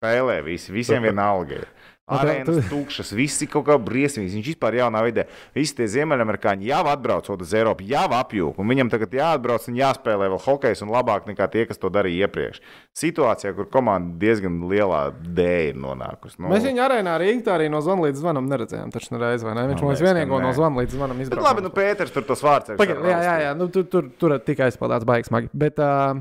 Spēlē 0.00 0.36
visi, 0.46 0.68
visiem 0.76 1.02
vienalga. 1.08 1.56
Nu, 2.10 2.16
tā- 2.16 2.24
Arēnas 2.24 2.68
tu- 2.68 2.74
tukšas, 2.74 3.12
visi 3.14 3.46
kaut 3.46 3.64
kā 3.66 3.76
briesmīgi. 3.78 4.34
Viņš 4.34 4.48
vispār 4.54 4.74
jaunā 4.80 5.00
vidē. 5.06 5.24
Visi 5.54 5.76
tie 5.76 5.86
ziemeļamerikāņi 5.86 6.66
jau 6.66 6.82
atbraucot 6.90 7.40
uz 7.40 7.52
Eiropu, 7.54 7.86
jau 7.86 8.08
apjūg. 8.18 8.58
Un 8.58 8.66
viņam 8.68 8.90
tagad 8.90 9.10
jāatbrauc 9.14 9.68
un 9.68 9.74
jāspēlē 9.78 10.26
vēl 10.34 10.40
hokejs 10.42 10.82
un 10.82 10.88
labāk 10.90 11.26
nekā 11.30 11.46
tie, 11.50 11.66
kas 11.66 11.78
to 11.78 11.88
darīja 11.88 12.26
iepriekš. 12.26 12.60
Situācijā, 12.96 13.54
kur 13.54 13.68
komanda 13.70 14.18
diezgan 14.18 14.60
lielā 14.68 15.12
dēļ 15.14 15.68
ir 15.70 15.74
nonākusi. 15.78 16.38
Nu, 16.40 16.48
Mēs 16.50 16.66
viņu 16.66 16.82
arēnā 16.82 17.14
Rīgā 17.20 17.54
arī 17.54 17.70
no 17.70 17.78
zvana 17.84 18.08
līdz 18.08 18.18
zvanam 18.24 18.48
neredzējām. 18.50 18.90
Taču 18.90 19.14
nereiz, 19.14 19.44
vai 19.46 19.54
ne? 19.54 19.68
Viņš 19.70 19.80
Man 19.80 19.86
mums 19.86 20.00
liekas, 20.00 20.02
ka 20.02 20.18
vienīgo 20.18 20.40
no 20.42 20.52
zvana 20.56 20.82
līdz 20.82 20.96
zvanam 20.98 21.20
izbrauca. 21.20 21.46
labi, 21.46 21.62
nu 21.62 21.70
Pēters 21.70 22.10
tur 22.12 22.22
tos 22.26 22.42
vārds. 22.42 22.74
Pagaid, 22.76 22.98
jā, 23.06 23.18
jā, 23.22 23.34
jā. 23.46 23.56
Nu, 23.56 23.68
tur, 23.68 23.84
tur, 23.84 24.10
tur 24.18 24.38
tikai 24.42 24.70
aizpildīts 24.70 25.06
baigs 25.06 25.28
smagi. 25.30 25.50
Bet 25.54 25.78
uh, 25.78 26.14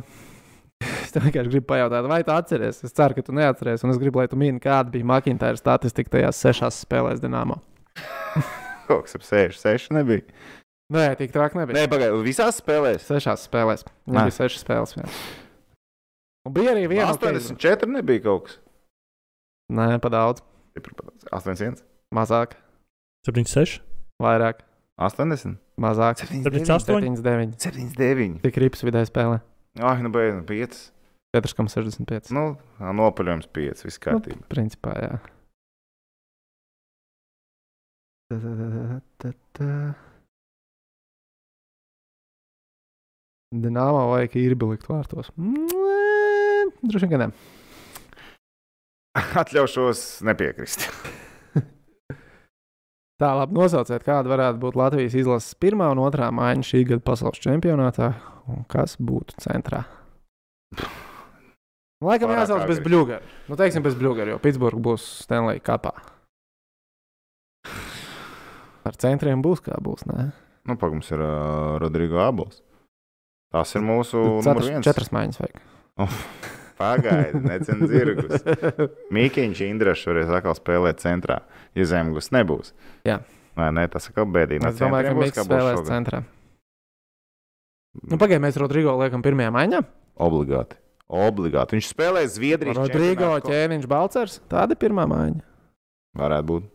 es 0.83 1.11
vienkārši 1.15 1.51
gribu 1.51 1.67
pajautāt, 1.71 2.07
vai 2.09 2.21
tu 2.23 2.31
atceries? 2.33 2.79
Es 2.85 2.93
ceru, 2.95 3.17
ka 3.17 3.23
tu 3.25 3.35
neatceries. 3.35 3.83
Un 3.85 3.93
es 3.93 3.99
gribu, 4.01 4.21
lai 4.21 4.27
tu 4.31 4.39
mini, 4.39 4.61
kāda 4.63 4.91
bija 4.93 5.07
Makintāra 5.09 5.59
statistika 5.59 6.15
tajās 6.17 6.39
sešās 6.43 6.79
spēlēs 6.85 7.21
Dienāmo. 7.23 7.59
Kaut 8.89 9.05
kas 9.05 9.17
ap 9.19 9.25
6, 9.27 9.59
6 9.61 9.93
nebija. 9.97 10.23
Nē, 10.93 11.11
tik 11.19 11.33
traki 11.35 11.59
nebija. 11.59 11.77
Nē, 11.77 11.89
pagaidi, 11.91 12.23
visās 12.25 12.57
spēlēs. 12.63 13.03
Sešās 13.05 13.43
spēlēs. 13.45 13.83
Nē. 13.85 13.91
Viņam 14.09 14.29
bija 14.31 14.37
sešas 14.39 14.63
spēles. 14.65 14.95
Jā. 14.97 15.05
Un 16.47 16.55
bija 16.55 16.71
arī 16.73 16.87
viena. 16.89 17.11
ok, 17.13 17.27
84 17.27 17.91
nebija 17.93 18.23
kaut 18.25 18.47
kas. 18.47 18.57
Nē, 19.69 19.91
pa 20.01 20.09
daudz. 20.09 20.41
81, 21.35 21.81
Mazāk, 22.15 22.53
76. 23.27 23.81
vairāk, 24.23 24.61
80, 24.97 25.57
mazāk. 25.77 26.21
78. 26.23 27.19
79. 27.19 27.57
79. 27.59 28.39
Tik 28.45 28.59
rips 28.63 28.85
vidē 28.87 29.03
spēlē. 29.05 29.41
Ah, 29.77 29.99
nu 30.01 30.09
beidz, 30.09 30.41
5. 30.49 30.79
4,65. 31.37 32.31
Nu, 32.33 32.45
nopaļojums 32.81 33.49
5. 33.53 33.85
Viss 33.85 34.01
kārtībā. 34.01 34.47
Principā, 34.49 34.95
jā. 34.97 35.19
Tā, 38.29 38.37
tā, 38.41 38.99
tā, 39.21 39.31
tā. 39.57 39.73
Dināmā 43.49 44.03
vajag 44.11 44.35
īri 44.37 44.57
likt 44.57 44.89
vārtos. 44.89 45.31
Nē, 45.37 46.69
Droši 46.83 47.07
vien, 47.07 47.13
ka 47.13 47.21
ne. 47.23 47.29
Atļaušos 49.41 50.21
nepiekrist. 50.29 50.85
Tā, 53.19 53.33
labi, 53.35 53.57
nosauciet, 53.57 54.05
kāda 54.05 54.31
varētu 54.31 54.61
būt 54.61 54.77
Latvijas 54.79 55.17
izlases 55.17 55.57
pirmā 55.59 55.89
un 55.91 55.99
otrā 56.05 56.29
maiņa 56.31 56.63
šī 56.69 56.85
gada 56.93 57.03
pasaules 57.03 57.41
čempionātā, 57.43 58.13
un 58.49 58.65
kas 58.69 58.97
būtu 58.97 59.37
centrā. 59.43 59.85
Laikam 62.05 62.31
jāsauc 62.31 62.63
bez 62.69 62.79
bluģera. 62.83 63.19
Nu, 63.49 63.57
teiksim, 63.59 63.83
bez 63.83 63.97
bluģera, 63.99 64.35
jo 64.35 64.39
Pitsburgā 64.43 64.79
būs 64.89 65.03
Stanley 65.25 65.59
kapā. 65.59 65.91
Ar 68.87 68.95
centriem 69.03 69.43
būs 69.43 69.59
kā 69.65 69.75
būs. 69.83 70.05
Nē? 70.07 70.29
Nu, 70.69 70.77
pagaidām, 70.79 71.01
mums 71.01 71.11
ir 71.11 71.23
uh, 71.25 71.75
Rodrigo 71.81 72.21
Abols. 72.23 72.61
Tas 73.51 73.73
ir 73.75 73.83
mūsu 73.83 74.21
Četras, 74.45 74.69
viens. 74.69 74.85
četras 74.85 75.11
maiņas 75.11 75.41
vajag. 75.41 75.59
Pagaidi, 76.79 77.41
necen 77.43 77.83
zirgus. 77.91 78.45
Mīkiņš 79.15 79.63
Indrašs 79.67 80.07
varēs 80.07 80.31
atkal 80.31 80.55
spēlēt 80.55 81.01
centrā, 81.03 81.41
ja 81.75 81.87
Zemgus 81.89 82.31
nebūs. 82.31 82.71
Jā. 83.09 83.19
Vai 83.59 83.73
ne? 83.75 83.83
Tas 83.91 84.07
atkal 84.07 84.29
bēdīgi. 84.31 84.63
Es 84.69 84.79
domāju, 84.79 85.09
ka 85.09 85.17
Mikls 85.19 85.49
spēlēs 85.49 85.83
centrā. 85.89 86.23
Nu, 87.97 88.17
Pagaidiet, 88.21 88.43
mēs 88.43 88.57
Rodrigo 88.61 88.93
liekam 88.99 89.23
pirmajā 89.25 89.51
maiņā. 89.55 89.79
Obligāti. 90.21 90.77
Obligāti. 91.09 91.77
Viņš 91.77 91.87
spēlē 91.93 92.21
Zviedrijas 92.29 92.77
Rodrigo 92.77 93.25
čempionātu 93.25 93.47
ko- 93.47 93.53
ķēniņš 93.53 93.87
Balcers. 93.89 94.35
Tāda 94.51 94.75
ir 94.75 94.81
pirmā 94.83 95.07
maiņa. 95.09 95.41
Varētu 96.19 96.47
būt. 96.51 96.67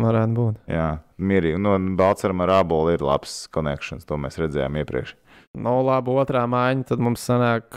Varētu 0.00 0.34
būt. 0.38 0.56
Jā, 0.70 0.86
mierīgi. 1.18 1.58
Nu, 1.60 1.74
Balčūskam 1.98 2.40
ar 2.46 2.52
abolu 2.62 2.94
ir 2.94 3.04
labs 3.04 3.48
konekšņs. 3.52 4.06
To 4.08 4.16
mēs 4.16 4.38
redzējām 4.40 4.78
iepriekš. 4.80 5.14
Nu, 5.58 5.82
labi, 5.84 6.14
otrā 6.22 6.46
maiņa. 6.48 6.86
Tad 6.92 7.02
mums 7.02 7.24
sanāk 7.28 7.76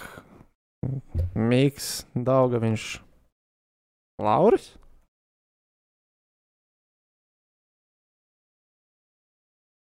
Mikls, 1.35 2.05
Daugaviņš, 2.15 2.85
Lauris. 4.21 4.71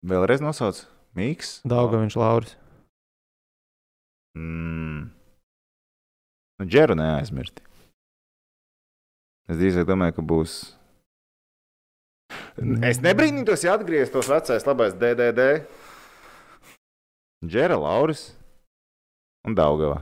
Vēlreiz 0.05 0.43
nosauc 0.45 0.83
Mikls. 1.17 1.61
Daugaviņš, 1.71 2.17
Lauris. 2.21 2.57
Mm. 4.39 5.11
Nu, 6.59 6.67
Džeru 6.67 6.97
neaizmirsti. 6.99 7.63
Es 9.51 9.59
drīzāk 9.61 9.87
domāju, 9.89 10.17
ka 10.19 10.25
būs. 10.25 10.55
Es 12.87 13.01
nebrīnītos, 13.05 13.67
ja 13.67 13.75
atgrieztos 13.77 14.31
vecais 14.31 14.67
labais 14.67 14.95
DDD. 14.99 15.49
Džera 17.45 17.77
Lauris 17.77 18.31
un 19.45 19.57
Daugava. 19.59 20.01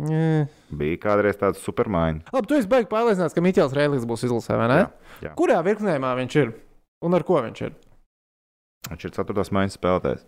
Nē. 0.00 0.46
Bija 0.76 1.00
kādreiz 1.00 1.38
tāds 1.40 1.60
supermaiņa. 1.64 2.30
Labi, 2.34 2.48
tu 2.48 2.56
esi 2.56 2.68
baigi 2.68 2.88
pārliecināts, 2.90 3.36
ka 3.36 3.42
Mikls 3.44 3.74
Rēlis 3.76 4.04
būs 4.08 4.26
izlasē, 4.28 4.56
vai 4.60 4.68
ne? 4.72 4.78
Jā, 4.82 4.88
jā. 5.28 5.34
Kurā 5.38 5.58
virknējumā 5.64 6.12
viņš 6.20 6.38
ir? 6.42 6.52
Un 7.04 7.16
ar 7.16 7.24
ko 7.28 7.40
viņš 7.44 7.62
ir? 7.68 7.76
Viņš 8.90 9.06
ir 9.08 9.14
ceturtās 9.16 9.52
maiņas 9.56 9.78
spēlētājs. 9.78 10.26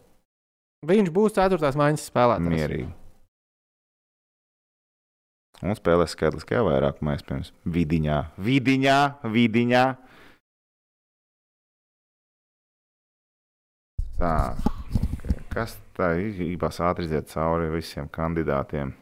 Viņš 0.86 1.08
būs 1.10 1.34
ceturtās 1.34 1.74
maiņas 1.78 2.04
spēlētājs. 2.06 2.52
Mierīgi. 2.54 2.88
Un 5.58 5.74
spēlēs 5.74 6.12
skaitliskajā 6.14 6.60
vairākumā, 6.62 7.16
iespējams, 7.18 7.50
vidiņā, 7.66 8.18
vidiņā, 8.46 8.98
vidiņā. 9.34 9.82
Tā, 14.18 14.34
okay. 15.02 15.42
kas 15.50 15.74
tā? 15.98 16.12
Gribās 16.38 16.78
ātri 16.78 17.10
iziet 17.10 17.26
cauri 17.34 17.72
visiem 17.74 18.06
kandidātiem. 18.14 18.94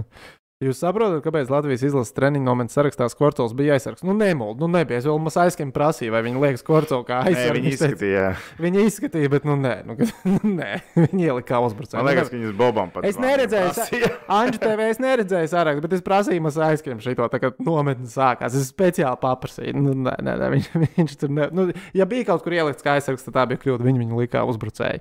Jūs 0.60 0.76
saprotat, 0.76 1.22
kāpēc 1.24 1.48
Latvijas 1.48 1.80
izlases 1.88 2.12
treniņu 2.12 2.44
nometnes 2.44 2.74
sarakstā 2.76 3.06
Skorcols 3.08 3.54
bija 3.56 3.78
aizsargs? 3.78 4.02
Nu, 4.04 4.12
nemūl, 4.12 4.50
nu 4.60 4.66
nebija. 4.68 4.98
Es 5.00 5.06
vēl 5.08 5.16
mums 5.16 5.38
aizskiem 5.40 5.70
prasīju, 5.72 6.12
vai 6.12 6.20
viņi 6.26 6.42
liekas 6.42 6.60
Skorcolu 6.60 7.06
kā 7.08 7.22
aizsargs. 7.30 7.54
viņi 7.56 7.70
izskatīja. 7.72 8.26
Viņi 8.60 8.82
izskatīja, 8.90 9.30
bet 9.32 9.46
nu 9.48 9.54
nē, 9.56 9.72
nu, 9.88 9.96
nu, 10.34 10.50
nē. 10.58 10.68
viņi 10.98 11.24
ielika 11.30 11.54
kā 11.54 11.62
uzbrucēju. 11.64 12.02
Man 12.02 12.10
liekas, 12.10 12.28
ka 12.28 12.36
viņas 12.36 12.52
Bobam 12.60 12.92
pat. 12.92 13.08
Es 13.08 13.16
neredzēju, 13.16 13.72
sa- 13.78 14.12
Anģu 14.42 14.60
TV 14.66 14.90
es 14.92 15.00
neredzēju 15.00 15.50
sarakstu, 15.54 15.86
bet 15.86 15.96
es 15.96 16.04
prasīju, 16.10 16.44
mums 16.44 16.60
aizskiem 16.68 17.00
šito, 17.06 17.30
tā 17.32 17.40
kā 17.40 17.54
nometne 17.64 18.12
sākās. 18.12 18.52
Es 18.60 18.68
speciāli 18.74 19.16
paprasīju. 19.24 19.80
Nu, 19.80 19.96
nē, 19.96 20.18
nē, 20.28 20.36
nē, 20.44 20.50
viņš, 20.58 20.70
viņš 21.00 21.16
tur 21.24 21.32
ne. 21.40 21.48
Nu, 21.56 21.70
ja 21.96 22.04
bija 22.12 22.28
kaut 22.34 22.44
kur 22.44 22.58
ielikts 22.60 22.84
kā 22.84 22.98
aizsargs, 23.00 23.24
tad 23.30 23.40
tā 23.40 23.48
bija 23.54 23.64
kļūda. 23.64 23.88
Viņi 23.88 24.04
viņu 24.04 24.20
likā 24.26 24.44
uzbrucēji. 24.52 25.00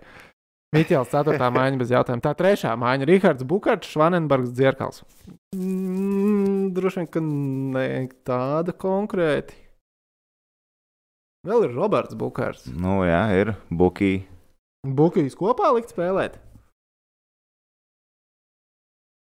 Mitjāls 0.76 1.10
4. 1.10 1.38
maiņa 1.50 1.80
bez 1.82 1.90
jautājuma. 1.90 2.22
Tā 2.22 2.36
3. 2.38 2.76
maiņa- 2.78 3.08
Rihards 3.10 3.46
Bukārts, 3.50 3.90
Švanenbergs, 3.90 4.52
Dzierkals. 4.54 5.02
Mm, 5.56 6.70
droši 6.78 7.02
vien, 7.02 7.08
ka 7.10 7.24
ne 7.24 7.88
tāda 8.28 8.76
konkrēti. 8.78 9.58
Vēl 11.48 11.66
ir 11.66 11.74
Roberts 11.74 12.14
Bukārts. 12.14 12.68
Nu, 12.70 13.00
jā, 13.08 13.24
ir 13.34 13.56
Buki. 13.72 14.28
Bukīs 14.86 15.34
kopā 15.40 15.74
likt 15.74 15.90
spēlēt. 15.90 16.38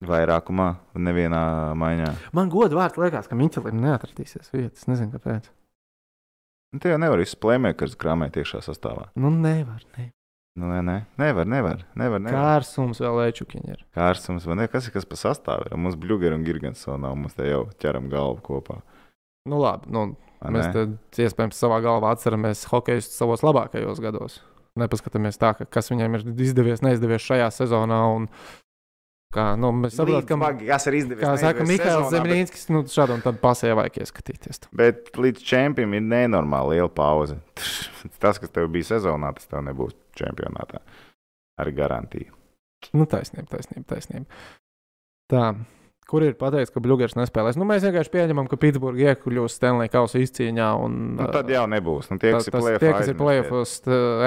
Vairākumā, 0.03 0.73
nevienā 0.95 1.73
maiņā. 1.75 2.11
Man 2.35 2.51
godu 2.51 2.75
vārds 2.79 2.99
liekas, 2.99 3.27
ka 3.27 3.35
Miķelim 3.35 3.79
neatradīsies 3.79 4.51
vietas. 4.51 4.87
Nezinu, 4.91 5.15
kāpēc. 5.15 5.49
Nu, 6.73 6.79
Tie 6.79 6.91
jau 6.91 6.99
nevar 7.01 7.19
visus 7.19 7.39
plēmēkars 7.39 7.95
krāmēt 7.99 8.39
iekšā 8.39 8.61
sastāvā. 8.63 9.09
Nu, 9.15 9.31
nevar. 9.31 9.83
Ne. 9.97 10.11
Nu, 10.57 10.67
nē, 10.67 10.79
nē, 10.83 10.95
nevar, 11.21 11.47
nevar. 11.47 11.83
nevar, 11.99 12.21
nevar. 12.23 12.35
Kārsums 12.35 12.99
vēl 13.03 13.19
lečukiņi 13.21 13.75
ir. 13.75 13.83
Kārsums, 13.95 14.47
vai 14.49 14.57
ne? 14.59 14.67
Kas 14.71 14.89
ir 14.89 14.95
kas 14.95 15.05
par 15.07 15.19
sastāvu? 15.21 15.67
ir? 15.69 15.75
Mums 15.79 15.97
Blueger 15.99 16.33
un 16.35 16.45
Girgans 16.47 16.81
vēl 16.87 16.97
nav. 17.05 17.15
Mums 17.19 17.37
te 17.37 17.47
jau 17.47 17.67
ķeram 17.79 18.09
galvu 18.11 18.41
kopā. 18.45 18.79
Nu, 19.49 19.61
labi. 19.61 19.91
Nu, 19.93 20.09
Vai 20.39 20.53
mēs 20.55 20.71
te 20.71 21.25
iespējams 21.25 21.59
savā 21.59 21.81
galvā 21.83 22.13
atceramies 22.15 22.63
hokeju 22.71 23.03
savos 23.03 23.43
labākajos 23.43 23.99
gados. 24.03 24.39
Nepaskatāmies 24.79 25.39
tā, 25.39 25.51
ka, 25.57 25.67
kas 25.67 25.91
viņiem 25.91 26.15
ir 26.15 26.25
izdevies, 26.47 26.83
neizdevies 26.85 27.25
šajā 27.25 27.49
sezonā. 27.51 27.99
Un, 28.15 28.27
kā, 29.35 29.49
nu, 29.59 29.73
mēs 29.75 29.97
saprotam, 29.99 30.39
Līdz 30.39 30.39
smagi, 30.39 30.69
kas 30.71 30.87
ir 30.87 30.99
izdevies. 31.01 31.25
Kā 31.25 31.33
saka 31.41 31.67
Mikls 31.67 31.89
sezonā, 31.91 32.11
Zemļīnskis, 32.15 32.67
nu 32.71 32.83
šādu 32.87 33.17
un 33.17 33.25
tādu 33.25 33.43
pasēju 33.43 33.79
vajag 33.81 33.99
ieskatīties. 34.05 34.63
Bet, 34.71 35.03
bet 35.09 35.19
līdz 35.27 35.43
čempionam 35.51 35.97
ir 35.99 36.07
nenormāli 36.07 36.79
liela 36.79 36.91
pauze. 36.93 37.41
Tas, 38.23 38.39
kas 38.39 38.55
tev 38.55 38.71
bija 38.71 38.93
sezonā, 38.93 39.33
tas 39.35 39.51
tev 39.51 39.65
nebūs 39.67 39.98
čempionātā. 40.17 40.81
Ar 41.59 41.71
garantiju. 41.75 42.33
Nu, 42.95 43.05
taisnība, 43.09 43.51
taisnība, 43.57 43.85
taisnība. 43.91 44.41
Tā. 45.29 45.51
Kur 46.09 46.23
ir 46.25 46.33
pateikts, 46.39 46.71
ka 46.73 46.81
Bluegrass 46.81 47.13
nespēlēs? 47.19 47.57
Nu, 47.59 47.67
mēs 47.69 47.83
vienkārši 47.85 48.09
pieņemam, 48.15 48.47
ka 48.49 48.57
Pitsburgā 48.57 49.11
iekļūs 49.11 49.59
Stanley 49.59 49.91
Kausa 49.93 50.17
izcīņā. 50.23 50.69
Un, 50.81 50.95
Nu, 51.19 51.27
tad 51.35 51.51
jau 51.53 51.67
nebūs. 51.69 52.09
Nu, 52.09 52.17
tie, 52.17 52.31
tā, 52.33 52.39
kas 52.39 52.49
ir 52.49 52.55
tas, 52.55 52.63
play-offā, 52.63 52.81
tie, 52.81 52.93
kas 52.95 53.11
ir 53.11 53.19
plēsofos, 53.19 53.75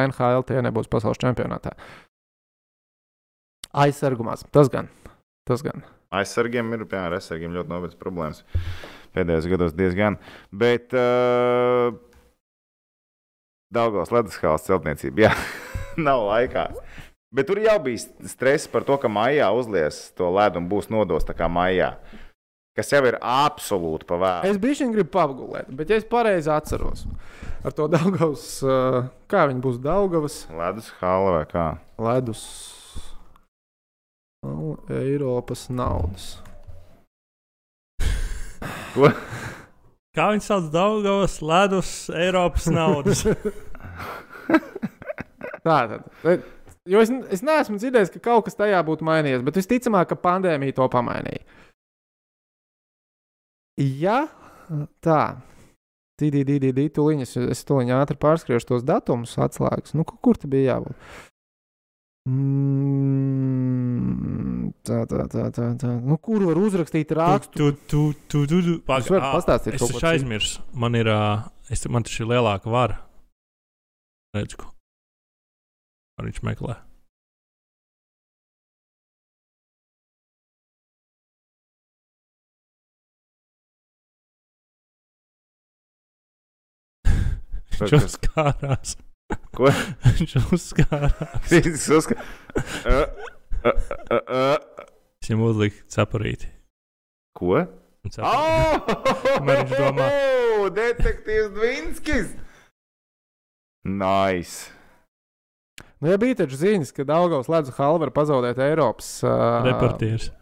NHL, 0.05 0.47
tie 0.47 0.63
nebūs 0.63 0.93
pasaules 0.93 1.19
čempionātā. 1.19 1.75
Aizsargumās. 3.83 4.47
Tas 4.55 4.71
gan. 4.71 4.93
Tas 5.49 5.65
gan. 5.67 5.83
Aizsargiem 6.15 6.71
ir 6.77 6.85
piemēram, 6.85 7.19
aizsargiem 7.19 7.55
ļoti 7.57 7.73
nopietnas 7.73 7.99
problēmas. 7.99 8.43
Pēdējos 9.17 9.49
gados 9.51 9.75
diezgan. 9.75 10.21
Bet 10.55 10.95
uh, 10.95 11.91
Daugos 13.73 14.13
Latvijas 14.13 14.69
celtniecība, 14.69 15.27
jā, 15.27 15.33
nav 16.09 16.27
laikā. 16.29 16.69
Bet 17.33 17.49
tur 17.49 17.63
jau 17.65 17.79
bija 17.81 18.29
stress 18.29 18.69
par 18.69 18.85
to, 18.85 18.99
ka 19.01 19.09
maijā 19.09 19.49
uzlies 19.57 20.11
to 20.19 20.29
ledu 20.29 20.61
un 20.61 20.69
būs 20.69 20.91
nodos 20.93 21.25
tā 21.25 21.37
kā 21.37 21.49
maijā. 21.49 21.95
Kas 22.77 22.93
jau 22.93 23.03
ir 23.05 23.19
absolūti 23.21 24.07
pa 24.09 24.17
vēlu. 24.21 24.49
Es 24.49 24.59
biju 24.61 24.79
šeit 24.79 24.93
gribu 24.95 25.13
pagulēt, 25.13 25.69
bet 25.77 25.91
ja 25.93 25.99
es 26.01 26.07
pareizi 26.09 26.49
atceros, 26.53 27.05
ar 27.61 27.75
to 27.77 27.89
Daugavas, 27.93 28.47
uh, 28.65 29.03
kā 29.29 29.45
viņi 29.51 29.61
būs 29.65 29.81
Daugavas 29.85 30.39
Ledus 30.57 30.89
hala 31.01 31.35
vai 31.37 31.45
kā? 31.51 31.67
ledus 32.01 32.45
nu, 34.47 34.79
Eiropas 34.91 35.69
naudas. 35.71 36.39
Ko? 38.95 39.09
Kā 40.17 40.33
viņi 40.33 40.45
sauc 40.45 40.73
Daugavas 40.73 41.39
ledus 41.45 41.93
Eiropas 42.13 42.67
naudas? 42.73 43.25
Tā 45.67 45.79
tad. 45.91 46.03
Jo 46.91 46.99
es, 47.05 47.11
es 47.31 47.43
neesmu 47.47 47.77
dzirdējis, 47.79 48.11
ka 48.17 48.21
kaut 48.25 48.45
kas 48.49 48.59
tajā 48.59 48.81
būtu 48.87 49.07
mainījies, 49.07 49.45
bet 49.47 49.59
visticamāk, 49.61 50.07
ka 50.11 50.17
pandēmija 50.19 50.75
to 50.81 50.89
pamainīja. 50.91 51.45
Ja 53.79 54.19
tā, 55.05 55.21
Dīdī, 56.23 56.85
tūlīņas, 56.95 57.33
es 57.51 57.65
tūlīt 57.67 57.91
ātri 57.97 58.17
pārskriešu 58.21 58.69
tos 58.69 58.83
datumus, 58.87 59.33
atslēgas. 59.41 59.95
Nu, 59.99 60.03
ku- 60.07 60.19
kur 60.23 60.35
tur 60.39 60.51
bija 60.53 60.75
jābūt? 60.77 60.95
Mm, 63.43 64.71
tā, 64.87 64.99
tā, 65.11 65.25
tā, 65.33 65.45
tā, 65.55 65.67
tā. 65.81 65.91
Nu, 66.03 66.15
kur 66.23 66.45
var 66.47 66.57
uzrakstīt 66.63 67.11
rakstu? 67.19 67.55
Tu, 67.59 67.73
tu, 67.91 68.03
tu, 68.29 68.39
tu, 68.47 68.59
tu. 68.63 68.75
Pag, 68.87 69.03
varat 69.11 69.27
ā, 69.27 69.33
pastāstīt 69.39 69.75
Es 69.79 69.83
taču 69.89 70.07
aizmirsu. 70.13 70.63
Man 70.79 70.93
ir, 70.99 71.07
ā, 71.11 71.19
es, 71.73 71.83
man 71.91 72.03
taču 72.07 72.19
ir 72.23 72.31
lielāka 72.37 72.67
vara. 72.71 72.97
Redz, 74.37 74.55
ko 74.61 74.71
Kur 76.23 76.31
viņš 76.31 76.39
meklē. 76.47 76.75
Viņš 87.81 87.95
uzskārās. 87.97 88.93
Ko? 89.51 89.67
Viņš 90.21 90.37
uzskārās. 90.55 91.51
Viņš. 91.51 91.91
Es 91.91 92.07
viņam 95.27 95.43
uzliku 95.49 95.83
cepurīti. 95.91 96.47
Ko? 97.35 97.59
Un 98.07 98.15
viņš 99.51 99.75
domā. 99.75 100.07
Oh, 100.07 100.71
detektīvs 100.71 101.51
Dvinskis! 101.59 102.31
Nice! 103.83 104.71
Nu, 106.03 106.11
ja 106.11 106.19
bija 106.19 106.35
taču 106.41 106.59
ziņas, 106.59 106.91
ka 106.97 107.05
Daugavas 107.07 107.47
ledus 107.47 107.77
halva 107.77 108.01
var 108.03 108.11
pazaudēt 108.11 108.59
Eiropas 108.59 109.21
uh, 109.23 109.61
Reportieris. 109.63 110.33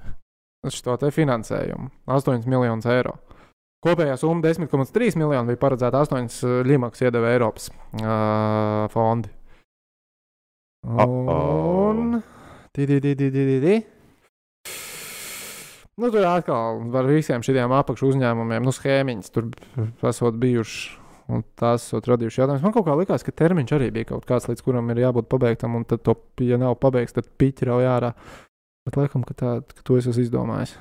šo 0.73 0.95
te 0.97 1.11
finansējumu- 1.13 1.91
8 2.17 2.47
miljonus 2.49 2.89
eiro. 2.89 3.19
Kopējā 3.85 4.17
summa 4.21 4.41
10,3 4.45 5.19
miljoni 5.21 5.53
bija 5.53 5.61
paredzēta 5.61 6.01
8 6.01 6.65
līmaks 6.65 7.05
iedeva 7.05 7.29
Eiropas 7.35 7.69
uh, 7.71 8.89
fondi. 8.93 9.29
Un. 10.89 12.23
Di-di-di-di-di-di. 12.77 13.77
Nu, 16.01 16.09
tur 16.09 16.25
atkal 16.25 16.81
ar 16.97 17.05
visiem 17.05 17.45
šiem 17.45 17.73
apakšu 17.77 18.15
uzņēmumiem, 18.15 18.65
nu, 18.65 18.73
schēmiņas 18.73 19.33
tur 19.35 19.51
esot 20.09 20.41
bijuši. 20.41 21.00
Un 21.31 21.45
tās 21.59 21.85
esot 21.87 22.09
radījuši 22.11 22.41
jautājumus. 22.43 22.65
Man 22.67 22.75
kaut 22.75 22.87
kā 22.89 22.95
likās, 22.99 23.25
ka 23.27 23.35
termiņš 23.37 23.75
arī 23.77 23.91
bija 23.95 24.09
kaut 24.13 24.27
kāds, 24.29 24.49
līdz 24.51 24.65
kuram 24.67 24.91
ir 24.91 25.03
jābūt 25.05 25.29
pabeigtam, 25.31 25.77
un 25.79 25.87
tad, 25.87 26.03
to, 26.07 26.17
ja 26.43 26.59
nav 26.59 26.79
pabeigts, 26.83 27.15
tad 27.17 27.29
piķi 27.39 27.69
rauj 27.71 27.87
ārā. 27.91 28.15
Bet 28.89 28.97
laikam, 28.99 29.23
ka, 29.29 29.37
tā, 29.37 29.53
ka 29.69 29.85
to 29.87 29.99
es 30.01 30.09
esmu 30.11 30.25
izdomājis. 30.27 30.75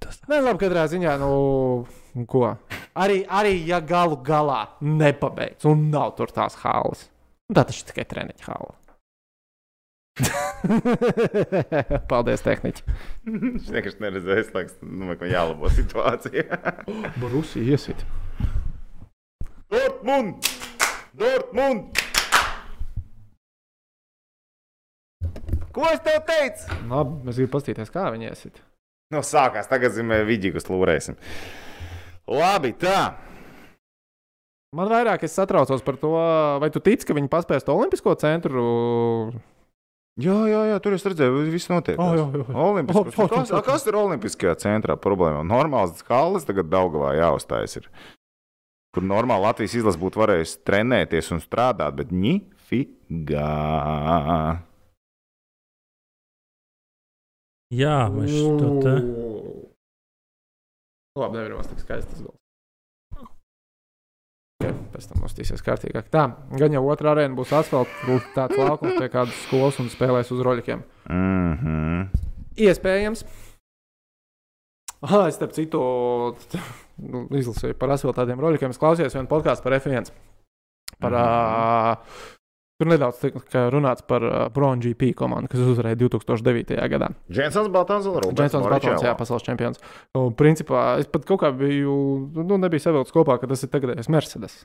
Tas? 0.00 0.20
Nē, 0.30 0.40
labi, 0.44 0.60
katrā 0.62 0.84
ziņā, 0.90 1.14
nu, 1.20 2.24
ko. 2.30 2.44
Arī, 3.00 3.22
arī 3.28 3.54
ja 3.68 3.80
galu 3.84 4.18
galā 4.24 4.62
nepabeigts 4.80 5.66
un 5.68 5.88
nav 5.92 6.14
tur 6.18 6.32
tās 6.34 6.56
halas, 6.62 7.06
nu, 7.48 7.56
tā 7.56 7.64
tas 7.68 7.80
ir 7.80 7.88
tikai 7.90 8.06
treniņa 8.10 8.46
hala. 8.48 8.74
Paldies, 12.10 12.42
tehniķi. 12.44 12.84
Viņš 13.26 13.70
vienkārši 13.72 14.04
neredzēja, 14.04 14.44
es 14.44 14.52
liekas, 14.54 14.76
nu, 14.84 15.14
ka 15.20 15.28
jālabo 15.30 15.70
situācija. 15.72 16.60
Rusija 17.34 17.76
iesit. 17.76 18.04
Dortmund! 19.70 20.50
Dortmund! 21.18 22.00
Ko 25.70 25.86
es 25.86 26.02
tev 26.02 26.24
teicu? 26.26 26.66
Labi, 26.90 27.20
mēs 27.26 27.38
gribam 27.38 27.54
paskatīties, 27.54 27.92
kā 27.94 28.08
viņi 28.10 28.26
iesit. 28.32 28.62
Nu, 29.14 29.22
sākās, 29.26 29.68
tagad 29.70 29.94
zīmē 29.94 30.20
vidīgus 30.26 30.66
lūrēsim. 30.70 31.18
Labi, 32.30 32.72
tā. 32.78 33.12
Man 34.74 34.90
vairāk 34.90 35.24
es 35.26 35.34
satraucos 35.34 35.82
par 35.82 35.96
to, 35.98 36.12
vai 36.62 36.68
tu 36.74 36.82
tici, 36.82 37.06
ka 37.06 37.14
viņi 37.16 37.30
paspēs 37.30 37.66
to 37.66 37.74
olimpisko 37.74 38.14
centru. 38.18 38.64
Jā, 40.18 40.36
jā, 40.50 40.62
jā, 40.72 40.78
tur 40.82 40.96
es 40.96 41.04
redzēju, 41.06 41.44
viss 41.52 41.70
notiek. 41.70 42.00
O, 42.00 42.08
jā, 42.18 42.24
jā, 42.34 42.40
jā. 42.42 42.56
Olimpiskos. 42.64 43.14
O, 43.14 43.26
o, 43.26 43.28
Kas, 43.30 43.52
o, 43.54 43.60
kas 43.64 43.86
ir 43.86 43.98
Olimpiskajā 44.00 44.56
centrā 44.60 44.96
problēma? 44.98 45.44
Normāls 45.46 45.94
skalas 46.02 46.48
tagad 46.48 46.68
Daugavā 46.72 47.14
jāuzstājas. 47.16 47.78
Ir. 47.80 47.86
Kur 48.90 49.06
normāli 49.06 49.46
Latvijas 49.46 49.76
izlase 49.78 50.00
būtu 50.02 50.18
varējusi 50.18 50.58
trenēties 50.66 51.30
un 51.36 51.44
strādāt, 51.44 51.94
bet 52.00 52.10
ņifigā. 52.10 53.46
Jā, 57.70 57.96
mēs 58.10 58.34
to 58.58 58.74
te. 58.82 58.96
Labi, 61.20 61.46
tik 61.70 61.86
skaisti 61.86 62.10
tas 62.16 62.22
gals. 62.26 62.34
Okay, 62.34 62.39
pēc 64.60 65.06
tam 65.10 65.24
uztīsies 65.26 65.62
kārtīgāk. 65.64 66.10
Tā, 66.12 66.26
gan 66.60 66.74
jau 66.76 66.82
otrā 66.92 67.14
arēna 67.14 67.36
būs 67.38 67.52
asfalta, 67.56 68.18
tāds 68.34 68.58
laukums 68.60 68.98
pie 68.98 69.08
kādas 69.12 69.38
skolas 69.46 69.78
un 69.80 69.88
spēlēs 69.92 70.32
uz 70.34 70.42
roļļiem. 70.46 70.82
Mm 71.08 71.54
-hmm. 71.62 72.26
Iespējams. 72.60 73.24
Ah, 75.02 75.28
es 75.28 75.34
starp 75.38 75.52
citu 75.56 75.80
izlasīju 77.32 77.78
par 77.80 77.94
asfaltētiem 77.96 78.40
roļļiem. 78.42 78.70
Es 78.74 78.78
klausījos 78.78 79.14
vienu 79.16 79.28
podkāstu 79.30 79.62
par 79.64 79.72
F1. 79.78 80.10
Par, 81.00 81.12
Mhm. 81.12 81.20
uh, 81.20 81.96
tur 82.80 82.88
nedaudz 82.88 83.18
tika 83.20 83.66
runāts 83.74 84.02
par 84.08 84.24
uh, 84.24 84.36
Bronze 84.54 84.88
GP 84.88 85.10
komandu, 85.18 85.50
kas 85.52 85.60
uzvarēja 85.60 85.98
2009. 86.00 86.76
gadā. 86.94 87.10
Jensons 87.28 87.68
Baltons 87.74 88.08
un 88.08 88.16
Rūpēns. 88.24 88.38
Džeksons 88.40 88.68
Batons, 88.72 89.04
jā, 89.04 89.12
pasaules 89.18 89.44
čempions. 89.44 89.82
Un, 90.16 90.30
principā, 90.38 90.84
es 91.02 91.08
pat 91.12 91.28
kaut 91.28 91.42
kā 91.44 91.52
biju, 91.54 91.94
nu, 92.40 92.56
nebiju 92.64 92.82
savilkts 92.86 93.12
kopā, 93.14 93.36
ka 93.42 93.50
tas 93.50 93.66
ir 93.66 93.70
tagadējais 93.76 94.08
Mercedes. 94.12 94.62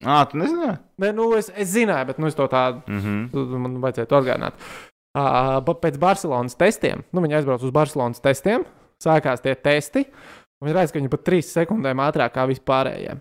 Ā, 0.00 0.22
tu 0.30 0.40
nezināji? 0.40 0.78
Nē, 1.04 1.12
nu, 1.12 1.28
es, 1.36 1.50
es 1.52 1.74
zināju, 1.74 2.08
bet 2.08 2.18
nu, 2.22 2.30
es 2.32 2.38
to 2.38 2.46
tādu 2.48 2.80
Mhm. 2.88 3.58
man 3.60 3.76
vajadzētu 3.84 4.16
atgādināt. 4.16 4.56
Uh, 5.10 5.58
pēc 5.82 5.98
Barcelonas 6.00 6.54
testiem, 6.56 7.02
nu, 7.12 7.20
viņi 7.20 7.40
aizbrauca 7.40 7.66
uz 7.66 7.72
Barcelonas 7.74 8.22
testiem, 8.24 8.64
sākās 9.02 9.42
tie 9.44 9.54
testi. 9.54 10.06
un 10.60 10.68
Viņi 10.68 10.76
redz, 10.76 10.92
ka 10.92 10.98
viņi 11.00 11.10
pat 11.10 11.22
trīs 11.24 11.52
sekundēm 11.52 12.00
ātrāk 12.04 12.32
kā 12.32 12.46
vispārējie. 12.48 13.18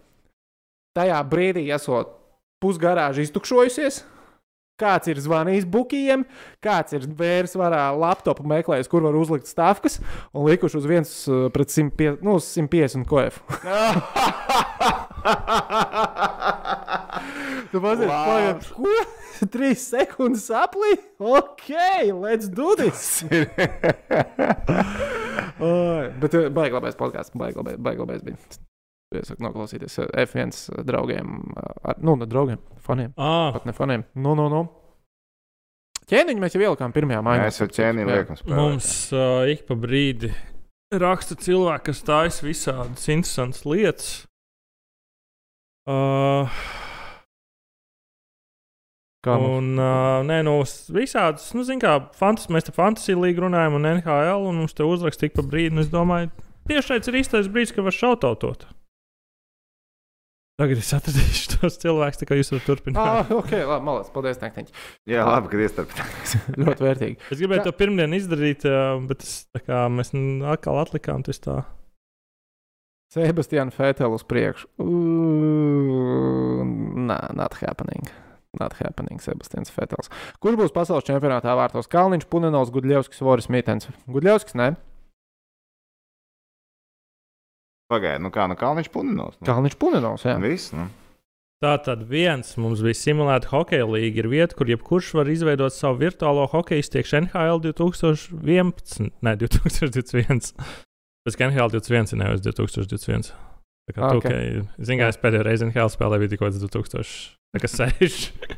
Tajā 0.98 1.20
brīdī 1.30 1.68
esot 1.76 2.16
pusgarāža 2.64 3.24
iztukšojusies. 3.24 4.02
Kāds 4.80 5.10
ir 5.12 5.20
zvanījis 5.20 5.66
bukiem, 5.68 6.24
kāds 6.64 6.96
ir 6.96 7.04
vērs 7.20 7.56
varā 7.60 7.90
laptopu 8.00 8.46
meklējis, 8.48 8.88
kur 8.92 9.04
var 9.04 9.18
uzlikt 9.20 9.50
stāvkas 9.52 10.00
un 10.32 10.48
likuši 10.48 10.80
uz 10.80 10.86
viens 10.88 11.12
uh, 11.28 11.48
pret 11.54 11.70
150, 11.74 12.24
nu, 12.24 12.38
uz 12.40 12.48
150 12.56 13.04
koefu. 13.10 13.44
Tu 17.70 17.78
Wow. 17.80 18.08
pagaidi, 18.08 18.66
ko? 18.74 18.94
Trīs 19.54 19.84
sekundes 19.92 20.48
aplī? 20.52 20.96
Ok, 21.20 21.70
let's 22.18 22.50
do 22.50 22.74
this! 22.80 23.24
Oi, 25.60 26.10
Bet 26.20 26.34
eh, 26.40 26.50
baigi 26.50 26.74
labais 26.76 26.98
podkāsts, 27.00 27.36
baigi 27.38 27.60
labais, 27.62 27.78
baigi 27.78 28.04
labais 28.04 28.26
bija. 28.26 28.38
Iesaku 29.10 29.42
noklausīties 29.42 29.96
eh, 30.04 30.10
F1 30.28 30.84
draugiem, 30.86 31.40
eh, 31.58 31.70
ar, 31.90 31.98
nu, 32.06 32.14
ne 32.20 32.28
draugiem, 32.30 32.60
faniem, 32.86 33.16
Ah, 33.18 33.50
pat 33.56 33.66
ne 33.66 33.74
faniem. 33.74 34.04
Nu, 34.14 34.36
nu, 34.38 34.46
nu. 34.54 34.68
Ķēniņu 36.10 36.42
mēs 36.42 36.54
jau 36.56 36.62
ielikām 36.62 36.94
pirmajā 36.94 37.22
mājā. 37.26 37.48
Mēs 37.48 37.58
jau 37.62 37.68
ķēnī 37.74 38.06
liekam 38.06 38.38
spēlēt. 38.38 38.58
mums 38.58 38.92
uh, 39.14 39.50
ik 39.50 39.66
pa 39.68 39.78
brīdi 39.78 40.30
raksta 40.94 41.38
cilvēki, 41.38 41.86
kas 41.90 42.02
taisa 42.06 42.46
visādas 42.46 43.10
interesantas 43.10 43.66
lietas. 43.66 44.08
Uh, 45.90 46.50
Kā 49.26 49.36
mums? 49.42 49.58
un, 49.58 49.70
uh, 49.82 50.22
nē, 50.26 50.42
no 50.46 50.56
visādas, 50.96 51.50
nu, 51.58 51.66
zināmā 51.66 51.98
mērā, 51.98 52.10
fantas, 52.18 52.50
mēs 52.54 52.70
te 52.70 52.74
fantasiju 52.78 53.26
līgu 53.26 53.46
runājam, 53.48 53.78
un 53.78 53.90
NHL, 53.90 54.46
un 54.50 54.62
mums 54.64 54.78
te 54.78 54.86
uzraksta 54.86 55.28
ik 55.28 55.34
pa 55.38 55.46
brīdi, 55.46 55.78
es 55.82 55.90
domāju, 55.94 56.30
tieši 56.70 56.88
šeit 56.94 57.10
ir 57.10 57.20
īstais 57.22 57.50
brīdis, 57.50 57.74
kad 57.76 57.90
var 57.90 57.98
šautautot. 57.98 58.70
Tagad 60.60 60.82
es 60.82 60.90
atradīšu 60.98 61.54
tos 61.62 61.78
cilvēkus, 61.80 62.26
kā 62.28 62.36
jūs 62.36 62.50
varat 62.52 62.66
turpināt. 62.68 63.00
Ah, 63.00 63.30
ok, 63.32 63.52
labi, 63.64 63.86
malāc, 63.88 64.10
paldies, 64.12 64.42
Nektiņš. 64.44 64.74
Jā, 65.08 65.24
labi, 65.24 65.48
kad 65.54 65.62
iestarpināmies. 65.64 66.34
Ļoti 66.66 66.86
vērtīgi. 66.88 67.20
Es 67.32 67.40
gribēju 67.40 67.64
to 67.70 67.74
pirmdien 67.80 68.16
izdarīt, 68.18 68.66
bet 69.08 69.24
es, 69.24 69.38
kā, 69.64 69.86
mēs 69.94 70.12
n- 70.18 70.44
atkal 70.52 70.82
atlikām 70.82 71.24
to 71.24 71.32
tā. 71.40 71.62
Sebastians 73.16 73.74
Fētels 73.74 74.20
uz 74.20 74.26
priekšu. 74.30 74.68
Nē, 77.10 77.20
not 77.40 77.56
happening. 77.64 78.06
Not 78.60 78.76
happening, 78.82 79.22
Sebastians 79.22 79.72
Fētels. 79.74 80.10
Kurš 80.42 80.58
būs 80.60 80.74
pasaules 80.76 81.06
čempionātā 81.08 81.54
vārtos? 81.58 81.88
Kalniņš, 81.90 82.28
Punenovs, 82.30 82.72
Gudļevskis, 82.74 83.22
Voris 83.26 83.48
Mītens. 83.54 83.88
Gudļevskis, 84.10 84.56
nē, 84.58 84.72
Pagaidiet, 87.90 88.22
nu 88.22 88.30
kā, 88.34 88.46
nu 88.50 88.56
Kalniņš 88.60 88.90
Puninos. 88.94 89.38
Nu. 89.40 89.46
Kalniņš, 89.50 89.76
Punenovs. 89.82 90.26
Jā. 90.28 90.36
Viss, 90.44 90.74
nu. 90.78 90.86
Tā 91.60 91.74
tad 91.84 92.06
viens 92.08 92.54
mums 92.62 92.80
bija 92.86 92.96
simulēta 92.96 93.50
hokeja 93.52 93.88
līga, 93.90 94.22
ir 94.22 94.30
vieta, 94.32 94.56
kur 94.56 94.70
jebkurš 94.72 95.10
var 95.18 95.28
izveidot 95.28 95.74
savu 95.76 95.98
virtuālo 96.00 96.46
hokeju 96.54 96.86
iztiekšu 96.86 97.18
NHL 97.26 97.60
2011, 97.66 99.10
ne 99.26 99.34
2021. 99.42 100.54
Pēc 101.28 101.40
NHL 101.50 101.74
21 101.76 102.14
ir 102.16 102.22
nevis 102.22 102.46
2021. 102.46 103.34
Tā 103.90 103.98
kā 103.98 104.06
Ah, 104.06 104.14
tu, 104.14 104.22
ok. 104.22 104.30
okay. 104.30 104.62
zināmā 104.78 105.10
mērā, 105.10 105.20
pēdējā 105.26 105.44
reize 105.50 105.68
NHL 105.68 105.90
spēlē 105.92 106.22
bija 106.22 106.32
tikko 106.38 106.54
2006. 106.56 108.56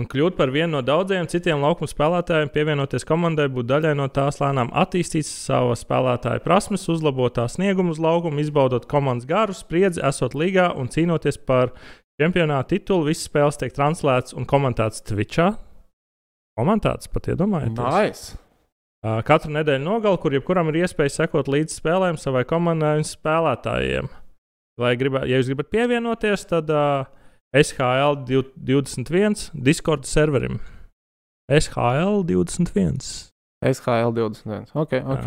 Un 0.00 0.06
kļūt 0.08 0.32
par 0.38 0.48
vienu 0.48 0.78
no 0.78 0.80
daudziem 0.80 1.26
citiem 1.28 1.60
laukuma 1.60 1.90
spēlētājiem, 1.90 2.48
pievienoties 2.54 3.04
komandai, 3.04 3.50
būt 3.52 3.66
daļai 3.68 3.90
no 3.98 4.06
tās 4.08 4.38
lēnām 4.40 4.70
attīstīt 4.80 5.28
savu 5.28 5.74
spēlētāju 5.76 6.40
prasmes, 6.40 6.86
uzlabot 6.88 7.34
tā 7.36 7.44
sniegumu 7.52 7.92
uz 7.92 8.00
laukuma, 8.00 8.40
izbaudot 8.40 8.86
komandas 8.88 9.28
garu, 9.28 9.52
spriedzi, 9.52 10.00
esot 10.08 10.32
līgā 10.38 10.70
un 10.80 10.88
cīnoties 10.88 11.36
par 11.44 11.74
čempionāta 12.16 12.72
titulu. 12.72 13.10
Visas 13.10 13.28
spēles 13.28 13.60
tiek 13.60 13.76
translētas 13.76 14.32
un 14.40 14.48
komentētas 14.48 15.04
Twitchā. 15.10 15.50
Komentētas 16.56 17.12
pat 17.12 17.28
iedomājieties. 17.34 17.84
Nice. 17.84 18.40
Katru 19.28 19.52
nedēļu 19.52 19.84
nogali, 19.84 20.24
kur 20.24 20.32
jebkuram 20.32 20.72
ir 20.72 20.82
iespēja 20.86 21.18
sekot 21.18 21.48
līdzi 21.52 21.76
spēlēm 21.76 22.16
savai 22.20 22.46
komandai 22.48 22.98
un 23.02 23.06
spēlētājiem. 23.08 24.08
Lai 24.80 24.96
gribētu, 24.96 25.28
ja 25.28 25.40
jūs 25.40 25.52
gribat 25.52 25.68
pievienoties, 25.72 26.48
tad 26.48 26.72
uh, 26.72 27.04
SHL 27.56 28.14
21 28.24 29.50
Discord 29.54 30.06
serverim. 30.06 30.60
SHL 31.50 32.22
21. 32.24 32.98
SHL 33.64 34.12
21. 34.14 34.70
Ok, 34.74 34.92
ok. 35.02 35.26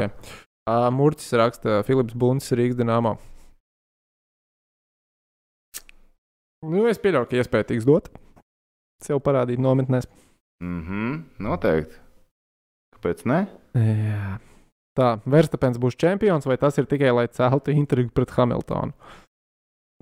Uh, 0.64 0.88
Murcis 0.96 1.34
raksta, 1.36 1.82
Filips 1.84 2.16
Buncis, 2.16 2.56
Rīgas 2.56 2.80
dīnāmā. 2.80 3.18
Nu, 6.64 6.86
es 6.88 7.02
pieļauju, 7.04 7.28
ka 7.28 7.42
iespēja 7.42 7.68
tiks 7.74 7.84
dot. 7.88 8.08
Sev 9.04 9.20
parādīt 9.26 9.60
nometnēs. 9.60 10.08
Mhm, 10.64 11.18
noteikti. 11.44 12.00
Kāpēc 12.96 13.26
ne? 13.28 13.42
Jā. 13.76 14.38
Tā, 14.96 15.10
Verstapens 15.28 15.80
būs 15.82 16.00
čempions, 16.00 16.48
vai 16.48 16.56
tas 16.62 16.78
ir 16.80 16.88
tikai 16.88 17.12
lai 17.12 17.28
celtu 17.36 17.74
intrigu 17.76 18.14
pret 18.16 18.32
Hamiltonu? 18.38 18.96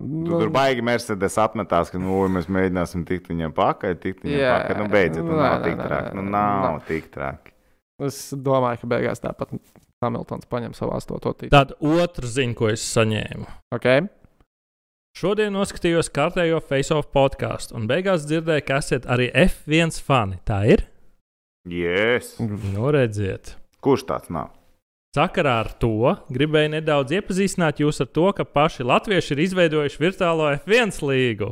Tu 0.01 0.39
tur 0.41 0.51
baigi 0.53 0.83
Mercedes 0.85 1.37
apmetās, 1.41 1.91
ka 1.93 1.99
nu, 2.01 2.23
mēs 2.31 2.47
mēģināsim 2.51 3.03
tikt 3.07 3.29
viņam 3.31 3.53
pakaļ, 3.57 3.97
tikt 4.01 4.25
viņam 4.25 4.39
Jā. 4.39 4.53
pakaļ. 4.57 4.79
Nu, 4.81 4.87
beidziet, 4.91 5.25
nu, 5.27 5.37
nav 5.37 5.65
tik 5.65 5.77
traki. 5.81 6.15
Nu, 6.17 6.25
nav 6.33 6.77
nē. 6.79 6.85
tik 6.87 7.09
traki. 7.13 7.53
Es 8.01 8.21
domāju, 8.33 8.81
ka 8.81 8.89
beigās 8.95 9.21
tāpat 9.21 9.53
Hamiltons 10.01 10.47
paņem 10.49 10.73
savu 10.73 10.95
astoto 10.97 11.35
tīklu. 11.37 11.53
Tad 11.53 11.75
otra 11.77 12.29
ziņa, 12.33 12.57
ko 12.57 12.71
es 12.71 12.85
saņēmu. 12.95 13.45
Okay. 13.77 14.07
Šodien 15.17 15.51
noskatījos 15.53 16.09
kārtējo 16.15 16.61
face-off 16.63 17.11
podkāstu 17.13 17.75
un 17.77 17.85
beigās 17.89 18.23
dzirdēju, 18.29 18.65
ka 18.65 18.79
esat 18.81 19.05
arī 19.11 19.27
F1 19.43 19.99
fani. 20.01 20.39
Tā 20.47 20.63
ir? 20.71 20.87
Yes. 21.67 22.37
Nu, 22.39 22.87
redziet. 22.95 23.57
Kurš 23.83 24.07
tāds 24.09 24.31
nav? 24.33 24.49
Sakarā 25.11 25.57
ar 25.65 25.69
to 25.75 26.13
gribēju 26.31 26.71
nedaudz 26.77 27.11
iepazīstināt 27.17 27.81
jūs 27.83 27.99
ar 27.99 28.07
to, 28.15 28.29
ka 28.37 28.45
paši 28.47 28.85
latvieši 28.87 29.33
ir 29.35 29.41
izveidojuši 29.43 29.99
virtuālo 29.99 30.45
F1 30.55 31.01
līgu, 31.03 31.49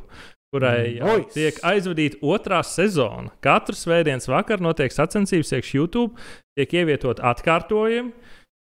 kurai 0.53 0.95
jau 0.95 1.17
Nice. 1.19 1.33
tiek 1.35 1.57
aizvadīta 1.67 2.21
otrā 2.23 2.61
sezona. 2.63 3.33
Katru 3.43 3.75
svētdienas 3.75 4.29
vakaru 4.31 4.63
notiek 4.63 4.95
sacensības 4.95 5.51
iekšā 5.57 5.75
YouTube, 5.75 6.15
tiek 6.55 6.71
ievietot 6.79 7.19
atkārtojumi. 7.19 8.13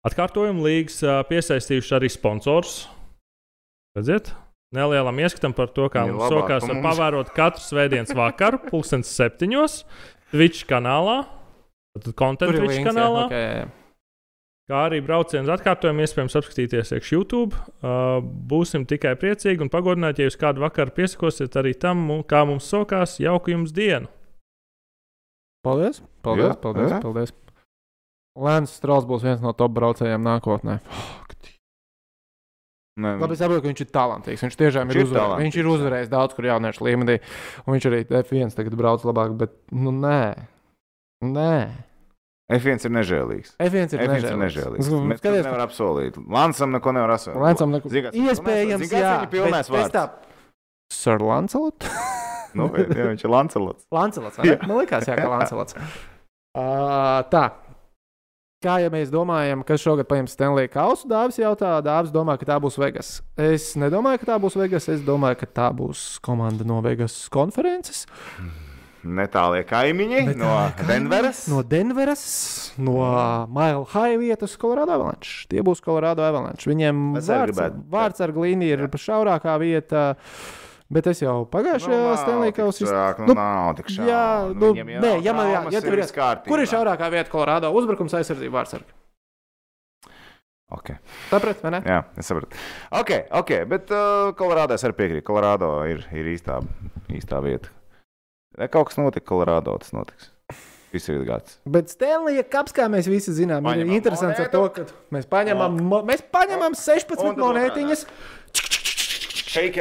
Atkārtojumu 0.07 0.63
līgas 0.63 1.01
piesaistījuši 1.33 1.97
arī 1.99 2.11
sponsors. 2.15 2.85
Redziet? 3.99 4.31
Nelielam 4.77 5.19
ieskatam 5.19 5.55
par 5.57 5.73
to, 5.75 5.89
kā 5.91 6.05
mums 6.07 6.21
pa 6.21 6.29
var 6.71 6.77
mums. 6.77 6.87
pavērot 6.87 7.33
katru 7.35 7.65
svētdienas 7.65 8.15
vakaru, 8.15 8.61
pulkstenes 8.71 9.11
septiņos, 9.19 9.81
Twitch 10.31 10.63
kanālā. 10.71 11.25
Tad 11.97 12.07
ir 12.13 12.15
Twitch 12.61 12.77
links, 12.77 12.91
kanālā. 12.93 13.27
jā, 13.35 13.51
jā. 13.65 13.67
Kā 14.67 14.81
arī 14.89 14.99
braucienu 15.05 15.53
atkārtojumu 15.55 16.03
iespējams 16.03 16.35
apskatīties 16.41 16.89
iekšā 16.97 17.15
YouTube. 17.15 17.55
Būsim 18.51 18.83
tikai 18.91 19.13
priecīgi 19.21 19.63
un 19.63 19.71
pagodināti, 19.71 20.25
ja 20.25 20.27
jūs 20.31 20.39
kādu 20.41 20.65
vakaru 20.65 20.91
piesakosiet 20.97 21.55
arī 21.61 21.71
tam, 21.79 22.01
mu- 22.09 22.25
kā 22.27 22.41
mums 22.49 22.67
sokās. 22.67 23.21
Jauku 23.23 23.55
jums 23.55 23.71
dienu! 23.77 24.11
Paldies! 25.63 26.03
Paldies! 26.27 26.51
Jā, 26.51 26.57
paldies, 26.63 26.91
jā. 26.91 26.99
paldies. 27.05 27.33
Lēns 28.37 28.75
Strāls 28.77 29.07
būs 29.09 29.23
viens 29.25 29.41
no 29.41 29.55
top 29.57 29.71
braucējiem 29.79 30.27
nākotnē. 30.27 30.81
Nē, 32.97 33.11
Labi, 33.21 33.35
es 33.37 33.41
saprotu, 33.43 33.61
ka 33.63 33.69
viņš 33.71 33.81
ir 33.85 33.89
talantīgs. 33.93 34.43
Viņš 34.47 34.55
tiešām 34.57 34.89
Viņš 34.89 34.97
ir, 34.97 35.01
ir 35.03 35.07
uzvarējis. 35.07 35.23
talantīgs, 35.23 35.45
viņš 35.47 35.57
ir 35.63 35.67
uzvarējis 35.73 36.11
daudz, 36.13 36.35
kur 36.37 36.47
jauniešu 36.49 36.85
līmenī. 36.87 37.17
Un 37.67 37.75
viņš 37.77 37.87
arī 37.91 37.99
F1 38.23 38.55
tagad 38.57 38.77
brauc 38.81 39.05
labāk, 39.05 39.35
bet 39.37 39.53
nu 39.77 39.93
nē. 39.93 40.21
Nē. 41.29 41.51
F1 42.53 42.85
ir 42.87 42.93
nežēlīgs. 42.95 43.57
F1 43.59 43.95
ir 43.97 44.01
F1 44.01 44.05
ir 44.07 44.11
nežēlīgs. 44.13 44.43
nežēlīgs. 44.45 44.91
Nu, 44.93 45.01
Mēs 45.11 45.19
to 45.19 45.29
skaties, 45.29 45.45
nevaram 45.49 45.67
apsolīt. 45.67 46.19
Lansam 46.31 46.71
neko 46.77 46.93
nevar 46.95 47.11
apsolīt. 47.17 47.41
Lancam 47.43 47.73
neko. 47.75 47.91
Zini, 47.91 48.05
kāds- 48.07 48.21
Iespējams, 48.23 48.83
zini, 48.85 48.91
kāds 48.93 49.03
jā. 49.03 49.15
viņa 49.19 49.31
pilnais 49.33 49.71
bet 49.71 49.79
vārds. 49.81 49.95
tā- 49.97 50.11
Sir 50.95 51.19
Lancelot? 51.19 51.89
Nu, 52.55 52.69
jā, 52.79 53.09
viņš 53.11 53.25
ir 53.27 53.31
Lancelots. 53.35 53.87
Lancelots. 53.93 54.39
vai 54.39 54.47
ne? 54.53 54.59
Man 54.63 54.79
liekas, 54.85 55.09
jā, 55.11 55.17
ka 55.19 55.27
Lancelots. 55.29 55.75
Uh, 56.55 57.23
tā. 57.35 57.49
Kā 58.65 58.79
ja 58.81 58.89
mēs 58.95 59.11
domājam, 59.13 59.61
kas 59.67 59.83
šogad 59.83 60.07
paņems 60.09 60.33
Stanley 60.33 60.71
kausu, 60.73 61.07
Dāvis 61.11 61.37
jautā, 61.43 61.75
Dāvis 61.85 62.09
domā, 62.15 62.39
ka 62.41 62.47
tā 62.49 62.57
būs 62.63 62.79
Vegas. 62.81 63.11
Es 63.37 63.75
nedomāju, 63.77 64.23
ka 64.23 64.31
tā 64.33 64.39
būs 64.41 64.57
Vegas. 64.57 64.87
Es 64.89 65.03
domāju, 65.05 65.37
ka 65.43 65.47
tā 65.47 65.67
būs 65.77 66.17
komanda 66.25 66.65
no 66.65 66.79
Vegas 66.81 67.29
konferences. 67.29 68.07
Netālie 69.07 69.63
kaimiņi 69.69 70.21
Bet 70.27 70.39
no 70.41 70.51
kaimiņi 70.51 70.89
Denveras. 70.91 71.41
No 71.53 71.63
Denveras, 71.63 72.25
no 72.83 72.99
Mile 73.53 73.85
High 73.93 74.19
vietas, 74.21 74.57
Colorado 74.61 74.97
Avalanche. 74.97 75.47
Tie 75.53 75.63
būs 75.67 75.83
Colorado 75.85 76.27
Avalanche. 76.27 76.69
Viņiem 76.71 77.17
vārds, 77.93 78.21
ar 78.25 78.35
glīni 78.37 78.73
ir 78.75 78.87
šaurākā 78.91 79.57
vieta. 79.63 80.09
Bet 80.87 81.09
es 81.11 81.19
jau 81.19 81.41
pagājušajā 81.51 81.97
nav 81.99 82.13
Stanley 82.21 82.53
Kausa 82.55 82.87
sāk, 82.87 83.19
Nu, 83.25 83.33
Nu, 83.33 83.35
nav 83.35 83.73
tik 83.79 83.89
šādi. 83.91 84.07
Jā, 84.07 84.21
nu, 84.55 84.69
nē, 85.03 85.17
ja 85.25 85.33
man 85.35 85.49
jā, 85.51 85.63
ja 85.75 85.81
tur 85.83 85.97
ir, 85.99 86.05
kārtībā. 86.15 86.47
kur 86.47 86.63
ir 86.63 86.71
šaurākā 86.71 87.09
vieta 87.11 87.33
Colorado 87.33 87.73
uzbrukums 87.75 88.15
aizsardzība 88.15 88.61
vārdsarga? 88.61 88.95
Okay. 90.77 90.97
Tāpēc, 91.31 91.61
vai 91.63 91.71
ne? 91.77 91.81
Jā, 91.87 92.01
es 92.19 92.27
saprotu. 92.27 92.59
Ok, 92.99 93.11
ok, 93.39 93.51
bet 93.71 93.91
uh, 93.95 94.33
Kolorādo 94.39 94.75
es 94.75 94.83
arī 94.87 94.97
piekrītu. 94.99 95.27
Kolorādo 95.27 95.69
ir, 95.91 96.03
ir 96.15 96.31
īstā, 96.33 96.59
īstā 97.15 97.39
vieta. 97.45 97.71
Ja 98.57 98.69
kaut 98.73 98.89
kas 98.91 98.97
notika 99.01 99.27
Kolorādo, 99.29 99.75
tas 99.83 99.93
notiks. 99.93 100.31
Viss 100.95 101.11
ir 101.13 101.25
gads. 101.29 101.59
Bet 101.69 101.91
Stanley 101.93 102.41
Kaps, 102.49 102.73
kā 102.73 102.87
mēs 102.89 103.09
visi 103.11 103.35
zinām, 103.37 103.65
Paņemam 103.67 103.91
ir 103.91 103.99
interesants 103.99 104.39
ar 104.41 104.47
monētu. 104.47 104.53
to, 104.53 104.87
ka 104.87 105.17
mēs 105.17 105.27
paņemam, 105.29 105.77
mo- 105.91 106.03
mēs 106.09 106.23
paņemam 106.33 106.77
16 106.79 107.21
Un 107.21 107.35
tad 107.35 107.43
monētiņas, 107.43 108.05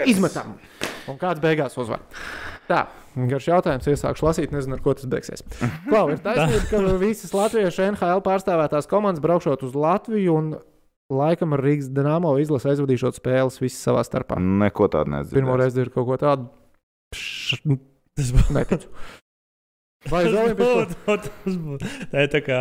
izmetam. 0.10 0.56
Un 1.08 1.20
kāds 1.22 1.40
beigās 1.44 1.78
uzvar? 1.80 2.02
Tā, 2.68 2.88
garš 3.30 3.48
jautājums, 3.52 3.88
iesākšu 3.94 4.26
lasīt, 4.26 4.52
nezinu, 4.56 4.76
ar 4.80 4.82
ko 4.84 4.96
tas 4.98 5.06
beigsies. 5.06 5.44
Klau, 5.88 6.08
ir 6.12 6.20
taisnība, 6.26 6.66
ka 6.72 6.82
visas 7.06 7.32
latviešu 7.38 7.86
NHL 7.94 8.24
pārstāvētās 8.26 8.90
komandas 8.90 9.22
braukšot 9.24 9.64
uz 9.70 9.76
Latviju 9.78 10.36
un 10.42 10.52
laikam 11.14 11.54
ar 11.54 11.62
Rīgas 11.62 11.92
Dienāmo 11.94 12.34
izlasi 12.42 12.74
aizvadīšot 12.74 13.22
spēles 13.22 13.62
visas 13.62 13.86
savā 13.86 14.02
starpā. 14.04 14.40
Neko 14.42 14.90
tādu 14.90 15.14
nezinu. 15.20 15.38
Pirmo 15.38 15.60
reizi 15.62 15.86
ir 15.86 15.94
kaut 15.94 16.10
ko 16.10 16.18
tādu. 16.18 16.50
Tas 18.16 18.32
būs. 18.32 18.50
Neticu. 18.56 18.88
Vai 20.06 20.20
uz 20.30 20.36
Olimpisko? 20.38 20.84
Tas 21.10 21.56
būtu. 21.58 21.88
Tā 22.12 22.24
ir 22.24 22.30
tā 22.30 22.40
kā 22.46 22.58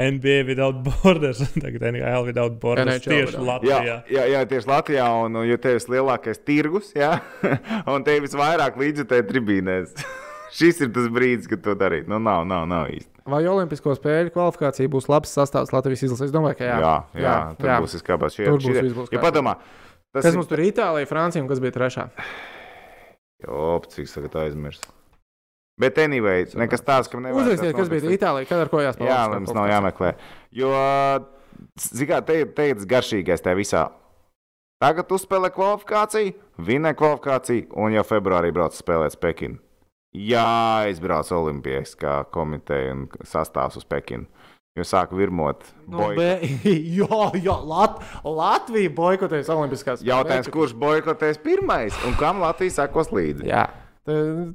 NBA 0.00 0.36
without 0.48 0.78
borders, 0.86 1.42
tagad 1.62 1.82
NHL 1.90 2.24
without 2.30 2.54
borders. 2.62 2.88
NHL 2.96 3.12
Tieši 3.12 3.36
without- 3.36 3.66
Jā, 3.68 3.76
Latvijā. 3.76 3.96
jā, 4.16 4.24
jā, 4.32 4.40
tieši 4.52 4.70
Latvijā, 4.72 5.08
un, 5.26 5.36
un 5.42 5.44
jo 5.50 5.58
tev 5.60 5.76
ir 5.76 5.84
lielākais 5.96 6.40
tirgus, 6.48 6.88
jā, 6.96 7.10
un 7.92 8.06
tev 8.08 8.24
visvairāk 8.24 8.78
līdzjutēji 8.80 9.26
tribīnēs. 9.32 9.92
Šis 10.56 10.80
ir 10.86 10.88
tas 10.96 11.10
brīdis, 11.12 11.50
kad 11.50 11.60
to 11.60 11.74
darīt. 11.76 12.08
Nu, 12.08 12.16
nav, 12.22 12.46
nav, 12.48 12.64
nav 12.70 12.88
īsti. 12.94 13.10
Vai 13.28 13.42
Olimpisko 13.50 13.92
spēļu 13.98 14.30
kvalifikācija 14.32 14.88
būs 14.88 15.10
labs 15.12 15.34
sastāvs 15.36 15.74
Latvijas 15.74 16.06
izlases? 16.06 16.30
Es 16.30 16.32
domāju, 16.34 16.56
ka 16.62 16.64
jā. 16.70 16.76
Jā, 16.80 16.92
jā, 17.12 17.22
jā 17.26 17.38
tur 17.58 17.68
jā. 17.72 17.78
būs 17.84 17.96
izkāpās 17.98 18.36
šie 18.38 18.46
Tur 18.46 18.62
būs 18.62 18.70
viss 18.80 18.94
būs 18.96 19.10
Ja 19.10 19.18
kārtībā. 19.18 19.24
padomā, 19.26 19.56
tas 20.14 20.22
Kas 20.22 20.30
ir- 20.32 20.38
mums 20.40 20.48
tur 20.48 20.62
ir 20.62 20.70
Itālija, 20.72 21.10
Francija 21.10 21.42
un 21.44 21.50
kas 21.50 21.60
bija 21.60 21.74
trešā? 21.76 22.06
Jo, 23.46 23.80
cik 23.92 24.10
tagad 24.10 24.38
aizmirst. 24.44 24.88
Bet, 25.80 25.98
anyway, 26.00 26.46
nekas 26.56 26.80
tāds, 26.80 27.10
kam 27.12 27.20
nevajag. 27.24 27.42
Uzrakstiet, 27.42 27.76
kas 27.76 27.90
bija 27.92 28.14
Itālija, 28.16 28.48
kad 28.48 28.62
ar 28.64 28.70
ko 28.72 28.80
jāspēlē. 28.80 29.10
Jā, 29.10 29.20
mums 29.34 29.52
nav 29.52 29.68
jāmeklē. 29.68 30.14
Jo, 30.56 30.72
zināmā 31.76 32.22
mērā, 32.22 32.48
te, 32.56 32.70
ir 32.70 32.78
tas 32.78 32.88
garšīgais 32.88 33.44
tajā 33.44 33.58
visā. 33.58 33.84
Tagad 34.80 35.12
uzspēlē 35.16 35.50
kvalifikāciju, 35.52 36.32
vinē 36.64 36.92
kvalifikāciju, 36.96 37.68
un 37.80 37.94
jau 37.96 38.04
februārī 38.08 38.50
brauc 38.56 38.76
spēlēt 38.76 39.16
Pekinu. 39.20 39.60
Jā, 40.16 40.48
aizbrauc 40.88 41.28
Olimpiskā 41.36 42.22
komiteja 42.32 42.94
un 42.96 43.06
sastāvs 43.28 43.76
uz 43.76 43.84
Pekinu. 43.84 44.24
Jo 44.76 44.84
sāk 44.84 45.12
virmot. 45.16 45.62
Nu, 45.88 46.10
be, 46.18 46.26
jā, 46.98 47.20
jā 47.40 47.54
Lat, 47.64 48.02
Latvija 48.28 48.90
boikotēs 48.92 49.48
Olimpiskās 49.54 50.02
spēles. 50.02 50.10
Jautājums, 50.10 50.50
kurš 50.52 50.74
boikotēs 50.76 51.38
pirmais 51.40 51.96
un 52.04 52.12
kam 52.20 52.42
Latvija 52.44 52.74
sekos 52.82 53.08
līdzi? 53.16 53.46
Jā, 53.48 53.62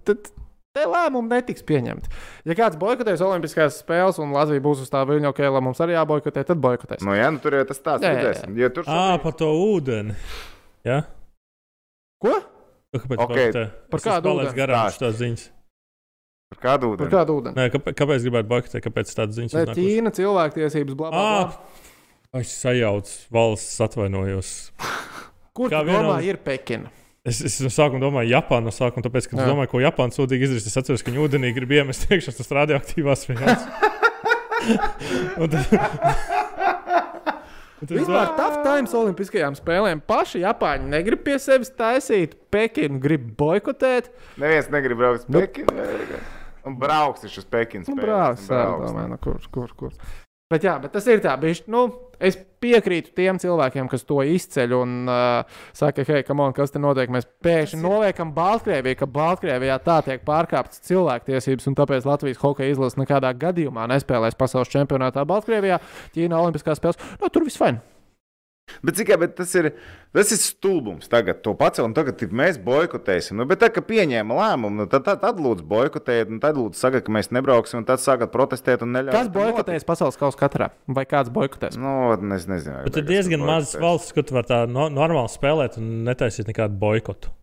tad, 0.06 0.30
te 0.78 0.84
lēmumi 0.88 1.34
netiks 1.34 1.66
pieņemti. 1.68 2.12
Ja 2.48 2.54
kāds 2.60 2.78
boikotēs 2.80 3.24
Olimpiskās 3.26 3.80
spēles 3.82 4.22
un 4.22 4.30
Latvija 4.38 4.62
būs 4.64 4.84
uz 4.86 4.94
tā 4.94 5.02
viļņa, 5.10 5.32
ok, 5.34 5.42
lai 5.58 5.64
mums 5.66 5.82
arī 5.82 5.98
jāboikotē, 5.98 6.46
tad 6.52 6.62
boikotēs. 6.64 7.02
Nu, 7.08 7.18
jā, 7.18 7.32
nu, 7.34 7.42
tur 7.42 7.58
jau 7.58 7.66
tas 7.74 7.82
tāds 7.82 8.06
Jā, 8.06 8.14
jā, 8.14 8.20
jā. 8.20 8.22
redzēsim. 8.30 8.54
Jo 8.62 8.70
tur 8.78 8.86
Ā, 8.86 8.94
šobrīd- 8.94 9.24
par 9.26 9.36
to 9.42 9.50
ūdeni. 9.66 10.16
Jā? 10.88 11.00
Ko? 12.22 12.38
Kāpēc 12.94 13.18
Ok, 13.26 13.34
boikotē? 13.34 13.66
par 13.90 14.00
Es 14.04 14.06
kādu 14.06 14.36
ūdeni? 14.38 14.54
garām 14.62 14.94
šīs 14.94 15.18
ziņas. 15.24 15.44
Par 16.52 16.60
kādu 16.66 16.92
Par 16.92 16.98
ūdeni? 17.08 17.12
kādu 17.14 17.36
ūdeni? 17.40 17.56
Nē, 17.58 17.66
kāpēc, 17.74 17.96
kāpēc 18.02 18.26
gribētu 18.28 18.50
boikotēt? 18.52 18.82
Kāpēc 18.86 19.14
tādas 19.16 19.38
ziņas? 19.40 19.54
Ne, 19.56 19.62
iznākušas? 19.66 19.80
Ķīna, 19.82 20.12
cilvēktiesības, 20.18 20.98
bla, 21.00 21.12
bla, 21.14 21.22
bla. 21.22 21.46
Ā, 21.52 22.40
Es 22.42 22.48
sajaucu 22.62 23.12
valsts, 23.36 23.76
atvainojos. 23.84 24.50
Kur 25.58 25.68
vienā- 25.74 25.98
domā 26.00 26.18
ir 26.24 26.38
Pekina? 26.40 26.88
Es, 27.28 27.42
es 27.46 27.58
no 27.62 27.70
sākuma 27.70 28.00
domāju, 28.02 28.32
Japāna 28.34 28.66
no 28.70 28.72
sākuma, 28.74 29.04
tāpēc, 29.06 29.28
ka 29.30 29.36
es 29.38 29.44
domāju, 29.46 29.70
ko 29.76 29.82
Japāna 29.84 30.16
sūdīgi 30.16 30.48
izdarīs. 30.48 30.66
Es 30.72 30.80
atceros, 30.80 31.04
ka 31.06 31.12
viņi 31.12 31.22
ūdenī 31.28 31.52
grib 31.54 31.70
iemest 31.76 32.08
iekšā 32.10 32.32
tas 32.38 32.50
radioaktīvās 32.56 33.28
vielas. 33.30 33.62
Vispār 37.82 38.28
Tough 38.38 38.60
Times 38.66 38.92
Olimpiskajām 38.94 39.56
spēlēm 39.58 40.02
paši 40.06 40.44
Japāņi 40.44 40.90
negrib 40.92 41.24
pie 41.26 41.38
sevis 41.42 41.72
taisīt, 41.74 42.36
Pekinu 42.54 43.00
grib 43.02 43.24
boikotēt. 43.40 44.12
Neviens 44.42 44.70
negrib 44.74 45.02
braukt 45.02 45.26
uz 45.26 45.34
Nu. 45.34 45.42
Un 46.68 46.76
brauks 46.82 47.26
viņš 47.26 47.40
uz 47.42 47.48
Pekinu. 47.50 47.88
Nu, 47.88 47.96
un 47.96 48.04
brauks, 48.04 48.50
domāju, 48.52 48.98
ne? 48.98 49.08
nu, 49.14 49.22
kur, 49.22 49.40
kur, 49.54 49.74
kur. 49.78 49.96
Bet, 50.52 50.66
jā, 50.68 50.74
bet 50.84 50.92
tas 50.92 51.06
ir 51.08 51.22
tā, 51.24 51.32
bišķi, 51.40 51.72
nu, 51.72 51.86
es 52.20 52.36
piekrītu 52.62 53.14
tiem 53.16 53.38
cilvēkiem, 53.40 53.88
kas 53.92 54.04
to 54.04 54.18
izceļ 54.28 54.74
un 54.76 54.98
uh, 55.08 55.62
saka, 55.78 56.04
hei, 56.10 56.26
on, 56.36 56.52
kas 56.58 56.74
te 56.74 56.82
notiek. 56.84 57.14
Mēs 57.14 57.30
pēkšņi 57.46 57.80
noliekam 57.80 58.34
Baltkrieviju, 58.36 59.00
ka 59.00 59.08
Baltkrievijā 59.16 59.80
tā 59.86 60.02
tiek 60.10 60.26
pārkāptas 60.28 60.84
cilvēktiesības, 60.90 61.70
un 61.72 61.80
tāpēc 61.80 62.10
Latvijas 62.10 62.44
hokeja 62.44 62.76
izlase 62.76 63.00
nekādā 63.00 63.32
gadījumā 63.46 63.88
nespēlēs 63.94 64.36
pasaules 64.40 64.74
čempionātā 64.76 65.24
Baltkrievijā, 65.30 65.80
Ķīnā, 66.18 66.44
Olimpiskās 66.44 66.84
spēles. 66.84 67.00
Nu, 67.24 67.32
tur 67.32 67.48
viss 67.48 67.62
fajn. 67.62 67.80
Bet 68.86 68.98
tikai 69.00 69.18
bet 69.22 69.34
tas 69.40 69.52
ir, 69.60 69.72
tas 70.16 70.32
ir 70.34 70.40
stulbums 70.42 71.10
tagad, 71.12 71.42
to 71.46 71.54
pacelt, 71.60 71.90
un 71.90 71.96
tagad 71.98 72.22
mēs 72.36 72.60
boikotēsim. 72.64 73.40
Nu, 73.40 73.48
bet 73.50 73.62
tā, 73.64 73.72
ka 73.74 73.84
pieņēma 73.86 74.38
lēmumu, 74.38 74.84
nu, 74.84 74.88
tad, 74.92 75.06
tad, 75.08 75.22
tad 75.24 75.42
lūdzu 75.44 75.68
boikotējiet, 75.72 76.32
un 76.34 76.40
tad 76.44 76.60
lūdzu 76.60 76.80
sakiet, 76.80 77.06
ka 77.08 77.16
mēs 77.16 77.32
nebrauksim, 77.36 77.82
un 77.82 77.90
tad 77.90 78.04
sākat 78.04 78.34
protestēt 78.34 78.86
un 78.86 78.96
neļaut. 78.96 79.16
Kas 79.18 79.34
boikotēs 79.34 79.88
pasaules 79.88 80.20
kausa 80.22 80.40
katrā? 80.42 80.72
Vai 80.88 81.06
kāds 81.10 81.34
boikotēs? 81.34 81.78
Nu, 81.82 82.14
es 82.16 82.48
nezinu. 82.50 82.82
Bet 82.88 83.02
ir 83.02 83.10
diezgan 83.10 83.46
mazas 83.46 83.78
valsts, 83.82 84.16
kur 84.16 84.26
tu 84.28 84.38
vari 84.40 84.50
tā 84.52 84.64
no, 84.70 84.88
normāli 84.94 85.32
spēlēt 85.34 85.78
un 85.82 86.02
netaisīt 86.08 86.50
nekādu 86.52 86.80
boikotu. 86.82 87.34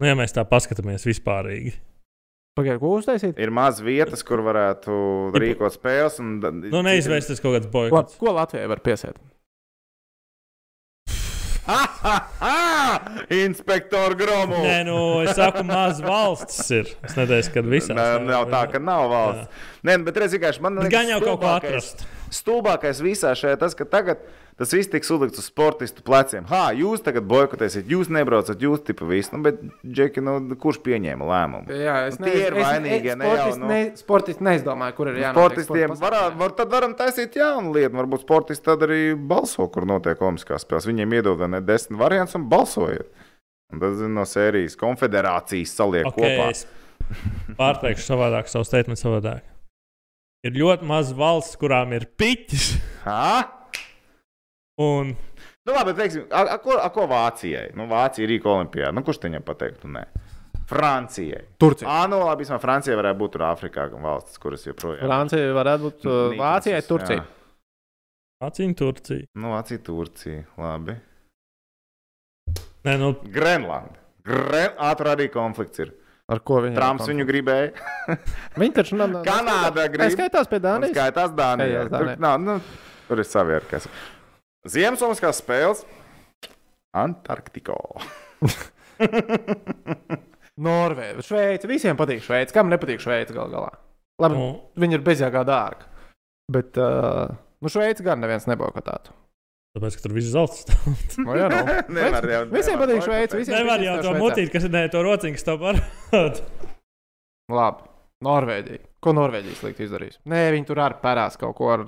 Nu, 0.00 0.10
ja 0.10 0.16
mēs 0.18 0.34
tā 0.36 0.44
paskatāmies 0.44 1.06
vispārīgi. 1.08 1.76
Pagaidiet, 2.56 2.80
ko 2.80 2.94
uztaisīt? 2.96 3.36
Ir 3.40 3.50
maz 3.52 3.82
vietas, 3.84 4.22
kur 4.24 4.40
varētu 4.44 4.94
rīkot 5.36 5.74
spēles. 5.76 6.16
Un, 6.24 6.38
Nu, 6.72 6.80
neizvērsties 6.84 7.42
kaut 7.44 7.58
kāds 7.58 7.68
Ko, 7.68 7.72
boikots. 7.74 8.16
ko 8.20 8.32
Latvijai 8.32 8.68
var 8.72 8.80
piesēt? 8.84 9.18
Inspektor 13.44 14.14
Gromu! 14.18 14.60
Nē, 14.62 14.84
nu, 14.86 14.98
es 15.26 15.34
saku, 15.38 15.64
maz 15.66 15.98
valsts 16.04 16.70
ir. 16.74 16.92
Es 17.06 17.16
nedēļu, 17.18 17.52
kad 17.54 17.70
visās. 17.70 17.96
Nē, 17.98 18.06
nav 18.28 18.46
tā, 18.52 18.62
ka 18.70 18.80
nav 18.82 19.08
valsts. 19.10 19.64
Nē, 19.86 19.98
nu, 19.98 20.06
bet 20.06 20.20
redz, 20.22 20.36
vienkārši 20.36 20.62
man 20.62 20.78
Bet 20.78 20.86
liekas, 20.86 20.96
Gan 20.96 21.10
jau 21.10 21.20
kaut 21.24 21.40
ko 21.42 21.50
atrast. 21.56 22.06
Stulbākais 22.36 23.02
visā 23.02 23.34
šajā 23.38 23.58
tas, 23.60 23.74
ka 23.78 23.86
tagad 23.88 24.22
tas 24.56 24.70
viss 24.72 24.88
tiks 24.88 25.10
uzlikts 25.12 25.38
uz 25.42 25.46
sportistu 25.50 26.00
pleciem. 26.06 26.46
Ha, 26.48 26.70
jūs 26.76 27.02
tagad 27.04 27.26
boikotēsiet, 27.28 27.88
jūs 27.92 28.08
nebraucat, 28.12 28.60
jūs 28.64 28.80
tipa 28.88 29.04
visu. 29.10 29.34
Nu, 29.36 29.42
bet, 29.44 29.58
Džeki, 29.84 30.22
nu, 30.24 30.36
kurš 30.62 30.78
pieņēma 30.86 31.28
lēmumu? 31.28 31.76
Jā, 31.76 31.96
es 32.08 32.16
Nu, 32.20 32.26
tie 32.30 32.46
ir 32.46 32.56
vainīgie, 32.56 33.16
ne 33.20 33.28
jau, 33.28 33.36
sportisti, 33.36 33.60
nu. 33.60 33.68
ne, 33.70 33.80
sportisti 34.00 34.46
neizdomāju, 34.48 34.96
kur 34.96 35.10
ir 35.12 35.18
jānotiek 35.20 35.36
Sportistiem 35.36 35.92
sporta 35.92 36.06
varā, 36.06 36.22
pasākumiem. 36.24 36.40
var, 36.44 36.54
tad 36.62 36.72
varam 36.72 36.94
taisīt 36.96 37.36
jaunu 37.36 37.74
lietu. 37.76 37.96
Varbūt 38.00 38.24
sportisti 38.24 38.64
tad 38.70 38.86
arī 38.88 39.00
balso, 39.16 39.68
kur 39.72 39.84
notiek 39.88 40.16
komiskās 40.20 40.64
spēles. 40.64 40.88
Viņiem 40.88 41.16
iedod 41.20 41.44
ne 41.52 41.60
desmit 41.60 42.00
variants 42.00 42.34
un 42.38 42.48
balsojiet. 42.48 43.12
Un 43.74 43.80
tad 43.82 43.96
zin, 43.98 44.12
no 44.14 44.22
sērijas 44.24 44.76
konfederācijas 44.78 45.72
saliek 45.74 46.06
Okay, 46.06 46.36
kopā. 46.38 46.50
es 46.54 46.64
pārteikšu 47.58 48.04
savādāk, 48.12 48.48
savu 48.50 48.64
statement 48.64 49.00
savādāk. 49.00 49.42
Ir 50.46 50.54
ļoti 50.54 50.86
maz 50.86 51.10
valsts, 51.16 51.56
kurām 51.58 51.90
ir 51.96 52.04
piķis. 52.20 52.66
Ha? 53.04 53.42
Un 54.82 55.14
Nu, 55.66 55.74
labi, 55.74 55.90
bet 55.90 55.96
teiksim, 55.98 56.26
a, 56.30 56.44
a, 56.54 56.56
ko, 56.62 56.76
a, 56.78 56.86
ko 56.94 57.08
Vācijai? 57.10 57.72
Nu, 57.74 57.88
Vācija 57.90 58.22
ir 58.22 58.30
Rīga 58.30 58.52
Olimpijā. 58.52 58.92
Nu, 58.94 59.02
kurš 59.06 59.18
te 59.18 59.30
viņam 59.30 59.42
pateiktu? 59.46 59.90
Nē. 59.90 60.04
Francijai. 60.70 61.42
Turcija. 61.58 61.88
Ā, 61.90 62.06
nu 62.10 62.20
labi, 62.22 62.44
vismaz 62.44 62.62
Francijai 62.62 62.98
varētu 62.98 63.18
būt 63.18 63.34
tur 63.34 63.44
Āfrikā 63.48 63.88
valstis, 63.90 64.38
kuras 64.42 64.66
joprojām. 64.66 65.02
Francija 65.06 65.50
varētu 65.56 65.88
būt 65.88 66.06
uh, 66.06 66.14
Nīknas, 66.14 66.38
Vācijai. 66.44 66.80
Turcija. 66.86 67.26
Acīm 68.46 68.74
Turcija. 68.78 69.26
Nu, 69.34 69.52
Vācija, 69.56 69.82
Turcija. 69.82 70.46
Labi. 70.60 70.96
Nē, 72.86 72.96
nu, 73.02 73.12
Grenlanda. 73.34 73.98
Gren... 74.26 74.74
Tur 74.98 75.10
arī 75.16 75.30
konflikts 75.34 75.82
ir. 75.82 75.94
Ar 76.30 76.40
ko 76.46 76.58
viņi 76.62 76.74
Trumps 76.78 77.06
viņu 77.06 77.26
gribēja. 77.26 77.70
Viņi 78.60 78.74
taču 78.74 78.98
nav. 78.98 79.20
Kanāda 79.26 79.84
grib. 79.86 80.02
Neskaitās 80.02 80.50
pie 80.50 80.58
Dānijas. 80.62 80.94
skaitās 80.94 81.34
Dānijā. 81.38 81.84
Tur, 81.90 82.10
nav, 82.22 82.40
nu, 82.42 82.56
tur 83.06 83.22
ir 83.22 83.28
savi 83.28 83.54
ar 83.54 83.66
kas. 83.70 83.86
Ziemassvētku 84.72 85.32
spēles 85.36 85.84
Antarktikā. 86.96 87.76
Norvēģija, 90.66 91.24
Šveice. 91.26 91.68
Visiem 91.68 91.98
patīk 91.98 92.22
Šveice. 92.24 92.54
Kam 92.56 92.70
nepatīk 92.72 93.02
Šveice 93.02 93.34
gal 93.36 93.50
galā? 93.52 93.72
Labi, 94.22 94.38
nu, 94.38 94.46
viņi 94.80 94.96
ir 94.96 95.04
bezjāgā 95.04 95.42
dārga. 95.44 95.90
Bet, 96.52 96.78
uh, 96.80 97.28
nu, 97.60 97.72
Šveice 97.72 98.04
gan 98.06 98.22
neviens 98.24 98.46
nebojkotētu. 98.48 99.12
tāpēc, 99.76 99.98
ka 99.98 100.04
tur 100.06 100.14
viss 100.16 100.30
zelts 100.32 100.62
stāv. 100.64 100.86
Nu, 101.20 101.34
jā, 101.36 101.50
nu. 101.52 101.60
Nevar 101.98 102.24
jau- 102.32 102.46
Visiem 102.54 102.78
nevar 102.78 102.86
patīk. 102.86 103.04
Šveice. 103.04 103.40
Visiem 103.42 103.58
Nevar 103.60 103.84
jau 103.84 103.96
to 104.06 104.14
mutīt, 104.16 104.48
kas 104.54 104.64
ir 104.64 104.72
ne 104.72 104.86
to 104.92 105.02
rociņu, 105.04 105.42
tev 105.44 105.60
parāda. 105.60 106.64
Labi. 107.52 107.90
Norvēģija. 108.24 108.80
Ko 109.06 109.12
Norvēģija 109.14 109.58
slikti 109.60 109.86
izdarīs? 109.86 110.16
Nē, 110.26 110.40
viņi 110.56 110.66
tur 110.66 110.80
arī 110.82 110.98
pērās 111.02 111.38
kaut 111.38 111.54
ko 111.58 111.68
ar. 111.70 111.84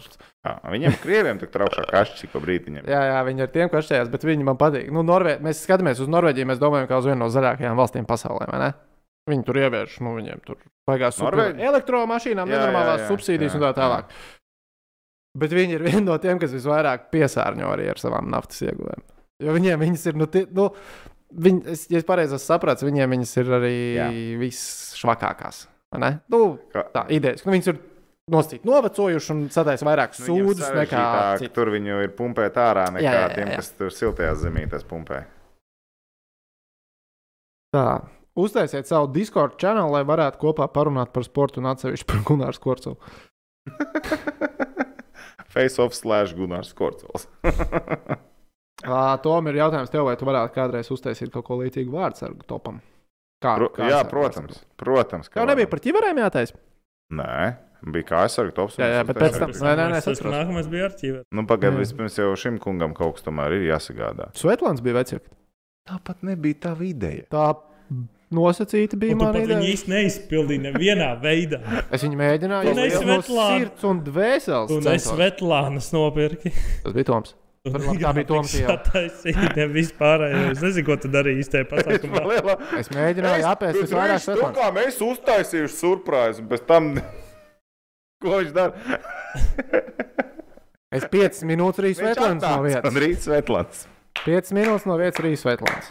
Jā, 0.46 0.52
Viņiem 0.70 0.98
krieviem 1.02 1.40
tur 1.40 1.50
traukšā 1.50 1.84
kašķis 1.90 2.28
ik 2.28 2.34
pa 2.34 2.42
brītiņam. 2.44 2.86
Jā, 2.86 3.00
jā, 3.10 3.18
viņi 3.26 3.44
ir 3.44 3.50
tiem, 3.56 3.70
kas 3.72 3.88
šajās, 3.90 4.12
bet 4.12 4.26
viņi 4.28 4.46
man 4.46 4.60
patīk. 4.60 4.92
Nu, 4.94 5.02
Norvē... 5.06 5.36
Mēs 5.42 5.64
skatāmies 5.66 5.98
uz 6.04 6.10
Norvēģiju, 6.14 6.48
mēs 6.52 6.62
domājam, 6.62 6.86
kā 6.90 7.00
uz 7.02 7.10
vienu 7.10 7.24
no 7.24 7.28
zaļākajām 7.34 7.80
valstīm 7.80 8.06
pasaulē. 8.08 8.46
Viņi 9.28 9.44
tur 9.44 9.58
ievieš, 9.60 9.98
nu, 10.06 10.14
viņiem 10.16 10.40
tur 10.46 10.62
baigās 10.88 11.18
Norvēģi? 11.20 11.66
elektromašīnām, 11.68 12.48
Jā, 12.48 12.54
jā, 12.54 12.60
nenormālās 12.62 13.02
jā, 13.02 13.08
subsīdijas 13.10 13.52
jā, 13.52 13.58
un 13.58 13.66
tā 13.66 13.72
jā. 13.74 13.76
tālāk. 13.76 14.14
Bet 15.38 15.54
viņi 15.54 15.76
ir 15.76 15.84
vieni 15.84 16.06
no 16.06 16.16
tiem, 16.22 16.40
kas 16.40 16.54
visvairāk 16.56 17.10
piesārņo 17.12 17.68
arī 17.74 17.90
ar 17.92 18.00
savām 18.00 18.30
naftas 18.32 18.62
ieguvēm. 18.64 19.04
Jo 19.44 19.54
viņiem 19.54 19.82
viņas 19.84 20.06
ir, 20.10 20.16
nu, 20.18 20.26
tie, 20.32 20.46
nu 20.56 20.70
viņi, 21.44 21.60
es, 21.74 21.84
ja 21.92 22.00
es 22.00 22.08
pareizi 22.08 22.40
sapratu, 22.42 22.88
viņiem 22.88 23.18
viņas 23.18 23.34
ir 23.42 23.52
arī 23.58 23.74
Jā. 23.98 24.08
visšvakākās. 24.40 25.66
Nu, 26.28 26.42
tā 26.92 27.06
idejas, 27.14 27.40
ka 27.44 27.52
viņas 27.52 27.70
ir 27.72 27.78
nostīt 28.32 28.66
novecojuši 28.68 29.32
un 29.34 29.40
sadēs 29.52 29.84
vairāk 29.86 30.12
Nu, 30.18 30.26
sūdzes 30.26 30.68
nekā 30.68 31.00
sarežģītāk 31.00 31.42
citi. 31.42 31.54
Tur 31.56 31.72
viņu 31.72 32.02
ir 32.04 32.12
pumpēt 32.18 32.60
ārā 32.60 32.88
nekā 32.92 33.06
Jā, 33.06 33.14
jā, 33.14 33.24
jā, 33.24 33.34
tiem, 33.38 33.52
jā. 33.54 33.62
kas 33.62 33.72
tur 33.78 33.94
siltajās 33.94 34.42
zemītēs 34.44 34.84
pumpē. 34.88 35.22
Tā. 37.74 37.88
Uztaisiet 38.38 38.86
savu 38.86 39.08
Discord 39.10 39.56
kanālu, 39.58 39.96
lai 39.96 40.04
varētu 40.06 40.38
kopā 40.38 40.68
parunāt 40.70 41.10
par 41.14 41.24
sportu 41.26 41.58
un 41.58 41.72
atsevišķi 41.72 42.06
par 42.06 42.20
Gunārs 42.28 42.60
Korcu. 42.62 42.94
Face 45.54 45.80
off 45.82 45.96
slash 45.96 46.36
Gunārs 46.38 46.70
Korcols. 46.76 47.26
Tom 49.24 49.50
ir 49.50 49.58
jautājums 49.58 49.90
tev, 49.90 50.06
vai 50.06 50.14
tu 50.20 50.28
varētu 50.28 50.54
kādreiz 50.54 50.92
uztaisīt 50.94 51.32
kaut 51.34 51.48
ko 51.48 51.58
līdzīgu 51.58 51.90
vārdsargu 51.96 52.46
topam? 52.46 52.78
Kā, 53.38 53.54
Pro, 53.54 53.68
kā 53.70 53.86
jā, 53.86 54.00
sargu 54.02 54.10
protams. 54.10 54.60
protams 54.76 55.28
Tev 55.30 55.46
nebija 55.46 55.70
par 55.70 55.78
ķiverēm 55.84 56.18
jātais? 56.18 56.50
Nē, 57.14 57.56
bija 57.94 58.04
kā 58.08 58.22
aizsarga 58.26 58.52
tops. 58.56 58.76
Jā, 58.80 58.88
jā, 58.96 59.04
bet 59.06 59.16
pēc 59.16 59.38
tam- 59.38 59.52
Nē, 59.54 59.74
nē, 59.78 59.84
nē, 59.94 60.00
tas 60.04 60.20
nākamais 60.20 60.66
bija 60.68 60.88
ar 60.88 60.96
ķīveri. 60.98 61.22
Nu, 61.32 61.44
pagaidi, 61.46 61.76
Jā. 61.76 61.84
vispirms 61.84 62.18
jau 62.18 62.32
šim 62.34 62.58
kungam 62.58 62.94
kaut 62.98 63.14
kas 63.14 63.22
tomēr 63.28 63.54
ir 63.60 63.68
jāsagādā. 63.70 64.32
Svetlāns 64.34 64.82
bija 64.82 64.98
vecāks. 64.98 65.30
Tāpat 65.88 66.22
nebija 66.26 66.54
tā 66.66 66.74
ideja. 66.82 67.24
Tā 67.30 67.46
nosacīta 68.34 68.98
bija 69.00 69.14
tu 69.16 69.22
mana 69.22 69.38
ideja. 69.40 69.60
īsti 69.64 69.88
neizpildīji 69.88 70.60
nevienā 70.66 71.08
veidā. 71.22 71.60
Es 71.94 72.02
viņu 72.04 72.18
mēģināju 72.20 72.74
Tu 72.74 72.74
izdarīt 72.74 73.06
no 73.06 73.22
sirds 73.22 73.84
un 73.88 74.02
dvēseles. 74.04 74.70
Un 74.74 74.78
es 74.82 75.04
centos. 75.06 75.14
Svetlānas 75.14 75.92
nopirki. 75.94 76.52
Tas 76.84 76.92
bija 76.92 77.04
Toms. 77.08 77.34
Tur 77.66 77.74
labi, 77.82 77.98
tā 78.00 78.12
bija 78.16 78.28
Toms 78.28 78.52
jau. 78.54 78.76
Taisīja, 78.86 79.50
nevis 79.58 79.90
pārējais. 79.98 80.52
Es 80.54 80.62
nezinu, 80.62 80.86
ko 80.86 80.96
tu 81.02 81.10
darīji 81.12 81.42
īstajā 81.42 81.66
pasākumā. 81.72 82.22
Es 82.78 82.90
mēģināju 82.94 83.48
apēst 83.50 83.80
visvairāk 83.82 84.22
Svetlāns. 84.24 84.56
kā 84.56 84.68
mēs 84.76 85.00
uztaisījuši 85.04 85.74
surprise, 85.74 86.42
un 86.42 86.48
pēc 86.52 86.64
tam. 86.70 86.92
Ko 88.22 88.40
viņš 88.40 88.54
dara? 88.56 88.72
Es 90.90 91.04
5 91.12 91.44
minūtes 91.46 91.82
arī 91.82 91.92
Svetlāns 91.98 92.42
no 92.42 92.64
vietas. 92.64 92.96
rīt 92.98 93.22
Svetlāns. 93.26 93.84
5 94.24 94.50
minūtes 94.56 94.86
no 94.88 94.96
vietas 94.98 95.20
arī 95.22 95.34
Svetlāns. 95.38 95.90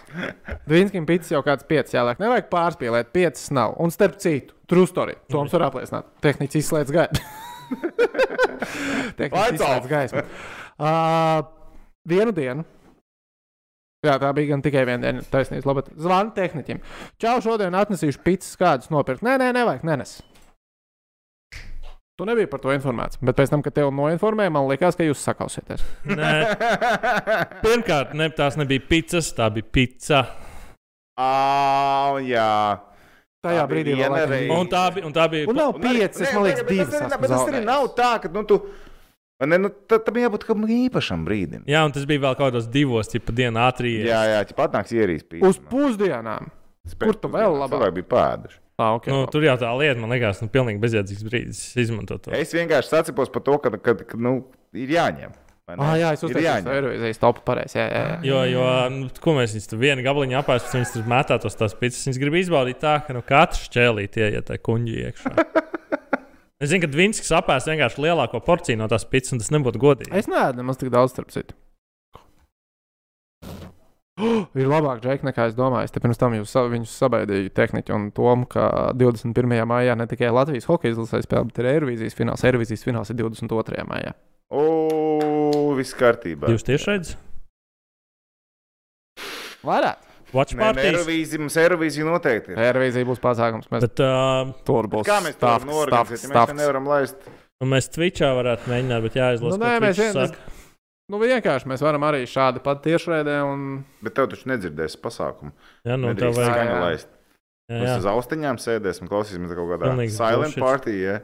Dvīnskim 0.67 1.05
pits 1.07 1.31
jau 1.31 1.39
kāds 1.45 1.63
5 1.69 1.93
jāliek. 1.95 2.19
Nevajag 2.19 2.49
pārspīlēt, 2.51 3.13
5 3.15 3.45
nav. 3.55 3.75
Un 3.79 3.93
starp 3.95 4.17
citu, 4.23 4.57
true 4.67 4.87
story. 4.89 5.15
Toms 5.31 5.53
var 5.55 5.69
apliecināt. 5.69 6.09
Tehniski 6.25 6.59
izslēdz 6.63 6.91
gaisu. 6.97 7.23
Tehniski 9.19 9.37
Lights 9.37 9.61
izslēdz 9.61 9.87
gaismu. 9.91 10.25
Uh, 10.77 11.45
vienu 12.07 12.33
dienu. 12.35 12.65
Jā, 14.05 14.13
tā 14.21 14.29
bija 14.37 14.53
gan 14.53 14.61
tikai 14.63 14.85
viena 14.87 15.01
diena. 15.07 15.23
Taisnība, 15.31 15.67
labi. 15.71 15.83
Zvanu 15.99 16.31
tehniķim. 16.35 16.79
Čau, 17.19 17.37
šodien 17.43 17.75
atnesīšu 17.75 18.21
pīcis 18.23 18.57
kādus 18.59 18.91
nopirkt. 18.93 19.23
Nē, 19.25 19.39
nē, 19.41 19.51
nevajag, 19.57 19.85
nenes. 19.87 20.19
Tu 22.17 22.25
nebija 22.25 22.49
par 22.49 22.61
to 22.63 22.71
informēts. 22.73 23.19
Bet 23.21 23.37
pēc 23.37 23.51
tam, 23.53 23.61
kad 23.65 23.75
tev 23.77 23.91
noinformēja, 23.93 24.53
man 24.53 24.65
liekas, 24.69 24.95
ka 24.97 25.05
jūs 25.05 25.21
sakausieties. 25.21 25.83
Nē, 26.09 26.31
pirmkārt, 27.65 28.15
ne, 28.17 28.29
tās 28.33 28.57
nebija 28.57 28.81
pizzas, 28.89 29.29
tā 29.37 29.51
bija 29.53 29.67
pizza. 29.77 30.23
Ā, 31.17 32.21
jā. 32.25 32.49
Tajā 33.45 33.61
Tā 33.63 33.69
brīdī 33.69 33.93
vēl 33.99 34.17
bija. 34.31 34.57
Un 34.57 34.69
tā 34.71 34.83
bija. 34.95 35.05
Un 35.05 35.13
tā 35.13 35.27
bija 35.29 35.49
Un 35.49 35.57
nav 35.61 35.75
piecas, 35.77 36.33
man 36.33 36.47
liekas, 36.47 36.63
bet 36.65 36.73
divas. 36.73 36.89
Tas, 36.89 36.97
arī- 36.97 37.07
esmu 37.11 37.21
bet 37.21 37.33
tas 37.33 37.51
arī 37.51 37.61
nav 37.65 37.85
tā, 37.97 38.11
ka 38.23 38.31
nu, 38.33 38.43
tu. 38.49 38.57
Vai 39.41 39.49
Ne, 39.51 39.59
nu, 39.61 39.69
tad 39.69 40.05
tam 40.07 40.17
jābūt 40.17 40.45
kaut 40.47 40.57
kādam 40.57 40.71
īpašam 40.73 41.25
brīdim. 41.27 41.65
Jā, 41.69 41.83
un 41.85 41.93
tas 41.93 42.07
bija 42.09 42.23
vēl 42.25 42.37
kaut 42.39 42.51
kādos 42.51 42.69
divos, 42.73 43.09
tipa 43.11 43.35
dienā 43.37 43.67
ātrī. 43.69 43.99
Jā, 44.07 44.21
jā, 44.31 44.39
ja 44.41 44.57
patnāks 44.57 44.93
ierīs 44.95 45.25
pīcis. 45.27 45.45
Uz 45.45 45.59
pusdienām. 45.69 46.49
kur 46.97 47.17
tu 47.19 47.29
vēl 47.29 47.53
labāk? 47.59 47.75
Cilvēki 47.77 47.97
bija 47.99 48.09
pēduši. 48.15 48.59
Ah, 48.77 48.93
okay, 48.93 49.09
Nu, 49.09 49.23
labi. 49.23 49.31
tur 49.33 49.41
jau 49.45 49.55
tā 49.57 49.69
lieta, 49.73 49.97
man 49.97 50.11
liekas, 50.13 50.37
nu, 50.43 50.47
pilnīgi 50.53 50.81
bezjēdzīgs 50.83 51.25
brīdis 51.25 51.61
izmantot 51.81 52.21
to. 52.27 52.33
Es 52.37 52.53
vienkārši 52.53 52.91
sacipos 52.91 53.31
par 53.33 53.41
to, 53.41 53.57
ka, 53.57 53.71
ka, 53.73 53.95
ka 54.05 54.19
nu, 54.21 54.35
ir 54.77 54.93
jāņem. 54.93 55.33
vai? 55.65 55.77
Ah, 55.81 55.95
jā, 55.97 56.11
es 56.13 56.21
Ir 56.21 56.29
uztaisīju 56.29 56.45
jāņem. 56.45 56.69
Eirovīzijas 56.75 57.21
topu 57.23 57.41
pareizi. 57.47 57.79
Jā, 57.79 57.87
jā, 57.89 58.03
jā. 58.05 58.19
Jo, 58.29 58.43
jo 58.51 58.67
nu, 58.93 59.09
ko 59.21 59.33
mēs 59.33 59.57
viņus 59.57 59.71
tur 59.73 59.81
apēst, 59.81 60.69
pēc 60.69 60.71
tam 60.71 60.81
viņus 60.83 60.93
tur 60.93 61.09
mētātos 61.09 61.57
tās 61.57 61.73
pitas. 61.73 62.05
Viņas 62.05 62.21
grib 62.21 62.37
izbaudīt 62.37 62.79
tā, 62.85 62.93
ka 63.01 63.17
nu, 63.17 63.25
katrs 63.25 63.65
ķēlīt 63.73 64.21
ieiet 64.21 64.45
tā 64.45 64.61
kuņģi 64.61 65.01
iekšā. 65.09 65.33
Es 66.57 66.71
zinu, 66.71 66.81
ka 66.81 66.89
Dvinskis 66.89 67.29
apēst 67.37 67.69
vienkārši 67.69 68.01
lielāko 68.01 68.39
porciju 68.41 68.79
no 68.79 68.87
tās 68.89 69.03
pitas, 69.05 69.29
un 69.35 69.41
tas 69.43 69.51
nebūtu 69.53 69.77
godīgi. 69.81 70.13
Es 70.17 70.25
neēdu 70.31 70.57
nemaz 70.57 70.79
tik 70.81 70.89
daudz 70.93 71.13
starp 71.13 71.29
citu. 71.29 71.53
Oh, 74.17 74.47
ir 74.57 74.65
labāk, 74.65 75.03
Džek, 75.03 75.21
nekā 75.27 75.45
es 75.51 75.57
domāju. 75.57 75.85
Es 75.85 75.93
te 75.93 76.01
pirms 76.01 76.17
tam 76.17 76.33
jūs, 76.33 76.49
sa- 76.49 76.65
viņus 76.71 76.95
sabaidīju 77.03 77.51
tehniķi 77.53 77.93
un 77.93 78.07
tom, 78.17 78.47
ka 78.49 78.89
21. 78.97 79.53
maijā 79.69 79.93
ne 79.99 80.07
tikai 80.09 80.31
Latvijas 80.33 80.65
hokeja 80.65 80.95
izlasē 80.95 81.21
spēlē, 81.21 81.51
bet 81.51 81.61
arī 81.61 81.75
Eirovīzijas 81.75 82.17
fināls. 82.17 82.41
Eirovīzijas 82.49 82.87
fināls 82.87 83.13
ir 83.13 83.19
22. 83.21 83.85
maijā. 83.91 84.15
O, 84.49 84.65
viss 85.77 85.93
kārtībā. 85.99 86.49
Jūs 86.49 86.65
tieši 86.65 86.89
redzat? 86.95 87.23
Varētu. 89.67 90.06
Watch 90.35 90.57
parties. 90.59 90.85
Eirovīzija, 90.91 91.39
mums 91.39 91.55
Eirovīzija 91.61 92.05
noteikti 92.07 92.51
ir. 92.51 92.57
Eirovīzija 92.59 93.07
būs 93.07 93.21
pasākums. 93.23 93.69
Mēs 93.71 93.85
Bet 93.87 94.01
uh, 94.03 94.51
tur 94.67 94.89
būs. 94.91 95.05
Kā 95.07 95.21
mēs 95.23 95.37
to? 95.39 95.47
Ja 95.47 96.03
mēs 96.03 96.25
to 96.51 96.55
nevaram 96.57 96.87
laist. 96.89 97.15
nu, 97.61 97.67
mēs 97.71 97.87
Twitchā 97.95 98.33
varētu 98.35 98.67
mēģināt, 98.73 99.05
bet 99.07 99.15
jāizlasa. 99.21 99.55
Nu, 99.55 99.63
nē, 99.63 99.73
mēs 99.85 99.95
Twitch 99.95 100.03
vien- 100.03 100.31
saka. 100.31 100.53
Nu, 101.07 101.21
vienkārši 101.23 101.69
mēs 101.71 101.79
varam 101.85 102.03
arī 102.03 102.25
šādi 102.27 102.59
pat 102.59 102.81
tiešraidē 102.83 103.37
un 103.47 103.85
Bet 104.03 104.13
tev 104.19 104.27
taču 104.33 104.49
nedzirdēs 104.51 104.97
pasākumu. 104.99 105.53
Jā, 105.87 105.95
nu, 105.95 106.09
Nu, 106.09 106.15
tev 106.19 106.33
Nedrīkst 106.33 106.41
vajag. 106.41 106.51
jā. 106.51 106.65
skaņu 106.67 106.81
laist. 106.83 107.07
Jā, 107.71 107.77
Mēs 107.79 107.87
jā. 107.87 107.97
uz 108.01 108.05
austiņām 108.11 108.59
sēdēsim, 108.63 109.07
klausīsimies 109.07 109.55
kaut 109.55 109.71
kādā 109.71 109.93
Pilnīgs 109.93 110.17
silent 110.19 110.55
bullshit. 110.55 110.63
party. 110.63 110.97
Ja? 111.05 111.15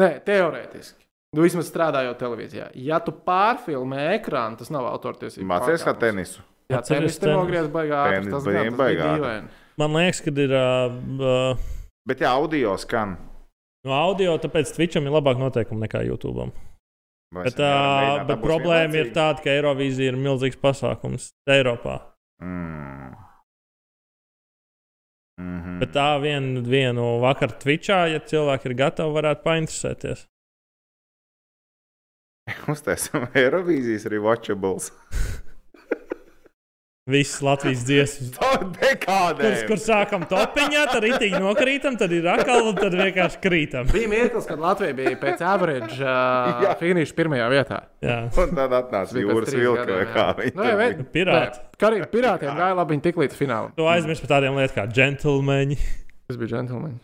Nē, 0.00 0.08
teorētiski. 0.24 1.04
Nu, 1.36 1.42
vismaz 1.44 1.68
strādājot 1.68 2.16
televīzijā. 2.16 2.70
Ja 2.74 2.98
tu 3.04 3.12
pārfilmē 3.12 4.14
ekrānu, 4.18 4.56
tas 4.56 4.70
nav 4.72 4.88
autortiesība. 4.88 5.48
Mācies 5.52 5.84
kā 5.84 5.92
tenisu. 5.98 6.40
Jā, 6.70 6.78
Atceries 6.80 6.88
tenis 6.88 7.18
tur 7.20 7.28
tenis? 7.28 7.40
nogriez 7.42 7.68
baigā. 7.74 8.02
Tas 8.30 8.46
bija 8.46 8.64
tas 8.70 8.78
baigā. 8.78 9.08
Man 9.80 9.96
liekas, 9.98 10.20
ka 10.24 10.32
ir. 10.44 10.54
Uh, 10.54 11.64
Bet 12.08 12.20
jā, 12.24 12.30
audio 12.32 12.76
skan. 12.80 13.16
No 13.84 13.92
audio, 13.96 14.36
tāpēc 14.40 14.70
Twitcham 14.76 15.04
ir 15.04 15.12
labāk 15.12 15.36
noteikumi 15.40 15.84
nekā 15.84 16.04
YouTube. 16.08 16.46
Vai 17.34 17.44
Bet, 17.48 17.58
uh, 17.58 17.66
mēģināt 17.68 18.28
bet 18.30 18.42
problēma 18.44 18.94
ir 18.94 19.08
vienlaicīgi? 19.10 19.14
tāda, 19.18 19.42
ka 19.44 19.50
Eirovīzija 19.52 20.12
ir 20.12 20.18
milzīgs 20.20 20.60
pasākums 20.62 21.30
Eiropā. 21.50 21.98
Mm. 22.40 23.10
Mhm. 25.40 25.78
Bet 25.82 25.90
tā 25.96 26.08
vien, 26.22 26.62
vienu 26.64 27.18
vakaru 27.24 27.56
Twitchā, 27.60 28.04
ja 28.12 28.20
cilvēki 28.22 28.70
ir 28.70 28.76
gatavi, 28.78 29.16
varētu 29.16 29.42
painteresēties. 29.44 30.26
Uztaisām 32.70 33.26
Eirovīzijas 33.34 34.06
arī 34.10 34.20
watchables. 34.22 34.90
Visas 37.04 37.42
Latvijas 37.44 37.82
dziesmas. 37.84 38.30
Tā 39.04 39.18
Kur, 39.68 39.76
sākam 39.76 40.22
topiņā, 40.24 40.84
tad 40.88 41.04
rītīgi 41.04 41.36
nokrītam, 41.36 41.98
tad 42.00 42.12
ir 42.16 42.24
atkal, 42.32 42.70
un 42.70 42.78
tad 42.78 42.94
vienkārši 42.96 43.40
krītam. 43.44 43.90
Bija 43.92 44.08
mirklis, 44.08 44.46
kad 44.48 44.62
Latvija 44.62 44.96
bija 44.96 45.18
pēc 45.20 45.42
average 45.44 45.98
uh, 46.00 46.70
finiša 46.80 47.16
pirmajā 47.18 47.48
vietā. 47.52 47.80
Jā. 48.04 48.16
Un 48.40 48.54
tad 48.56 48.76
atnāca 48.78 49.20
jūras 49.20 49.52
vilka 49.52 49.84
vai 49.90 50.06
kā 50.14 50.24
jā. 50.30 50.36
viņi 50.38 50.56
Nu, 50.56 50.68
jā. 50.70 51.08
Pirāti. 51.16 51.60
Kā 51.76 51.90
arī 51.90 51.98
pirātiem 52.08 52.56
gāja 52.56 52.78
labi, 52.78 52.96
viņi 52.96 53.04
tik 53.10 53.20
līdz 53.20 53.36
finālam. 53.36 53.74
Tu 53.76 53.88
aizmirsti 53.92 54.24
par 54.24 54.32
tādiem 54.38 54.56
lietām 54.56 54.78
kā 54.78 54.86
džentlmeņi. 54.94 55.78
Tas 56.30 56.40
bija 56.40 56.54
džentlmeņi. 56.54 56.98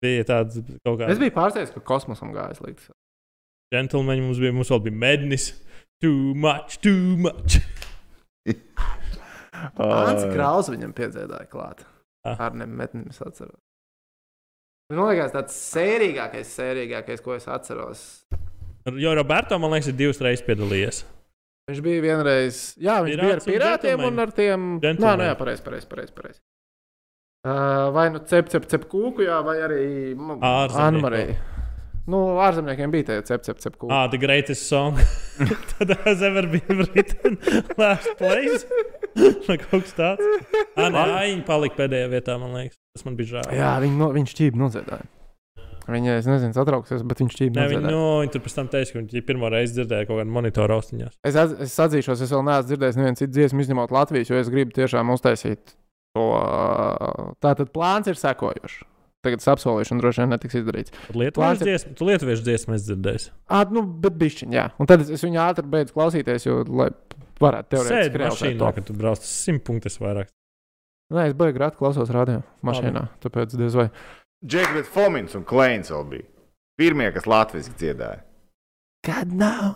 Bija 0.00 0.28
tāds 0.30 0.62
kaut 0.80 0.94
Es 0.94 1.10
kāds 1.10 1.20
biju 1.20 1.36
pārsteigts, 1.36 1.74
ka 1.76 1.84
kosmosam 1.92 2.32
gājas 2.32 2.64
līdz. 2.64 2.88
džentlmeņi. 3.76 4.24
Mums 4.30 4.40
bija, 4.40 4.56
mums 4.56 4.72
vēl 4.72 4.80
bija 4.88 5.02
mednis. 5.04 5.50
Too 6.00 6.32
much, 6.32 6.80
too 6.80 7.20
much. 7.20 7.60
Ants 9.80 10.26
Kraus 10.32 10.70
viņam 10.72 10.92
piedziedāja 10.96 11.48
klāt. 11.50 11.84
Ah. 12.26 12.36
Ar 12.48 12.56
nemetni 12.56 13.06
es 13.10 13.20
atceros. 13.24 13.58
Man 14.90 15.06
liekas, 15.12 15.30
tāds 15.32 15.54
sērīgākais, 15.70 16.50
sērīgākais, 16.58 17.22
ko 17.22 17.36
es 17.36 17.46
atceros. 17.48 18.02
Jo 18.98 19.12
Roberto, 19.14 19.58
man 19.62 19.70
liekas, 19.74 19.92
ir 19.92 19.96
divas 20.00 20.20
reizes 20.24 20.44
piedalījies. 20.46 21.04
Viņš 21.70 21.82
bija 21.84 22.02
vienreiz, 22.02 22.60
jā, 22.82 22.96
viņš 23.06 23.20
bija 23.20 23.34
ar 23.36 23.42
Pirāts 23.44 23.46
un 23.46 23.52
pirātiem 23.54 24.00
un 24.00 24.00
džentlmeņi. 24.02 24.22
ar 24.24 24.32
tiem. 24.34 24.64
Nē, 24.72 24.80
Džentlmeņi. 24.82 25.20
nē, 25.22 25.28
jā, 25.28 25.36
pareizi, 25.38 25.62
pareizi, 25.66 25.86
pareizi. 25.92 26.14
Pareiz. 26.16 26.40
Uh, 27.40 27.86
vai 27.94 28.08
nu 28.12 28.18
cep, 28.28 28.50
cep, 28.52 28.66
cep 28.68 28.88
kūku, 28.90 29.22
jā, 29.24 29.38
vai 29.46 29.56
arī. 29.64 29.84
Anmarija. 30.42 31.36
Nu, 32.10 32.20
ārzemniekiem 32.42 32.90
bija 32.94 33.06
tie 33.10 33.18
cep, 33.28 33.44
cep, 33.46 33.60
cep 33.62 33.76
kūku. 33.78 33.90
Ah, 33.94 34.08
the 34.10 34.18
greatest 34.18 34.66
song. 34.70 34.98
Tad 35.78 35.92
has 36.06 36.22
ever 36.26 36.42
been 36.50 36.82
written 36.88 37.38
last 37.78 38.10
place. 38.18 38.66
Vai 39.46 39.56
kaut 39.62 39.86
kas 39.86 39.94
tāds. 39.98 40.26
Ah, 40.78 40.90
nē, 40.90 41.06
Aiņa 41.20 41.46
palika 41.48 41.78
pēdējā 41.84 42.10
vietā, 42.12 42.36
man 42.42 42.52
liekas. 42.58 42.76
Tas 42.96 43.06
man 43.06 43.16
bija 43.18 43.36
žēl. 43.36 43.54
Jā, 43.58 43.72
viņi, 43.84 43.96
no, 44.00 44.10
viņš 44.16 44.36
ķīpa 44.40 44.60
nodziedāja. 44.64 45.08
Viņa, 45.90 46.12
es 46.20 46.26
nezinu, 46.28 46.54
satrauksies, 46.54 47.00
bet 47.08 47.18
viņš 47.22 47.34
ķīpa 47.38 47.56
Nē, 47.56 47.64
viņi, 47.72 47.80
nodziedāja. 47.82 47.94
nu, 47.96 48.02
viņi 48.22 48.32
tur 48.36 48.42
pēc 48.44 48.54
tam 48.58 48.68
teica, 48.70 48.92
ka 48.94 49.00
viņi 49.00 49.22
pirmo 49.26 49.48
reizi 49.50 49.74
dzirdēja 49.78 50.06
kaut 50.06 50.20
kādu 50.20 50.34
monitoru 50.36 50.76
austiņās. 50.76 51.16
Es, 51.26 51.38
atz- 51.40 51.56
es 51.66 51.74
atzīšos, 51.82 52.22
es 52.26 52.34
vēl 52.34 52.44
neesmu 52.46 52.68
dzirdējis 52.70 52.98
nevienu 53.00 53.18
citu 53.18 53.34
dziesmu, 53.34 53.64
izņemot 53.64 53.94
Latvijas, 53.96 54.30
jo 54.30 54.38
es 54.38 54.50
gribu 54.54 54.76
tiešām 54.76 55.10
uztaisīt 55.16 55.74
to. 56.14 56.26
Tātad 57.42 57.72
plāns 57.74 58.10
ir 58.12 58.18
sekojošs. 58.20 58.84
Tagad 59.20 59.42
un 59.92 60.00
droši 60.00 60.22
vien 60.22 60.30
netiks 60.32 60.54
izdarīts. 60.56 60.92
Tur 61.06 61.16
lietuviešu 61.20 61.60
ir- 61.60 61.68
dziesmu, 61.68 61.94
tu 61.98 62.06
lietuviešu 62.08 62.44
dziesmu 62.46 62.74
esi 62.74 62.86
dzirdējis. 62.88 63.26
Ah, 63.52 63.64
nu, 63.70 63.82
bet 63.84 64.14
bišķiņ, 64.16 64.54
jā. 64.56 64.70
Un 64.80 64.88
tad 64.88 65.02
es, 65.04 65.10
es 65.12 65.24
viņu 65.26 65.40
ātri 65.44 65.68
beidzu 65.68 65.92
klausīties, 65.92 66.46
jo, 66.46 66.62
lai 66.64 66.88
varētu 67.40 67.68
teorētiski 67.74 67.98
Sēdi 68.08 68.22
realizēt 68.22 68.40
mašīnā, 68.40 68.58
to. 68.62 68.72
kad 68.78 68.86
tu 68.88 68.96
brauc 68.96 69.26
simt 69.28 69.64
punktus 69.66 69.98
vairāk. 70.00 70.32
Nē, 71.12 71.26
es 71.28 71.34
baigi 71.36 71.58
grāti 71.58 71.76
klausos 71.76 72.08
radio 72.14 72.40
mašīnā, 72.64 73.04
tāpēc 73.20 73.56
diez 73.60 73.76
vai. 73.76 73.88
Džeks, 74.46 74.72
bet 74.78 74.86
Fomins 74.88 75.34
un 75.36 75.44
Kleins 75.44 75.90
vēl 75.92 76.04
bija. 76.08 76.26
Pirmie, 76.80 77.10
kas 77.12 77.26
latviešu 77.28 77.74
dziedāja. 77.76 78.22
Kad 79.04 79.32
nav? 79.36 79.74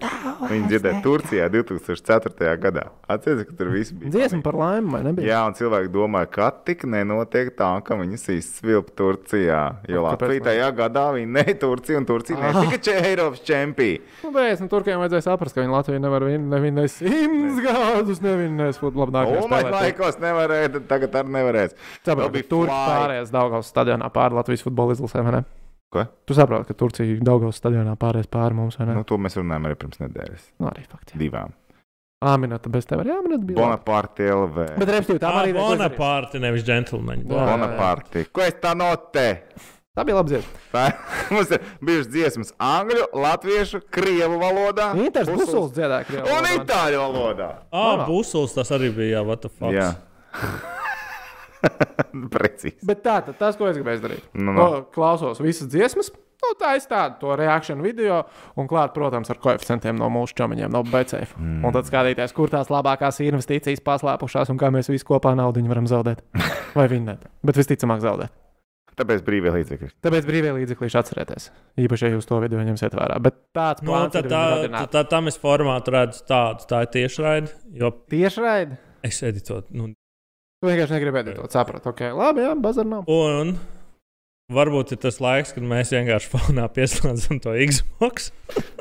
Viņi 0.00 0.68
dziedāja 0.70 1.00
Turcijā 1.04 1.46
2004. 1.52 2.56
gadā. 2.62 2.86
Atcerieties, 3.10 3.46
ka 3.50 3.56
tur 3.58 3.68
viss 3.74 3.92
bija. 3.92 4.10
Dziesma 4.14 4.40
par 4.42 4.56
laimi, 4.56 4.90
vai 4.94 5.02
ne? 5.04 5.12
Jā, 5.22 5.42
un 5.46 5.54
cilvēki 5.58 5.90
domāja, 5.92 6.30
ka 6.32 6.48
tik 6.64 6.84
nenotiek 6.88 7.52
tā, 7.58 7.68
ka 7.84 7.98
viņas 8.00 8.24
izsvilpa 8.38 8.94
Turcijā. 8.96 9.60
Jo 9.90 10.02
lai? 10.06 10.14
tajā 10.48 10.70
gadā 10.80 11.04
viņa 11.18 11.30
ne 11.36 11.54
Turcija 11.60 11.98
un 12.00 12.06
Turcija 12.08 12.38
Ah. 12.40 12.52
netika 12.56 12.80
če 12.88 12.96
Eiropas 13.10 13.44
čempioni. 13.44 14.00
Nu, 14.24 14.32
beigās, 14.32 14.60
nu, 14.64 14.68
Turkiem 14.72 14.98
vajadzēja 15.04 15.26
saprast, 15.28 15.54
ka 15.54 15.60
viņi 15.60 15.74
Latviju 15.76 16.00
nevar 16.00 16.24
vin- 16.24 16.48
nevinēt 16.50 16.90
simts 16.96 17.60
gadus, 17.64 18.20
nevinēs 18.24 18.80
nākamajā 18.80 19.44
Umai 19.44 19.62
spēlē. 19.62 19.80
laikos 19.84 20.16
nevarēja, 20.24 20.86
tagad 20.88 21.12
arī 21.20 21.28
nevarēs. 21.36 21.74
Bija 22.04 22.42
ka 22.42 22.48
tur 22.48 22.66
fly. 22.66 22.74
pārējais 22.88 23.30
Daugavas 23.30 23.70
stadionā 23.72 24.10
pāri 24.10 24.32
Latvijas 24.40 24.62
futbola 24.64 24.92
izlasē, 24.96 25.22
vai 25.24 25.32
ne? 25.40 25.44
Ko? 25.90 26.04
Tu 26.28 26.34
saproti, 26.38 26.68
ka 26.70 26.74
Turcija 26.78 27.16
Daugavas 27.26 27.58
stadionā 27.58 27.96
pārējais 27.98 28.28
pāri 28.30 28.54
mums, 28.54 28.76
vai 28.78 28.86
ne? 28.86 28.94
Nu, 29.00 29.02
to 29.08 29.16
mēs 29.18 29.34
runājam 29.40 29.64
arī 29.66 29.78
pirms 29.80 29.98
nedēļas. 30.04 30.44
Nu, 30.62 30.68
arī 30.70 30.84
fakti. 30.86 31.18
Divām. 31.18 31.50
Āminēta 32.20 32.68
bez 32.70 32.84
tev 32.86 33.00
arī 33.02 33.14
āminēta 33.16 33.46
bija. 33.48 33.56
Bonaparte 33.58 34.28
LV. 34.30 34.66
Bet 34.78 34.90
respektīvi, 34.92 35.22
tā 35.22 35.32
arī 35.40 35.54
bija 35.56 35.66
Bonaparte, 35.72 36.38
nevis 36.42 36.66
džentlmeņi. 36.68 37.24
Bonaparte. 37.30 38.24
Ko 38.30 38.44
es 38.44 38.58
tā 38.62 38.74
notē? 38.76 39.26
Tā 39.96 40.04
bija 40.06 40.20
laba 40.20 40.30
dziesma. 40.30 40.60
Tā- 40.70 40.90
Mums 41.34 41.50
ir 41.56 41.64
bijušas 41.82 42.10
dziesmas 42.12 42.52
angļu, 42.62 43.08
latviešu, 43.24 43.80
krievu 43.90 44.36
valodā. 44.44 44.92
Inters 45.00 45.32
Busuls 45.32 45.72
dziedāja 45.74 46.06
krievā. 46.06 46.26
Un 46.28 46.36
valodā. 46.36 46.52
itāļu 46.60 47.00
valodā. 47.02 47.48
Ah, 47.72 47.80
Normāli. 47.96 48.06
busuls 48.12 48.54
tas 48.54 48.70
arī 48.76 48.92
bija, 48.94 49.16
jā, 49.18 49.24
what 49.26 49.42
the 49.42 49.50
fuck. 49.50 49.74
Jā. 49.74 49.90
Precīzi. 52.34 52.80
Bet 52.86 53.02
tā, 53.04 53.18
tad 53.26 53.38
tas, 53.40 53.58
ko 53.60 53.68
es 53.70 53.78
gribēju 53.78 54.02
darīt. 54.06 54.26
Nu, 54.34 54.52
No. 54.52 54.66
nu. 54.74 54.82
Klausos 54.94 55.40
visas 55.44 55.68
dziesmas. 55.70 56.10
Nu, 56.40 56.54
tā 56.56 56.70
ir 56.78 56.84
tāda 56.88 57.18
to 57.20 57.34
reakciju 57.36 57.82
video, 57.84 58.22
un 58.56 58.64
klāt, 58.68 58.94
protams, 58.96 59.28
ar 59.28 59.36
koeficientiem 59.44 59.98
no 60.00 60.06
mūsu 60.08 60.32
čomiņiem, 60.38 60.72
no 60.72 60.80
BCF. 60.88 61.34
Mm. 61.36 61.66
Un 61.68 61.74
tad 61.76 61.84
skatīties, 61.84 62.32
kur 62.32 62.48
tās 62.48 62.70
labākās 62.72 63.20
investīcijas 63.20 63.82
paslēpušās 63.84 64.48
un 64.48 64.56
kā 64.60 64.70
mēs 64.72 64.88
visi 64.88 65.04
kopā 65.04 65.34
naudu 65.36 65.60
varam 65.68 65.84
zaudēt. 65.90 66.24
Vai 66.78 66.86
vinnēt. 66.88 67.28
Bet 67.44 67.60
visticamāk 67.60 68.00
zaudēt. 68.00 68.32
Tāpēc 69.00 69.20
brīvie 69.24 69.52
līdzekļi. 69.54 69.90
Tāpēc 70.04 70.26
brīvie 70.28 70.50
līdzekļi 70.58 70.90
atcerieties. 71.00 71.46
Īpaši, 71.80 72.04
ja 72.08 72.16
jūs 72.16 72.26
to 72.28 72.40
video 72.42 72.60
ņemsiet 72.64 72.96
vērā. 72.96 73.20
Bet 73.22 73.36
tāds 73.56 73.84
Nu, 73.86 73.94
tad 74.12 74.24
ir 74.26 74.32
tā, 74.32 74.40
tā, 74.40 74.56
radināt. 74.56 74.90
tā, 74.92 75.04
tā 75.12 75.20
mēs 75.24 75.38
formātu 75.40 75.92
redzam 75.94 76.26
tādu. 76.28 76.66
Tā 76.72 76.82
ir 76.84 76.90
tiešraide, 76.96 77.52
jo 77.80 77.92
Tieši 78.12 78.44
raidi. 78.44 78.76
es 79.06 79.22
editoju. 79.24 79.64
Nu, 79.72 79.92
Tu 80.60 80.68
vienkārši 80.68 80.92
negribēji 80.92 81.34
to 81.38 81.46
saprast. 81.48 81.86
Okay, 81.88 82.10
labi, 82.12 82.42
jā, 82.44 82.50
bazar 82.60 82.84
nav. 82.84 83.06
un 83.08 83.54
varbūt 84.52 84.90
ir 84.92 84.98
tas 85.00 85.16
laiks, 85.22 85.54
kad 85.56 85.64
mēs 85.64 85.92
vienkārši 85.94 86.28
fonā 86.34 86.66
pieslēdzam 86.74 87.38
to 87.40 87.54
Xbox. 87.70 88.28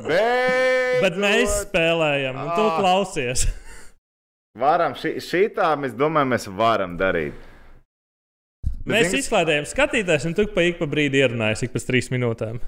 Bet, 0.04 1.16
mēs 1.16 1.54
spēlējam, 1.70 2.36
un 2.36 2.50
tu 2.58 2.66
Ah. 2.66 2.80
klausies. 2.82 3.46
varam, 4.60 4.92
šī, 5.00 5.14
šitā 5.24 5.70
mēs 5.80 5.94
domājam, 5.96 6.34
mēs 6.36 6.48
varam 6.52 6.98
darīt. 7.00 7.34
Bet 8.84 8.96
Mēs 8.98 9.10
zini, 9.14 9.22
izslēdzām 9.24 9.68
skatītājus, 9.70 10.26
un 10.26 10.34
tu 10.36 10.48
pa 10.52 10.62
ik 10.68 10.80
pa 10.80 10.86
brīdi 10.90 11.22
ierunājies, 11.24 11.64
ik 11.64 11.72
pēc 11.72 11.86
trīs 11.88 12.10
minūtēm. 12.12 12.60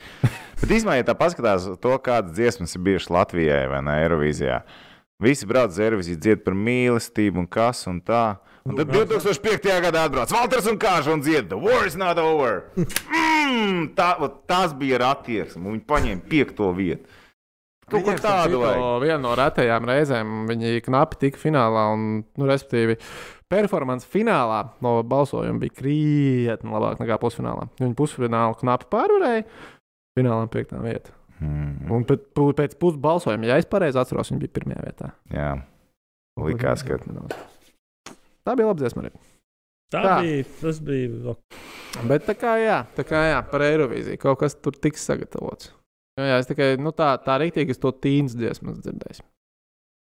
Bet 0.60 0.70
īstenībā, 0.70 0.96
ja 0.96 1.04
tā 1.04 1.14
paskatās 1.18 1.66
to, 1.82 1.92
kādas 1.98 2.32
dziesmas 2.32 2.72
ir 2.76 2.80
bijušas 2.86 3.10
Latvijai 3.12 3.68
vai 3.68 3.82
ne 3.84 3.98
Eirovīzijā, 4.06 4.62
visi 5.20 5.44
brauc 5.50 5.74
uz 5.74 5.78
Eirovīziju, 5.84 6.16
dzied 6.16 6.44
par 6.46 6.54
mīlestību 6.56 7.44
un 7.44 7.46
kas 7.46 7.84
un 7.90 8.00
tā. 8.00 8.38
Un 8.64 8.78
tad 8.78 8.88
2005. 8.94 9.66
gadā 9.84 10.06
atbrauc 10.08 10.30
Walters 10.32 10.68
un 10.70 10.78
Kāža 10.80 11.12
un 11.12 11.20
dzied, 11.20 11.50
The 11.50 11.58
war 11.60 11.84
is 11.84 11.98
not 12.00 12.16
over. 12.16 12.62
Mm, 12.78 13.90
tā, 13.98 14.14
tas 14.48 14.72
bija 14.78 14.96
ar 14.96 15.10
attieksmi, 15.10 15.66
viņi 15.68 15.84
paņēma 15.90 16.24
piekto 16.30 16.70
vietu. 16.76 17.04
Kaut 17.92 18.06
ko 18.06 18.14
tādu 18.16 18.62
vajag. 18.62 18.84
Viena 19.02 19.18
no 19.20 19.34
retajām 19.36 19.84
reizēm 19.84 20.46
viņi 20.48 20.78
knapi 20.86 21.18
tika 21.20 21.40
finālā, 21.42 21.82
un, 21.92 22.22
nu, 22.24 22.46
respektīvi, 22.48 22.96
performance 23.52 24.08
finālā 24.08 24.62
no 24.80 24.94
balsojuma 25.04 25.60
bija 25.60 25.76
krietni 25.82 26.72
labāk 26.72 27.02
nekā 27.04 27.18
pusfinālā. 27.20 27.68
Viņi 27.82 27.98
pusfinālu 27.98 28.56
knapi 28.62 28.88
pārvarēja, 28.94 29.44
finālā 30.16 30.48
piektā 30.48 30.80
vieta. 30.80 31.12
Mm, 31.44 31.90
Un 31.92 32.06
pēc, 32.08 32.24
pēc 32.56 32.78
pusbalsojuma, 32.80 33.50
ja 33.50 33.60
es 33.60 33.68
pareizi 33.68 34.00
atceros, 34.00 34.32
viņi 34.32 34.46
bija 34.46 34.56
pirmajā 34.56 34.86
vietā. 34.86 35.12
jā, 35.34 35.50
likās, 36.40 36.86
ka 36.88 36.96
Tā 38.44 38.54
bija 38.58 38.68
laba 38.68 38.80
dziesma 38.80 39.04
arī. 39.04 39.14
Tā, 39.94 40.00
Tā. 40.02 40.16
bija. 40.24 40.44
Tas 40.60 40.80
bija. 40.84 41.34
Bet 42.10 42.26
tā 42.26 42.34
kā 42.38 42.56
jā, 42.58 42.80
tā 42.96 43.04
kā 43.06 43.20
jā, 43.30 43.40
par 43.50 43.64
Eirovīziju 43.66 44.20
kaut 44.22 44.40
kas 44.42 44.56
tur 44.58 44.76
tiks 44.76 45.04
sagatavots. 45.06 45.70
Jo, 46.18 46.26
jā, 46.28 46.38
es 46.42 46.48
tikai 46.50 46.74
nu, 46.78 46.92
tā, 46.94 47.14
tā 47.22 47.38
rīktīgi 47.42 47.74
es 47.74 47.80
to 47.82 47.90
tīnas 47.94 48.34
dziesmas 48.38 48.80
dzirdēju. 48.82 49.24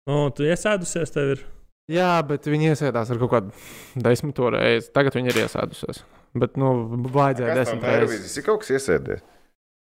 Nu, 0.09 0.21
tu 0.33 0.45
iesēdusies, 0.47 1.11
tev 1.13 1.33
ir. 1.35 1.41
Jā, 1.89 2.11
bet 2.25 2.45
viņi 2.49 2.71
iesēdās 2.71 3.09
ar 3.13 3.19
kaut 3.21 3.31
kādu 3.33 4.03
desmito 4.05 4.49
reizi. 4.53 4.91
Tagad 4.93 5.17
viņi 5.17 5.31
ir 5.33 5.41
iesēdusies. 5.43 6.03
Bet, 6.37 6.57
nu, 6.61 6.71
vajadzēja 7.09 7.57
desmit 7.57 7.85
reizes. 7.85 7.99
Eirovīzijas 7.99 8.37
ir 8.37 8.45
kaut 8.45 8.63
kas 8.63 8.73
iesēdies. 8.77 9.23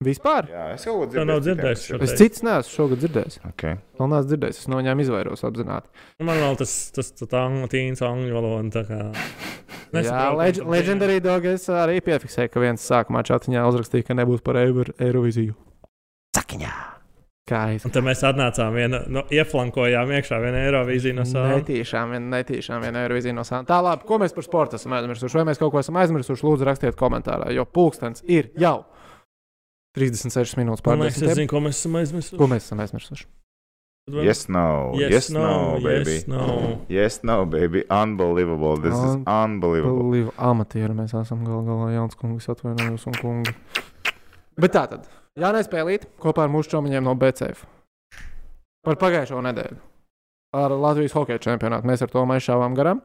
Vispār? 0.05 0.45
Jā, 0.51 0.63
es 0.75 0.83
jau 0.85 0.99
Tā 1.09 1.23
nav 1.25 1.39
dzirdējis 1.41 1.85
Es 2.05 2.11
cits 2.19 2.43
neesmu 2.45 2.69
šogad 2.69 2.99
dzirdējis. 3.01 3.39
Okay. 3.49 3.79
Vēl 3.97 4.11
neesmu 4.11 4.29
dzirdējis. 4.29 4.59
Es 4.61 4.67
no 4.69 4.77
viņiem 4.77 4.99
izvairos 5.01 5.41
apzināti. 5.47 5.89
Nu, 6.19 6.27
Man 6.27 6.37
vēl 6.37 6.57
tas, 6.59 6.73
tas, 6.93 7.09
tas 7.17 7.31
angļu, 8.05 8.35
valoda. 8.35 8.83
tā 8.83 8.83
Jā, 8.85 9.07
nesaprotam, 9.95 10.37
leg 10.37 10.59
tad 10.59 10.69
legendary 10.75 11.23
dog 11.23 11.47
es 11.49 11.65
arī 11.73 11.97
piefiksēju, 12.05 12.51
ka 12.53 12.61
viens 12.61 12.85
sākumā 12.85 13.23
čatiņā 13.25 13.63
uzrakstīja, 13.71 14.05
ka 14.11 14.17
nebūs 14.19 14.43
par 14.45 14.59
Eiro- 14.61 14.93
Eirovīziju. 15.01 15.55
Sakiņā! 16.37 16.75
Kā 17.47 17.61
es. 17.73 17.85
Un 17.87 17.93
tad 17.95 18.03
mēs 18.03 18.21
atnācām, 18.27 18.75
viena, 18.75 18.99
no, 19.07 19.23
ieflankojām 19.33 20.09
iekšā 20.17 20.37
vienu 20.43 20.59
Eirovīziju 20.65 21.15
no 21.15 21.23
sāla. 21.25 21.55
Netīšām, 21.61 22.11
vien, 22.13 22.27
netīšām 22.35 22.83
viena 22.83 23.05
Eirovīzija 23.07 23.33
no 23.33 23.47
sāna. 23.47 23.63
Tā 23.69 23.79
labi, 23.81 24.03
ko 24.05 24.19
mēs 24.19 24.35
par 24.35 24.45
sportu 24.45 24.75
esam 24.77 24.93
aizmirsuši? 24.99 25.39
Vai 25.39 25.45
mēs 25.47 25.61
kaut 25.61 25.71
ko 25.73 25.79
esam 25.79 25.97
aizmirsuši? 26.03 26.43
Lūdzu, 26.43 26.67
rakstiet 26.67 26.99
komentārā, 26.99 27.47
jo 27.55 27.63
pulkstenis 27.63 28.25
ir 28.27 28.51
jau 28.59 28.81
36 29.97 30.55
minūtes 30.61 30.85
Man 30.85 31.01
pār 31.01 31.03
liekas, 31.07 31.19
es 31.19 31.27
10. 31.27 31.41
zinu, 31.41 31.51
ko 31.51 31.61
mēs 31.65 31.81
esam 31.81 31.97
aizmirsuši. 32.01 32.39
Ko 32.39 32.47
mēs 32.51 32.69
esam 32.69 32.83
aizmirsuši? 32.85 33.27
Yes, 34.23 34.45
no. 34.47 34.93
Yes, 34.95 35.09
yes 35.11 35.25
no, 35.35 35.79
baby. 35.83 36.13
Yes, 36.13 36.27
no. 36.31 36.43
Yes, 36.87 37.17
no, 37.27 37.41
baby. 37.45 37.81
Unbelievable. 37.91 38.77
This 38.79 38.95
is 38.95 39.17
unbelievable. 39.27 39.99
Unbelievable. 39.99 40.37
Amatieri 40.39 40.95
mēs 40.95 41.11
esam 41.19 41.41
gal 41.43 41.65
galā 41.67 41.89
jauns 41.91 42.15
kungs, 42.15 42.47
atvainojos 42.53 43.03
un 43.11 43.17
kungi. 43.19 43.55
Bet 44.57 44.71
tā 44.77 44.85
tad, 44.93 45.09
Jānis 45.37 45.67
Pēlīt 45.69 46.07
kopā 46.23 46.45
ar 46.47 46.53
mūsu 46.53 46.71
čomiņiem 46.71 47.03
no 47.03 47.17
BCF 47.19 47.65
par 48.87 48.95
pagājušo 49.01 49.41
nedēļu 49.43 49.81
ar 50.55 50.71
Latvijas 50.71 51.13
hokeja 51.17 51.43
čempionātu. 51.43 51.89
Mēs 51.89 52.05
ar 52.05 52.13
to 52.13 52.23
aizšāvām 52.23 52.77
garām. 52.79 53.03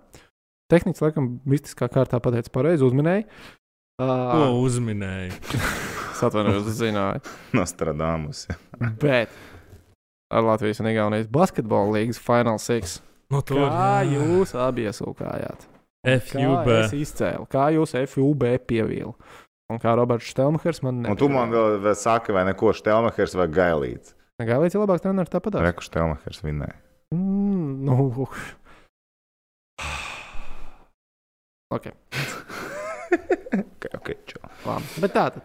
Tehniski, 0.71 1.03
laikam, 1.05 1.27
mistiskā 1.45 1.91
kārtā 1.93 2.23
pateica 2.23 2.55
pareizi, 2.55 2.87
uzminēja. 2.87 3.27
Ko 4.01 4.07
Uh, 4.07 4.63
uzminēji? 4.63 5.35
es 6.23 6.29
atvainojos, 6.29 6.69
zināju. 6.79 7.23
Nostradamus. 7.59 8.47
Bet 9.03 9.33
ar 10.33 10.47
Latvijas 10.47 10.81
un 10.81 10.89
Igaunijas 10.93 11.29
basketbola 11.33 11.99
līnijas 11.99 12.21
Final 12.23 12.61
Six. 12.63 13.01
No 13.33 13.41
tur 13.47 13.65
Kā 13.67 14.03
jūs 14.07 14.55
abi 14.59 14.87
iesūkājāt? 14.89 15.69
Kā 16.03 16.17
FUB. 16.27 16.69
es 16.81 16.93
izcēlu? 16.99 17.47
Kā 17.51 17.69
jūs 17.75 17.95
FUB 18.11 18.45
pievīlu? 18.69 19.15
Un 19.73 19.79
kā 19.81 19.95
Roberts 19.97 20.29
Štelmachers 20.29 20.83
man 20.85 20.99
Un 21.09 21.17
tu 21.17 21.29
man 21.33 21.53
vēl, 21.53 21.79
vēl 21.81 21.95
saki, 21.97 22.35
vai 22.37 22.43
neko 22.51 22.75
Štelmachers 22.77 23.37
vai 23.39 23.47
Gailīts. 23.49 24.17
Gailīts 24.43 24.75
ir 24.77 24.83
labāks 24.83 25.05
treneris 25.05 25.33
tāpat. 25.33 25.57
Reku 25.63 25.85
Štelmachers 25.87 26.43
vinēja. 26.45 26.75
Mm, 27.15 27.87
nu, 27.87 28.27
ok, 31.73 31.89
okay, 33.79 33.93
okay, 33.97 34.17
čau. 34.29 34.43
labi. 34.67 34.93
Bet 35.05 35.15
tā 35.15 35.27
tad. 35.37 35.43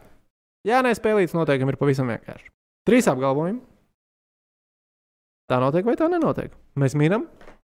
Jā, 0.66 0.82
nespēlīts 0.86 1.36
noteikumi 1.38 1.74
ir 1.74 1.80
pavisam 1.80 2.10
vienkārši. 2.10 2.50
Trīs 2.88 3.08
apgalvojumi. 3.12 3.62
Tā 5.48 5.60
notiek 5.64 5.86
vai 5.88 5.96
tā 6.00 6.10
nenotiek? 6.12 6.52
Mēs 6.80 6.96
mīlam, 7.00 7.28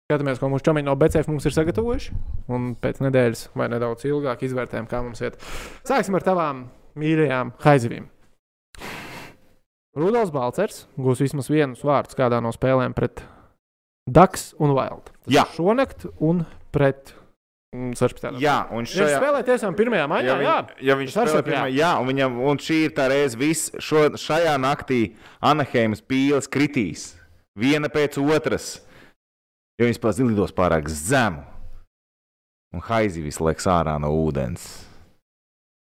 skatāmies, 0.06 0.38
ko 0.38 0.50
mūsu 0.52 0.66
čomiņi 0.68 0.86
no 0.86 0.94
BCF 0.98 1.30
mums 1.32 1.46
ir 1.48 1.54
sagatavojuši. 1.56 2.16
Un 2.54 2.74
pēc 2.78 3.00
nedēļas 3.02 3.48
vai 3.58 3.70
nedaudz 3.72 4.06
ilgāk 4.06 4.44
izvērtējam, 4.46 4.86
kā 4.90 5.00
mums 5.02 5.24
iet. 5.24 5.40
Sāksim 5.86 6.14
ar 6.18 6.26
tavām 6.26 6.66
mīļajām 7.00 7.54
haizivīm. 7.64 8.06
Rudolf 9.94 10.32
Balcers 10.34 10.84
gūs 10.98 11.22
vismaz 11.22 11.50
vienus 11.50 11.82
vārdus 11.86 12.18
kādā 12.18 12.40
no 12.42 12.50
spēlēm 12.54 12.94
pret 12.94 13.22
Daks 14.10 14.52
un 14.60 14.74
Wild. 14.76 15.10
Šonakt 15.54 16.08
un 16.18 16.42
pret 16.74 17.14
16. 17.98 18.38
Jā, 18.42 18.56
un 18.70 18.84
Viņš 18.84 18.92
šajā. 18.98 19.18
spēlē 19.18 19.40
tiešām 19.48 19.74
pirmajā 19.78 20.04
maiņā. 20.10 20.26
Ja, 20.28 20.36
Jā, 20.44 20.56
viņ, 20.62 20.84
ja 20.88 20.96
viņš 21.00 21.10
Es 21.10 21.16
arī 21.18 21.30
spēlē 21.30 21.36
saku, 21.38 21.48
jā. 21.50 21.54
pirmā, 21.54 21.64
jā, 21.74 21.90
un, 22.00 22.06
viņam, 22.12 22.38
un 22.50 22.60
šī 22.62 22.76
ir 22.86 22.94
tā 22.94 23.08
reize, 23.10 23.38
viss 23.40 23.70
šo, 23.82 24.04
šajā 24.20 24.54
naktī 24.62 25.00
Anaheimas 25.42 26.02
pīles 26.02 26.46
kritīs 26.50 27.08
viena 27.58 27.90
pēc 27.90 28.18
otras, 28.22 28.68
jo 29.78 29.88
viņas 29.88 30.00
pats 30.02 30.22
lidos 30.22 30.54
pārāk 30.54 30.88
zemu. 30.90 31.42
Un 32.74 32.82
haizi 32.88 33.22
visu 33.22 33.44
laiku 33.46 33.62
ārā 33.70 33.98
no 34.02 34.10
ūdens. 34.10 34.64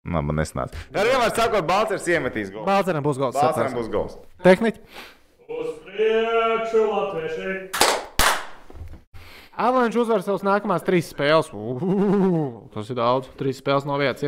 Man, 0.04 0.26
man 0.26 0.40
nesnāca. 0.42 0.74
Ar 0.98 1.06
vienu 1.06 1.20
vārdu 1.22 1.38
sakot, 1.38 1.68
Balčers 1.70 2.08
iemetīs 2.10 2.50
golu. 2.52 2.66
Balceram 2.66 3.04
būs 3.06 3.20
gols. 3.22 3.36
Balčeram 3.38 3.76
būs 3.78 3.92
gols. 3.94 4.18
Tehniski. 4.44 4.82
Uz 5.52 5.76
priekšu, 5.86 6.88
latvieši! 6.90 8.01
Avalanche 9.62 10.00
uzvar 10.02 10.24
savas 10.26 10.42
nākamās 10.46 10.84
trīs 10.86 11.12
spēles. 11.12 11.52
Uhu, 11.54 12.70
tas 12.74 12.90
ir 12.90 12.98
daudz. 12.98 13.30
Trīs 13.38 13.60
spēles 13.62 13.86
no 13.86 13.98
vietas. 14.02 14.24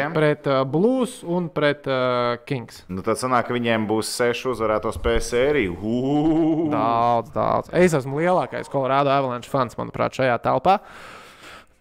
jā. 0.00 0.06
Pret 0.14 0.48
uh, 0.48 0.62
Blues 0.68 1.18
un 1.28 1.50
pret 1.52 1.88
uh, 1.90 2.38
Kings. 2.48 2.82
Nu, 2.88 3.04
tad 3.04 3.20
sanāk, 3.20 3.48
ka 3.48 3.56
viņiem 3.56 3.84
būs 3.90 4.12
seši 4.16 4.48
uzvarēto 4.54 4.92
spēļu 4.96 5.24
sēriju. 5.28 5.76
Uhuhu. 5.76 6.68
Daudz, 6.72 7.34
daudz. 7.34 7.72
Es 7.76 7.96
esmu 7.96 8.22
lielākais 8.22 8.72
Colorado 8.72 9.12
Avalanche 9.12 9.52
fans, 9.52 9.76
manuprāt, 9.80 10.16
šajā 10.16 10.38
telpā. 10.44 10.78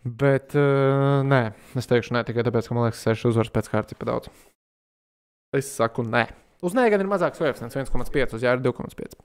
Bet, 0.04 0.52
uh, 0.60 1.22
nē, 1.24 1.44
es 1.80 1.88
teikšu, 1.88 2.18
nē, 2.18 2.26
tikai 2.28 2.44
tāpēc, 2.44 2.68
ka 2.68 2.76
man 2.76 2.90
liekas, 2.90 3.06
seši 3.08 3.30
uzvaras 3.32 3.54
pēc 3.56 3.72
kārtas 3.72 3.96
ir 3.96 4.02
pa 4.02 4.12
daudz. 4.12 4.32
Es 5.56 5.70
saku, 5.72 6.04
nē. 6.04 6.28
Uz 6.64 6.76
nē, 6.76 6.90
gan 6.92 7.04
ir 7.04 7.08
mazāks 7.08 7.40
koeficients 7.40 7.76
1,5, 7.80 8.36
uz 8.36 8.44
jā, 8.44 8.58
ir 8.58 8.64
2,5. 8.64 9.16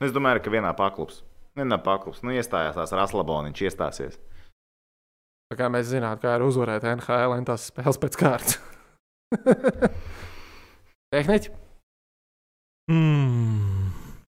Nu, 0.00 0.08
Es 0.08 0.14
domāju, 0.16 0.40
ka 0.44 0.52
vienā 0.52 0.72
paklubs. 0.76 1.20
Vienā 1.58 1.76
paklubs. 1.84 2.22
Nu, 2.24 2.32
iestājās 2.32 2.78
tās 2.78 2.94
Raslaboniņš, 2.96 3.62
iestāsies. 3.68 4.16
Tā 5.50 5.58
kā 5.58 5.68
mēs 5.72 5.90
zinām, 5.90 6.16
kā 6.22 6.38
ir 6.38 6.44
uzvarēt 6.46 6.86
NHL 6.88 7.34
un 7.36 7.44
tās 7.48 7.68
spēles 7.68 7.98
pēc 8.00 8.16
kārtas. 8.16 8.60
Tehniski? 11.12 11.52
Mm. 12.90 13.90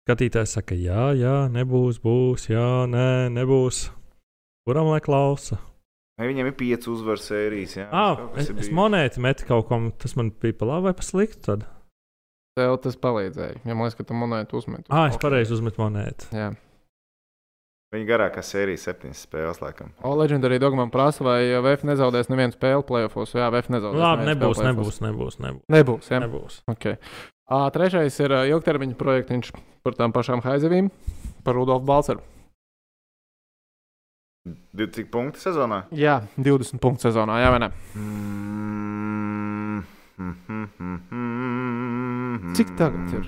Skatītājs 0.08 0.54
saka, 0.56 0.78
jā, 0.80 1.10
jā, 1.20 1.36
nebūs, 1.52 2.00
būs, 2.00 2.48
jā, 2.54 2.86
nē, 2.88 3.28
nebūs. 3.36 3.88
Kuram 4.68 4.94
lai 4.94 5.02
klausa? 5.04 5.58
Vai 6.18 6.30
viņiem 6.32 6.48
ir 6.50 6.56
pieci 6.58 6.90
uzvaru 6.90 7.22
sērijas? 7.22 7.76
Jā, 7.78 7.88
Ah, 7.92 8.22
kas 8.34 8.48
es, 8.48 8.68
es 8.68 8.72
monētu 8.74 9.22
metu 9.22 9.46
kaut 9.50 9.68
kam, 9.70 9.92
tas 10.00 10.16
man 10.18 10.32
bija 10.32 10.56
pa 10.58 10.70
labi 10.70 10.88
vai 10.90 10.96
pa 10.98 11.06
sliktu. 11.06 11.44
Tad. 11.50 11.66
Tev 12.58 12.78
tas 12.82 12.96
palīdzēja. 12.98 13.60
Ja 13.68 13.76
man 13.76 13.86
liekas, 13.86 14.00
ka 14.00 14.08
tu 14.08 14.18
monētu 14.18 14.58
uzmet. 14.58 14.88
Ah, 14.90 15.12
es 15.12 15.20
pareizi 15.22 15.54
uzmetu 15.54 15.84
monētu. 15.84 16.32
Jā. 16.34 16.56
Viņa 17.94 18.04
garākā 18.10 18.42
sērija 18.44 18.82
septiņas 18.82 19.22
spēles, 19.24 19.62
laikam. 19.64 19.94
O, 20.04 20.12
Legendary 20.20 20.58
Dog 20.60 20.74
man 20.76 20.90
prasa, 20.92 21.24
vai 21.24 21.40
VF 21.64 21.86
nezaudēs 21.88 22.28
nevienu 22.28 22.52
spēli 22.52 22.84
playoffs. 22.90 23.36
Jā, 23.38 23.48
VF 23.54 23.70
nezaudēs. 23.72 24.02
Labi, 24.02 24.26
nebūs, 24.28 24.60
nebūs, 24.66 24.98
nebūs, 25.06 25.38
nebūs. 25.40 25.64
Nebūs, 25.72 26.10
jā. 26.12 26.20
nebūs. 26.26 26.58
Okay. 26.74 26.98
Ā, 27.48 27.62
trešais 27.72 28.18
ir 28.26 28.36
ā, 28.36 28.42
ilgtermiņa 28.52 28.98
projektiņš 29.00 29.54
par 29.88 29.96
tām 29.96 30.16
pašām 30.16 30.44
haizivīm, 30.44 30.90
par 31.48 31.56
Rudolfu 31.56 31.88
Balceru. 31.88 32.26
Cik 34.78 35.08
punkti 35.14 35.40
sezonā? 35.46 35.86
Jā, 35.96 36.20
20 36.36 36.84
punktu 36.84 37.08
sezonā, 37.08 37.40
jā, 37.44 37.54
vai 37.56 37.64
ne? 37.64 37.72
Mm. 37.96 39.17
Cik 42.58 42.72
tagad 42.74 43.12
ir? 43.14 43.28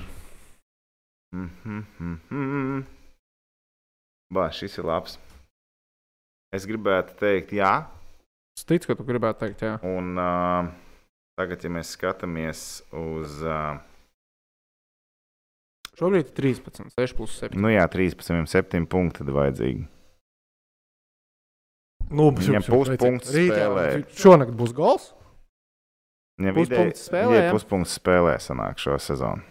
Bā, 4.34 4.48
šis 4.54 4.80
ir 4.82 4.88
labs. 4.90 5.20
Es 6.50 6.66
gribētu 6.66 7.14
teikt, 7.20 7.54
jā. 7.54 7.86
Es 8.58 8.66
ticu, 8.66 8.90
ka 8.90 8.98
tu 8.98 9.06
gribētu 9.06 9.46
teikt, 9.46 9.62
jā. 9.68 9.76
Un 9.86 10.18
uh, 10.18 10.72
tagad, 11.38 11.62
ja 11.62 11.70
mēs 11.78 11.94
skatāmies 11.94 12.64
uz. 12.90 13.38
Uh, 13.46 13.78
Šobrīd 16.00 16.26
ir 16.26 16.34
13, 16.34 16.90
6 16.98 17.16
plus 17.20 17.38
7. 17.44 17.60
nu 17.60 17.70
jā, 17.70 17.86
13, 17.86 18.50
7 18.50 18.90
punkti 18.90 19.22
tad 19.22 19.30
vajadzīgi. 19.36 19.86
Nu, 22.10 22.32
Viņam 22.34 22.66
puspunkts 22.66 23.30
spēlē. 23.30 23.88
Šonakt 24.18 24.58
būs 24.58 24.74
gols. 24.74 25.12
Viņam 26.40 26.56
Puspunkts 26.56 27.02
spēlē, 27.10 27.40
jā, 27.42 27.48
puspunkts 27.52 27.96
spēlē 28.00 28.38
sanāk 28.40 28.80
šo 28.80 28.96
sezonu. 29.04 29.44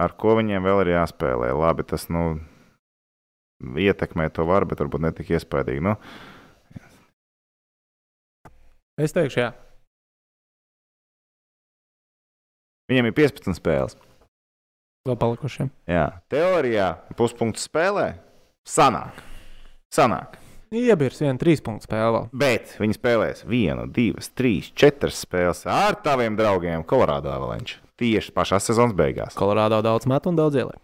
Ar 0.00 0.14
ko 0.16 0.38
viņiem 0.38 0.64
vēl 0.64 0.86
ir 0.86 0.94
jāspēlē? 0.94 1.50
Labi, 1.58 1.84
tas 1.84 2.06
nu, 2.08 2.38
ietekmē 3.76 4.30
to 4.32 4.46
var, 4.48 4.64
bet 4.64 4.80
varbūt 4.80 5.04
ne 5.04 5.12
tik 5.12 5.34
iespaidīgi. 5.36 5.84
Nu, 5.84 5.96
Es 8.98 9.12
teikšu, 9.14 9.38
jā. 9.38 9.50
viņiem 12.90 13.12
ir 13.12 13.14
15 13.14 13.54
spēles. 13.54 13.94
Vēl 15.06 15.14
palikušiem. 15.20 15.68
Jā, 15.86 16.08
teorijā 16.32 16.88
puspunkts 17.14 17.68
spēlē. 17.68 18.16
Sanāk. 18.66 19.20
Sanāk. 19.94 20.34
Iebirs 20.68 21.22
viena 21.22 21.38
trīs 21.40 21.62
punktu 21.64 21.88
spēle 21.88 22.08
vēl. 22.12 22.24
Bet 22.36 22.74
viņi 22.80 22.96
spēlēs 22.98 23.44
vienu, 23.48 23.86
divas, 23.88 24.28
trīs, 24.36 24.68
četras 24.76 25.22
spēles 25.24 25.64
ar 25.70 25.96
taviem 26.04 26.36
draugiem 26.36 26.84
Colorado 26.88 27.32
Avalanche. 27.32 27.78
Tieši 27.98 28.34
pašā 28.36 28.60
sezonas 28.62 28.92
beigās. 28.98 29.36
Kolorādo 29.38 29.80
daudz 29.82 30.06
met 30.10 30.28
un 30.28 30.36
daudz 30.38 30.60
ielē. 30.60 30.76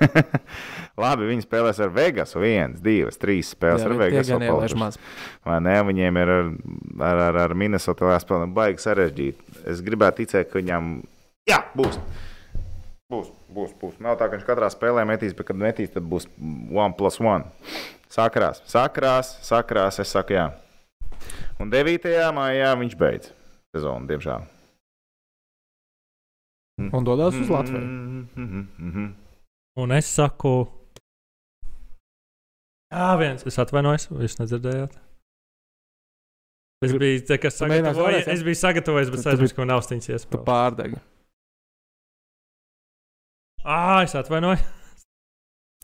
Labi, 1.04 1.28
viņi 1.28 1.44
spēlēs 1.44 1.80
ar 1.84 1.92
Vegasu. 1.94 2.40
Viens, 2.42 2.80
divas, 2.82 3.18
trīs 3.20 3.52
spēles 3.52 3.84
Jā, 3.84 3.90
ar 3.90 3.96
Vegasu. 4.00 4.90
Vai 5.44 5.58
ne? 5.62 5.76
Viņiem 5.90 6.20
ir 6.22 6.32
ar, 6.34 6.52
ar, 7.10 7.22
ar, 7.28 7.40
ar 7.44 7.54
Minnesota 7.58 8.08
jāspēlē 8.14 8.48
baigi 8.56 8.86
sarežģīti. 8.86 9.58
Es 9.70 9.82
gribētu 9.84 10.22
ticēt, 10.22 10.48
ka 10.50 10.62
viņam 10.62 10.94
jā, 11.50 11.60
būs. 11.76 12.00
Būs, 13.12 13.28
būs, 13.52 13.74
būs. 13.82 13.98
Nav 14.02 14.16
tā, 14.16 14.30
ka 14.30 14.38
viņš 14.38 14.46
katrā 14.48 14.70
spēlē 14.72 15.04
metīs, 15.06 15.36
bet 15.36 15.50
kad 15.50 15.60
metīs, 15.60 15.92
tad 15.92 16.06
būs 16.08 16.24
one 16.40 16.94
plus 16.96 17.20
one. 17.20 17.44
Sakrās, 18.10 18.62
sakrās, 18.70 19.38
sakrās. 19.46 19.98
Es 20.00 20.12
saku, 20.14 20.32
jā. 20.36 20.48
Un 21.60 21.70
9. 21.70 22.10
maijā 22.34 22.74
viņš 22.78 22.96
beidz 23.00 23.30
sezonu, 23.74 24.06
diemžēl. 24.10 24.44
Un 26.92 27.04
dodas 27.06 27.34
uz 27.38 27.48
Latviju. 27.50 27.80
Mm 27.80 28.68
-hmm. 28.78 29.12
Un 29.76 29.92
es 29.92 30.06
saku, 30.14 30.66
jā, 32.92 33.16
viens, 33.18 33.46
es 33.46 33.58
atvainojos, 33.58 34.08
jūs 34.10 34.38
nedzirdējāt. 34.40 34.98
Es 36.84 36.92
biju, 36.92 37.24
te, 37.26 37.38
kas 37.38 37.56
sagatavojies, 37.58 38.26
es 38.28 38.42
biju 38.42 38.54
sagatavojis, 38.54 39.10
bet 39.10 39.20
es 39.20 39.26
aizmirsu, 39.26 39.54
ka 39.54 39.60
man 39.60 39.68
nav 39.68 39.82
stiņas 39.82 40.06
Tu 40.06 40.12
iespējas. 40.12 40.44
pārdegi. 40.44 40.98
Ah, 43.64 44.02
es 44.02 44.14
atvainoju. 44.14 44.58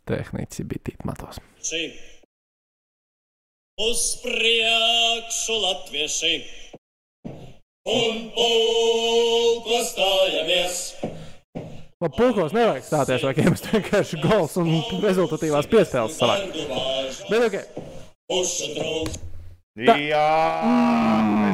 Tehnici 0.05 0.65
bija 0.65 0.83
tīk 0.85 1.05
matos. 1.05 1.39
Šī. 1.65 2.10
Uz 3.81 4.01
priekšu 4.21 5.55
latvieši 5.63 6.35
un 7.89 8.19
pulko 8.35 9.79
stājamies. 9.89 10.81
Labi, 12.01 12.13
pulkos 12.17 12.53
nevajag 12.57 12.85
stāties, 12.85 13.25
vai 13.25 13.33
jums 13.39 13.65
vienkārši 13.71 14.21
gols 14.21 14.59
un 14.61 14.69
rezultatīvās 15.01 15.69
piespēles 15.73 16.19
savāk. 16.21 16.53
Bet, 17.31 17.47
ok, 17.49 17.57
trūks. 18.77 19.19
Jā, 19.81 19.97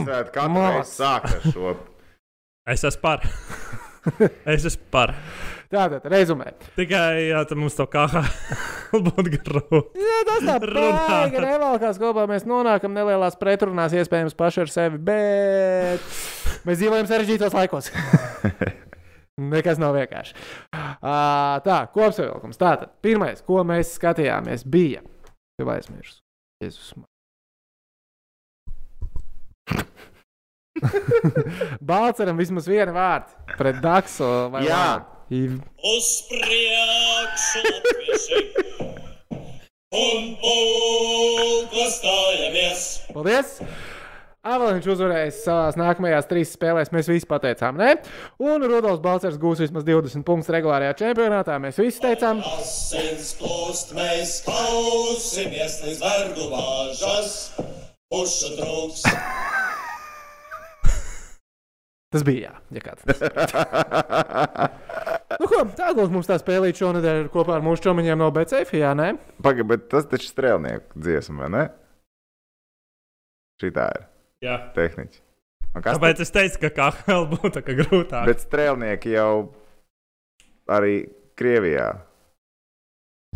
es 0.01 0.09
redzu, 0.09 0.31
ka 0.35 0.47
katrs 0.49 0.55
Mās. 0.57 0.95
sāk 0.99 1.29
ar 1.31 1.47
šo. 1.53 1.77
Es 2.75 2.83
esmu 2.83 2.99
par. 3.05 3.23
es 4.57 4.65
esmu 4.67 4.89
par. 4.91 5.13
tātad, 5.71 6.03
rezumē. 6.11 6.57
Tikai 6.75 7.29
jā, 7.29 7.45
tad 7.47 7.61
mums 7.61 7.79
to 7.79 7.87
kā 7.87 8.09
būtu 9.05 9.33
grūti. 9.37 10.01
Jā, 10.01 10.19
tas 10.29 10.45
tā 10.47 10.57
baigi 10.67 11.43
nevalkās 11.43 12.01
kopā. 12.01 12.27
Mēs 12.31 12.47
nonākam 12.49 12.95
nelielās 12.97 13.39
pretrunās, 13.41 13.95
iespējams, 13.97 14.37
paši 14.39 14.65
ar 14.65 14.73
sevi, 14.73 15.01
bet 15.09 16.01
mēs 16.69 16.81
dzīvojam 16.81 17.09
sarežģītos 17.11 17.57
laikos. 17.57 17.93
Nekas 19.53 19.77
nav 19.81 19.93
vienkārši. 19.99 20.33
Uh, 20.73 21.59
tā, 21.67 21.83
kopsavilkums. 21.93 22.57
Tātad, 22.61 22.95
pirmais, 23.05 23.43
ko 23.45 23.61
mēs 23.69 23.93
skatījāmies, 23.99 24.65
bija. 24.65 25.03
Tev 25.61 25.69
aizmirsu. 25.75 26.23
Jēzus. 26.65 26.95
Balceram 31.91 32.41
vismaz 32.41 32.69
viena 32.69 32.95
vārda 32.97 33.57
pret 33.59 33.83
Daksu. 33.85 34.25
Jā. 34.65 34.81
vārdu. 34.81 35.16
I- 35.31 35.59
Uz 35.97 36.09
priekšu 36.31 37.63
un 39.97 40.37
pulko 40.43 41.85
stājamies. 41.91 42.87
Paldies! 43.13 43.59
Avalanche 44.47 44.87
uzvarēs 44.93 45.41
savā 45.43 45.73
nākamajās 45.75 46.29
trīs 46.31 46.53
spēlēs. 46.55 46.93
Mēs 46.95 47.09
visi 47.11 47.27
pateicām, 47.27 47.75
ne? 47.81 47.97
Un 48.39 48.63
Rudolfs 48.63 49.03
Balčers 49.03 49.41
gūs 49.43 49.59
vismaz 49.65 49.83
20 49.89 50.23
punktus 50.29 50.53
regulārajā 50.55 50.95
čempionātā. 51.01 51.57
Mēs 51.59 51.81
visi 51.83 51.99
teicām, 52.05 52.45
Asins 52.55 53.33
plūst, 53.41 53.91
mēs 53.99 54.37
kausimies 54.47 55.81
līdz 55.83 56.05
vergu 56.07 56.47
bāžas. 56.55 57.35
Pušu 58.07 58.55
trūks. 58.61 59.03
Tas 62.15 62.25
bija 62.27 62.49
jā, 62.49 62.55
ja 62.77 62.83
kāds. 62.85 63.03
nu, 65.41 65.49
ko, 65.51 65.63
tāda 65.77 65.95
lūk, 65.99 66.11
mums 66.15 66.31
tā 66.31 66.39
spēlīt 66.43 66.81
šonadēļ 66.81 67.29
kopā 67.35 67.53
ar 67.59 67.67
mūsu 67.67 67.89
čomiņiem 67.89 68.23
no 68.23 68.29
BCF, 68.35 68.71
jā, 68.79 68.91
nē? 68.99 69.09
Pagaid, 69.45 69.67
bet 69.73 69.81
tas 69.93 70.05
taču 70.11 70.31
strēlnieku 70.31 71.07
dziesma, 71.07 71.37
vai 71.45 71.51
ne? 71.55 71.65
Šī 73.63 73.69
tā 73.73 73.87
ir 73.97 74.03
Jā. 74.45 74.59
Kas 75.77 75.99
Tāpēc 75.99 76.21
es 76.25 76.33
teicu, 76.33 76.61
ka 76.65 76.71
kā 76.73 76.89
vēl 77.07 77.27
būtu 77.33 77.53
tā 77.59 77.63
kā 77.65 77.77
grūtāk. 77.77 78.25
Bet 78.29 78.43
strēlnieki 78.45 79.17
jau 79.17 79.31
arī 80.73 81.05
Krievijā 81.37 81.91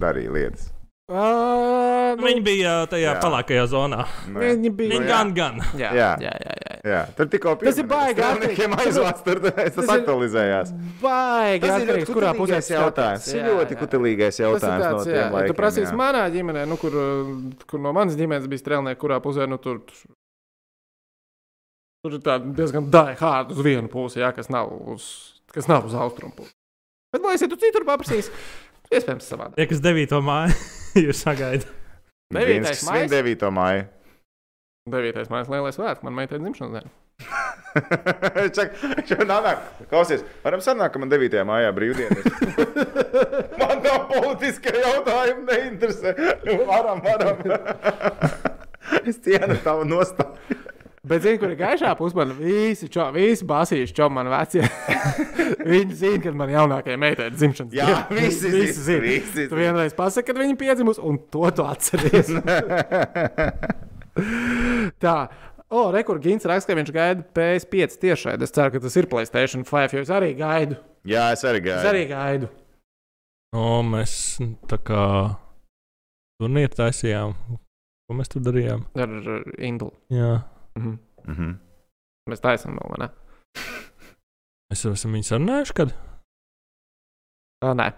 darīja 0.01 0.33
lietas. 0.33 0.71
Uh, 1.11 2.15
nu, 2.15 2.23
Viņi 2.23 2.43
bija 2.47 2.73
tajā 2.87 3.17
Jā. 3.17 3.21
pelēkajā 3.23 3.65
zonā. 3.73 4.05
Nu, 4.31 4.39
Viņi 4.45 4.71
bija. 4.79 4.93
Viņi 4.93 5.09
gan, 5.09 5.33
gan. 5.35 5.57
Jā, 5.75 5.91
Jā. 5.91 6.11
jā, 6.23 6.35
jā. 6.39 6.53
jā. 6.55 6.71
Jā, 6.81 7.01
tur 7.13 7.29
tikko 7.29 7.53
Tas 7.61 7.77
ir 7.83 7.89
baigi 7.91 8.23
atkarīgs. 8.25 8.77
aizvāc, 8.87 9.19
tur 9.27 9.41
tas 9.51 9.91
aktualizējās. 9.97 10.71
Baigi, 11.03 11.67
Tas 11.67 11.83
ir 11.83 11.91
ļoti 11.91 12.15
kurā 12.15 12.31
pusē 12.39 12.61
jautājums. 12.63 13.27
Tas 13.27 13.35
ir 13.35 13.49
ļoti 13.51 13.77
kutelīgais 13.83 14.39
jautājums 14.41 14.87
no 14.87 14.87
tāds, 14.87 15.11
jā, 15.11 15.13
tiem 15.13 15.21
ja 15.21 15.27
tu 15.29 15.37
laikiem. 15.37 15.59
prasīsi 15.59 15.91
jā. 15.91 15.99
manā 16.01 16.23
ģimenē, 16.33 16.63
nu, 16.71 16.79
kur, 16.81 16.97
kur 17.69 17.85
no 17.85 17.93
manas 17.97 18.17
ģimenes 18.17 18.49
bija 18.49 18.63
strēlnieki, 18.65 19.01
kurā 19.03 19.21
pusē 19.21 19.45
nu, 19.51 19.59
tur, 19.61 19.83
tur 22.01 22.17
ir 22.17 22.25
diezgan 22.57 22.89
daļhārda 22.95 23.53
uz 23.59 23.63
vienu 23.67 23.93
pusi, 23.93 24.23
jā, 24.25 24.33
kas 24.37 24.49
nav 24.49 24.73
uz, 24.95 25.11
kas 25.53 25.69
nav 25.69 25.85
uz 25.91 25.99
austrumu 25.99 26.33
pusi. 26.39 26.55
Bet, 27.13 27.27
lai 27.27 27.37
es 27.37 27.45
tu 27.45 27.59
citur 27.61 27.85
paprasīsi, 27.85 28.33
iespējams, 28.89 29.29
savādāk. 29.35 29.59
Tie, 29.61 29.69
kas 29.69 29.85
9. 29.85 30.23
māja, 30.25 30.55
jūs 31.05 31.23
sagaidat. 31.25 31.69
Devītais 32.31 32.51
Viens, 32.51 32.69
kas 32.71 32.83
svin 32.85 33.05
maijs? 33.05 33.13
9. 33.13 33.53
māju. 33.55 33.87
9. 34.91 35.31
mājas 35.31 35.51
lielais 35.53 35.77
svētks, 35.79 36.05
man 36.07 36.17
meitai 36.17 36.41
dzimšanas 36.41 36.77
diena. 36.79 36.97
Čak, 38.57 38.73
čak, 39.07 39.21
nā, 39.29 39.37
nā. 39.45 39.53
Klausies, 39.91 40.25
varam 40.43 40.63
sanākt, 40.65 40.95
ka 40.95 41.03
man 41.03 41.11
9. 41.13 41.37
mājā 41.47 41.69
brīvdienas. 41.77 42.25
man 43.61 43.83
tā 43.85 43.93
politiskie 44.09 44.73
jautājumi 44.75 45.45
neinteresē. 45.47 46.15
Varam, 46.67 47.03
varam. 47.05 47.45
es 49.05 49.21
cienu 49.23 49.61
tavu 49.63 49.87
nostāju. 49.87 50.59
Bet, 51.01 51.23
zini, 51.25 51.39
kur 51.41 51.49
ir 51.49 51.57
gaišā 51.57 51.95
pusmana? 51.97 52.35
Visi, 52.37 52.85
čo, 52.93 53.07
visi 53.15 53.47
basīši, 53.49 53.95
čo 53.97 54.11
man 54.13 54.29
vecie. 54.29 54.61
viņi 55.71 55.95
zina, 55.97 56.19
kad 56.27 56.35
man 56.37 56.51
jaunākajai 56.53 56.99
meitai 57.01 57.31
ir 57.31 57.39
dzimšanas 57.39 57.73
Jā, 57.73 57.87
diena. 57.87 58.03
visi 58.19 58.51
visi 58.53 58.83
zina, 58.85 59.01
visi 59.07 59.47
Tu 59.49 59.57
vienreiz 59.57 59.95
pasaki, 59.97 60.27
kad 60.29 60.41
viņa 60.43 60.59
piedzimusi, 60.61 61.01
un 61.09 61.17
to 61.33 61.49
tu 61.57 61.65
atceries. 61.65 62.29
Tā. 65.01 65.15
O, 65.71 65.87
oh, 65.87 65.89
rekur 65.95 66.19
Gins 66.21 66.45
raksta, 66.51 66.75
ka 66.75 66.81
viņš 66.83 66.93
gaida 66.93 67.25
PS5 67.37 67.97
tiešai. 68.03 68.37
Es 68.43 68.53
ceru, 68.53 68.75
ka 68.75 68.83
tas 68.85 68.97
ir 68.99 69.07
Playstation 69.09 69.63
5, 69.65 69.95
jo 69.97 70.03
es 70.05 70.11
arī 70.13 70.33
gaidu. 70.37 70.77
Jā, 71.07 71.31
es 71.33 71.45
arī 71.47 71.63
Es 71.63 71.67
gāju. 71.71 71.89
arī 71.95 72.05
gaidu. 72.11 72.51
O, 73.57 73.81
mēs 73.87 74.13
tā 74.69 74.77
kā 74.85 75.05
turnīru 76.43 76.75
taisījām. 76.77 77.33
Ko 78.11 78.17
mēs 78.19 78.29
tur 78.33 78.43
darījām? 78.45 78.83
Ar 78.99 79.09
ar 79.21 79.45
Indulu. 79.63 79.95
Jā. 80.13 80.41
Mhm. 80.81 80.99
Mhm. 81.29 81.57
Mēs 82.31 82.45
taisām 82.45 82.79
vēl, 82.81 82.93
vai 82.95 83.01
ne? 83.05 83.11
Mēs 84.71 84.85
jau 84.87 84.95
esam 84.97 85.17
viņu 85.17 85.29
sarunājuši, 85.31 85.77
kad? 85.81 85.95
Tā, 87.61 87.75
nē. 87.77 87.91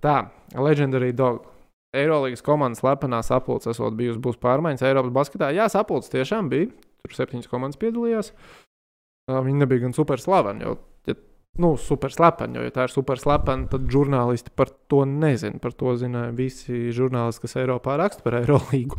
Tā, 0.00 0.16
Legendary 0.56 1.12
Dog. 1.16 1.48
Eirolandes 1.92 2.40
komandas 2.44 2.80
slepenā 2.80 3.18
sapulcē 3.20 3.74
esot 3.74 3.96
bijusi 3.98 4.20
būs 4.22 4.38
pārmaiņas 4.40 4.84
Eiropas 4.88 5.12
basketā. 5.12 5.50
Jā, 5.52 5.66
sapulcē 5.68 6.14
tiešām 6.14 6.48
bija. 6.48 6.70
Tur 7.02 7.16
septiņas 7.18 7.50
komandas 7.50 7.80
piedalījās. 7.82 8.30
Uh, 8.32 8.62
Viņi 9.30 9.62
nebija 9.62 9.84
gan 9.84 9.92
super 9.94 10.18
slaveni, 10.18 10.64
jo, 10.66 10.76
ja, 11.06 11.14
nu, 11.62 11.76
super 11.78 12.10
slepeni, 12.10 12.58
jo, 12.58 12.64
ja 12.66 12.74
tā 12.74 12.88
ir 12.88 12.94
super 12.94 13.20
slepeni, 13.22 13.68
tad 13.70 13.86
žurnālisti 13.92 14.50
par 14.58 14.72
to 14.90 15.04
nezina. 15.06 15.60
Par 15.62 15.76
to 15.78 15.94
zināja 16.00 16.32
visi 16.34 16.90
žurnālisti, 16.94 17.44
kas 17.44 17.54
Eiropā 17.62 17.94
raksta 18.00 18.24
par 18.26 18.40
Eirolīgu. 18.40 18.98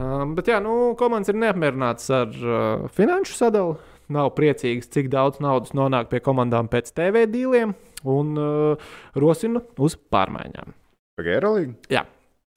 Um, 0.00 0.32
bet, 0.36 0.48
jā, 0.48 0.56
nu, 0.64 0.94
komandas 0.96 1.32
ir 1.32 1.36
neapmierinātas 1.42 2.08
ar 2.16 2.30
uh, 2.32 2.86
finanšu 2.96 3.36
sadalu. 3.36 3.76
Nav 4.12 4.32
priecīgas, 4.36 4.90
cik 4.92 5.08
daudz 5.12 5.38
naudas 5.40 5.72
nonāk 5.76 6.10
pie 6.10 6.20
komandām 6.24 6.68
pēc 6.68 6.90
TV 6.96 7.26
dīliem 7.30 7.72
un 8.08 8.32
uh, 8.40 8.90
rosina 9.16 9.62
uz 9.80 9.96
pārmaiņām. 10.12 10.74
Pagaid, 11.16 11.36
Eirolīga? 11.38 11.76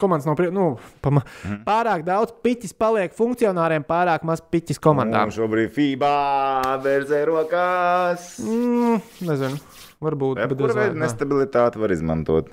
Komandas 0.01 0.27
nav 0.27 0.35
prie... 0.35 0.49
nu, 0.51 0.73
pama... 1.03 1.21
Mhm. 1.45 1.61
pārāk 1.67 2.03
daudz 2.07 2.33
piķis 2.43 2.75
paliek 2.75 3.13
funkcionāriem, 3.15 3.85
pārāk 3.87 4.25
maz 4.27 4.41
piķis 4.43 4.81
komandām. 4.83 5.29
Un 5.31 5.35
šobrīd 5.35 5.71
FIBA 5.75 6.11
bērzē 6.83 7.21
rokās. 7.29 8.33
Mm, 8.43 8.99
nezinu, 9.29 9.61
varbūt. 10.03 10.41
veida 10.75 10.97
nē. 10.97 11.05
nestabilitāti 11.05 11.79
var 11.79 11.95
izmantot? 11.95 12.51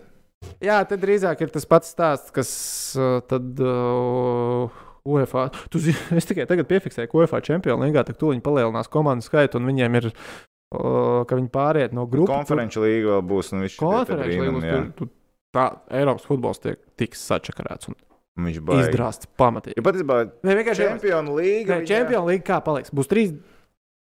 Jā, 0.62 0.78
te 0.88 0.98
drīzāk 1.00 1.42
ir 1.44 1.52
tas 1.54 1.66
pats 1.68 1.92
stāsts, 1.94 2.32
kas 2.34 2.50
uh, 2.98 3.20
tad. 3.28 3.52
Uh, 3.60 4.80
UEFA. 5.02 5.48
Tu 5.66 5.80
zini, 5.82 5.98
es 6.20 6.28
tikai 6.28 6.44
tagad 6.46 6.68
piefiksēju, 6.70 7.10
ka 7.10 7.18
UEFA 7.18 7.40
čempionu 7.42 7.88
līgā 7.88 8.04
tā 8.06 8.14
tūlīt 8.14 8.38
palielinās 8.44 8.86
komandu 8.86 9.26
skaitu, 9.26 9.58
un 9.58 9.66
viņiem 9.66 9.96
ir, 9.98 10.06
uh, 10.12 11.24
ka 11.26 11.38
viņi 11.38 11.50
pāriet 11.50 11.96
no 11.96 12.04
grupas. 12.06 12.36
Konferenču 12.44 12.84
līga 12.84 13.16
vēl 13.16 13.24
būs. 13.32 13.50
Un 13.50 13.64
viņš 13.64 13.78
Konferenču 13.82 14.44
līgos, 14.44 14.68
tur, 14.68 14.86
tur 15.00 15.10
tā 15.58 15.64
Eiropas 15.98 16.28
futbols 16.28 16.62
tiek 16.62 16.78
tiks 17.02 17.24
sačakarēts 17.32 17.90
un 17.90 17.98
Viņš 18.46 18.62
baigi. 18.64 18.86
izdrāsts 18.86 19.28
pamatīgi. 19.36 19.74
Ja 19.76 19.84
patiesībā 19.84 20.20
Ne, 20.46 20.54
vienkārši 20.56 20.86
čempionu 20.86 21.34
līga. 21.36 21.80
Nē, 21.82 21.88
Čempionu 21.90 22.30
līga 22.30 22.46
kā 22.46 22.60
paliks? 22.64 22.94
Būs 22.94 23.10
3, 23.10 23.34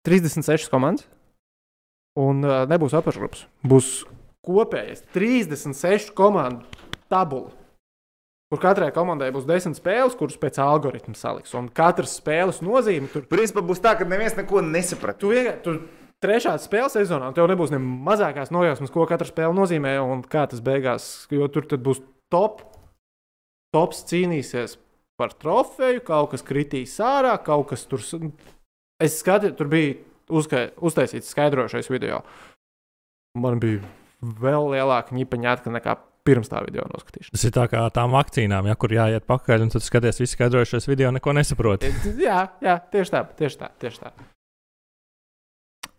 36 0.10 0.68
komandas, 0.74 1.06
un 2.20 2.42
uh, 2.44 2.66
nebūs 2.68 2.98
apakšgrupas. 2.98 3.46
Būs 3.64 4.02
kopējais 4.46 5.04
36 5.16 6.14
komandu 6.16 6.66
tabula. 7.12 7.52
Kur 8.50 8.62
katrai 8.64 8.90
komandai 8.90 9.30
būs 9.30 9.46
10 9.46 9.78
spēles, 9.78 10.16
kuras 10.18 10.40
pēc 10.42 10.58
algoritma 10.64 11.14
saliks. 11.14 11.54
Un 11.54 11.68
katras 11.70 12.16
spēles 12.18 12.64
nozīme 12.66 13.10
tur 13.12 13.28
Principā 13.30 13.62
būs 13.62 13.82
tā, 13.84 13.94
ka 14.00 14.08
neviens 14.10 14.38
neko 14.40 14.64
nesaprat. 14.66 15.20
Tu 15.22 15.30
vienkārši 15.36 15.62
tur 15.68 15.84
trešā 16.24 16.56
spēles 16.58 16.98
sezonā, 16.98 17.30
tev 17.38 17.46
nebūs 17.52 17.70
ne 17.76 17.78
mazākās 17.78 18.50
nojausmas, 18.54 18.90
ko 18.94 19.06
katra 19.10 19.30
spēle 19.30 19.54
nozīmē 19.54 19.94
un 20.02 20.26
kā 20.26 20.48
tas 20.50 20.64
beigās. 20.66 21.28
Jo 21.30 21.46
tur 21.54 21.70
būs 21.78 22.02
top. 22.34 22.66
Tops 23.70 24.02
cīnīsies 24.10 24.80
par 25.20 25.36
trofeju, 25.38 26.02
kaut 26.08 26.32
kas 26.32 26.42
kritīs 26.42 26.96
ārā, 27.06 27.36
kaut 27.46 27.68
kas 27.70 27.86
tur. 27.86 28.02
Es 28.98 29.20
skatos, 29.22 29.54
tur 29.60 29.70
bija 29.70 29.94
uzkai, 30.26 30.72
uztaisīts 30.82 31.30
skaidrošais 31.36 31.92
video. 31.94 32.24
Man 33.38 33.62
bija 33.62 33.86
vēl 34.22 34.72
lielāka 34.76 35.16
ņipaņētka 35.16 35.74
nekā 35.78 35.96
pirms 36.28 36.52
tā 36.52 36.62
video 36.66 36.86
noskatīšanas. 36.92 37.34
Tas 37.36 37.46
ir 37.48 37.54
tā 37.56 37.66
kā 37.72 37.86
tām 37.96 38.14
vakcīnām, 38.14 38.68
ja 38.70 38.76
kur 38.80 38.94
jāiet 38.94 39.26
pakaļ, 39.30 39.66
un 39.66 39.74
tad 39.74 39.86
skaties, 39.86 40.22
visi 40.22 40.36
skaidrojušies 40.36 40.90
video, 40.90 41.14
neko 41.16 41.34
nesaproti. 41.38 41.92
Jā, 42.28 42.42
jā, 42.64 42.76
tieši 42.92 43.16
tā, 43.16 43.24
tieši 43.40 43.62
tā. 43.64 43.72
Tieši 43.82 44.04
tā. 44.04 44.14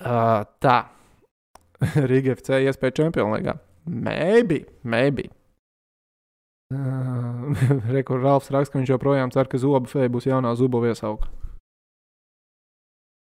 Uh, 0.00 0.44
tā. 0.62 0.78
Riga 2.10 2.36
FC 2.36 2.62
iespēja 2.66 3.00
Champions 3.02 3.34
League. 3.34 3.56
Maybe, 3.84 4.64
maybe. 4.84 5.30
Uh, 6.70 7.50
Rekur 7.94 8.22
Ralfs 8.22 8.52
raksta, 8.52 8.76
ka 8.76 8.82
viņš 8.82 8.94
joprojām 8.94 9.32
cer, 9.34 9.48
ka 9.50 9.58
zobu 9.58 9.90
feja 9.90 10.12
būs 10.12 10.28
jaunā 10.28 10.52
zubu 10.60 10.84
iesauka. 10.86 11.32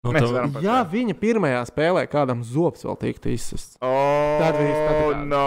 Nu, 0.08 0.14
Mēs 0.16 0.32
varam 0.32 0.54
Ja 0.64 0.78
to. 0.82 0.90
viņa 0.96 1.14
pirmajā 1.20 1.60
spēlē 1.68 2.06
kādam 2.08 2.40
zobs 2.46 2.84
vēl 2.86 2.96
tiktu 3.02 3.32
izsists, 3.34 3.76
Oh, 3.84 4.38
Tad 4.40 4.56
viss, 4.56 4.80
tā. 4.88 5.24
no. 5.28 5.44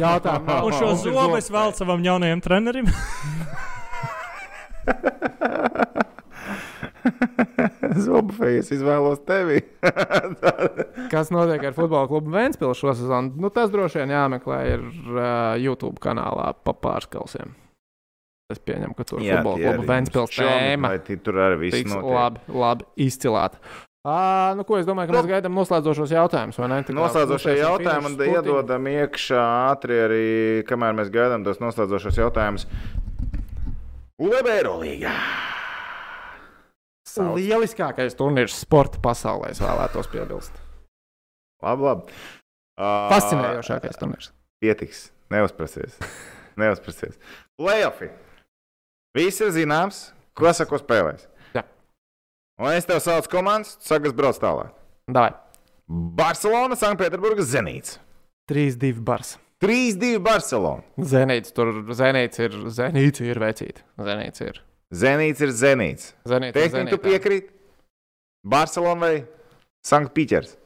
Jautājums 0.00 0.46
nav. 0.50 0.66
Un 0.66 0.72
šo 0.78 0.92
zobu 1.04 1.36
es 1.38 1.50
vēl 1.54 1.70
savam 1.78 2.02
jaunajam 2.04 2.42
trenerim. 2.44 2.90
Zobfejs 8.02 8.70
izvēlos 8.74 9.20
tevi. 9.26 9.60
kas 11.12 11.30
notiek 11.34 11.64
ar 11.68 11.74
futbola 11.76 12.08
klubu 12.10 12.32
Vēnspils 12.34 12.80
šo 12.80 12.94
sezonu, 12.96 13.34
nu, 13.42 13.50
tas 13.54 13.70
droši 13.72 14.02
vien 14.02 14.14
jāmeklē 14.14 14.60
ir 14.74 14.84
uh, 14.84 15.24
YouTube 15.60 16.00
kanālā 16.02 16.52
pa 16.64 16.74
pārskalsiem. 16.74 17.54
Es 18.52 18.60
pieņemu, 18.60 18.94
ka 18.98 19.06
tur 19.08 19.22
ir 19.24 19.38
futbola 19.38 19.60
klubu 19.62 19.88
Vēnspils 19.88 20.34
tēma. 20.38 20.92
Vai 20.94 21.00
ti 21.06 21.16
tur 21.24 21.40
arī 21.46 21.60
viss 21.66 21.86
notiek? 21.88 22.10
labi, 22.16 22.44
labi 22.64 22.88
izcilāt. 23.06 23.58
À, 24.02 24.54
nu, 24.58 24.64
ko 24.66 24.80
es 24.80 24.86
domāju, 24.86 25.12
ka 25.12 25.20
mēs 25.20 25.28
gaidām 25.30 25.54
noslēdzošos 25.54 26.10
jautājumus, 26.10 26.56
vai 26.58 26.68
ne? 26.72 26.80
Tā 26.82 26.94
Noslēdzošie 26.96 27.52
jautājumi 27.60 28.08
un 28.10 28.16
iedodam 28.26 28.88
iekšā 28.90 29.42
ātri 29.70 30.00
arī, 30.02 30.24
kamēr 30.66 30.96
mēs 30.98 31.12
gaidām 31.14 31.44
tos 31.46 31.60
noslēdzošos 31.62 32.18
jautājumus. 32.18 32.66
Lebe 34.18 34.56
Eirolīgā! 34.56 35.14
Sauc. 37.12 37.38
Lieliskākais 37.38 38.18
turnīrs 38.18 38.58
sporta 38.64 38.98
pasaulē, 39.04 39.52
es 39.54 39.62
vēlētos 39.62 40.10
piebilst. 40.10 40.58
Labi, 41.62 41.86
labi. 41.86 42.20
Uh, 42.74 43.06
Fascinējošākais 43.12 44.02
turnīrs. 44.02 44.32
Pietiks, 44.64 45.04
neuzprasies. 45.30 46.00
neuzprasies. 46.60 47.20
Playoffs. 47.60 48.10
Viss 49.14 49.44
ir 49.44 49.54
zināms, 49.54 50.08
ko 50.34 50.50
sako 50.56 50.82
spēlēs. 50.82 51.28
Un 52.60 52.72
es 52.72 52.84
tev 52.88 53.00
saucu 53.02 53.30
komandas, 53.32 53.76
sagas 53.84 54.12
brauc 54.16 54.38
tālāk. 54.40 54.74
Davai. 55.10 55.32
Barcelona, 55.88 56.76
Sanktpēterburgas 56.78 57.48
Zenīts. 57.52 57.96
3-2 58.50 59.00
bars. 59.04 59.36
3-2 59.62 60.18
Barcelona. 60.22 60.82
Zenīts 60.98 61.54
tur, 61.54 61.70
Zenīts 61.94 62.40
ir, 62.42 62.56
Zenīts 62.74 63.22
ir 63.22 63.38
vecīt. 63.42 63.82
Zenīts 63.98 64.42
ir. 64.42 64.58
Zenīts 64.92 65.44
ir 65.44 65.52
Zenīts. 65.56 66.08
Zenīts 66.28 66.58
Zenītā. 66.74 66.98
piekrīti? 67.00 67.52
Barcelona 68.42 69.00
vai 69.06 69.14
Sanktpēters? 69.86 70.56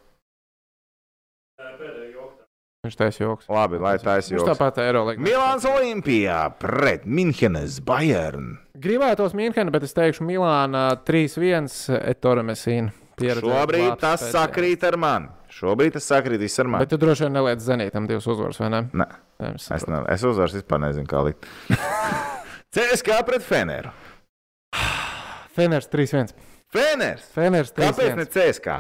Viņš 2.87 2.97
taisa 3.01 3.25
joks. 3.25 3.49
Labi, 3.51 3.81
lai 3.83 3.97
Viņš 3.99 4.31
jau. 4.33 4.45
tāpat 4.47 4.79
Eirolandā. 4.85 5.23
Milāns 5.27 5.67
Olimpijā 5.69 6.41
pret 6.63 7.05
Minhenes 7.07 7.81
Bayern. 7.85 8.57
Gribētos 8.79 9.35
Mīnhena, 9.35 9.73
bet 9.75 9.87
es 9.89 9.95
teikšu 9.97 10.25
Milāna 10.29 10.89
3-1 11.09 11.69
Ettore 12.13 12.45
Messina. 12.47 12.93
Šobrīd 13.17 13.95
tas 14.03 14.27
sakrīt 14.29 14.83
ar 14.85 14.99
mani. 15.01 15.31
Šobrīd 15.57 15.95
tas 15.97 16.05
sakrīt 16.05 16.43
viss 16.43 16.61
ar 16.61 16.67
Bet 16.69 16.73
mani. 16.75 16.89
tu 16.91 16.99
droši 17.01 17.25
vien 17.25 17.33
neliec 17.39 17.63
Zenītam 17.65 18.05
divas 18.07 18.27
uzvaras, 18.29 18.59
vai 18.61 18.69
ne? 18.75 18.83
Nē, 18.93 19.07
Jā, 19.41 19.55
es 19.57 19.71
es, 19.73 19.87
ne, 19.89 20.03
es 20.13 20.25
uzvaru, 20.29 20.53
vispār 20.53 20.83
nezinu, 20.85 21.09
kā 21.09 21.23
likt. 21.25 21.49
CSK 22.77 23.23
pret 23.25 23.43
Feneru. 23.47 23.91
Feners 25.57 25.89
3-1. 25.89 26.35
Feners! 26.75 27.25
Feners 27.33 27.73
Kāpēc 27.73 28.13
3-1. 28.13 28.17
ne 28.21 28.27
CSK? 28.29 28.77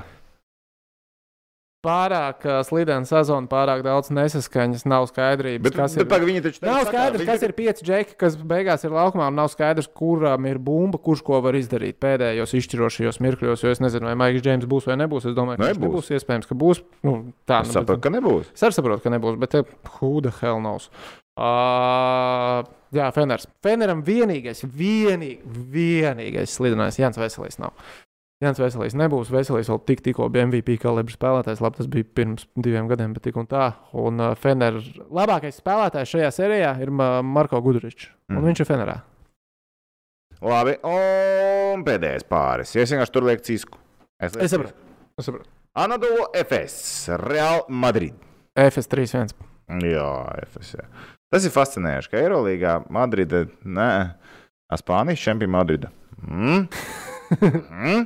Pārāk 1.84 2.42
uh, 2.48 2.62
slidena 2.66 3.06
sezona, 3.06 3.46
pārāk 3.46 3.82
daudz 3.84 4.08
nesaskaņas, 4.10 4.86
nav 4.90 5.04
skaidrības. 5.10 5.62
Bet, 5.62 5.74
kas 5.76 5.92
bet 6.00 6.10
ir, 6.16 6.24
viņi 6.26 6.40
taču 6.42 6.62
nav 6.64 6.80
saka, 6.80 6.88
skaidrs, 6.90 7.20
viņi- 7.20 7.28
kas 7.28 7.42
ir 7.46 7.52
pieci 7.54 7.84
džeki, 7.86 8.16
kas 8.18 8.36
beigās 8.40 8.82
ir 8.88 8.94
laukumā, 8.96 9.28
un 9.30 9.36
nav 9.38 9.50
skaidrs, 9.52 9.86
kuram 9.94 10.48
ir 10.50 10.58
bumba, 10.58 10.98
kurš 10.98 11.22
ko 11.22 11.38
var 11.44 11.54
izdarīt 11.54 12.00
pēdējos 12.02 12.56
izšķirošajos 12.58 13.20
mirkļos. 13.22 13.62
Jo 13.62 13.70
es 13.76 13.82
nezinu, 13.84 14.08
vai 14.08 14.16
Maiks 14.18 14.42
Džeims 14.42 14.66
būs 14.66 14.88
vai 14.90 14.96
nebūs. 14.98 15.28
Es 15.30 15.36
domāju, 15.36 15.60
ka 15.62 15.68
Nebūs. 15.70 15.84
nebūs. 15.86 16.10
Iespējams, 16.18 16.48
ka 16.50 16.54
būs. 16.58 16.82
Nu, 17.06 17.14
tā 17.46 17.60
Es 17.62 17.68
nu, 17.70 17.76
saprotu, 17.78 18.00
ka 18.02 18.10
nebūs. 18.16 18.50
Es 18.56 18.62
arī 18.66 18.72
saprotu, 18.80 19.02
ka 19.06 19.10
nebūs, 19.14 19.38
bet 19.38 19.54
who 20.00 20.20
the 20.24 20.32
hell 20.40 20.58
knows? 20.58 20.88
Uh, 21.36 22.64
jā, 22.96 23.10
Feners. 23.14 23.46
Feneram 23.62 24.02
vienīgais, 24.02 24.64
vienīg, 24.64 25.44
vienīgais 25.44 26.56
slidenais 26.56 26.98
Jans 26.98 27.18
Veselīs 27.20 27.60
nav. 27.62 27.76
Jans 28.44 28.58
Veselīs 28.60 28.92
nebūs. 28.92 29.30
Veselīs 29.32 29.70
vēl 29.72 29.78
tik, 29.88 30.02
tikko 30.04 30.26
bija 30.28 30.44
MVP 30.44 30.74
kalibra 30.82 31.14
spēlētājs. 31.14 31.62
Labi, 31.64 31.78
tas 31.78 31.86
bija 31.88 32.04
pirms 32.18 32.44
diviem 32.60 32.88
gadiem, 32.90 33.14
bet 33.16 33.24
tik 33.24 33.36
un 33.40 33.46
tā. 33.48 33.70
Un 33.96 34.20
uh, 34.20 34.34
Fener 34.36 34.76
labākais 35.08 35.56
spēlētājs 35.62 36.12
šajā 36.12 36.28
sērijā 36.36 36.74
ir 36.84 36.92
Ma- 36.92 37.22
Marko 37.24 37.62
Gudričs. 37.64 38.10
Un 38.28 38.36
Mhm. 38.42 38.46
viņš 38.50 38.60
ir 38.60 38.68
Fenerā. 38.68 38.96
Labi, 40.44 40.74
un 40.84 41.84
pēdējais 41.86 42.26
pāris. 42.28 42.74
Es 42.76 42.92
vienkārši 42.92 43.12
tur 43.14 43.24
lieku 43.24 43.42
cisku. 43.46 43.78
Es, 44.20 44.36
Es 44.36 44.52
saprotu. 44.52 44.74
Es 45.18 45.24
saprotu. 45.30 45.48
Anadolu 45.76 46.26
FS, 46.34 47.08
Real 47.24 47.64
Madrid. 47.68 48.14
FS 48.56 48.86
3-1. 48.88 49.32
Jā, 49.80 50.10
FS. 50.44 50.74
Jā. 50.76 50.84
Tas 51.32 51.44
ir 51.44 51.50
fascinējoši, 51.50 52.10
ka 52.12 52.20
Eirolandā 52.20 52.76
Madride, 52.92 53.46
nē, 53.64 53.88
Spānijas 54.76 55.24
čempions 55.24 55.50
Madride. 55.56 55.88
Mm? 56.20 56.68
Mm? 57.26 58.04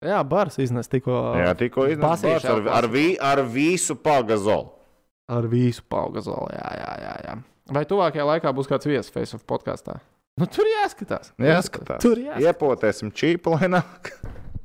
Jā, 0.00 0.22
Bārs 0.24 0.56
iznes 0.62 0.88
tikko. 0.88 1.12
Jā, 1.36 1.50
tikko 1.60 1.84
iznāca 1.92 2.24
Basīšu 2.24 2.52
ar, 2.54 2.68
ar, 2.78 2.86
vi, 2.88 3.06
ar 3.20 3.42
visu 3.52 3.96
pagazolu. 4.00 4.70
Ar 5.30 5.46
visu 5.46 5.84
paugazolu. 5.92 6.48
Jā, 6.56 6.70
jā, 6.80 6.92
jā, 7.04 7.12
jā. 7.26 7.34
Vai 7.70 7.82
tuvākajā 7.86 8.24
laikā 8.26 8.50
būs 8.56 8.66
kāds 8.70 8.88
viesis 8.88 9.12
Facebook 9.14 9.44
podkāstā? 9.50 9.98
Nu, 10.40 10.48
tur 10.48 10.66
jāskatās. 10.66 11.34
Jāskatās. 11.38 12.00
Tur 12.02 12.18
jāskatās. 12.18 12.46
Iepotēsim 12.48 13.12
čīpu, 13.12 13.52
lai 13.58 13.68
nāk. 13.76 14.10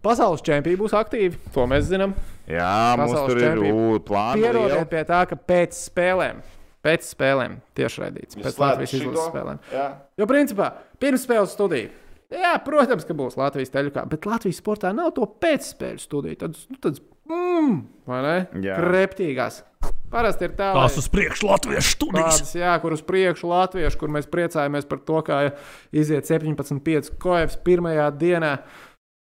Pasaules 0.05 0.41
čempioni 0.45 0.79
būs 0.79 0.95
aktīvi. 0.95 1.35
To 1.53 1.67
mēs 1.69 1.89
zinām. 1.91 2.15
Jā, 2.47 2.71
mums 2.95 3.11
Pasaules 3.11 3.33
tur 3.33 3.41
ir 3.41 3.45
čempioni. 3.49 3.75
ū, 3.75 3.99
plāni. 4.07 4.45
Pierodiet 4.45 4.89
pie 4.93 5.03
tā, 5.09 5.19
ka 5.29 5.37
pēc 5.51 5.75
spēlēm, 5.89 6.39
pēc 6.85 7.11
spēlēm 7.11 7.59
tiešraidīts. 7.77 8.39
Pēc 8.39 8.59
Latvijas 8.63 8.95
izlases 9.01 9.29
spēlēm. 9.33 9.61
Jā. 9.73 9.85
Jo, 10.21 10.29
principā, 10.31 10.71
pirms 11.01 11.27
spēles 11.27 11.53
studija. 11.57 11.91
Jā, 12.33 12.55
protams, 12.65 13.05
ka 13.05 13.13
būs 13.13 13.35
Latvijas 13.37 13.69
teļukā, 13.73 14.05
bet 14.09 14.25
Latvijas 14.25 14.57
sportā 14.61 14.89
nav 14.95 15.11
to 15.17 15.27
pēcspēļu 15.41 16.01
studiju. 16.01 16.37
Tad, 16.41 16.57
nu, 16.71 16.77
tad, 16.81 16.97
mm, 17.29 17.75
vai 18.09 18.21
ne? 18.25 18.35
Jā. 18.65 18.79
Kreptīgās. 18.81 19.61
Parasti 20.09 20.45
ir 20.47 20.53
tā, 20.57 20.71
lai- 20.73 20.85
Tās 20.87 20.97
uz 21.01 21.07
priekšu 21.11 21.47
latviešu 21.49 21.91
studijas. 21.97 22.39
Tādas, 22.39 22.55
jā, 22.57 22.73
kur 22.81 22.93
uz 22.93 23.01
priekšu 23.05 23.49
latviešu, 23.49 23.99
kur 23.99 24.09
mēs 24.13 24.27
priecājamies 24.31 24.87
par 24.89 24.99
to, 25.05 25.21
kā 25.27 25.39
iziet 25.93 26.25
17,5 26.29 27.11
koevis 27.21 27.57
pirmajā 27.65 28.09
dienā, 28.17 28.51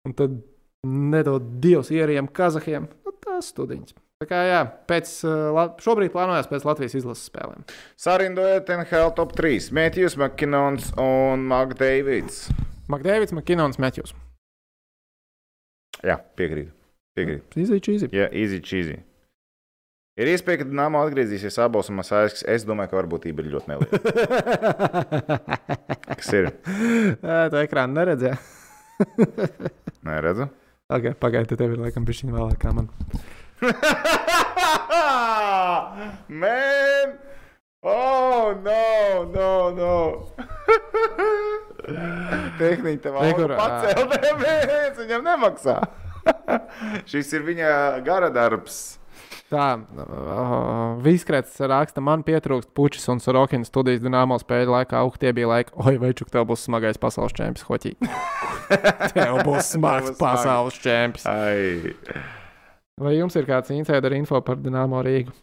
un 0.08 0.14
tad 0.14 0.40
nedod 0.86 1.60
dievs 1.64 1.90
ieriem 1.92 2.28
kazahiem. 2.28 2.88
Nu, 3.06 3.12
tās 3.24 3.52
studiņas. 3.54 3.96
Tā 4.24 4.28
kā 4.30 4.40
jā, 4.48 4.60
pēc, 4.88 5.10
La- 5.52 5.74
šobrīd 5.84 6.14
plānojas 6.14 6.48
pēc 6.48 6.64
Latvijas 6.64 6.94
izlases 6.96 7.28
spēlēm. 7.28 7.66
Sarindojiet 8.00 8.70
NHL 8.72 9.10
top 9.18 9.34
3. 9.36 9.68
Mētjus, 9.76 10.16
Makinons 10.22 10.94
un 11.02 11.44
Magdeivids. 11.50 12.46
Makdēvids, 12.88 13.36
Makinons, 13.36 13.82
Metjus. 13.84 14.14
Jā, 16.08 16.16
piekrītu. 16.40 16.72
Piekrītu. 17.20 17.60
Izīči, 17.60 17.98
izīči. 18.00 18.16
Jā, 18.16 18.30
easy 18.32 18.62
cheesy. 18.64 18.96
Ir 20.24 20.30
iespēja, 20.32 20.62
ka 20.62 20.70
Nāma 20.72 21.04
atgriezīsies 21.04 21.60
abos 21.60 21.92
Masāļs. 21.92 22.46
Es 22.48 22.64
domāju, 22.70 22.94
ka 22.94 23.00
varbūtība 23.02 23.44
ir 23.44 23.52
ļoti 23.58 23.72
neliela. 23.74 25.40
Kas 26.20 26.32
ir? 26.38 26.52
Tā 27.20 27.64
ekrāna 27.66 28.00
neredzēja. 28.00 28.40
Nē, 30.08 30.20
redzu. 30.24 30.48
Okay, 30.94 31.16
Pagaidiet, 31.18 31.56
tev 31.58 31.72
ir 31.74 31.80
laikam 31.80 32.04
bišķiņ 32.06 32.34
vēlāk 32.36 32.60
kā 32.62 32.70
man. 32.76 32.90
Man! 36.44 37.08
Oh, 37.84 38.56
no, 38.64 39.28
no, 39.34 39.72
no! 39.76 40.24
Tehniski 42.60 43.02
tev 43.04 43.18
Re, 43.20 43.34
kur, 43.36 43.52
auga 43.52 43.60
pacēl, 43.60 44.08
neviens 44.24 44.96
viņam 45.00 45.22
nemaksā. 45.28 45.76
Šis 47.10 47.34
ir 47.36 47.42
viņa 47.48 47.70
gara 48.06 48.30
darbs. 48.34 48.78
Tā, 49.52 49.66
uh, 49.78 49.82
Viskrēts 51.04 51.60
raksta, 51.70 52.02
man 52.02 52.24
pietrūkst 52.26 52.72
puķis 52.74 53.10
un 53.14 53.20
Sorokina 53.22 53.66
studijas 53.68 54.02
dināmo 54.02 54.38
spēļu 54.42 54.72
laikā. 54.74 54.98
Uh, 55.06 55.14
tie 55.20 55.32
bija 55.36 55.48
laiki, 55.52 55.72
oi, 55.84 55.98
večuk, 56.02 56.32
tev 56.34 56.44
būs 56.50 56.62
smagais 56.66 56.98
pasaules 57.02 57.36
čempions 57.38 57.68
hoķī. 57.68 57.92
tev 59.14 59.34
būs 59.46 59.66
smags 59.76 60.12
pasaules 60.18 60.76
čempions. 60.82 61.28
Ai. 63.00 63.04
Vai 63.08 63.16
jums 63.18 63.36
ir 63.40 63.48
kāds 63.48 63.72
insider 63.74 64.14
info 64.14 64.42
par 64.46 64.60
Dienāmo 64.62 65.02
Rīgu? 65.06 65.34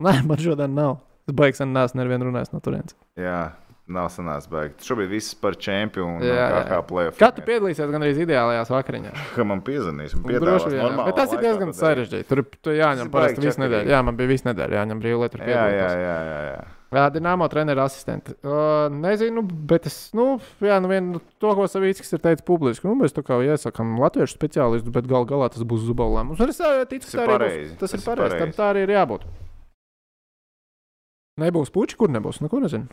Nē, 0.00 0.22
man 0.24 0.40
šodien 0.40 0.72
nav. 0.74 1.00
Es 1.28 1.34
baigs, 1.36 1.60
un 1.60 1.74
neesmu 1.76 2.00
nevienu 2.00 2.30
runājis 2.30 2.54
no 2.54 2.60
turienes. 2.64 2.96
Jā, 3.20 3.52
nav 3.92 4.08
sanācis 4.14 4.50
baigi. 4.50 4.74
Šobrīd 4.86 5.10
viss 5.12 5.36
par 5.38 5.56
čempionu. 5.60 6.22
Jā, 6.24 6.34
Jā, 6.38 6.48
kā, 6.54 6.62
kā 6.70 6.80
plēsoņu. 6.88 7.18
Kā 7.20 7.30
tu 7.36 7.44
piedalīsies 7.46 7.92
gan 7.92 8.06
arī 8.06 8.16
ideālajās 8.24 8.72
vakariņās? 8.72 9.22
Ka 9.36 9.46
man 9.46 9.62
piezvanīs 9.66 10.16
Droši 10.16 10.26
piedāvās 10.32 10.66
normālā 10.74 11.06
Bet 11.10 11.20
tas 11.20 11.36
ir 11.36 11.44
diezgan 11.44 11.72
sarežģīti. 11.76 12.28
Tur 12.30 12.44
tur 12.60 12.76
jāņem 12.78 13.12
parasti 13.12 13.46
visu 13.46 13.64
nedēļu. 13.64 13.94
Jā, 13.94 14.02
man 14.06 14.18
bija 14.20 14.32
visu 14.32 14.48
nedēļu 14.50 14.78
jāņem 14.80 15.02
brīvā 15.02 15.24
lietu. 15.24 15.42
Jā, 15.44 15.64
jā, 15.74 15.88
jā, 16.04 16.18
jā, 16.30 16.44
jā. 16.50 16.60
Dienāmo 16.90 17.46
treneru 17.46 17.84
asistenti. 17.84 18.32
Uh, 18.42 18.88
nezinu, 18.90 19.44
bet 19.46 19.84
es, 19.86 19.98
nu, 20.16 20.40
jā, 20.58 20.80
nu, 20.82 20.88
vien, 20.90 21.12
to, 21.38 21.52
ko 21.54 21.68
Savīckis 21.70 22.10
ir 22.16 22.22
teicis 22.24 22.42
publiski, 22.42 22.88
nu, 22.88 22.96
mēs 22.98 23.14
tā 23.14 23.22
kā 23.22 23.38
iesakām 23.46 23.92
latviešu 24.02 24.34
speciālistu, 24.34 24.90
bet 24.96 25.06
gal 25.06 25.22
galā 25.22 25.46
tas 25.54 25.62
būs 25.62 25.84
zubalēm. 25.86 26.32
Un 26.34 26.50
es 26.50 26.58
ticu, 26.90 27.06
Tas 27.06 27.14
ka 27.14 27.22
ir 27.22 27.22
tā 27.22 27.28
arī 27.28 27.36
pareizi. 27.36 27.70
būs. 27.70 27.78
Tas, 27.78 27.94
Tas 27.94 27.94
ir 27.94 28.06
pareizi. 28.08 28.34
Tam 28.34 28.40
pareizi. 28.40 28.58
tā 28.58 28.72
arī 28.72 28.82
ir 28.88 28.94
jābūt. 28.96 29.28
Nebūs 31.40 31.70
puķi, 31.72 31.96
kur 32.00 32.10
nebūs. 32.12 32.42
Neko 32.44 32.60
nezinu. 32.64 32.90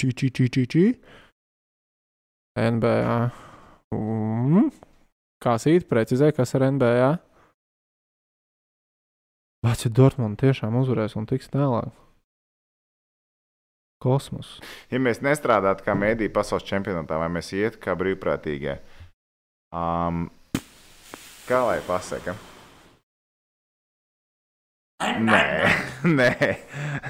Čī, 0.00 0.66
čī. 0.68 0.84
NBA. 2.60 3.16
Mm. 3.96 4.68
Kā 5.40 5.56
sīt, 5.60 5.86
precizē, 5.88 6.30
kas 6.36 6.52
ar 6.58 6.66
NBA? 6.68 7.10
Vācija 9.64 9.92
Dortmund 9.92 10.40
tiešām 10.40 10.76
uzvarēs 10.80 11.16
un 11.20 11.28
tiks 11.28 11.48
tālāk. 11.52 11.92
Kosmos. 14.00 14.54
Ja 14.88 15.00
mēs 15.00 15.20
nestrādātu 15.24 15.84
kā 15.84 15.96
mēdīņu 15.96 16.32
pasaules 16.32 16.64
čempionātā, 16.68 17.18
vai 17.20 17.28
mēs 17.32 17.52
ietu 17.52 17.82
kā 17.84 17.92
brīvprātīgie, 18.00 18.78
um, 19.76 20.30
kā 21.48 21.60
lai 21.68 21.82
pasaka? 21.84 22.36
Nē, 25.00 25.44
nē, 26.18 26.32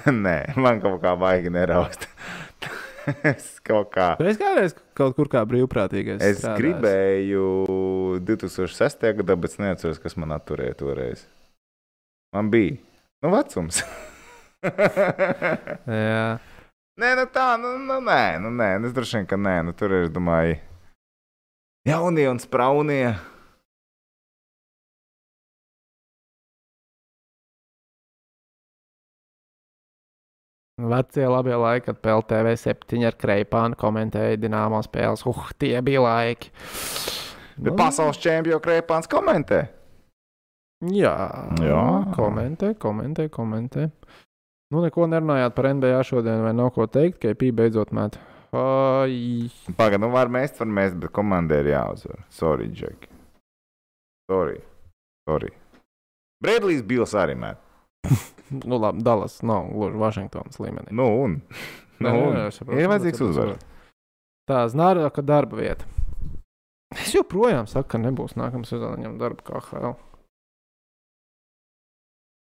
nē, 0.07 0.37
man 0.62 0.79
kaut 0.83 1.01
kā 1.03 1.17
baigi 1.19 1.51
neraust. 1.51 2.07
es 3.27 3.57
kaut 3.67 3.91
kā. 3.95 4.12
Tu 4.21 4.29
esi 4.31 4.39
kādreiz 4.39 4.77
kaut 4.95 5.17
kur 5.17 5.31
kā 5.33 5.43
brīvprātīgais. 5.49 6.23
Es 6.23 6.39
strādājis? 6.39 6.61
gribēju 6.61 7.49
2006. 8.29 9.09
gadā, 9.23 9.35
bet 9.35 9.57
es 9.57 9.62
neatceros, 9.62 9.99
kas 10.03 10.15
man 10.21 10.37
atturēja 10.37 10.79
toreiz. 10.79 11.25
Man 12.37 12.53
bija 12.53 12.79
nu, 13.25 13.33
vecums. 13.35 13.83
Jā. 15.91 16.39
Nē, 17.01 17.11
nu 17.17 17.27
tā, 17.33 17.49
nu, 17.59 17.75
nu 17.81 17.97
nē, 18.05 18.23
nu 18.45 18.53
nē, 18.53 18.75
nu, 18.79 18.91
es 18.91 18.95
droši 18.95 19.19
vien, 19.19 19.27
ka 19.31 19.39
nē, 19.41 19.57
nu 19.67 19.73
tur 19.75 19.95
ir, 19.97 20.07
es 20.07 20.12
domāju, 20.12 20.59
jaunie 21.89 22.27
un 22.29 22.39
spraunie. 22.43 23.15
Vecie 30.89 31.27
labie 31.28 31.57
laiki, 31.59 31.86
kad 31.90 31.98
PLTV 32.01 32.55
7 32.57 33.05
ar 33.09 33.16
kreipānu 33.20 33.77
komentēja 33.81 34.39
dināmā 34.40 34.81
spēles. 34.86 35.27
Uh, 35.28 35.51
tie 35.61 35.74
bija 35.85 36.01
laiki. 36.05 36.52
Bet 37.61 37.77
pasaules 37.77 38.20
čempionu 38.23 38.62
krēpāns 38.65 39.11
komentē. 39.11 39.66
Jā, 40.89 41.12
Jā. 41.61 41.82
komentē, 42.16 42.73
komentē, 42.81 43.28
komentē. 43.28 43.90
Nu, 44.73 44.81
neko 44.81 45.05
nerunājāt 45.11 45.52
par 45.52 45.69
NBA 45.74 46.01
šodien, 46.09 46.40
vai 46.47 46.55
nav 46.57 46.70
ko 46.73 46.86
teikt, 46.89 47.19
ka 47.20 47.35
IP 47.35 47.51
beidzot 47.52 47.93
met. 47.93 48.16
Ai, 48.57 49.51
Pagaid, 49.77 50.01
nu 50.01 50.09
var 50.15 50.31
mēst, 50.32 50.57
var 50.62 50.70
mēst, 50.70 50.97
bet 51.02 51.12
komandai 51.15 51.61
ir 51.65 51.73
jāuzvar. 51.74 52.24
Sorry, 52.32 52.70
Džek. 52.73 53.11
Sorry. 54.31 54.61
Sorry. 55.28 55.52
Bredlijs 56.40 56.82
Bils 56.86 57.12
arī 57.19 57.36
met. 57.36 57.61
nu 58.51 58.78
labi, 58.82 59.02
Dallas 59.06 59.39
nav 59.47 59.68
gluži 59.72 59.98
Vašingtonas 60.01 60.59
līmenī. 60.62 60.93
Nu 60.97 61.09
un? 61.24 61.40
Nu, 62.01 62.09
un. 62.16 62.31
nē, 62.32 62.47
es 62.48 62.56
saprotu, 62.56 62.78
Ir 62.81 62.89
vajadzīgs 62.89 63.18
saprotu, 63.18 63.31
uzvar. 63.35 63.48
saprotu. 63.51 63.66
Tā 64.48 64.60
znāra, 64.72 65.10
ka 65.12 65.20
darba 65.20 65.59
vieta. 65.60 65.85
Es 66.97 67.10
joprojām 67.12 67.66
saku, 67.68 67.90
ka 67.93 67.98
nebūs 68.01 68.32
nākamā 68.40 68.64
sezona 68.64 68.97
viņam 68.97 69.18
darba 69.20 69.44
kā 69.44 69.60
HL. 69.66 69.93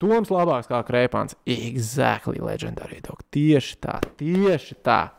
Toms 0.00 0.30
labāks 0.32 0.70
kā 0.70 0.80
Kreipāns. 0.88 1.36
Exactly 1.44 2.40
legendary 2.40 3.02
dog. 3.04 3.20
Tieši 3.36 3.76
tā, 3.84 3.98
tieši 4.16 4.78
tā. 4.80 5.10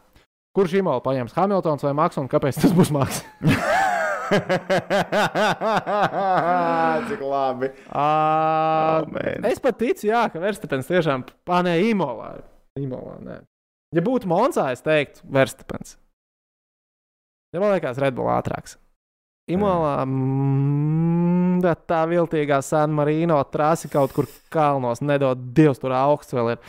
Kurš 0.58 0.74
imāli 0.82 1.06
paņems 1.06 1.38
Hamiltons 1.38 1.86
vai 1.86 1.94
Maks 2.02 2.18
un 2.20 2.26
kāpēc 2.32 2.58
tas 2.66 2.74
būs 2.76 2.90
Maks? 2.98 3.22
Cik 7.10 7.22
labi. 7.26 7.68
Ā, 7.92 8.08
Oh, 9.02 9.08
es 9.48 9.60
pat 9.64 9.76
ticu, 9.80 10.04
jā, 10.10 10.22
ka 10.32 10.38
Verstapens 10.42 10.88
tiešām 10.90 11.20
panē 11.48 11.74
imolā. 11.90 12.30
Imolā, 12.80 13.16
nē. 13.24 13.38
Ja 13.96 14.02
būtu 14.06 14.26
Monsā, 14.32 14.66
es 14.76 14.82
teiktu 14.86 15.20
Verstapens. 15.32 15.90
Ja 17.52 17.58
man 17.60 17.74
liekas, 17.74 18.00
Red 18.00 18.16
Bull 18.16 18.30
ātrāks. 18.32 18.78
Imolā 19.52 20.06
mm, 20.06 21.66
tā 21.90 22.02
viltīgā 22.08 22.62
San 22.64 22.94
Marino 22.96 23.44
trasi 23.52 23.88
kaut 23.92 24.12
kur 24.16 24.26
kalnos 24.54 25.02
nedod 25.04 25.38
Dievs, 25.56 25.80
tur 25.82 25.92
augsts 25.98 26.34
vēl 26.38 26.48
ir. 26.54 26.60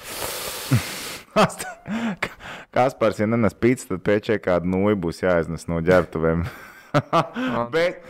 Kaspars, 2.75 3.21
ja 3.21 3.27
nenes 3.29 3.55
pīcis, 3.55 3.87
tad 3.91 4.01
pēkšņi 4.07 4.39
kāda 4.43 4.67
nūja 4.69 4.97
būs 4.99 5.23
jāiznes 5.23 5.69
no 5.71 5.77
ģērbtuvēm. 5.85 6.41
bet, 7.75 8.03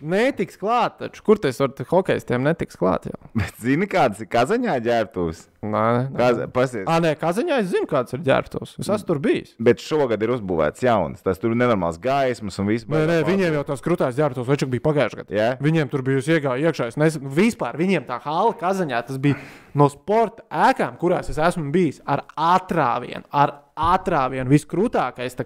Netiks 0.00 0.56
klāt, 0.56 0.96
taču 0.96 1.22
kur 1.24 1.40
tas 1.40 1.58
var 1.60 1.74
hokeistiem 1.90 2.40
netiks 2.46 2.78
klāt 2.80 3.10
jau? 3.10 3.18
bet 3.36 3.58
zini, 3.60 3.88
kādas 3.90 4.22
ir 4.24 4.30
kazaņā 4.32 4.78
ģērbtuves? 4.86 5.42
Nē, 5.60 6.08
nē. 6.16 6.46
Pasies. 6.54 6.86
Ā, 6.88 6.96
nē, 7.04 7.12
Kazaņā 7.20 7.58
es 7.60 7.68
zinu, 7.68 7.84
kāds 7.88 8.14
ir 8.16 8.22
ģērbtos. 8.24 8.78
Es 8.80 8.88
esmu 8.88 9.08
tur 9.10 9.18
bijis. 9.20 9.52
Bet 9.60 9.82
šogad 9.84 10.22
ir 10.24 10.32
uzbūvēts 10.32 10.80
jauns. 10.86 11.20
Tas 11.24 11.40
tur 11.40 11.52
ir 11.52 11.58
nenormāls 11.60 11.98
gaismas 12.00 12.56
un 12.62 12.70
viss. 12.70 12.88
Nē, 12.88 13.02
nē, 13.10 13.18
viņiem 13.28 13.58
jau 13.58 13.64
tās 13.68 13.84
krūtās 13.84 14.16
ģērbtos, 14.16 14.46
vai 14.48 14.56
čak 14.60 14.70
bija 14.72 14.86
pagājušajā 14.88 15.20
gadā. 15.20 15.36
Jā? 15.36 15.48
Viņiem 15.60 15.90
tur 15.92 16.04
bija 16.06 16.22
iegāja 16.24 16.70
iekšā. 16.70 16.88
Es 16.94 16.96
nezinu, 17.00 17.28
vispār 17.36 17.76
viņiem 17.80 18.06
tā 18.08 18.16
hala 18.24 18.54
kazaņā 18.56 19.02
tas 19.10 19.18
bija 19.20 19.36
no 19.76 19.90
sporta 19.92 20.46
ēkām, 20.70 20.96
kurās 21.00 21.28
es 21.28 21.40
esmu 21.40 21.68
bijis 21.74 22.00
ar 22.08 22.24
atrāvienu. 22.40 23.26
Ar 23.28 23.52
atrāvienu 23.80 24.48
viskrūtākais 24.52 25.36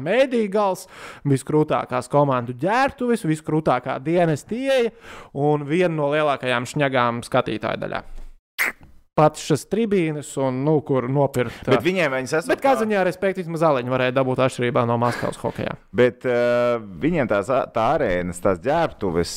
mēdīņu 0.00 0.52
gals, 0.52 0.86
viskrūtākās 1.28 2.08
komandu 2.12 2.56
ģērbtuves, 2.60 3.28
viskrūtākā 3.28 3.98
dienas 4.04 4.44
tieja 4.48 4.92
un 5.32 5.68
viena 5.68 5.92
no 5.94 6.08
lielākajām 6.12 6.68
šņagām 6.68 7.22
skatītāju 7.28 7.84
daļā. 7.84 8.02
Pats 9.18 9.42
šis 9.42 9.64
tribīnes, 9.66 10.28
un, 10.40 10.60
nu, 10.64 10.76
kur 10.86 11.08
nopirkt. 11.10 11.64
Bet 11.66 11.82
viņiem 11.82 12.12
viņas 12.14 12.36
esmu. 12.38 12.52
Bet 12.52 12.62
kazaņā, 12.62 13.00
respektīvi, 13.08 13.50
mazāliņi 13.52 13.90
varēja 13.92 14.14
dabūt 14.20 14.42
atšķirībā 14.46 14.84
no 14.88 14.96
Maskavas 15.02 15.40
hokeja. 15.42 15.74
Bet 15.96 16.26
uh, 16.28 16.78
viņiem 17.02 17.28
tās 17.30 17.50
tā 17.50 17.88
arēnas, 17.96 18.38
tās 18.44 18.60
ģērbtuves, 18.62 19.32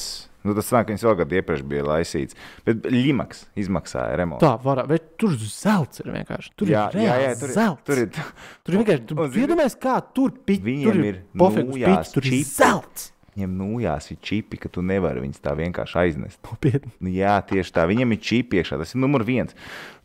nu, 0.45 0.53
tas 0.59 0.69
nāk, 0.75 0.91
viņas 0.91 1.05
vēl 1.07 1.17
gadu 1.23 1.39
iepriekš 1.39 1.63
bija 1.73 1.87
laisīts. 1.89 2.37
Bet 2.67 2.85
Limaks 2.93 3.47
izmaksāja 3.59 4.19
remontu. 4.21 4.45
Tā 4.45 4.53
var 4.61 4.83
būt. 4.91 5.09
Tur 5.23 5.33
zelts 5.41 6.03
ir 6.03 6.13
vienkārši. 6.19 6.53
Tur 6.59 6.69
jā, 6.69 6.85
ir 6.93 7.07
jā, 7.07 7.17
jā, 7.25 7.33
tur, 7.41 7.55
zelts. 7.57 7.87
tur 7.89 8.03
ir. 8.03 8.21
Tur 8.61 8.77
vienkārši 8.77 9.09
tur 9.09 9.41
iedomājies, 9.41 9.79
kā 9.81 9.97
tur 10.13 10.37
piķi. 10.37 10.67
Viņiem 10.69 10.85
tur 10.91 11.09
ir 11.09 11.19
pofīgs 11.33 11.73
nūjās 11.73 11.97
piķis, 11.97 12.15
tur 12.19 12.29
ir 12.29 12.47
zelts. 12.53 13.09
Viņiem 13.33 13.55
nūjās 13.57 14.11
ir 14.13 14.19
čipi, 14.21 14.59
ka 14.61 14.69
tu 14.69 14.83
nevari 14.85 15.23
viņus 15.23 15.41
tā 15.41 15.55
vienkārši 15.57 15.97
aiznest. 16.03 16.37
Nopietni. 16.45 16.91
Nu, 17.01 17.09
jā, 17.09 17.33
tieši 17.49 17.73
tā. 17.73 17.87
Viņiem 17.89 18.13
ir 18.13 18.21
čipi 18.21 18.59
iekšā. 18.61 18.77
Tas 18.81 18.93
ir 18.93 19.01
numur 19.01 19.25
viens. 19.25 19.55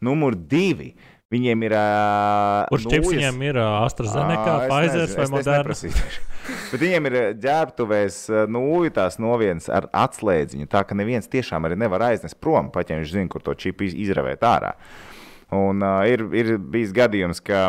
Numur 0.04 0.32
divi. 0.38 0.94
Viņiem 1.28 1.66
ir. 1.66 1.74
Uh, 1.76 2.62
Kurš 2.70 2.86
čips 2.88 3.10
viņiem 3.12 3.42
ir 3.50 3.58
uh, 3.60 3.82
AstraZeneca, 3.84 4.52
es 4.64 4.70
Pfizer 4.72 5.10
vai 5.18 5.26
Moderna? 5.34 5.74
Bet 6.70 6.80
viņiem 6.80 7.08
ir 7.10 7.16
ģērbtuvēs 7.42 8.16
nūju 8.48 8.94
tās 8.96 9.18
no 9.20 9.34
vienas 9.36 9.68
ar 9.68 9.90
atslēdziņu, 9.92 10.64
tā 10.72 10.80
ka 10.88 10.96
neviens 10.96 11.28
tiešām 11.28 11.68
arī 11.68 11.76
nevar 11.76 12.06
aiznest 12.06 12.38
prom, 12.40 12.70
pat 12.72 12.88
ja 12.88 12.96
viņš 12.96 13.12
zina, 13.12 13.28
kur 13.28 13.44
to 13.44 13.52
čipu 13.60 13.84
iz- 13.84 13.98
izravēt 14.06 14.40
ārā. 14.48 14.72
Un 15.52 15.84
uh, 15.84 16.00
ir, 16.08 16.24
ir 16.32 16.54
bijis 16.56 16.96
gadījums, 16.96 17.44
ka 17.44 17.66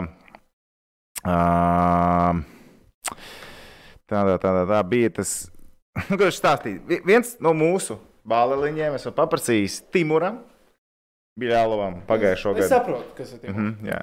uh, 1.28 2.40
tādā, 4.10 4.36
tādā, 4.42 4.66
tā 4.70 4.82
bija 4.90 5.14
tas, 5.22 5.32
nu, 6.10 6.18
viņš 6.20 6.42
stāstīja. 6.42 6.82
Vi- 6.90 7.02
Viens 7.06 7.36
no 7.44 7.54
mūsu 7.58 7.98
bāliņiem 8.30 8.98
esmu 9.00 9.14
paprasījis 9.18 9.82
Timuram. 9.94 10.42
Biļālovam 11.40 12.02
pagājušo 12.10 12.52
Es 12.58 12.66
gadu. 12.66 12.70
saprotu, 12.74 13.14
kas 13.16 13.34
ir. 13.38 13.46
Mhm, 13.54 13.88
jā. 13.88 14.02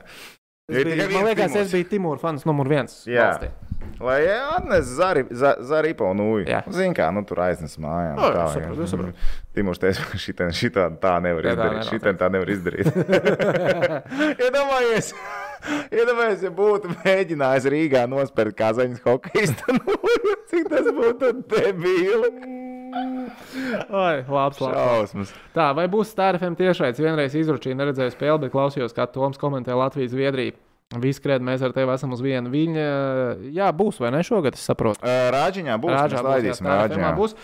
Es 0.67 0.81
Ir 0.81 0.89
biju, 0.89 0.97
tikai 0.97 1.13
man 1.15 1.27
liekas, 1.29 1.53
Timurs. 1.53 1.67
es 1.69 1.73
biju 1.77 1.87
Timūra 1.93 2.19
fans 2.19 2.47
numur 2.49 2.67
viens. 2.67 2.95
Jā. 3.07 3.27
valstī. 3.37 3.51
Lai 4.03 4.17
atnes 4.27 4.89
Zaripa 5.69 6.09
un 6.11 6.19
Uju. 6.25 6.47
Jā. 6.49 6.63
Zini, 6.75 6.95
kā, 6.97 7.07
nu 7.15 7.23
tur 7.29 7.39
aiznes 7.45 7.77
mājām. 7.79 8.17
Jā, 8.19 8.31
tā, 8.35 8.47
es 8.49 8.57
saprotu, 8.57 8.83
es 8.83 8.91
saprotu. 8.91 9.29
Timurs 9.55 9.79
teica, 9.79 10.03
šitā, 10.25 10.49
šitā 10.59 10.89
tā 10.99 11.13
nevar 11.23 11.47
Jā, 11.47 11.53
tā 11.55 11.69
izdarīt. 11.69 11.77
nenotiek. 11.77 11.93
Šitā 11.93 12.17
tā 12.19 12.31
nevar 12.35 12.51
izdarīt. 12.57 12.89
Iedomājies, 14.47 15.13
iedomājies, 15.91 16.45
ja 16.47 16.53
būtu 16.55 16.93
mēģinājis 16.95 17.69
Rīgā 17.73 18.05
nospērt 18.11 18.57
kazaņas 18.59 19.03
hokeja. 19.07 19.55
Cik 20.51 20.69
tas 20.73 20.91
būtu 20.95 21.33
debīli? 21.53 22.31
Oi, 22.97 24.23
labs, 24.31 24.61
labs. 24.63 25.35
Tā, 25.57 25.71
vai 25.77 25.89
būs 25.93 26.15
Stārfiem 26.15 26.55
tiešraidē? 26.59 27.03
Vienreiz 27.03 27.35
izručīju, 27.37 27.77
neredzēju 27.81 28.15
spēli, 28.15 28.47
bet 28.47 28.55
klausījos, 28.55 28.95
kā 28.97 29.09
Toms 29.11 29.41
komentē 29.41 29.77
Latvijas 29.77 30.15
Zviedriju. 30.15 30.57
Visi 31.03 31.19
skrēja, 31.19 31.43
mēs 31.43 31.65
ar 31.67 31.73
tevi 31.75 31.91
esam 31.91 32.13
uz 32.15 32.21
viena 32.23 32.47
viņa. 32.47 32.83
Jā, 33.51 33.73
būs 33.75 33.97
vai 33.99 34.13
ne 34.15 34.21
šogad, 34.23 34.55
es 34.55 34.63
saprotu. 34.69 35.03
Rāģiņā 35.03 35.75
būs. 35.83 35.91
Mēs 35.91 36.15
būs, 36.15 36.61
jā, 36.63 36.77
Rāģiņā. 36.79 37.09
Būs. 37.19 37.35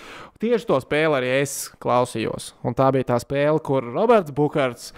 Tieši 0.42 0.68
to 0.68 0.78
spēli 0.84 1.18
arī 1.18 1.32
es 1.40 1.56
klausījos. 1.82 2.52
Un 2.62 2.78
tā 2.78 2.86
bija 2.94 3.08
tā 3.10 3.18
spēle, 3.18 3.58
kur 3.66 3.82
Roberts 3.90 4.30
Bukārts 4.36 4.92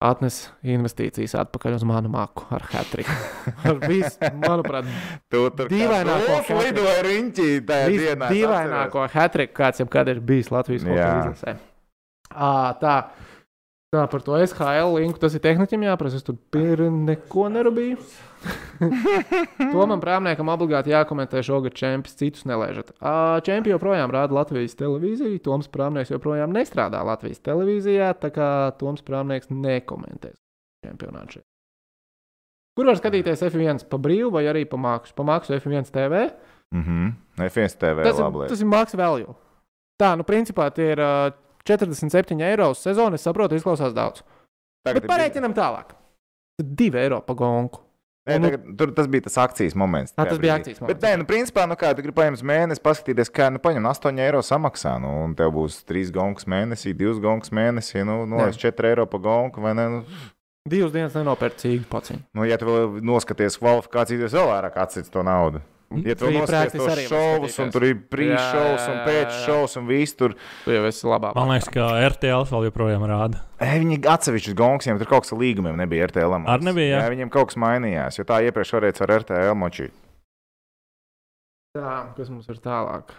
atnes 0.00 0.36
investīcijas 0.64 1.34
atpakaļ 1.42 1.74
uz 1.76 1.82
manu 1.84 2.08
maku 2.12 2.46
ar 2.56 2.64
hatriku. 2.72 3.12
Ar 3.68 3.80
visu, 3.84 4.16
manuprāt, 4.40 4.88
Dīvaināko 5.30 6.60
lidoja 6.62 7.02
riņķī 7.04 7.48
tajā 7.68 7.90
dienā. 7.92 8.30
dīvaināko 8.32 9.04
hatriku, 9.12 9.54
kāds 9.60 9.82
jebkad 9.82 10.08
ir 10.14 10.22
bijis 10.24 10.48
Latvijas. 10.54 10.86
Ā, 12.30 12.52
Tā. 12.80 12.94
Tā 13.90 14.04
par 14.06 14.22
to 14.22 14.36
SHL 14.38 14.92
linku 15.00 15.18
tas 15.18 15.34
ir 15.34 15.42
tehniķim 15.42 15.82
jāprasa. 15.82 16.20
Es 16.20 16.26
tur 16.26 16.36
pir 16.54 16.78
neko 16.94 17.48
nerūpēju. 17.50 17.96
to 19.74 19.86
man 19.90 20.00
prāmniekam 20.00 20.48
obligāti 20.52 20.92
jākomentē 20.94 21.42
šogad 21.44 21.74
čempions, 21.76 22.14
citus 22.16 22.46
nelaižat. 22.46 22.92
Čempions 23.44 23.74
joprojām 23.74 24.14
rāda 24.14 24.36
Latvijas 24.38 24.78
televīziju. 24.78 25.42
Toms 25.42 25.66
Prāmnieks 25.74 26.14
joprojām 26.14 26.54
nestrādā 26.54 27.02
Latvijas 27.04 27.42
televīzijā, 27.42 28.12
tā 28.22 28.30
kā 28.36 28.48
Toms 28.78 29.02
Prāmnieks 29.02 29.50
nekomentēs 29.50 30.38
čempionātu 30.86 31.40
šeit. 31.40 31.46
Kur 32.78 32.86
var 32.86 32.96
skatīties 33.02 33.42
F1 33.50 33.84
pa 33.90 33.98
brīvu 34.00 34.30
vai 34.38 34.46
arī 34.48 34.62
pa 34.70 34.78
mākslu? 34.80 35.18
Pa 35.18 35.26
mākslu 35.26 35.58
F1 35.58 35.90
TV. 35.90 36.28
Mhm. 36.78 37.10
F1 37.42 37.74
TV 37.82 38.06
Tas 38.06 38.14
ir, 38.14 38.22
labi. 38.22 38.46
tas 38.54 38.62
ir 38.62 38.70
mākslinieks 38.70 39.02
value. 39.02 39.34
Tā, 40.00 40.14
nu, 40.16 40.24
principā 40.24 40.70
tie 40.72 40.92
ir 40.94 41.02
ā, 41.02 41.12
47 41.68 42.40
eiro 42.42 42.70
uz 42.70 42.78
sezonu. 42.82 43.14
Es 43.14 43.22
saprotu, 43.26 43.54
izklausās 43.58 43.94
daudz. 43.96 44.22
Tagad 44.86 45.02
Bet 45.02 45.10
pareiķinam 45.10 45.54
tālāk. 45.56 45.94
2 46.62 46.94
eiro 47.00 47.20
pa 47.24 47.34
gonku. 47.34 47.80
Nē, 48.28 48.36
nu- 48.38 48.50
tagad, 48.50 48.64
tur 48.78 48.90
tas 48.94 49.06
bija 49.08 49.22
tas 49.24 49.36
akcijas 49.40 49.74
moments. 49.74 50.12
Ā, 50.12 50.22
tajā 50.22 50.28
tas 50.28 50.38
bija 50.38 50.52
brīdī. 50.54 50.60
akcijas 50.60 50.78
Bet, 50.78 50.88
moments. 50.88 51.04
nē, 51.04 51.12
nu, 51.18 51.24
principā, 51.24 51.62
nu, 51.68 51.74
kā 51.74 51.94
tu 51.96 52.02
gribi 52.04 52.16
paņemt 52.20 52.42
mēnesi, 52.44 52.82
paskatīties, 52.84 53.30
kā, 53.32 53.48
nu, 53.52 53.58
paņem 53.58 53.88
8 53.88 54.18
eiro 54.20 54.42
samaksā, 54.44 55.00
nu, 55.00 55.08
un 55.24 55.34
tev 55.34 55.50
būs 55.56 55.80
3 55.88 56.12
gonkas 56.12 56.44
mēnesī, 56.44 56.92
2 56.94 57.18
gonkas 57.20 57.50
mēnesī, 57.50 58.04
nu, 58.04 58.26
no 58.26 58.36
Jā. 58.44 58.52
4 58.70 58.90
eiro 58.92 59.06
pa 59.06 59.18
gonku, 59.18 59.60
vai 59.64 59.72
ne? 59.74 59.88
Nu, 59.88 60.04
Divas 60.68 60.92
dienas 60.92 61.14
nenopērk 61.16 61.56
cīņu 61.56 61.86
paciņu. 61.88 62.20
nu, 62.36 62.44
ja 62.44 62.58
tu 62.60 62.66
vēl 62.66 63.00
noskaties 63.02 63.56
kvalifikāciju, 63.58 64.20
tad 64.28 64.36
vēl 64.36 64.46
vairāk 64.52 64.76
atsits 64.76 65.08
to 65.10 65.22
naudu. 65.24 65.62
Ja 65.90 66.14
tu 66.14 66.28
noskaties 66.30 66.78
tos 66.78 67.00
šovus, 67.10 67.56
un 67.58 67.72
tur 67.74 67.82
ir 67.88 67.96
pre-šovs 68.12 68.84
un 68.92 69.00
pēc-šovs 69.08 69.72
un 69.80 69.88
viss 69.88 70.14
tur. 70.14 70.36
Tu 70.62 70.70
jau 70.76 70.84
esi 70.86 71.08
labāk. 71.10 71.34
Man 71.34 71.50
liekas, 71.50 71.66
ka 71.74 71.88
RTL 72.12 72.46
vēl 72.46 72.68
joprojām 72.68 73.02
rāda. 73.10 73.40
Ei, 73.58 73.80
Viņi 73.82 73.98
atsevišķi 74.06 74.54
gonksiem, 74.54 75.00
tur 75.02 75.10
kaut 75.10 75.26
kas 75.26 75.34
ar 75.34 75.42
līgumiem 75.42 75.74
nebija 75.82 76.06
RTL. 76.06 76.36
man 76.36 76.46
Ar 76.46 76.62
nebija, 76.62 76.92
jā. 76.94 77.02
jā. 77.02 77.10
Viņiem 77.16 77.34
kaut 77.34 77.50
kas 77.50 77.58
mainījās, 77.58 78.20
jo 78.20 78.28
tā 78.28 78.38
iepriekš 78.46 78.72
varēja 78.78 79.02
ar 79.08 79.14
RTL 79.18 79.58
močīt. 79.58 79.98
Tā, 81.74 81.98
kas 82.14 82.30
mums 82.30 82.46
ir 82.50 82.62
tālāk? 82.62 83.10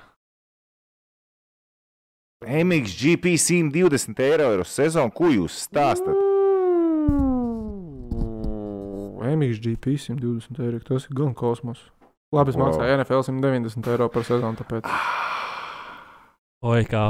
MXGP 2.48 3.36
120 3.38 4.24
eiro 4.32 4.48
ir 4.56 4.64
uz 4.64 4.72
sezonu, 4.72 5.12
ko 5.12 5.28
jūs 5.28 5.60
stāstat? 5.68 6.16
MXGP 9.22 10.00
120 10.00 10.64
eiro. 10.64 10.80
Tas 10.88 11.06
ir 11.12 11.20
gan 11.20 11.36
kosmos. 11.38 11.84
Labi, 12.32 12.54
es 12.54 12.56
Wow. 12.56 12.70
maksāju 12.70 12.96
NFL 13.00 13.24
190 13.28 13.92
eiro 13.92 14.08
par 14.10 14.24
sezonu. 14.24 14.56
Tāpēc. 14.60 14.88
Oi, 16.72 16.84
kā 16.88 17.04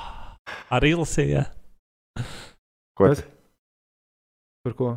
arī 0.76 0.94
lasīja. 0.98 1.44
Ko 2.98 3.06
Kas? 3.10 3.22
Par 4.64 4.74
ko? 4.76 4.88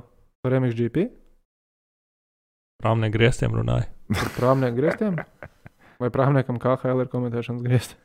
Par 0.44 0.56
MXGP? 0.60 1.06
Prāmnieku 2.84 3.16
griestiem 3.16 3.54
runāja. 3.56 3.88
Par 4.12 4.32
prāmnieku 4.36 4.76
grieztiem? 4.82 5.20
Vai 6.02 6.10
prāmniekam 6.12 6.58
KHL 6.60 7.06
ir 7.06 7.12
komentēšanas 7.14 7.64
griezti? 7.64 7.96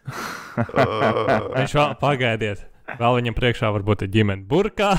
Viņš 1.56 1.74
vēl 1.78 1.96
pagaidiet. 1.98 2.62
Vēl 2.96 3.18
viņam 3.18 3.34
priekšā 3.36 3.68
varbūt 3.74 4.06
ir 4.06 4.10
ģimene 4.14 4.46
burkā, 4.48 4.94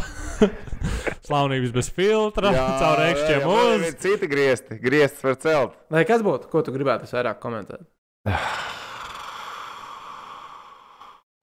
slavenības 1.27 1.71
bez 1.73 1.89
filtra, 1.95 2.51
caur 2.53 3.01
ekšķiem 3.07 3.47
uz. 3.49 3.87
Citi 4.03 4.29
griezti, 4.29 4.77
griezti 4.83 5.25
var 5.25 5.35
celt. 5.41 5.73
Vai 5.89 6.03
kas 6.05 6.21
būtu? 6.25 6.51
Ko 6.53 6.61
tu 6.65 6.69
gribētu 6.75 7.09
vairāk 7.09 7.39
komentēt? 7.41 7.81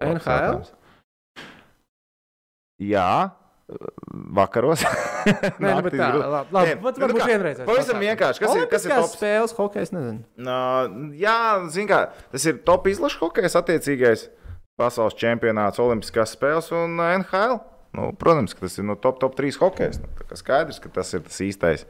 NHL? 0.07 0.63
Jā, 2.85 3.11
vakaros. 4.37 4.83
Nē, 5.59 5.71
nu, 5.73 5.83
bet 5.87 5.95
tā, 5.97 6.09
labi. 6.15 6.53
labi. 6.55 6.69
Nē, 6.69 6.75
Vat 6.85 6.99
nu, 7.01 7.07
varbūt 7.07 7.25
vienreiz. 7.27 7.61
pavisam 7.67 7.99
vienkārši, 8.05 8.43
kas 8.45 8.53
ir- 8.61 8.69
kas 8.71 8.85
ir 8.87 8.93
tops? 8.95 9.15
spēles, 9.17 9.55
hokejs, 9.57 9.91
nezinu. 9.97 10.21
Uh, 10.39 11.11
jā, 11.19 11.37
zin 11.75 11.89
kā, 11.91 12.03
tas 12.31 12.45
ir 12.47 12.61
top 12.69 12.87
izlaša 12.93 13.19
hokejs 13.25 13.57
attiecīgais. 13.59 14.27
Pasaules 14.77 15.17
čempionāts, 15.17 15.81
Olimpiskās 15.81 16.35
spēles 16.37 16.69
un 16.77 16.99
uh, 17.01 17.15
NHL. 17.21 17.57
Nu, 17.97 18.11
protams, 18.21 18.53
ka 18.53 18.67
tas 18.67 18.77
ir 18.77 18.85
no 18.85 18.97
top, 19.01 19.17
top 19.23 19.37
3 19.39 19.57
hokejs. 19.63 20.03
Nu, 20.03 20.11
skaidrs, 20.37 20.81
ka 20.85 20.91
tas 20.93 21.15
ir 21.17 21.23
tas 21.25 21.39
īstais. 21.41 21.87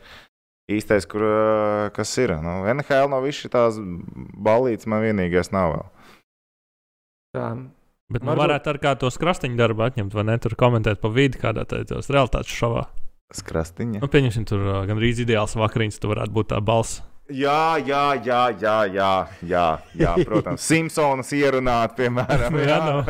Īstais, 0.70 1.06
kur, 1.10 1.22
uh, 1.26 1.88
kas 1.94 2.12
ir. 2.22 2.34
Nu, 2.42 2.60
NHL 2.70 3.10
no 3.10 3.18
visas 3.24 3.50
tās 3.50 3.78
balītas 3.78 4.86
man 4.90 5.02
vienīgais 5.02 5.50
nav 5.54 5.72
vēl. 5.74 5.88
Tā. 7.36 7.48
Bet 8.06 8.22
nu, 8.22 8.30
Varbūt- 8.30 8.42
varētu 8.44 8.70
ar 8.70 8.78
kā 8.78 8.92
tos 9.02 9.18
krastiņu 9.18 9.58
darbu 9.58 9.82
atņemt, 9.82 10.14
vai 10.14 10.22
ne? 10.28 10.38
Tur 10.38 10.54
komentēt 10.58 11.00
pa 11.02 11.10
vidu 11.10 11.40
kādā 11.42 11.66
tādos 11.66 12.06
realitātes 12.06 12.54
šovā. 12.54 12.86
Skrastiņa. 13.34 13.98
Nu, 13.98 14.06
pieņemsim, 14.06 14.46
tur 14.46 14.62
uh, 14.62 14.84
gandrīz 14.86 15.18
ideāls 15.24 15.56
vakariņas, 15.58 15.98
tu 15.98 16.12
varētu 16.12 16.34
būt 16.38 16.52
tā 16.54 16.60
balss. 16.62 17.00
Jā, 17.26 17.82
jā, 17.82 18.02
jā, 18.22 18.40
jā, 18.54 18.74
jā, 18.94 19.10
jā, 19.42 19.64
jā 19.98 20.10
protams. 20.22 20.62
Simpsons 20.68 21.32
ierunāt, 21.34 21.96
piemēram. 21.98 22.58
Jā, 22.62 22.76
nu. 22.84 23.00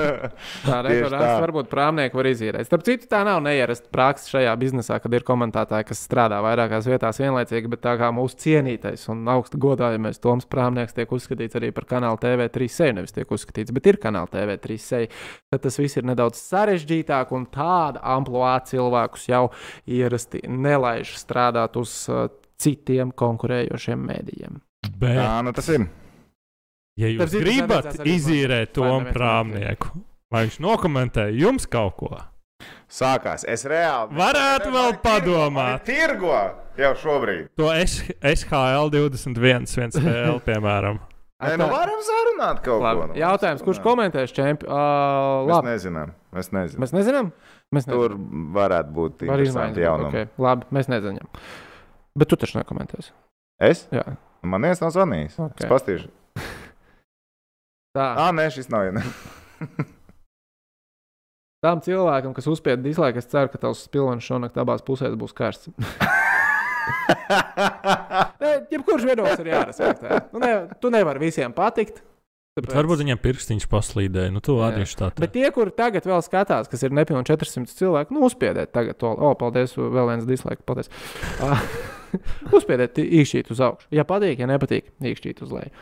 Tā 0.64 0.78
tā. 1.12 1.32
varbūt 1.42 1.68
prāmnieki 1.68 2.16
var 2.16 2.28
izīrēt. 2.30 2.64
Starp 2.64 2.86
citu, 2.86 3.10
tā 3.10 3.20
nav 3.28 3.42
neierasta 3.44 3.92
praksa 3.92 4.38
šajā 4.38 4.54
biznesā, 4.62 4.96
kad 5.04 5.12
ir 5.12 5.26
komentētāji, 5.26 5.88
kas 5.90 6.00
strādā 6.08 6.38
vairākās 6.44 6.88
vietās 6.88 7.20
vienlaicīgi, 7.20 7.72
bet 7.74 7.82
tā 7.84 7.92
kā 8.00 8.08
mūsu 8.16 8.40
cienītais 8.46 9.04
un 9.12 9.20
augstu 9.34 9.60
godājamais 9.60 10.22
Toms 10.24 10.48
Prāmnieks 10.48 10.96
tiek 10.96 11.12
uzskatīts 11.12 11.60
arī 11.60 11.72
par 11.76 11.84
kanālu 11.92 12.16
TV3 12.22 12.70
seju, 12.72 12.96
nevis 13.02 13.12
tiek 13.16 13.36
uzskatīts, 13.36 13.74
bet 13.76 13.92
ir 13.92 14.00
kanāla 14.00 14.32
TV3 14.32 14.80
seja, 14.80 15.12
tad 15.52 15.66
tas 15.68 15.76
viss 15.82 16.00
ir 16.00 16.08
nedaudz 16.08 16.40
sarežģītāk 16.40 17.36
un 17.36 17.44
tāda 17.52 18.00
amplitūda 18.16 18.64
cilvēkus 18.72 19.28
jau 19.30 19.44
ierasti 19.86 20.42
nelaiž 20.48 21.14
strādāt 21.20 21.76
uz 21.80 21.92
uh, 22.08 22.26
citiem 22.62 23.12
konkurējošiem 23.12 24.06
mēdījiem. 24.10 24.60
Bet, 25.00 25.16
Jā, 25.18 25.32
nu 25.44 25.52
tas 25.56 25.68
ir. 25.74 25.88
ja 27.00 27.10
jūs 27.10 27.32
citu, 27.32 27.42
gribat 27.44 27.98
izīrēt 28.06 28.72
to 28.76 28.86
prāmnieku, 29.12 29.92
vai 30.32 30.46
viņš 30.46 30.60
nokomentē 30.64 31.28
jums 31.36 31.68
kaut 31.70 31.96
ko, 32.00 32.14
Sākās. 32.88 33.42
Es 33.50 33.66
reāli. 33.68 34.14
Varētu 34.16 34.70
vēl 34.72 34.94
padomāt. 35.02 35.82
Tirgo 35.84 36.36
jau 36.78 36.92
šobrīd. 37.02 37.50
to 37.58 37.68
SHL 37.74 38.88
21, 38.94 39.66
viens 39.76 39.98
spēle, 39.98 40.38
piemēram. 40.48 41.00
Nē, 41.42 41.50
nu 41.60 41.66
varam 41.68 42.00
sarunāt 42.00 42.62
kaut 42.64 42.78
ko. 42.78 42.84
Labi, 42.86 43.08
nu, 43.10 43.18
jautājums, 43.20 43.60
kurš 43.60 43.76
sarunāt. 43.76 43.88
komentēs 43.90 44.32
čempionu? 44.32 44.72
Uh, 44.72 45.42
Mēs 45.44 45.52
labi, 45.52 45.68
nezinām. 45.68 46.14
Mēs 46.32 46.48
nezinām. 46.54 46.80
mēs 46.86 46.94
nezinām. 46.96 47.28
Mēs 47.76 47.88
nezinām. 47.90 48.00
Tur 48.00 48.16
varētu 48.56 48.96
būt 48.96 49.26
interesanti 49.26 49.84
jaunumi. 49.84 50.12
Okay. 50.14 50.30
Labi, 50.46 50.70
mēs 50.78 50.88
nezinām. 50.88 51.28
Bet 52.16 52.30
tu 52.32 52.38
taču 52.40 52.58
nekomentēsi. 52.60 53.12
Es? 53.62 53.86
Jā. 53.94 54.04
Man 54.46 54.64
viens 54.64 54.80
nav 54.82 54.92
zvanījis. 54.94 55.36
Ok. 55.42 55.60
Es 55.64 55.70
pastīšu. 55.70 56.08
Tā. 57.96 58.06
Ah, 58.26 58.32
nē, 58.36 58.48
šis 58.52 58.68
nav. 58.72 58.88
Ja 58.88 58.92
Tam 61.64 61.80
cilvēkam, 61.82 62.34
kas 62.36 62.46
uzspiež 62.52 62.78
dislike, 62.84 63.18
es 63.18 63.28
ceru, 63.32 63.48
ka 63.50 63.58
tavs 63.58 63.86
spilvens 63.88 64.26
šonakt 64.26 64.58
abās 64.60 64.84
pusēs 64.86 65.16
būs 65.18 65.32
karsts. 65.34 65.72
Nē, 68.42 68.50
jebkurš 68.70 69.06
viedoklis 69.08 69.40
ir 69.42 69.48
jārespektē. 69.50 70.20
Nu, 70.34 70.42
ne, 70.42 70.52
tu 70.82 70.92
nevari 70.94 71.24
visiem 71.24 71.56
patikt. 71.56 72.04
Bet 72.56 72.70
varbūt 72.72 73.02
viņam 73.02 73.18
pirkstiņš 73.20 73.66
paslīdēja. 73.68 74.32
Nu, 74.32 74.40
to 74.44 74.54
Jā. 74.56 74.70
atzīšu 74.70 75.00
tā. 75.00 75.10
Bet 75.20 75.34
tie, 75.34 75.44
kuri 75.52 75.74
tagad 75.76 76.06
vēl 76.08 76.22
skatās, 76.24 76.70
kas 76.72 76.86
ir 76.86 76.94
nepilnīgi 76.96 77.28
400 77.34 77.76
cilvēki, 77.80 78.16
nu, 78.16 78.22
uzspiediet 78.28 78.72
tagad 78.72 78.96
to. 79.02 79.10
O, 79.12 79.34
paldies, 79.36 79.74
vēl 79.76 80.12
viens 80.12 80.28
dislike. 80.28 80.64
Paldies. 80.68 80.92
Uzspiediet 82.56 82.98
īkšķīt 83.02 83.52
uz 83.54 83.62
augšu. 83.66 83.90
Ja 83.94 84.06
patīk, 84.08 84.40
ja 84.42 84.48
nepatīk, 84.50 84.92
īkšķīt 85.00 85.42
uz 85.46 85.54
leju. 85.54 85.72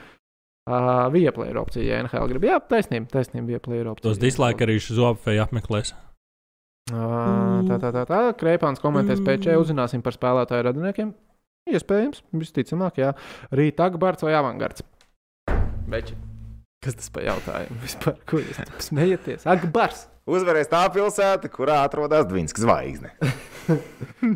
Uh, 0.64 1.10
Vieplayer 1.12 1.58
opcija, 1.60 1.84
ja 1.84 2.00
NHL 2.06 2.30
grib. 2.30 2.46
Jā, 2.48 2.56
taisnība, 2.70 3.10
taisnība, 3.12 3.50
vieplayer 3.52 3.90
opcija. 3.90 4.06
Tos 4.06 4.20
dislike 4.22 4.64
arī 4.64 4.78
zobfeju 4.80 5.42
apmeklēs. 5.44 5.92
Uh, 6.92 7.60
tā, 7.68 7.76
tā, 7.80 7.90
tā, 7.92 8.04
tā. 8.08 8.20
Kreipāns 8.40 8.80
komentēs 8.80 9.20
pēc 9.24 9.48
šī 9.48 9.58
uzzināsim 9.60 10.04
par 10.04 10.16
spēlētāju 10.16 10.64
radiniekiem. 10.70 11.12
Iespējams, 11.68 12.24
visticamāk, 12.36 13.00
jā. 13.00 13.12
Rīt 13.52 13.80
Akbards 13.80 14.24
vai 14.24 14.34
Avangards. 14.36 14.84
Beči. 15.88 16.16
Kas 16.84 16.96
tas 17.00 17.08
par 17.12 17.24
jautājumu 17.24 17.80
vispār? 17.80 18.18
Ko 18.28 18.40
jūs? 18.40 18.60
Ak, 19.48 19.64
bars! 19.72 20.06
Uzvarēs 20.24 20.70
tā 20.72 20.80
pilsēta, 20.92 21.48
kurā 21.52 21.82
atrodas 21.84 22.28
Dvīnska 22.30 22.64
zvaigzne. 22.64 23.12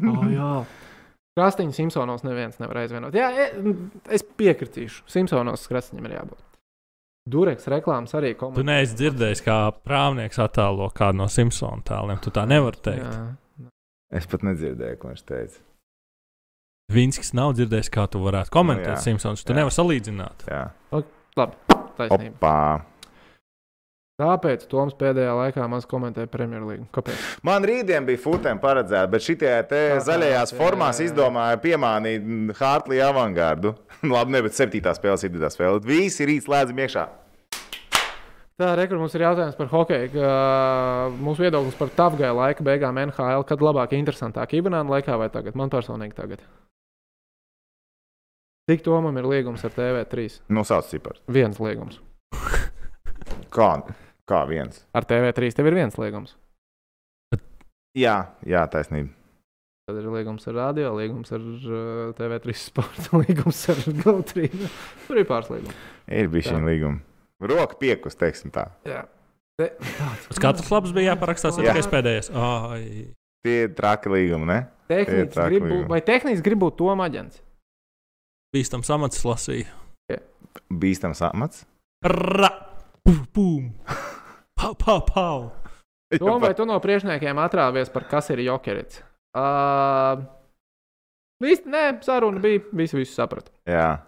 Oh, 0.08 0.22
jā. 0.32 0.52
Krastiņu 1.38 1.72
Simpsonos 1.76 2.24
neviens 2.26 2.58
nevar 2.58 2.80
aizvienot. 2.82 3.14
Jā, 3.14 3.28
e- 3.30 3.78
es 4.18 4.24
piekritīšu. 4.26 5.04
Simpsonos 5.06 5.68
krastiņam 5.70 6.08
ir 6.10 6.16
jābūt. 6.18 6.40
Dureks 7.28 7.68
reklāmas 7.68 8.14
arī 8.16 8.32
Tu 8.34 8.40
komentē. 8.40 8.64
neesi 8.64 8.96
dzirdējis, 8.98 9.42
kā 9.44 9.56
prāvnieks 9.84 10.38
attēlo 10.42 10.90
kādu 10.96 11.20
no 11.20 11.26
Simpsonu 11.30 11.82
tēliem. 11.84 12.18
Tu 12.24 12.30
tā 12.34 12.46
nevari 12.48 12.80
teikt. 12.82 13.04
Jā. 13.04 13.68
Es 14.10 14.26
pat 14.26 14.40
nedzirdēju, 14.48 14.98
ko 14.98 15.08
viņš 15.12 15.24
teica. 15.28 15.58
Vinskis 16.90 17.34
nav 17.36 17.52
dzirdējis, 17.58 17.90
kā 17.92 18.06
tu 18.08 18.18
varētu 18.24 18.48
komentēt 18.54 18.86
Nu, 18.88 18.94
jā. 18.96 19.02
Simpsons. 19.04 19.44
Tu 19.44 19.52
Jā. 19.52 19.56
nevari 19.60 19.76
salīdzināt. 19.76 20.46
Jā, 20.48 20.62
Taisnība. 21.98 22.38
opā. 22.40 22.84
Tāpēc 24.18 24.64
Toms 24.66 24.96
pēdējā 24.98 25.30
laikā 25.38 25.62
maz 25.70 25.84
komentēja 25.86 26.26
Premjerlīgu. 26.32 26.88
Kāpēc? 26.90 27.20
Man 27.46 27.62
rītdien 27.68 28.02
bija 28.08 28.18
futēm 28.18 28.58
paredzēta, 28.58 29.06
bet 29.12 29.22
šitie 29.22 29.46
te 29.46 29.68
Tā, 29.68 29.92
tā, 29.92 30.00
zaļajās 30.08 30.50
jā, 30.50 30.56
formās 30.58 30.98
jā, 30.98 31.04
jā. 31.04 31.12
izdomāja 31.12 31.60
piemānīt 31.62 32.24
mm, 32.24 32.56
Hartley 32.58 32.98
avangardu. 33.06 33.76
Labi, 34.14 34.34
ne, 34.34 34.40
bet 34.42 34.56
septītā 34.58 34.90
spēle, 34.98 35.20
septītā 35.22 35.52
spēle. 35.54 35.78
Visi 35.86 36.26
rīt 36.26 36.48
slēdzam 36.48 36.80
iekšā. 36.82 37.04
Tā, 38.58 38.72
rekur, 38.74 38.98
mums 38.98 39.14
ir 39.14 39.22
jautājums 39.22 39.54
par 39.54 39.70
hokeju. 39.70 40.26
Mūsu 41.22 41.44
viedoklis 41.44 41.78
par 41.78 41.94
Tafgai 41.94 42.32
laika 42.34 42.66
beigām 42.66 42.98
NHL, 43.04 43.46
kad 43.46 43.62
labāk, 43.62 43.94
interesantāk, 43.94 44.56
Ivanāna 44.58 44.96
laikā 44.96 45.14
vai 45.20 45.30
tagad? 45.30 45.54
Man 45.54 45.70
personīgi 45.70 46.18
tagad. 46.18 46.42
Cik 48.66 48.82
Tomam 48.82 49.14
ir 49.22 49.30
līgums 49.30 49.62
ar 49.62 49.78
TV3? 49.78 50.42
Nosauc 50.50 50.90
cipars. 50.90 51.22
Viens 51.30 51.62
līgums. 51.62 52.02
Kā, 53.54 53.70
kā 54.28 54.42
viens? 54.48 54.82
Ar 54.96 55.06
TV3 55.08 55.56
tev 55.56 55.70
ir 55.70 55.78
viens 55.80 55.98
līgums. 56.00 56.36
Jā, 57.98 58.18
jā, 58.46 58.62
taisnība. 58.70 59.10
Tad 59.88 60.02
ir 60.02 60.08
līgums 60.12 60.44
ar 60.50 60.56
radio, 60.58 60.90
līgums 60.98 61.30
ar 61.32 61.40
uh, 61.40 62.10
TV3 62.16 62.54
sporta, 62.60 63.08
līgums 63.22 63.62
ar 63.72 63.78
GOTRI. 64.02 64.50
Tur 65.06 65.20
ir 65.20 65.28
pāris 65.28 65.48
līgumi. 65.54 65.76
Ir 66.20 66.28
bijis 66.32 66.50
šī 66.50 66.58
līguma. 66.66 67.00
Roka 67.48 67.78
piekus, 67.80 68.18
teiksim 68.18 68.52
tā. 68.52 68.66
Jā. 68.88 69.06
Te, 69.58 69.70
Uz 70.32 70.40
katras 70.42 70.68
lapas 70.70 70.92
bija 70.94 71.14
jāparakstās 71.14 71.56
Jā. 71.56 71.72
tikai 71.72 71.94
pēdējais. 71.96 72.28
Ai. 72.36 72.82
Tie 73.46 73.56
ir 73.64 73.72
traki 73.78 74.12
līgumi, 74.12 74.50
ne? 74.50 74.58
tehniski 74.88 75.44
gribu, 75.50 75.66
līgumi. 75.68 75.88
vai 75.90 76.00
tehniski 76.04 76.44
gribu 76.46 76.68
būt 76.68 76.78
Toma 76.80 77.08
aģents? 77.08 77.42
Bīstams 78.56 78.88
amats 78.92 79.24
lasīja. 79.24 79.72
Bīstams 80.68 81.20
amats. 81.28 81.64
Ra! 82.04 82.50
Pum! 83.04 83.24
pum. 83.32 83.72
Pau, 84.58 84.74
pau, 84.74 85.00
pau! 85.06 85.38
Tom, 86.18 86.40
vai 86.42 86.50
tu 86.56 86.64
no 86.66 86.78
priekšniekiem 86.82 87.38
atrāvies 87.38 87.92
par 87.94 88.08
kas 88.10 88.30
ir 88.34 88.42
jokerits? 88.42 89.02
Uh, 89.36 90.24
Viss, 91.38 91.62
nē, 91.62 92.00
saruna 92.02 92.42
bija. 92.42 92.64
Visi 92.74 92.98
visu 92.98 93.14
saprata. 93.14 93.52
Jā. 93.68 94.00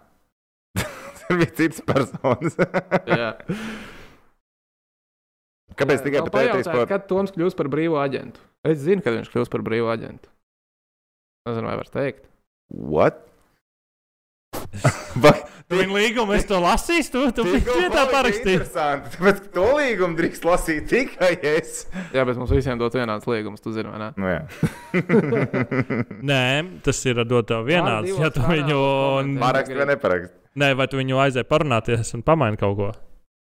Tur 1.21 1.39
bija 1.39 1.53
cits 1.55 1.79
personis. 1.87 2.57
Jā. 3.07 3.31
Kāpēc 5.79 6.03
tikai 6.03 6.19
Vēl 6.19 6.27
par 6.27 6.33
tēti 6.35 6.65
pajautāt, 6.67 6.89
Kad 6.89 7.07
Toms 7.07 7.31
kļūs 7.31 7.55
par 7.55 7.71
brīvu 7.71 7.95
aģentu? 8.01 8.43
Es 8.67 8.81
zinu, 8.83 8.99
kad 9.05 9.15
viņš 9.15 9.31
kļūs 9.31 9.51
par 9.53 9.63
brīvu 9.63 9.87
aģentu. 9.93 10.27
Nezinu, 11.47 11.69
vai 11.71 11.77
var 11.79 11.93
teikt. 11.95 12.27
What? 12.75 13.23
Viņa 15.71 15.95
līgumu, 15.95 16.33
es 16.35 16.45
to 16.49 16.59
lasīju, 16.61 17.05
tu, 17.35 17.45
viņa 17.47 17.75
vietā 17.79 18.03
parakstīji. 18.11 18.57
Interesanti. 18.59 19.13
Tāpēc 19.15 19.41
to 19.55 19.65
līgumu 19.77 20.17
drīkst 20.19 20.47
lasīt 20.47 20.89
tikai 20.91 21.31
es. 21.55 21.85
Jā, 22.15 22.25
bet 22.27 22.39
mums 22.39 22.51
visiem 22.53 22.79
dot 22.81 22.95
vienāds 22.97 23.27
līgums, 23.29 23.63
tu 23.63 23.73
zini, 23.75 23.91
vai 23.91 24.01
ne? 24.01 24.09
Nu, 24.19 24.31
jā. 24.31 24.41
Nē, 26.31 26.41
tas 26.85 26.99
ir 27.07 27.23
dot 27.27 27.47
tev 27.51 27.65
vienāds. 27.69 28.11
Ja 28.19 28.31
tu 28.33 28.43
viņu, 28.45 28.81
Parakst 29.41 29.73
vai 29.77 29.87
neparakst? 29.93 30.35
nē, 30.59 30.73
vai 30.75 30.87
tu 30.91 30.99
viņu 30.99 31.19
aizēji 31.23 31.47
parunāties 31.47 32.11
un 32.17 32.25
pamaini 32.27 32.59
kaut 32.59 32.77
ko? 32.79 32.91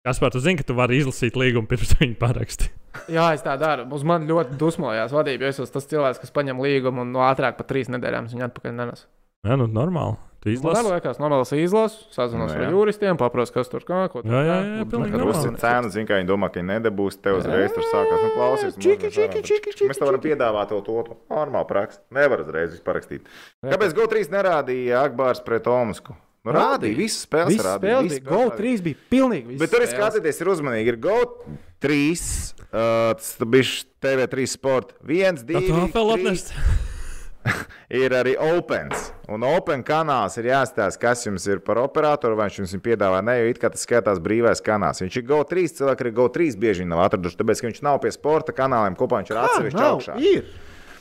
Kas 0.07 0.21
par 0.23 0.33
to 0.33 0.41
zina, 0.41 0.57
ka 0.61 0.65
tu 0.67 0.75
vari 0.79 0.99
izlasīt 1.03 1.37
līgumu 1.37 1.69
pirms 1.69 1.91
tu 1.93 1.99
viņu 2.01 2.17
paraksti? 2.21 2.71
Jā, 3.13 3.29
es 3.37 3.43
tā 3.45 3.55
daru. 3.61 3.85
Uz 3.95 4.05
mani 4.07 4.27
ļoti 4.31 4.57
dusmojās 4.59 5.13
vadība. 5.15 5.47
jo 5.47 5.53
Es 5.53 5.59
esmu 5.61 5.75
tas 5.75 5.89
cilvēks, 5.91 6.21
kas 6.23 6.33
paņem 6.35 6.63
līgumu 6.65 7.03
un 7.05 7.13
no 7.15 7.23
ātrāk 7.27 7.59
par 7.59 7.67
trīs 7.69 7.91
nedēļām 7.93 8.27
es 8.27 8.35
viņu 8.35 8.47
atpakaļ 8.49 8.75
nenesu. 8.79 9.07
Jā, 9.47 9.59
nu 9.61 9.69
normāli. 9.71 10.17
Izlasu. 10.55 10.83
Nu, 10.83 10.89
Man 10.89 10.97
liekas, 10.97 11.21
normāls 11.23 11.53
izlases, 11.57 12.05
sazināties 12.15 12.57
no, 12.57 12.61
nu, 12.61 12.69
ar 12.69 12.77
juristiem, 12.77 13.19
paprasti, 13.21 13.57
kas 13.57 13.73
tur 13.73 13.85
kā 13.89 14.05
ko 14.13 14.23
tādu. 14.23 14.35
Jā, 14.35 14.59
jā, 14.65 14.87
pilnīgi. 14.93 15.15
Tur 15.17 15.33
uzsver 15.33 15.59
cenu, 15.63 15.93
zina, 15.95 16.09
ka 16.11 16.21
viņi 16.21 16.31
domā, 16.31 16.53
ka 16.53 16.63
viņi 16.63 16.71
nedabūs 16.75 17.19
te 17.23 17.35
uzreiz. 17.37 17.75
Tur 17.75 17.89
sākās, 17.89 18.23
nu, 18.25 18.31
klausies, 18.37 18.79
čiki, 18.79 19.13
čiki, 19.15 19.43
čiki, 19.43 19.75
čiki, 19.75 19.91
mēs 19.91 20.01
tev 20.01 20.11
varam 20.11 20.25
piedāvāt 20.25 20.73
to 20.73 20.81
otru. 20.95 21.19
Normāli 21.33 21.71
praksa. 21.71 22.03
Nevar 22.15 22.45
uzreiz 22.47 22.73
visu 22.75 22.87
parakstīt. 22.87 23.29
Kāpēc 23.67 23.95
GO3 23.99 24.33
nerādīja 24.35 25.05
Akbārs 25.09 25.45
pret 25.45 25.69
Omasku? 25.71 26.17
Nu, 26.47 26.55
rādīja, 26.55 26.97
visas 26.97 27.25
spēles 27.27 27.57
visas 27.57 27.67
rādīja. 27.67 27.99
Spēles 27.99 28.13
bija 28.15 28.29
GO3, 28.31 28.75
bija 28.87 29.01
pilnīgi 29.13 29.51
viss. 29.53 29.61
Bet 29.63 29.73
tur 29.75 29.85
ir 29.85 29.91
skatīties, 29.91 30.39
ir 30.41 30.51
uzmanīgi. 30.55 30.93
Ir 30.95 31.01
GO3, 31.05 31.99
uh, 32.69 33.17
tas 33.19 33.33
bija 33.43 33.73
TV3 34.07 34.47
sports. 34.55 34.97
1, 35.05 35.43
2, 35.49 35.65
3. 35.93 36.88
ir 38.03 38.15
arī 38.17 38.35
Opens. 38.41 39.11
Un 39.29 39.45
Open 39.47 39.85
kanāls 39.87 40.39
ir 40.41 40.51
jāstāsta, 40.51 41.01
kas 41.03 41.27
jums 41.27 41.47
ir 41.51 41.63
par 41.65 41.81
operatoru, 41.83 42.39
vai 42.39 42.49
viņš 42.49 42.63
jums 42.63 42.75
ir 42.77 42.83
piedāvājis. 42.85 43.27
Ne, 43.29 43.37
jo 43.43 43.53
it 43.53 43.61
kā 43.63 43.73
tas 43.75 43.85
skatās 43.87 44.23
brīvais 44.25 44.65
kanāls. 44.65 45.03
Viņš 45.05 45.21
ir 45.21 45.29
GO3, 45.29 45.69
cilvēki 45.81 46.07
arī 46.07 46.15
GO3 46.21 46.49
bieži 46.61 46.89
nav 46.89 47.05
atraduši, 47.07 47.41
tāpēc, 47.41 47.63
ka 47.63 47.71
viņš 47.71 47.85
nav 47.87 48.01
pie 48.05 48.15
sporta 48.15 48.57
kanāliem 48.57 48.99
kopā, 48.99 49.23
viņš 49.23 49.35
ir 49.35 49.43
atsevišķi 49.45 49.87
augšā. 49.89 50.19
Ir. 50.33 50.51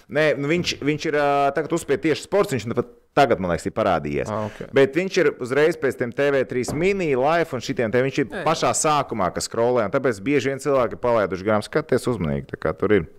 Nē, 0.07 0.29
nu 0.39 0.47
viņš, 0.47 0.77
viņš 0.87 1.09
ir 1.09 1.17
tagad 1.55 1.73
uzspēj 1.75 1.99
tieši 2.05 2.23
sports, 2.23 2.55
viņš 2.55 2.69
pat 2.77 2.93
tagad, 3.17 3.41
man 3.41 3.51
liekas, 3.51 3.67
ir 3.67 3.75
parādījies. 3.75 4.31
Ah, 4.31 4.45
ok. 4.47 4.69
Bet 4.77 4.95
viņš 4.95 5.19
ir 5.23 5.29
uzreiz 5.43 5.79
pēc 5.81 5.97
tam 5.99 6.13
TV3 6.15 6.75
mini, 6.77 7.09
live 7.17 7.57
un 7.57 7.63
šitiem 7.65 7.91
viņš 7.91 8.21
ir 8.23 8.29
pašā 8.45 8.71
sākumā, 8.77 9.31
kas 9.35 9.49
skrolē. 9.49 9.87
Tāpēc 9.93 10.21
bieži 10.23 10.53
vien 10.53 10.61
cilvēki 10.63 10.99
palaiduši 11.01 11.47
garām. 11.47 11.65
Skaties 11.65 12.07
uzmanīgi, 12.13 12.47
tā 12.53 12.61
kā 12.61 12.75
tur 12.77 12.93
ir. 12.99 13.09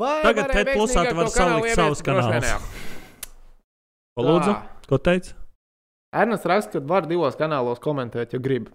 Vai 0.00 0.22
Tagad 0.24 0.52
te 0.52 0.64
plusā 0.72 1.04
tu 1.08 1.16
vari 1.18 1.32
salikt 1.32 1.74
savus 1.76 2.00
kanālus. 2.04 2.46
jā. 2.48 2.58
Lūdzu, 4.20 4.54
ko 4.88 4.98
teici? 5.00 5.34
Ernests 6.12 6.48
raksta, 6.48 6.80
ka 6.80 6.88
var 6.88 7.06
divos 7.08 7.36
kanālos 7.40 7.80
komentēt, 7.80 8.34
ja 8.36 8.40
grib. 8.42 8.68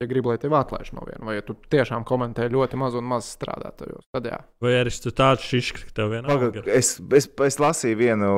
Ja 0.00 0.06
grib, 0.08 0.24
lai 0.30 0.38
tevi 0.40 0.56
atlaiž 0.56 0.94
no 0.96 1.02
viena, 1.04 1.20
vai 1.28 1.34
ja 1.36 1.42
tu 1.44 1.52
tiešām 1.72 2.06
komentē 2.08 2.46
ļoti 2.48 2.78
maz 2.80 2.94
un 2.96 3.04
maz 3.04 3.26
strādātajos, 3.34 4.06
tad 4.16 4.30
jā. 4.30 4.38
Vai 4.64 4.72
arī 4.78 4.92
tu 4.96 5.12
tāds 5.12 5.44
šišks, 5.44 5.82
ka 5.90 5.96
tev 5.98 6.14
vienā 6.14 6.30
Pagad, 6.30 6.56
es, 6.72 6.94
es, 7.18 7.28
es 7.28 7.58
lasīju 7.60 7.98
vienu, 8.00 8.30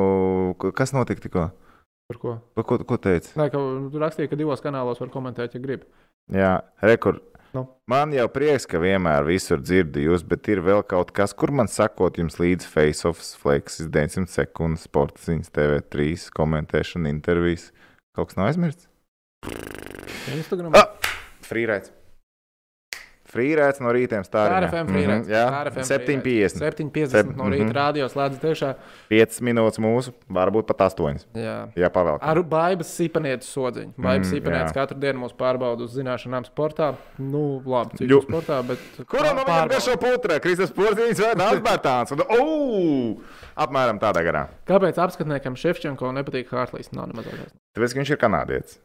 kas 0.75 0.91
notika 0.97 1.23
tikko. 1.23 1.45
Par 2.11 2.19
ko? 2.19 2.35
Par 2.59 2.67
Ko, 2.67 2.81
ko 2.83 2.99
teici? 2.99 3.31
Nē, 3.39 3.47
ka 3.55 3.63
tu 3.95 4.03
rakstīji, 4.03 4.33
ka 4.33 4.41
divos 4.41 4.65
kanālos 4.65 4.99
var 4.99 5.13
komentēt, 5.15 5.55
ja 5.55 5.63
grib. 5.63 5.87
Jā, 6.35 6.51
rekur. 6.83 7.21
Nu. 7.53 7.67
Man 7.91 8.15
jau 8.17 8.25
prieks, 8.33 8.65
ka 8.65 8.81
vienmēr 8.81 9.27
visur 9.29 9.61
dzirdu 9.61 10.01
jūs, 10.07 10.25
bet 10.25 10.49
ir 10.49 10.63
vēl 10.65 10.81
kaut 10.89 11.13
kas, 11.13 11.35
kur 11.37 11.53
man 11.53 11.69
sakot 11.69 12.17
jums 12.17 12.39
līdzi 12.41 12.69
face-offs, 12.73 13.35
flexes, 13.41 13.91
900 13.93 14.33
sekundes, 14.33 14.87
sports 14.89 15.29
ziņas, 15.29 15.53
TV3, 15.53 16.09
komentēšana, 16.33 17.13
intervijas. 17.13 17.69
Kaut 18.17 18.33
kas 18.33 18.41
nav 18.41 18.49
aizmirsts? 18.49 18.89
Instagram. 20.33 20.73
Ah! 20.79 20.97
Frīrēts. 21.45 21.93
Frīrēts 23.33 23.81
no 23.81 23.89
rītiem 23.97 24.25
stāvā. 24.27 24.59
RFM 24.67 24.91
frīrēts. 24.93 25.29
Jā, 25.33 25.45
RFM 25.65 25.87
7,50. 25.89 26.61
7,50 26.61 27.37
no 27.39 27.45
rīta 27.49 27.65
Mhm. 27.71 27.73
rādio 27.79 28.09
slēdz 28.13 28.37
tiešā. 28.43 28.75
5 29.09 29.41
minūtes 29.41 29.81
mūsu, 29.81 30.13
varbūt 30.29 30.67
pat 30.69 30.83
8. 30.93 31.25
Jā. 31.35 31.55
Jā, 31.75 31.89
pavēl. 31.89 32.19
Ar 32.21 32.37
baigās 32.43 32.93
sipanietu 32.93 33.49
sodziņu. 33.49 33.95
Baigās 33.97 34.29
Mm, 34.29 34.35
sipanietis 34.37 34.73
katru 34.77 34.99
dienu 35.01 35.25
mūs 35.25 35.33
pārbauda 35.33 35.81
uz 35.89 35.97
zināšanām 35.97 36.45
sportā. 36.45 36.95
Nu, 37.19 37.63
labi, 37.65 37.97
cik 37.97 38.09
Ļu- 38.11 38.23
sportā, 38.29 38.61
bet. 38.67 38.79
Kuram 39.09 39.37
no 39.37 39.45
viņiem 39.49 39.69
garšo 39.71 39.97
putra? 39.97 40.39
Kristus 40.39 40.71
Porziņš 40.71 41.25
vai 41.25 41.35
Nācis 41.35 41.63
Bērtāns? 41.65 42.13
Un! 42.13 43.17
Apmēram 43.57 43.99
tādā 44.01 44.23
garā. 44.25 44.49
Kāpēc 44.67 44.97
apskatniekam 45.01 45.57
Šefčenko 45.57 46.13
nepatīk 46.13 46.49
Hārtlīs? 46.53 46.93
Nav 46.93 47.09
nemaz. 47.09 47.25
Tāpēc, 47.75 47.95
ka 47.95 48.01
viņš 48.01 48.11
ir 48.11 48.17
kanādietis. 48.21 48.79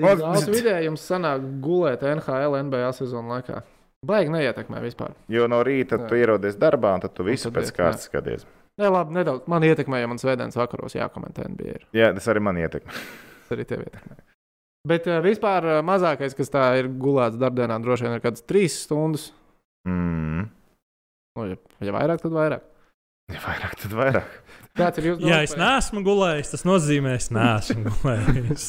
Cik 0.00 0.08
O, 0.08 0.14
daudz 0.16 0.46
bet- 0.46 0.54
vidēji 0.56 0.88
jums 0.88 1.04
sanāk 1.04 1.44
gulēt 1.62 2.02
NHL, 2.02 2.56
NBA 2.64 2.92
sezonu 2.96 3.28
laikā? 3.34 3.62
Baigi 4.06 4.32
neietekmē 4.34 4.80
vispār. 4.82 5.12
Jo 5.30 5.46
no 5.46 5.60
rīta 5.62 5.98
Jā. 6.00 6.08
tu 6.08 6.16
ierodies 6.18 6.56
darbā, 6.58 6.94
un 6.96 7.00
tad 7.04 7.12
tu 7.14 7.22
visu 7.22 7.50
tad 7.50 7.60
pēc 7.60 7.70
kārtas 7.76 8.08
skaties. 8.08 8.46
Nē, 8.80 8.88
labi, 8.90 9.14
nedaudz. 9.14 9.44
Man 9.52 9.62
ietekmē, 9.62 10.00
ja 10.00 10.08
man 10.10 10.18
svētdienas 10.18 10.56
vakaros 10.58 10.96
jākomentē 10.96 11.44
NBA. 11.52 11.74
ir. 11.76 11.84
Jā, 11.94 12.08
tas 12.16 12.26
arī 12.32 12.40
man 12.42 12.56
ietekmē. 12.56 12.90
Tas 12.90 13.52
arī 13.54 13.66
tev 13.68 13.84
ietekmē. 13.84 14.16
Bet 14.88 15.06
uh, 15.06 15.20
vispār 15.22 15.68
uh, 15.68 15.82
mazākais, 15.86 16.34
kas 16.34 16.50
tā 16.50 16.64
ir 16.80 16.88
gulēts 16.88 17.38
darbdienā, 17.38 17.76
droši 17.84 18.08
vien 18.08 18.16
ir 18.16 18.24
kāds 18.24 18.42
trīs 18.42 18.80
stundas. 18.88 19.28
Mm. 19.86 20.48
Nu, 21.38 21.46
ja, 21.52 21.56
ja 21.84 21.94
vairāk, 21.94 22.24
tad 22.24 22.34
vairāk. 22.34 22.64
Ja 23.30 23.38
vairāk, 23.44 23.76
tad 23.84 23.94
vairāk. 23.94 24.32
Kāds 24.78 24.96
ir 25.02 25.04
jūsu 25.10 25.20
Ja 25.28 25.36
domas? 25.42 25.50
es 25.50 25.52
par- 25.52 25.60
neesmu 25.66 26.00
gulējis, 26.06 26.50
tas 26.54 26.62
nozīmē, 26.64 27.10
es 27.20 27.26
neesmu 27.34 27.82
gulējis. 27.92 28.66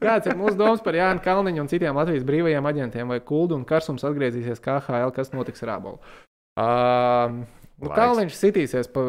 Kāds 0.00 0.30
ir 0.30 0.38
mūsu 0.40 0.56
domas 0.56 0.80
par 0.84 0.96
Jānu 0.96 1.20
Kalniņu 1.24 1.60
un 1.64 1.68
citiem 1.68 1.98
Latvijas 1.98 2.24
brīvajiem 2.28 2.68
aģentiem? 2.70 3.10
Vai 3.12 3.18
kuldu 3.20 3.58
un 3.58 3.66
karsums 3.68 4.06
atgriezīsies 4.08 4.62
KHL, 4.64 5.12
kas 5.16 5.34
notiks 5.36 5.60
ar 5.66 5.74
abolu? 5.76 6.00
Uh, 6.56 7.42
nu. 7.82 7.90
Kalniņš 7.92 8.38
sitīsies, 8.38 8.88
pa, 8.94 9.04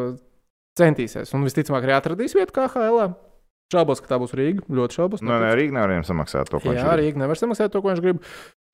centīsies 0.78 1.32
un 1.34 1.46
visticamāk 1.48 1.86
arī 1.88 1.96
atradīs 1.96 2.36
vietu 2.36 2.52
KHL. 2.60 3.08
Šaubos, 3.72 4.00
ka 4.00 4.08
tā 4.12 4.16
būs 4.20 4.32
Rīga. 4.36 4.62
Ļoti 4.72 4.96
šaubos. 4.96 5.20
Nu, 5.24 5.32
nē, 5.32 5.50
Rīga 5.56 5.74
nevar 5.76 6.04
samaksāt 6.08 6.48
to, 6.48 6.56
ko 6.60 6.70
viņš 6.70 6.78
Jā, 6.80 6.84
grib. 6.88 7.00
Rīga 7.02 7.20
nevar 7.24 7.36
samaksāt 7.40 7.72
to, 7.72 7.82
ko 7.84 7.90
viņš 7.92 8.04
grib. 8.04 8.20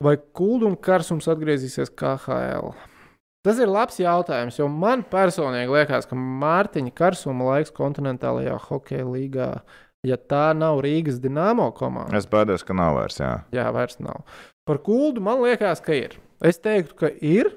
Vai 0.02 0.12
kuldu 0.39 0.68
un 0.70 0.76
karsums 0.78 1.26
atgriezīsies 1.31 1.90
KHL? 1.98 2.74
Tas 3.45 3.59
ir 3.61 3.69
labs 3.69 3.99
jautājums, 4.01 4.57
jo 4.57 4.71
man 4.73 5.03
personīgi 5.05 5.69
liekas, 5.69 6.07
ka 6.09 6.16
Mārtiņa 6.16 6.95
karsuma 6.97 7.51
laiks 7.51 7.75
kontinentālajā 7.77 8.55
hokeja 8.71 9.05
līgā, 9.05 9.49
ja 10.09 10.16
tā 10.16 10.47
nav 10.57 10.81
Rīgas 10.85 11.19
dīnāmo 11.21 11.66
komanda, 11.77 12.16
Es 12.16 12.25
baidos, 12.31 12.65
ka 12.65 12.77
nav 12.77 12.97
vairs. 12.97 13.21
Jā. 13.21 13.35
jā, 13.53 13.66
vairs 13.77 14.01
nav. 14.01 14.23
Par 14.65 14.81
kuldu 14.81 15.21
man 15.21 15.43
liekas, 15.45 15.85
ka 15.85 15.93
ir. 15.93 16.16
Es 16.45 16.57
teiktu, 16.65 16.97
ka 17.03 17.12
ir. 17.21 17.53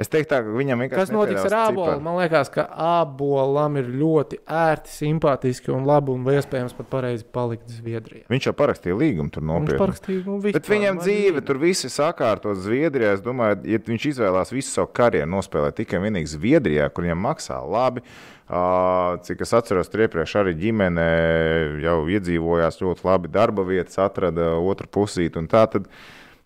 Es 0.00 0.08
teiktu, 0.08 0.30
tā, 0.30 0.38
ka 0.46 0.52
viņam 0.54 0.80
vienkārši 0.80 0.96
Kas 1.02 1.10
notiks 1.12 1.42
ar 1.44 1.54
abolu? 1.58 1.84
ciparu. 1.90 2.02
Man 2.06 2.14
liekas, 2.22 2.48
ka 2.54 2.62
abolam 3.02 3.74
ir 3.80 3.88
ļoti 4.00 4.38
ērti, 4.48 4.92
simpātiski 4.94 5.72
un 5.74 5.84
labi, 5.88 6.14
un 6.14 6.22
iespējams 6.32 6.72
pat 6.78 6.88
pareizi 6.88 7.26
palikt 7.36 7.68
Zviedrijā. 7.68 8.22
Viņš 8.32 8.46
jau 8.48 8.54
parakstīja 8.56 8.96
līgumu 8.96 9.28
tur 9.34 9.42
Viņš 9.42 9.50
nopietni. 9.50 9.80
parakstīja, 9.82 10.22
nu, 10.24 10.38
vispār, 10.40 10.52
Bet 10.62 10.70
viņam 10.72 11.00
dzīve 11.02 11.36
ir- 11.42 11.44
tur 11.50 11.58
viss 11.58 11.84
ir 11.84 11.90
sakārtots 11.90 12.64
Zviedrijā. 12.64 13.12
Es 13.18 13.20
domāju, 13.20 13.60
ja 13.68 13.78
viņš 13.78 14.06
izvēlās 14.14 14.54
visu 14.54 14.70
savu 14.72 14.88
karjeru 14.94 15.28
nospēlēt 15.28 15.76
tikai 15.82 15.98
un 16.00 16.06
vienīgi 16.08 16.32
Zviedrijā, 16.38 16.88
kur 16.94 17.04
viņam 17.04 17.20
maksā 17.28 17.60
labi. 17.68 18.00
Uh, 18.48 19.18
cik 19.20 19.42
es 19.44 19.50
atceros, 19.52 19.90
tur 19.92 20.00
iepriekš 20.08 20.32
arī 20.40 20.54
ģimene 20.56 21.82
jau 21.84 22.06
iedzīvojās 22.08 22.80
ļoti 22.80 23.04
labi, 23.04 23.28
darba 23.28 23.62
vietas, 23.62 23.98
atrada 23.98 24.54
otru 24.56 24.86
pusīti. 24.88 25.36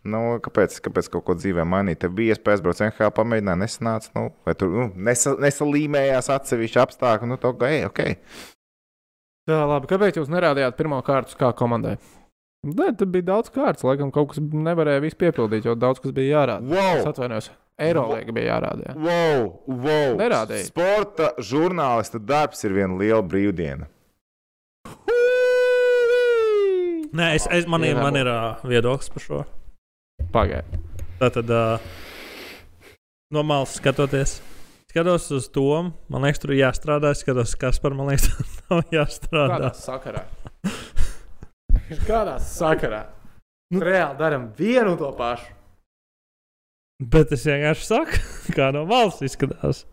Nu, 0.08 0.22
kāpēc, 0.42 0.78
kāpēc 0.84 1.08
kaut 1.12 1.24
ko 1.28 1.36
dzīvē 1.38 1.64
mainīt? 1.68 2.00
Tev 2.02 2.14
bija 2.18 2.34
iespēja 2.34 2.58
aizbraukt 2.58 2.82
NHL, 2.86 3.12
pamēģināt, 3.16 3.60
nesanāca. 3.62 4.10
Nu, 4.16 4.24
vai 4.46 4.54
tur 4.58 4.72
nu, 4.74 4.88
nesa, 5.08 5.34
nesalīmējās 5.42 6.30
atsevišķi 6.36 6.82
apstākļi. 6.82 7.30
Nu, 7.30 7.38
to 7.42 7.52
gāja, 7.60 7.90
ok. 7.90 8.02
Tā, 9.50 9.62
labi. 9.66 9.90
Kāpēc 9.90 10.20
jūs 10.20 10.30
nerādījāt 10.32 10.76
pirmo 10.78 11.00
kārtu 11.06 11.38
kā 11.38 11.52
komandai? 11.58 11.96
Nē, 12.62 12.92
tur 12.94 13.08
bija 13.10 13.26
daudz 13.32 13.50
kārtas. 13.50 13.82
Laikam 13.82 14.12
kaut 14.14 14.30
kas 14.30 14.38
nevarēja 14.42 15.02
visu 15.02 15.18
piepildīt, 15.18 15.64
jo 15.66 15.74
daudz 15.74 15.98
kas 16.02 16.12
bija 16.14 16.36
jārāda. 16.36 16.68
Es 16.68 16.76
Wow! 16.78 17.08
atvainojos. 17.10 17.50
Eirolīga 17.82 18.34
bija 18.36 18.52
jārāda. 18.52 18.84
jā. 18.86 18.92
Wow, 19.02 19.48
wow. 19.66 20.12
Nerādīja. 20.20 20.68
Sporta 20.68 21.32
žurnālista 21.42 22.20
darbs 22.22 22.62
ir 22.68 22.76
viena 22.76 22.94
liela 23.00 23.22
brīvdiena. 23.26 23.88
Nē, 27.12 27.32
es, 27.36 27.48
es, 27.52 27.66
man, 27.68 27.82
man 27.98 28.16
ir 28.16 28.28
uh, 28.30 28.62
viedoklis 28.64 29.10
par 29.12 29.24
šo. 29.26 29.40
Pagaidiet. 30.32 30.80
Tātad, 31.20 31.50
uh, 31.52 32.94
no 33.32 33.42
malas 33.46 33.76
skatoties, 33.76 34.38
skatos 34.90 35.28
uz 35.36 35.48
to, 35.52 35.66
man 36.12 36.24
liekas, 36.24 36.40
tur 36.42 36.54
ir 36.54 36.62
jāstrādā. 36.64 37.12
Es 37.12 37.22
skatos, 37.22 37.52
kas 37.60 37.80
par 37.82 37.96
man 37.96 38.08
liekas, 38.10 38.30
tur 38.36 38.48
nav 38.70 38.94
jāstrādā. 38.94 39.58
Kādā 39.58 39.72
sakarā? 39.78 40.24
Kādā 42.08 42.38
sakarā? 42.40 43.02
Nu, 43.72 43.80
reāli 43.84 44.18
darām 44.20 44.50
vienu 44.56 44.94
un 44.94 45.00
to 45.00 45.10
pašu. 45.16 45.52
Bet 47.12 47.32
es 47.34 47.44
vienkārši 47.48 47.88
saku, 47.88 48.20
kā 48.56 48.70
no 48.74 48.84
malas 48.88 49.20
izskatās. 49.24 49.84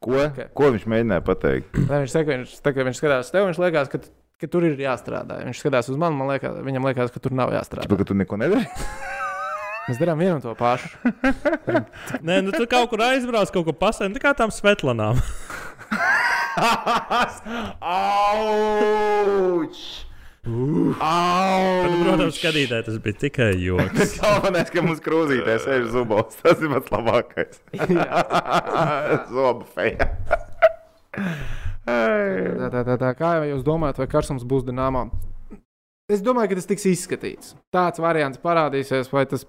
Ko, 0.00 0.14
Ok. 0.16 0.30
okay. 0.30 0.48
ko 0.56 0.70
viņš 0.72 0.84
mēģināja 0.88 1.22
pateikt? 1.24 1.76
Nē, 1.76 2.02
viņš 2.02 2.12
saka, 2.14 2.32
viņš, 2.32 2.52
tā, 2.64 2.72
viņš 2.72 3.00
skatās 3.00 3.28
uz 3.28 3.32
tevi, 3.34 3.48
viņš 3.50 3.60
liekas, 3.60 3.90
ka, 3.92 4.00
ka 4.40 4.48
tur 4.50 4.64
ir 4.68 4.78
jāstrādā. 4.80 5.42
Viņš 5.46 5.60
skatās 5.62 5.90
uz 5.92 5.98
mani, 6.00 6.16
man 6.16 6.30
liekas, 6.32 6.60
viņam 6.64 6.86
liekas, 6.88 7.12
ka 7.14 7.20
tur 7.22 7.32
nav 7.36 7.52
jāstrādā. 7.54 7.86
Tāpēc, 7.86 8.00
ka 8.02 8.06
tu 8.10 8.16
neko 8.18 8.34
nedari. 8.40 8.66
Mēs 9.88 9.98
darām 10.00 10.20
vienu 10.22 10.36
un 10.36 10.42
to 10.44 10.52
pašu. 10.54 10.88
Nē, 12.26 12.34
nu 12.46 12.50
tu 12.54 12.64
kaut 12.70 12.92
kur 12.92 13.00
aizbrauc, 13.02 13.50
kaut 13.54 13.66
ko 13.66 13.74
pasēdi, 13.74 14.14
tā 14.16 14.20
kā 14.22 14.30
tām 14.38 14.50
svetlanām. 14.54 15.16
Auč! 17.80 19.76
Bet, 20.40 20.52
nu, 20.56 21.96
protams, 22.00 22.38
skatītāji 22.38 22.86
tas 22.86 22.96
bija 23.04 23.18
tikai 23.26 23.50
joks. 23.60 24.14
Galvenais, 24.22 24.70
ka 24.72 24.84
mums 24.84 25.02
krūzītē 25.04 25.58
sēž 25.60 25.90
zubos. 25.92 26.38
Tas 26.40 26.62
ir 26.64 26.72
pats 26.72 26.94
labākais. 26.94 27.60
Zobu 29.28 29.68
feja. 29.74 30.06
Tā, 32.60 32.68
tā, 32.72 32.82
tā, 32.86 32.96
tā. 33.00 33.10
Kā 33.18 33.30
jūs 33.48 33.64
domājat, 33.66 34.00
vai 34.02 34.08
karsums 34.10 34.44
būs 34.48 34.66
dināmā? 34.68 35.06
Es 36.10 36.22
domāju, 36.26 36.50
ka 36.52 36.58
tas 36.58 36.66
tiks 36.70 36.86
izskatīts. 36.90 37.52
Tāds 37.74 38.02
variants 38.02 38.40
parādīsies, 38.42 39.10
vai 39.14 39.24
tas. 39.30 39.44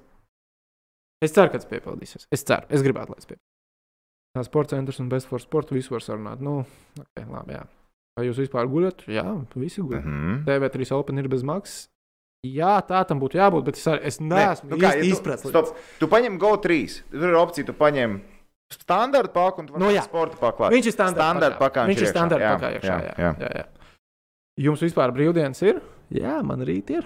Es 1.22 1.34
ceru, 1.36 1.52
ka 1.54 1.62
tas 1.62 1.70
piepildīsies. 1.70 2.28
Es 2.34 2.46
ceru, 2.46 2.68
es 2.70 2.84
gribētu, 2.86 3.14
lai 3.14 3.22
tas 3.22 3.30
piepildīsies. 3.30 3.48
Tā 4.38 4.44
sporta 4.48 4.78
centrs 4.78 5.00
un 5.04 5.10
best 5.12 5.28
for 5.28 5.42
sportu 5.44 5.76
visu 5.76 5.92
var 5.96 6.04
sarunāt. 6.06 6.40
Nu, 6.44 6.62
okay, 7.02 7.26
labi, 7.28 7.58
jā. 7.58 7.66
Vai 8.18 8.28
jūs 8.30 8.40
vispār 8.44 8.70
guļat? 8.72 9.04
Jā, 9.12 9.26
visi 9.60 9.82
guļat. 9.84 10.06
Mhm. 10.06 10.38
TV3 10.48 10.92
Open 10.96 11.20
ir 11.20 11.28
bez 11.32 11.44
maksas. 11.48 11.88
Jā, 12.48 12.80
tā 12.88 13.04
tam 13.06 13.20
būtu 13.22 13.38
jābūt, 13.38 13.66
bet 13.68 13.78
es, 13.78 13.84
arī, 13.86 14.00
es 14.10 14.18
neesmu 14.18 14.72
nu 14.72 14.78
nu, 14.78 14.82
kā, 14.82 14.96
ja 14.98 15.04
tu- 15.04 15.10
izpratis. 15.12 15.52
stop. 15.52 15.76
Tu 16.00 16.08
paņem 16.10 16.40
GO3. 16.42 16.78
Tur 17.12 17.28
ir 17.30 17.38
opcija, 17.38 17.68
tu 17.68 17.74
paņem 17.78 18.16
standarta 18.80 19.32
paku 19.36 19.62
un 19.62 19.68
tu 19.68 19.74
Nu 19.78 19.86
vari 19.90 19.98
jā. 19.98 20.04
sporta 20.06 20.38
paku. 20.40 20.58
klāt. 20.64 20.72
Viņš 20.76 20.88
ir 20.88 20.96
standarta 20.96 21.28
Standarta 21.30 21.60
pakā 21.62 21.86
Viņš 21.90 22.02
ir 22.02 22.08
standarta 22.12 22.46
Jā, 22.46 22.54
pakā 22.56 22.72
iekšā. 22.78 22.88
jā, 22.88 23.12
Jā, 23.12 23.16
jā. 23.18 23.32
Jā, 23.42 23.52
jā. 23.62 23.66
Jums 24.68 24.82
vispār 24.84 25.12
brīvdienas 25.16 25.62
ir? 25.66 25.82
Jā, 26.12 26.38
man 26.44 26.60
rīt 26.68 26.90
ir. 26.92 27.06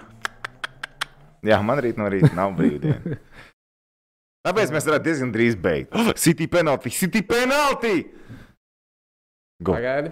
Jā, 1.46 1.60
man 1.62 1.78
rīt 1.84 1.98
no 2.02 2.08
rīta 2.10 2.34
nav 2.36 2.56
brīvdiena. 2.58 3.18
Tāpēc 4.46 4.72
mēs 4.74 4.86
varētu 4.86 5.06
diezgan 5.10 5.32
drīz 5.34 5.56
beigt. 5.58 5.94
City 6.22 6.48
penalty, 6.48 6.90
City 6.94 7.22
penalty! 7.26 7.96
Go. 9.64 9.74
Pagaidi. 9.74 10.12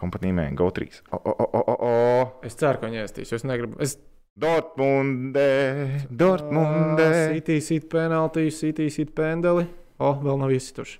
Kompanijā 0.00 0.50
Go 0.56 0.68
3. 0.70 1.02
O, 1.12 1.16
o, 1.16 1.32
o, 1.32 1.60
o, 1.60 1.76
o. 1.88 2.40
Es 2.44 2.54
ceru, 2.60 2.78
ka 2.80 2.88
viņi 2.90 3.00
iestīs. 3.02 3.32
jo 3.32 3.38
Es 3.40 3.44
negribu. 3.48 3.78
Es 3.80 3.96
Dortmunde, 4.36 6.06
Dortmunde. 6.10 7.32
City 7.32 7.60
sit 7.60 7.88
penalty, 7.88 8.50
City 8.50 8.90
sit 8.90 9.14
pendeli. 9.16 9.64
O, 9.96 10.12
vēl 10.20 10.36
nav 10.36 10.52
izsituši. 10.52 10.98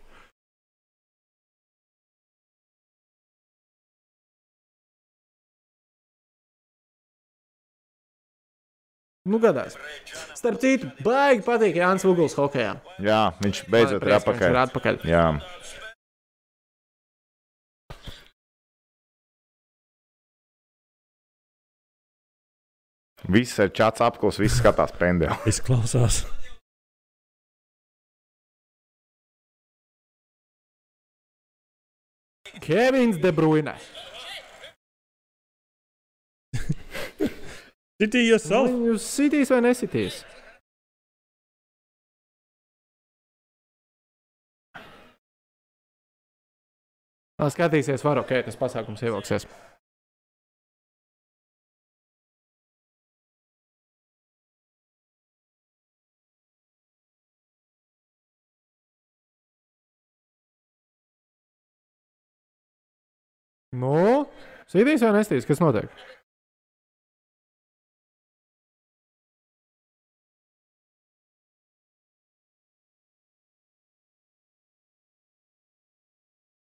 Nu, 9.26 9.40
gadās. 9.42 9.74
Starp 10.38 10.60
citu, 10.62 10.88
baigi 11.02 11.42
patīk 11.44 11.76
Jānis 11.80 12.06
Uguls 12.06 12.36
hokeja. 12.38 12.76
Jā, 13.02 13.34
viņš 13.42 13.64
beidzot 13.68 14.06
ir 14.06 14.16
atpakaļ. 14.20 14.48
Ir 14.52 14.58
atpakaļ. 14.62 15.00
Jā. 15.10 15.24
Viss 23.28 23.58
ir 23.58 23.72
čats 23.74 24.00
apklos, 24.06 24.38
viss 24.38 24.60
skatās 24.60 24.92
pendeli. 24.98 25.34
Izklausās. 25.50 26.22
Kevins 32.62 33.18
De 33.22 33.32
Bruyne. 33.32 33.74
City 38.00 38.22
yourself. 38.28 38.70
Jūs 38.70 39.04
sitīs 39.16 39.50
vai 39.52 39.60
nesitīs? 39.66 40.22
Skatīsies, 47.36 48.02
var 48.02 48.18
ok, 48.22 48.32
tas 48.46 48.56
pasākums 48.58 49.02
ievilksies. 49.04 49.44
Sitīs 64.72 65.02
vai 65.04 65.12
nestīs? 65.18 65.46
Kas 65.48 65.62
notiek? 65.62 65.90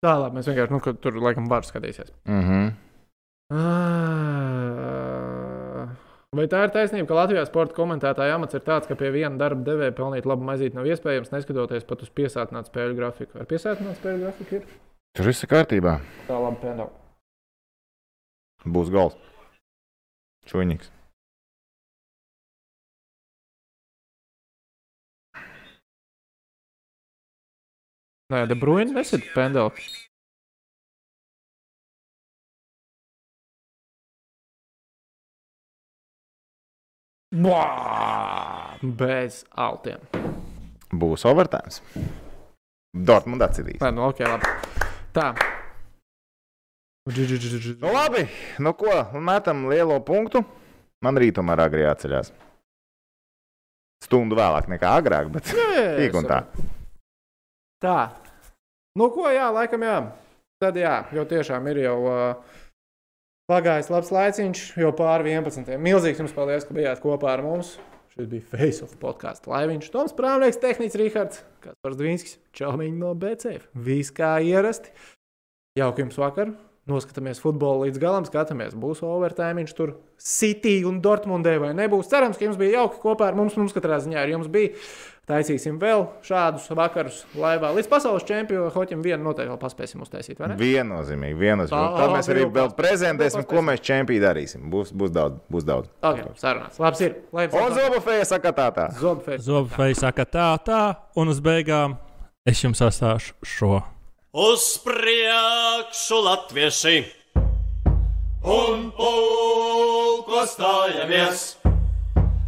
Tā, 0.04 0.12
labi, 0.20 0.36
mēs 0.38 0.48
vienkārši, 0.50 0.72
nu, 0.74 0.80
tur 1.02 1.16
laikam 1.24 1.46
var 1.50 1.62
skatīties. 1.66 2.10
Mhm. 2.28 2.66
Uh, 3.56 4.36
Vai 6.36 6.44
tā 6.52 6.58
ir 6.66 6.72
taisnība, 6.74 7.06
ka 7.08 7.14
Latvijā 7.16 7.42
sporta 7.48 7.72
komentētāja 7.78 8.34
amats 8.36 8.56
ir 8.58 8.62
tāds, 8.66 8.88
ka 8.90 8.94
pie 8.98 9.08
viena 9.14 9.38
darba 9.40 9.62
devēja 9.64 9.94
pelnīt 9.96 10.26
labu 10.28 10.44
maizīti 10.44 10.76
nav 10.76 10.84
iespējams, 10.90 11.30
neskatoties 11.32 11.86
pat 11.88 12.02
uz 12.04 12.10
piesātinātu 12.12 12.68
spēļu 12.72 12.94
grafiku? 12.98 13.38
Ar 13.40 13.46
piesātinātu 13.48 13.96
spēļu 14.02 14.20
grafiku 14.26 14.58
ir 14.58 14.66
Tur 15.16 15.24
viss 15.30 15.46
ir 15.46 15.48
kārtībā. 15.48 15.94
tā 16.26 16.36
labi 16.42 16.58
pendela. 16.60 16.90
Būs 18.64 18.90
gols. 18.90 19.16
Čuņīgs. 20.46 20.90
Nē, 28.32 28.46
De 28.50 28.56
Bruyne 28.58 28.90
nesit 28.96 29.26
pendela. 29.34 29.70
Bā! 37.36 37.60
Bez 38.82 39.44
altiem. 39.66 40.02
Būs 40.90 41.26
overtime. 41.28 41.70
Dortmund 42.96 43.44
atcidīs. 43.46 43.78
Nē, 43.82 43.92
nu 43.94 44.08
ok, 44.08 44.24
labi. 44.26 44.54
Tā. 45.14 45.30
Nu, 47.06 47.92
labi, 47.94 48.24
nu 48.58 48.72
ko, 48.74 48.90
metam 49.22 49.68
lielo 49.70 50.00
punktu. 50.02 50.42
Man 51.04 51.18
rīt 51.20 51.36
tomēr 51.38 51.62
agri 51.66 51.84
jāceļās. 51.84 52.32
Stundu 54.02 54.36
vēlāk 54.38 54.66
nekā 54.70 54.90
agrāk, 54.98 55.30
bet 55.34 55.52
tik 56.00 56.16
un 56.18 56.26
tā. 56.26 56.40
Tā. 57.82 57.98
Nu, 58.98 59.10
ko, 59.14 59.28
jā, 59.30 59.46
laikam, 59.54 59.84
jā. 59.86 59.96
Tad, 60.62 60.78
jā, 60.80 60.96
jau 61.14 61.26
tiešām 61.28 61.66
ir 61.70 61.82
jau 61.84 61.96
uh, 62.08 62.60
pagājis 63.50 63.90
labs 63.92 64.12
laiciņš, 64.14 64.62
jau 64.80 64.92
pāri 64.96 65.36
11. 65.36 65.76
Milzīgs 65.82 66.22
jums 66.22 66.34
paldies, 66.34 66.64
ka 66.66 66.74
bijāt 66.76 67.02
kopā 67.04 67.34
ar 67.36 67.44
mums. 67.44 67.76
Šis 68.16 68.30
bija 68.32 68.48
Face 68.48 68.80
of 68.82 68.94
podkāstu 68.98 69.52
laiviņš. 69.52 69.90
Toms 69.92 70.16
Prāvnieks, 70.16 70.58
Tehnicis 70.62 70.96
Rihards, 70.96 71.42
Kaspars 71.60 71.98
Dvīnskis, 72.00 72.38
Čaumiņš 72.56 72.96
no 73.02 73.12
BCF. 73.20 73.68
Viss 73.76 74.14
kā 74.16 74.38
ierasti. 74.40 74.94
Jauki 75.76 76.06
jums 76.06 76.16
vakar. 76.18 76.56
Noskatāmies 76.86 77.40
futbolu 77.42 77.88
līdz 77.88 77.98
galam, 77.98 78.26
skatāmies, 78.28 78.76
būs 78.78 79.00
overtime, 79.02 79.64
tur 79.74 79.96
City 80.22 80.84
un 80.86 81.00
Dortmundē 81.02 81.56
vai 81.58 81.72
nebūs. 81.74 82.06
Cerams, 82.12 82.38
ka 82.38 82.46
jums 82.46 82.58
bija 82.60 82.80
jauki 82.80 83.00
kopā 83.02 83.32
ar 83.32 83.34
mums. 83.38 83.56
Mums 83.58 83.74
katrā 83.74 83.98
ziņā 84.04 84.20
ar 84.22 84.30
jums 84.30 84.46
bija. 84.52 84.70
Taisīsim 85.26 85.80
vēl 85.82 86.04
šādus 86.22 86.68
vakarus 86.78 87.16
laivā. 87.34 87.72
Līdz 87.74 87.88
pasaules 87.90 88.22
čempionam 88.28 88.70
hoķim 88.70 89.00
vienu 89.02 89.26
noteikti 89.26 89.50
vēl 89.50 89.58
paspēsim 89.58 90.04
uztaisīt, 90.04 90.38
vai 90.38 90.52
ne? 90.52 90.58
Viennozīmīgi, 90.60 91.34
viennozīmīgi. 91.40 91.88
Tā, 91.96 92.04
Tad 92.04 92.14
mēs 92.14 92.30
arī 92.30 92.44
vēl 92.54 92.70
prezentēsim, 92.78 93.42
ko 93.50 93.64
mēs 93.66 93.82
čempioni 93.82 94.22
darīsim. 94.22 94.70
Būs, 94.70 94.94
būs 94.94 95.10
daudz. 95.16 95.42
Būs 95.50 95.66
daudz. 95.66 95.90
Ok, 96.06 96.22
sarunāts. 96.38 96.78
Labs 96.78 97.02
ir. 97.02 97.18
Lai 97.34 97.48
O, 97.50 97.66
Zobafēja 97.74 98.30
saka 98.30 98.54
tā 98.54 98.68
tā. 98.78 98.86
Zobfei 99.42 99.98
saka 99.98 100.30
tā, 100.30 100.46
tā, 100.62 100.80
un 101.18 101.34
uz 101.34 101.42
beigām 101.42 101.98
es 102.46 102.62
jums 102.62 102.86
atstāšu 102.86 103.34
šo. 103.42 103.82
Uz 104.36 104.78
priekšu 104.84 106.16
latvieši 106.20 106.98
un 108.44 108.82
pulko 108.92 110.42
stājamies. 110.44 111.44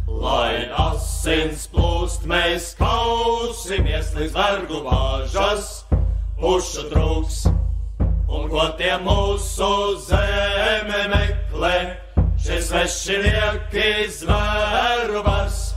Lai 0.05 0.67
asins 0.83 1.65
plūst, 1.73 2.27
mēs 2.29 2.75
kausimies 2.77 4.13
līdz 4.19 4.37
vergu 4.37 4.83
bāžas, 4.85 5.71
pušu 6.37 6.85
trūks. 6.93 7.41
Un 8.29 8.45
ko 8.53 8.69
tie 8.77 8.93
mūsu 9.01 9.73
zeme 10.05 11.03
meklē, 11.09 11.75
šie 12.37 12.61
svešinieki 12.69 13.89
zvēru 14.21 15.25
vars. 15.25 15.71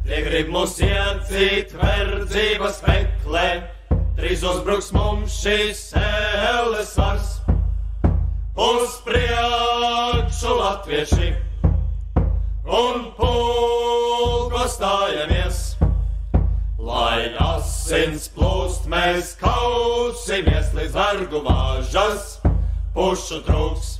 Tie 0.00 0.24
grib 0.30 0.48
mūs 0.56 0.80
iedzīt 0.80 1.76
verdzības 1.76 2.86
meklē, 2.88 3.48
drīz 4.16 4.42
uzbruks 4.48 4.88
mums 4.96 5.34
šīs 5.42 5.80
ēles 6.00 6.94
vars. 6.96 7.32
Uz 8.56 8.94
priekšu 9.04 10.54
latvieši 10.56 11.28
un 12.78 13.10
pulko 13.18 14.64
stājamies. 14.72 15.60
Lai 16.86 17.28
asins 17.42 18.30
plūst, 18.32 18.88
mēs 18.88 19.34
kausimies 19.40 20.72
līdz 20.78 20.96
vergu 20.96 21.42
vāžas, 21.44 22.36
pušu 22.96 23.42
trūks. 23.44 23.96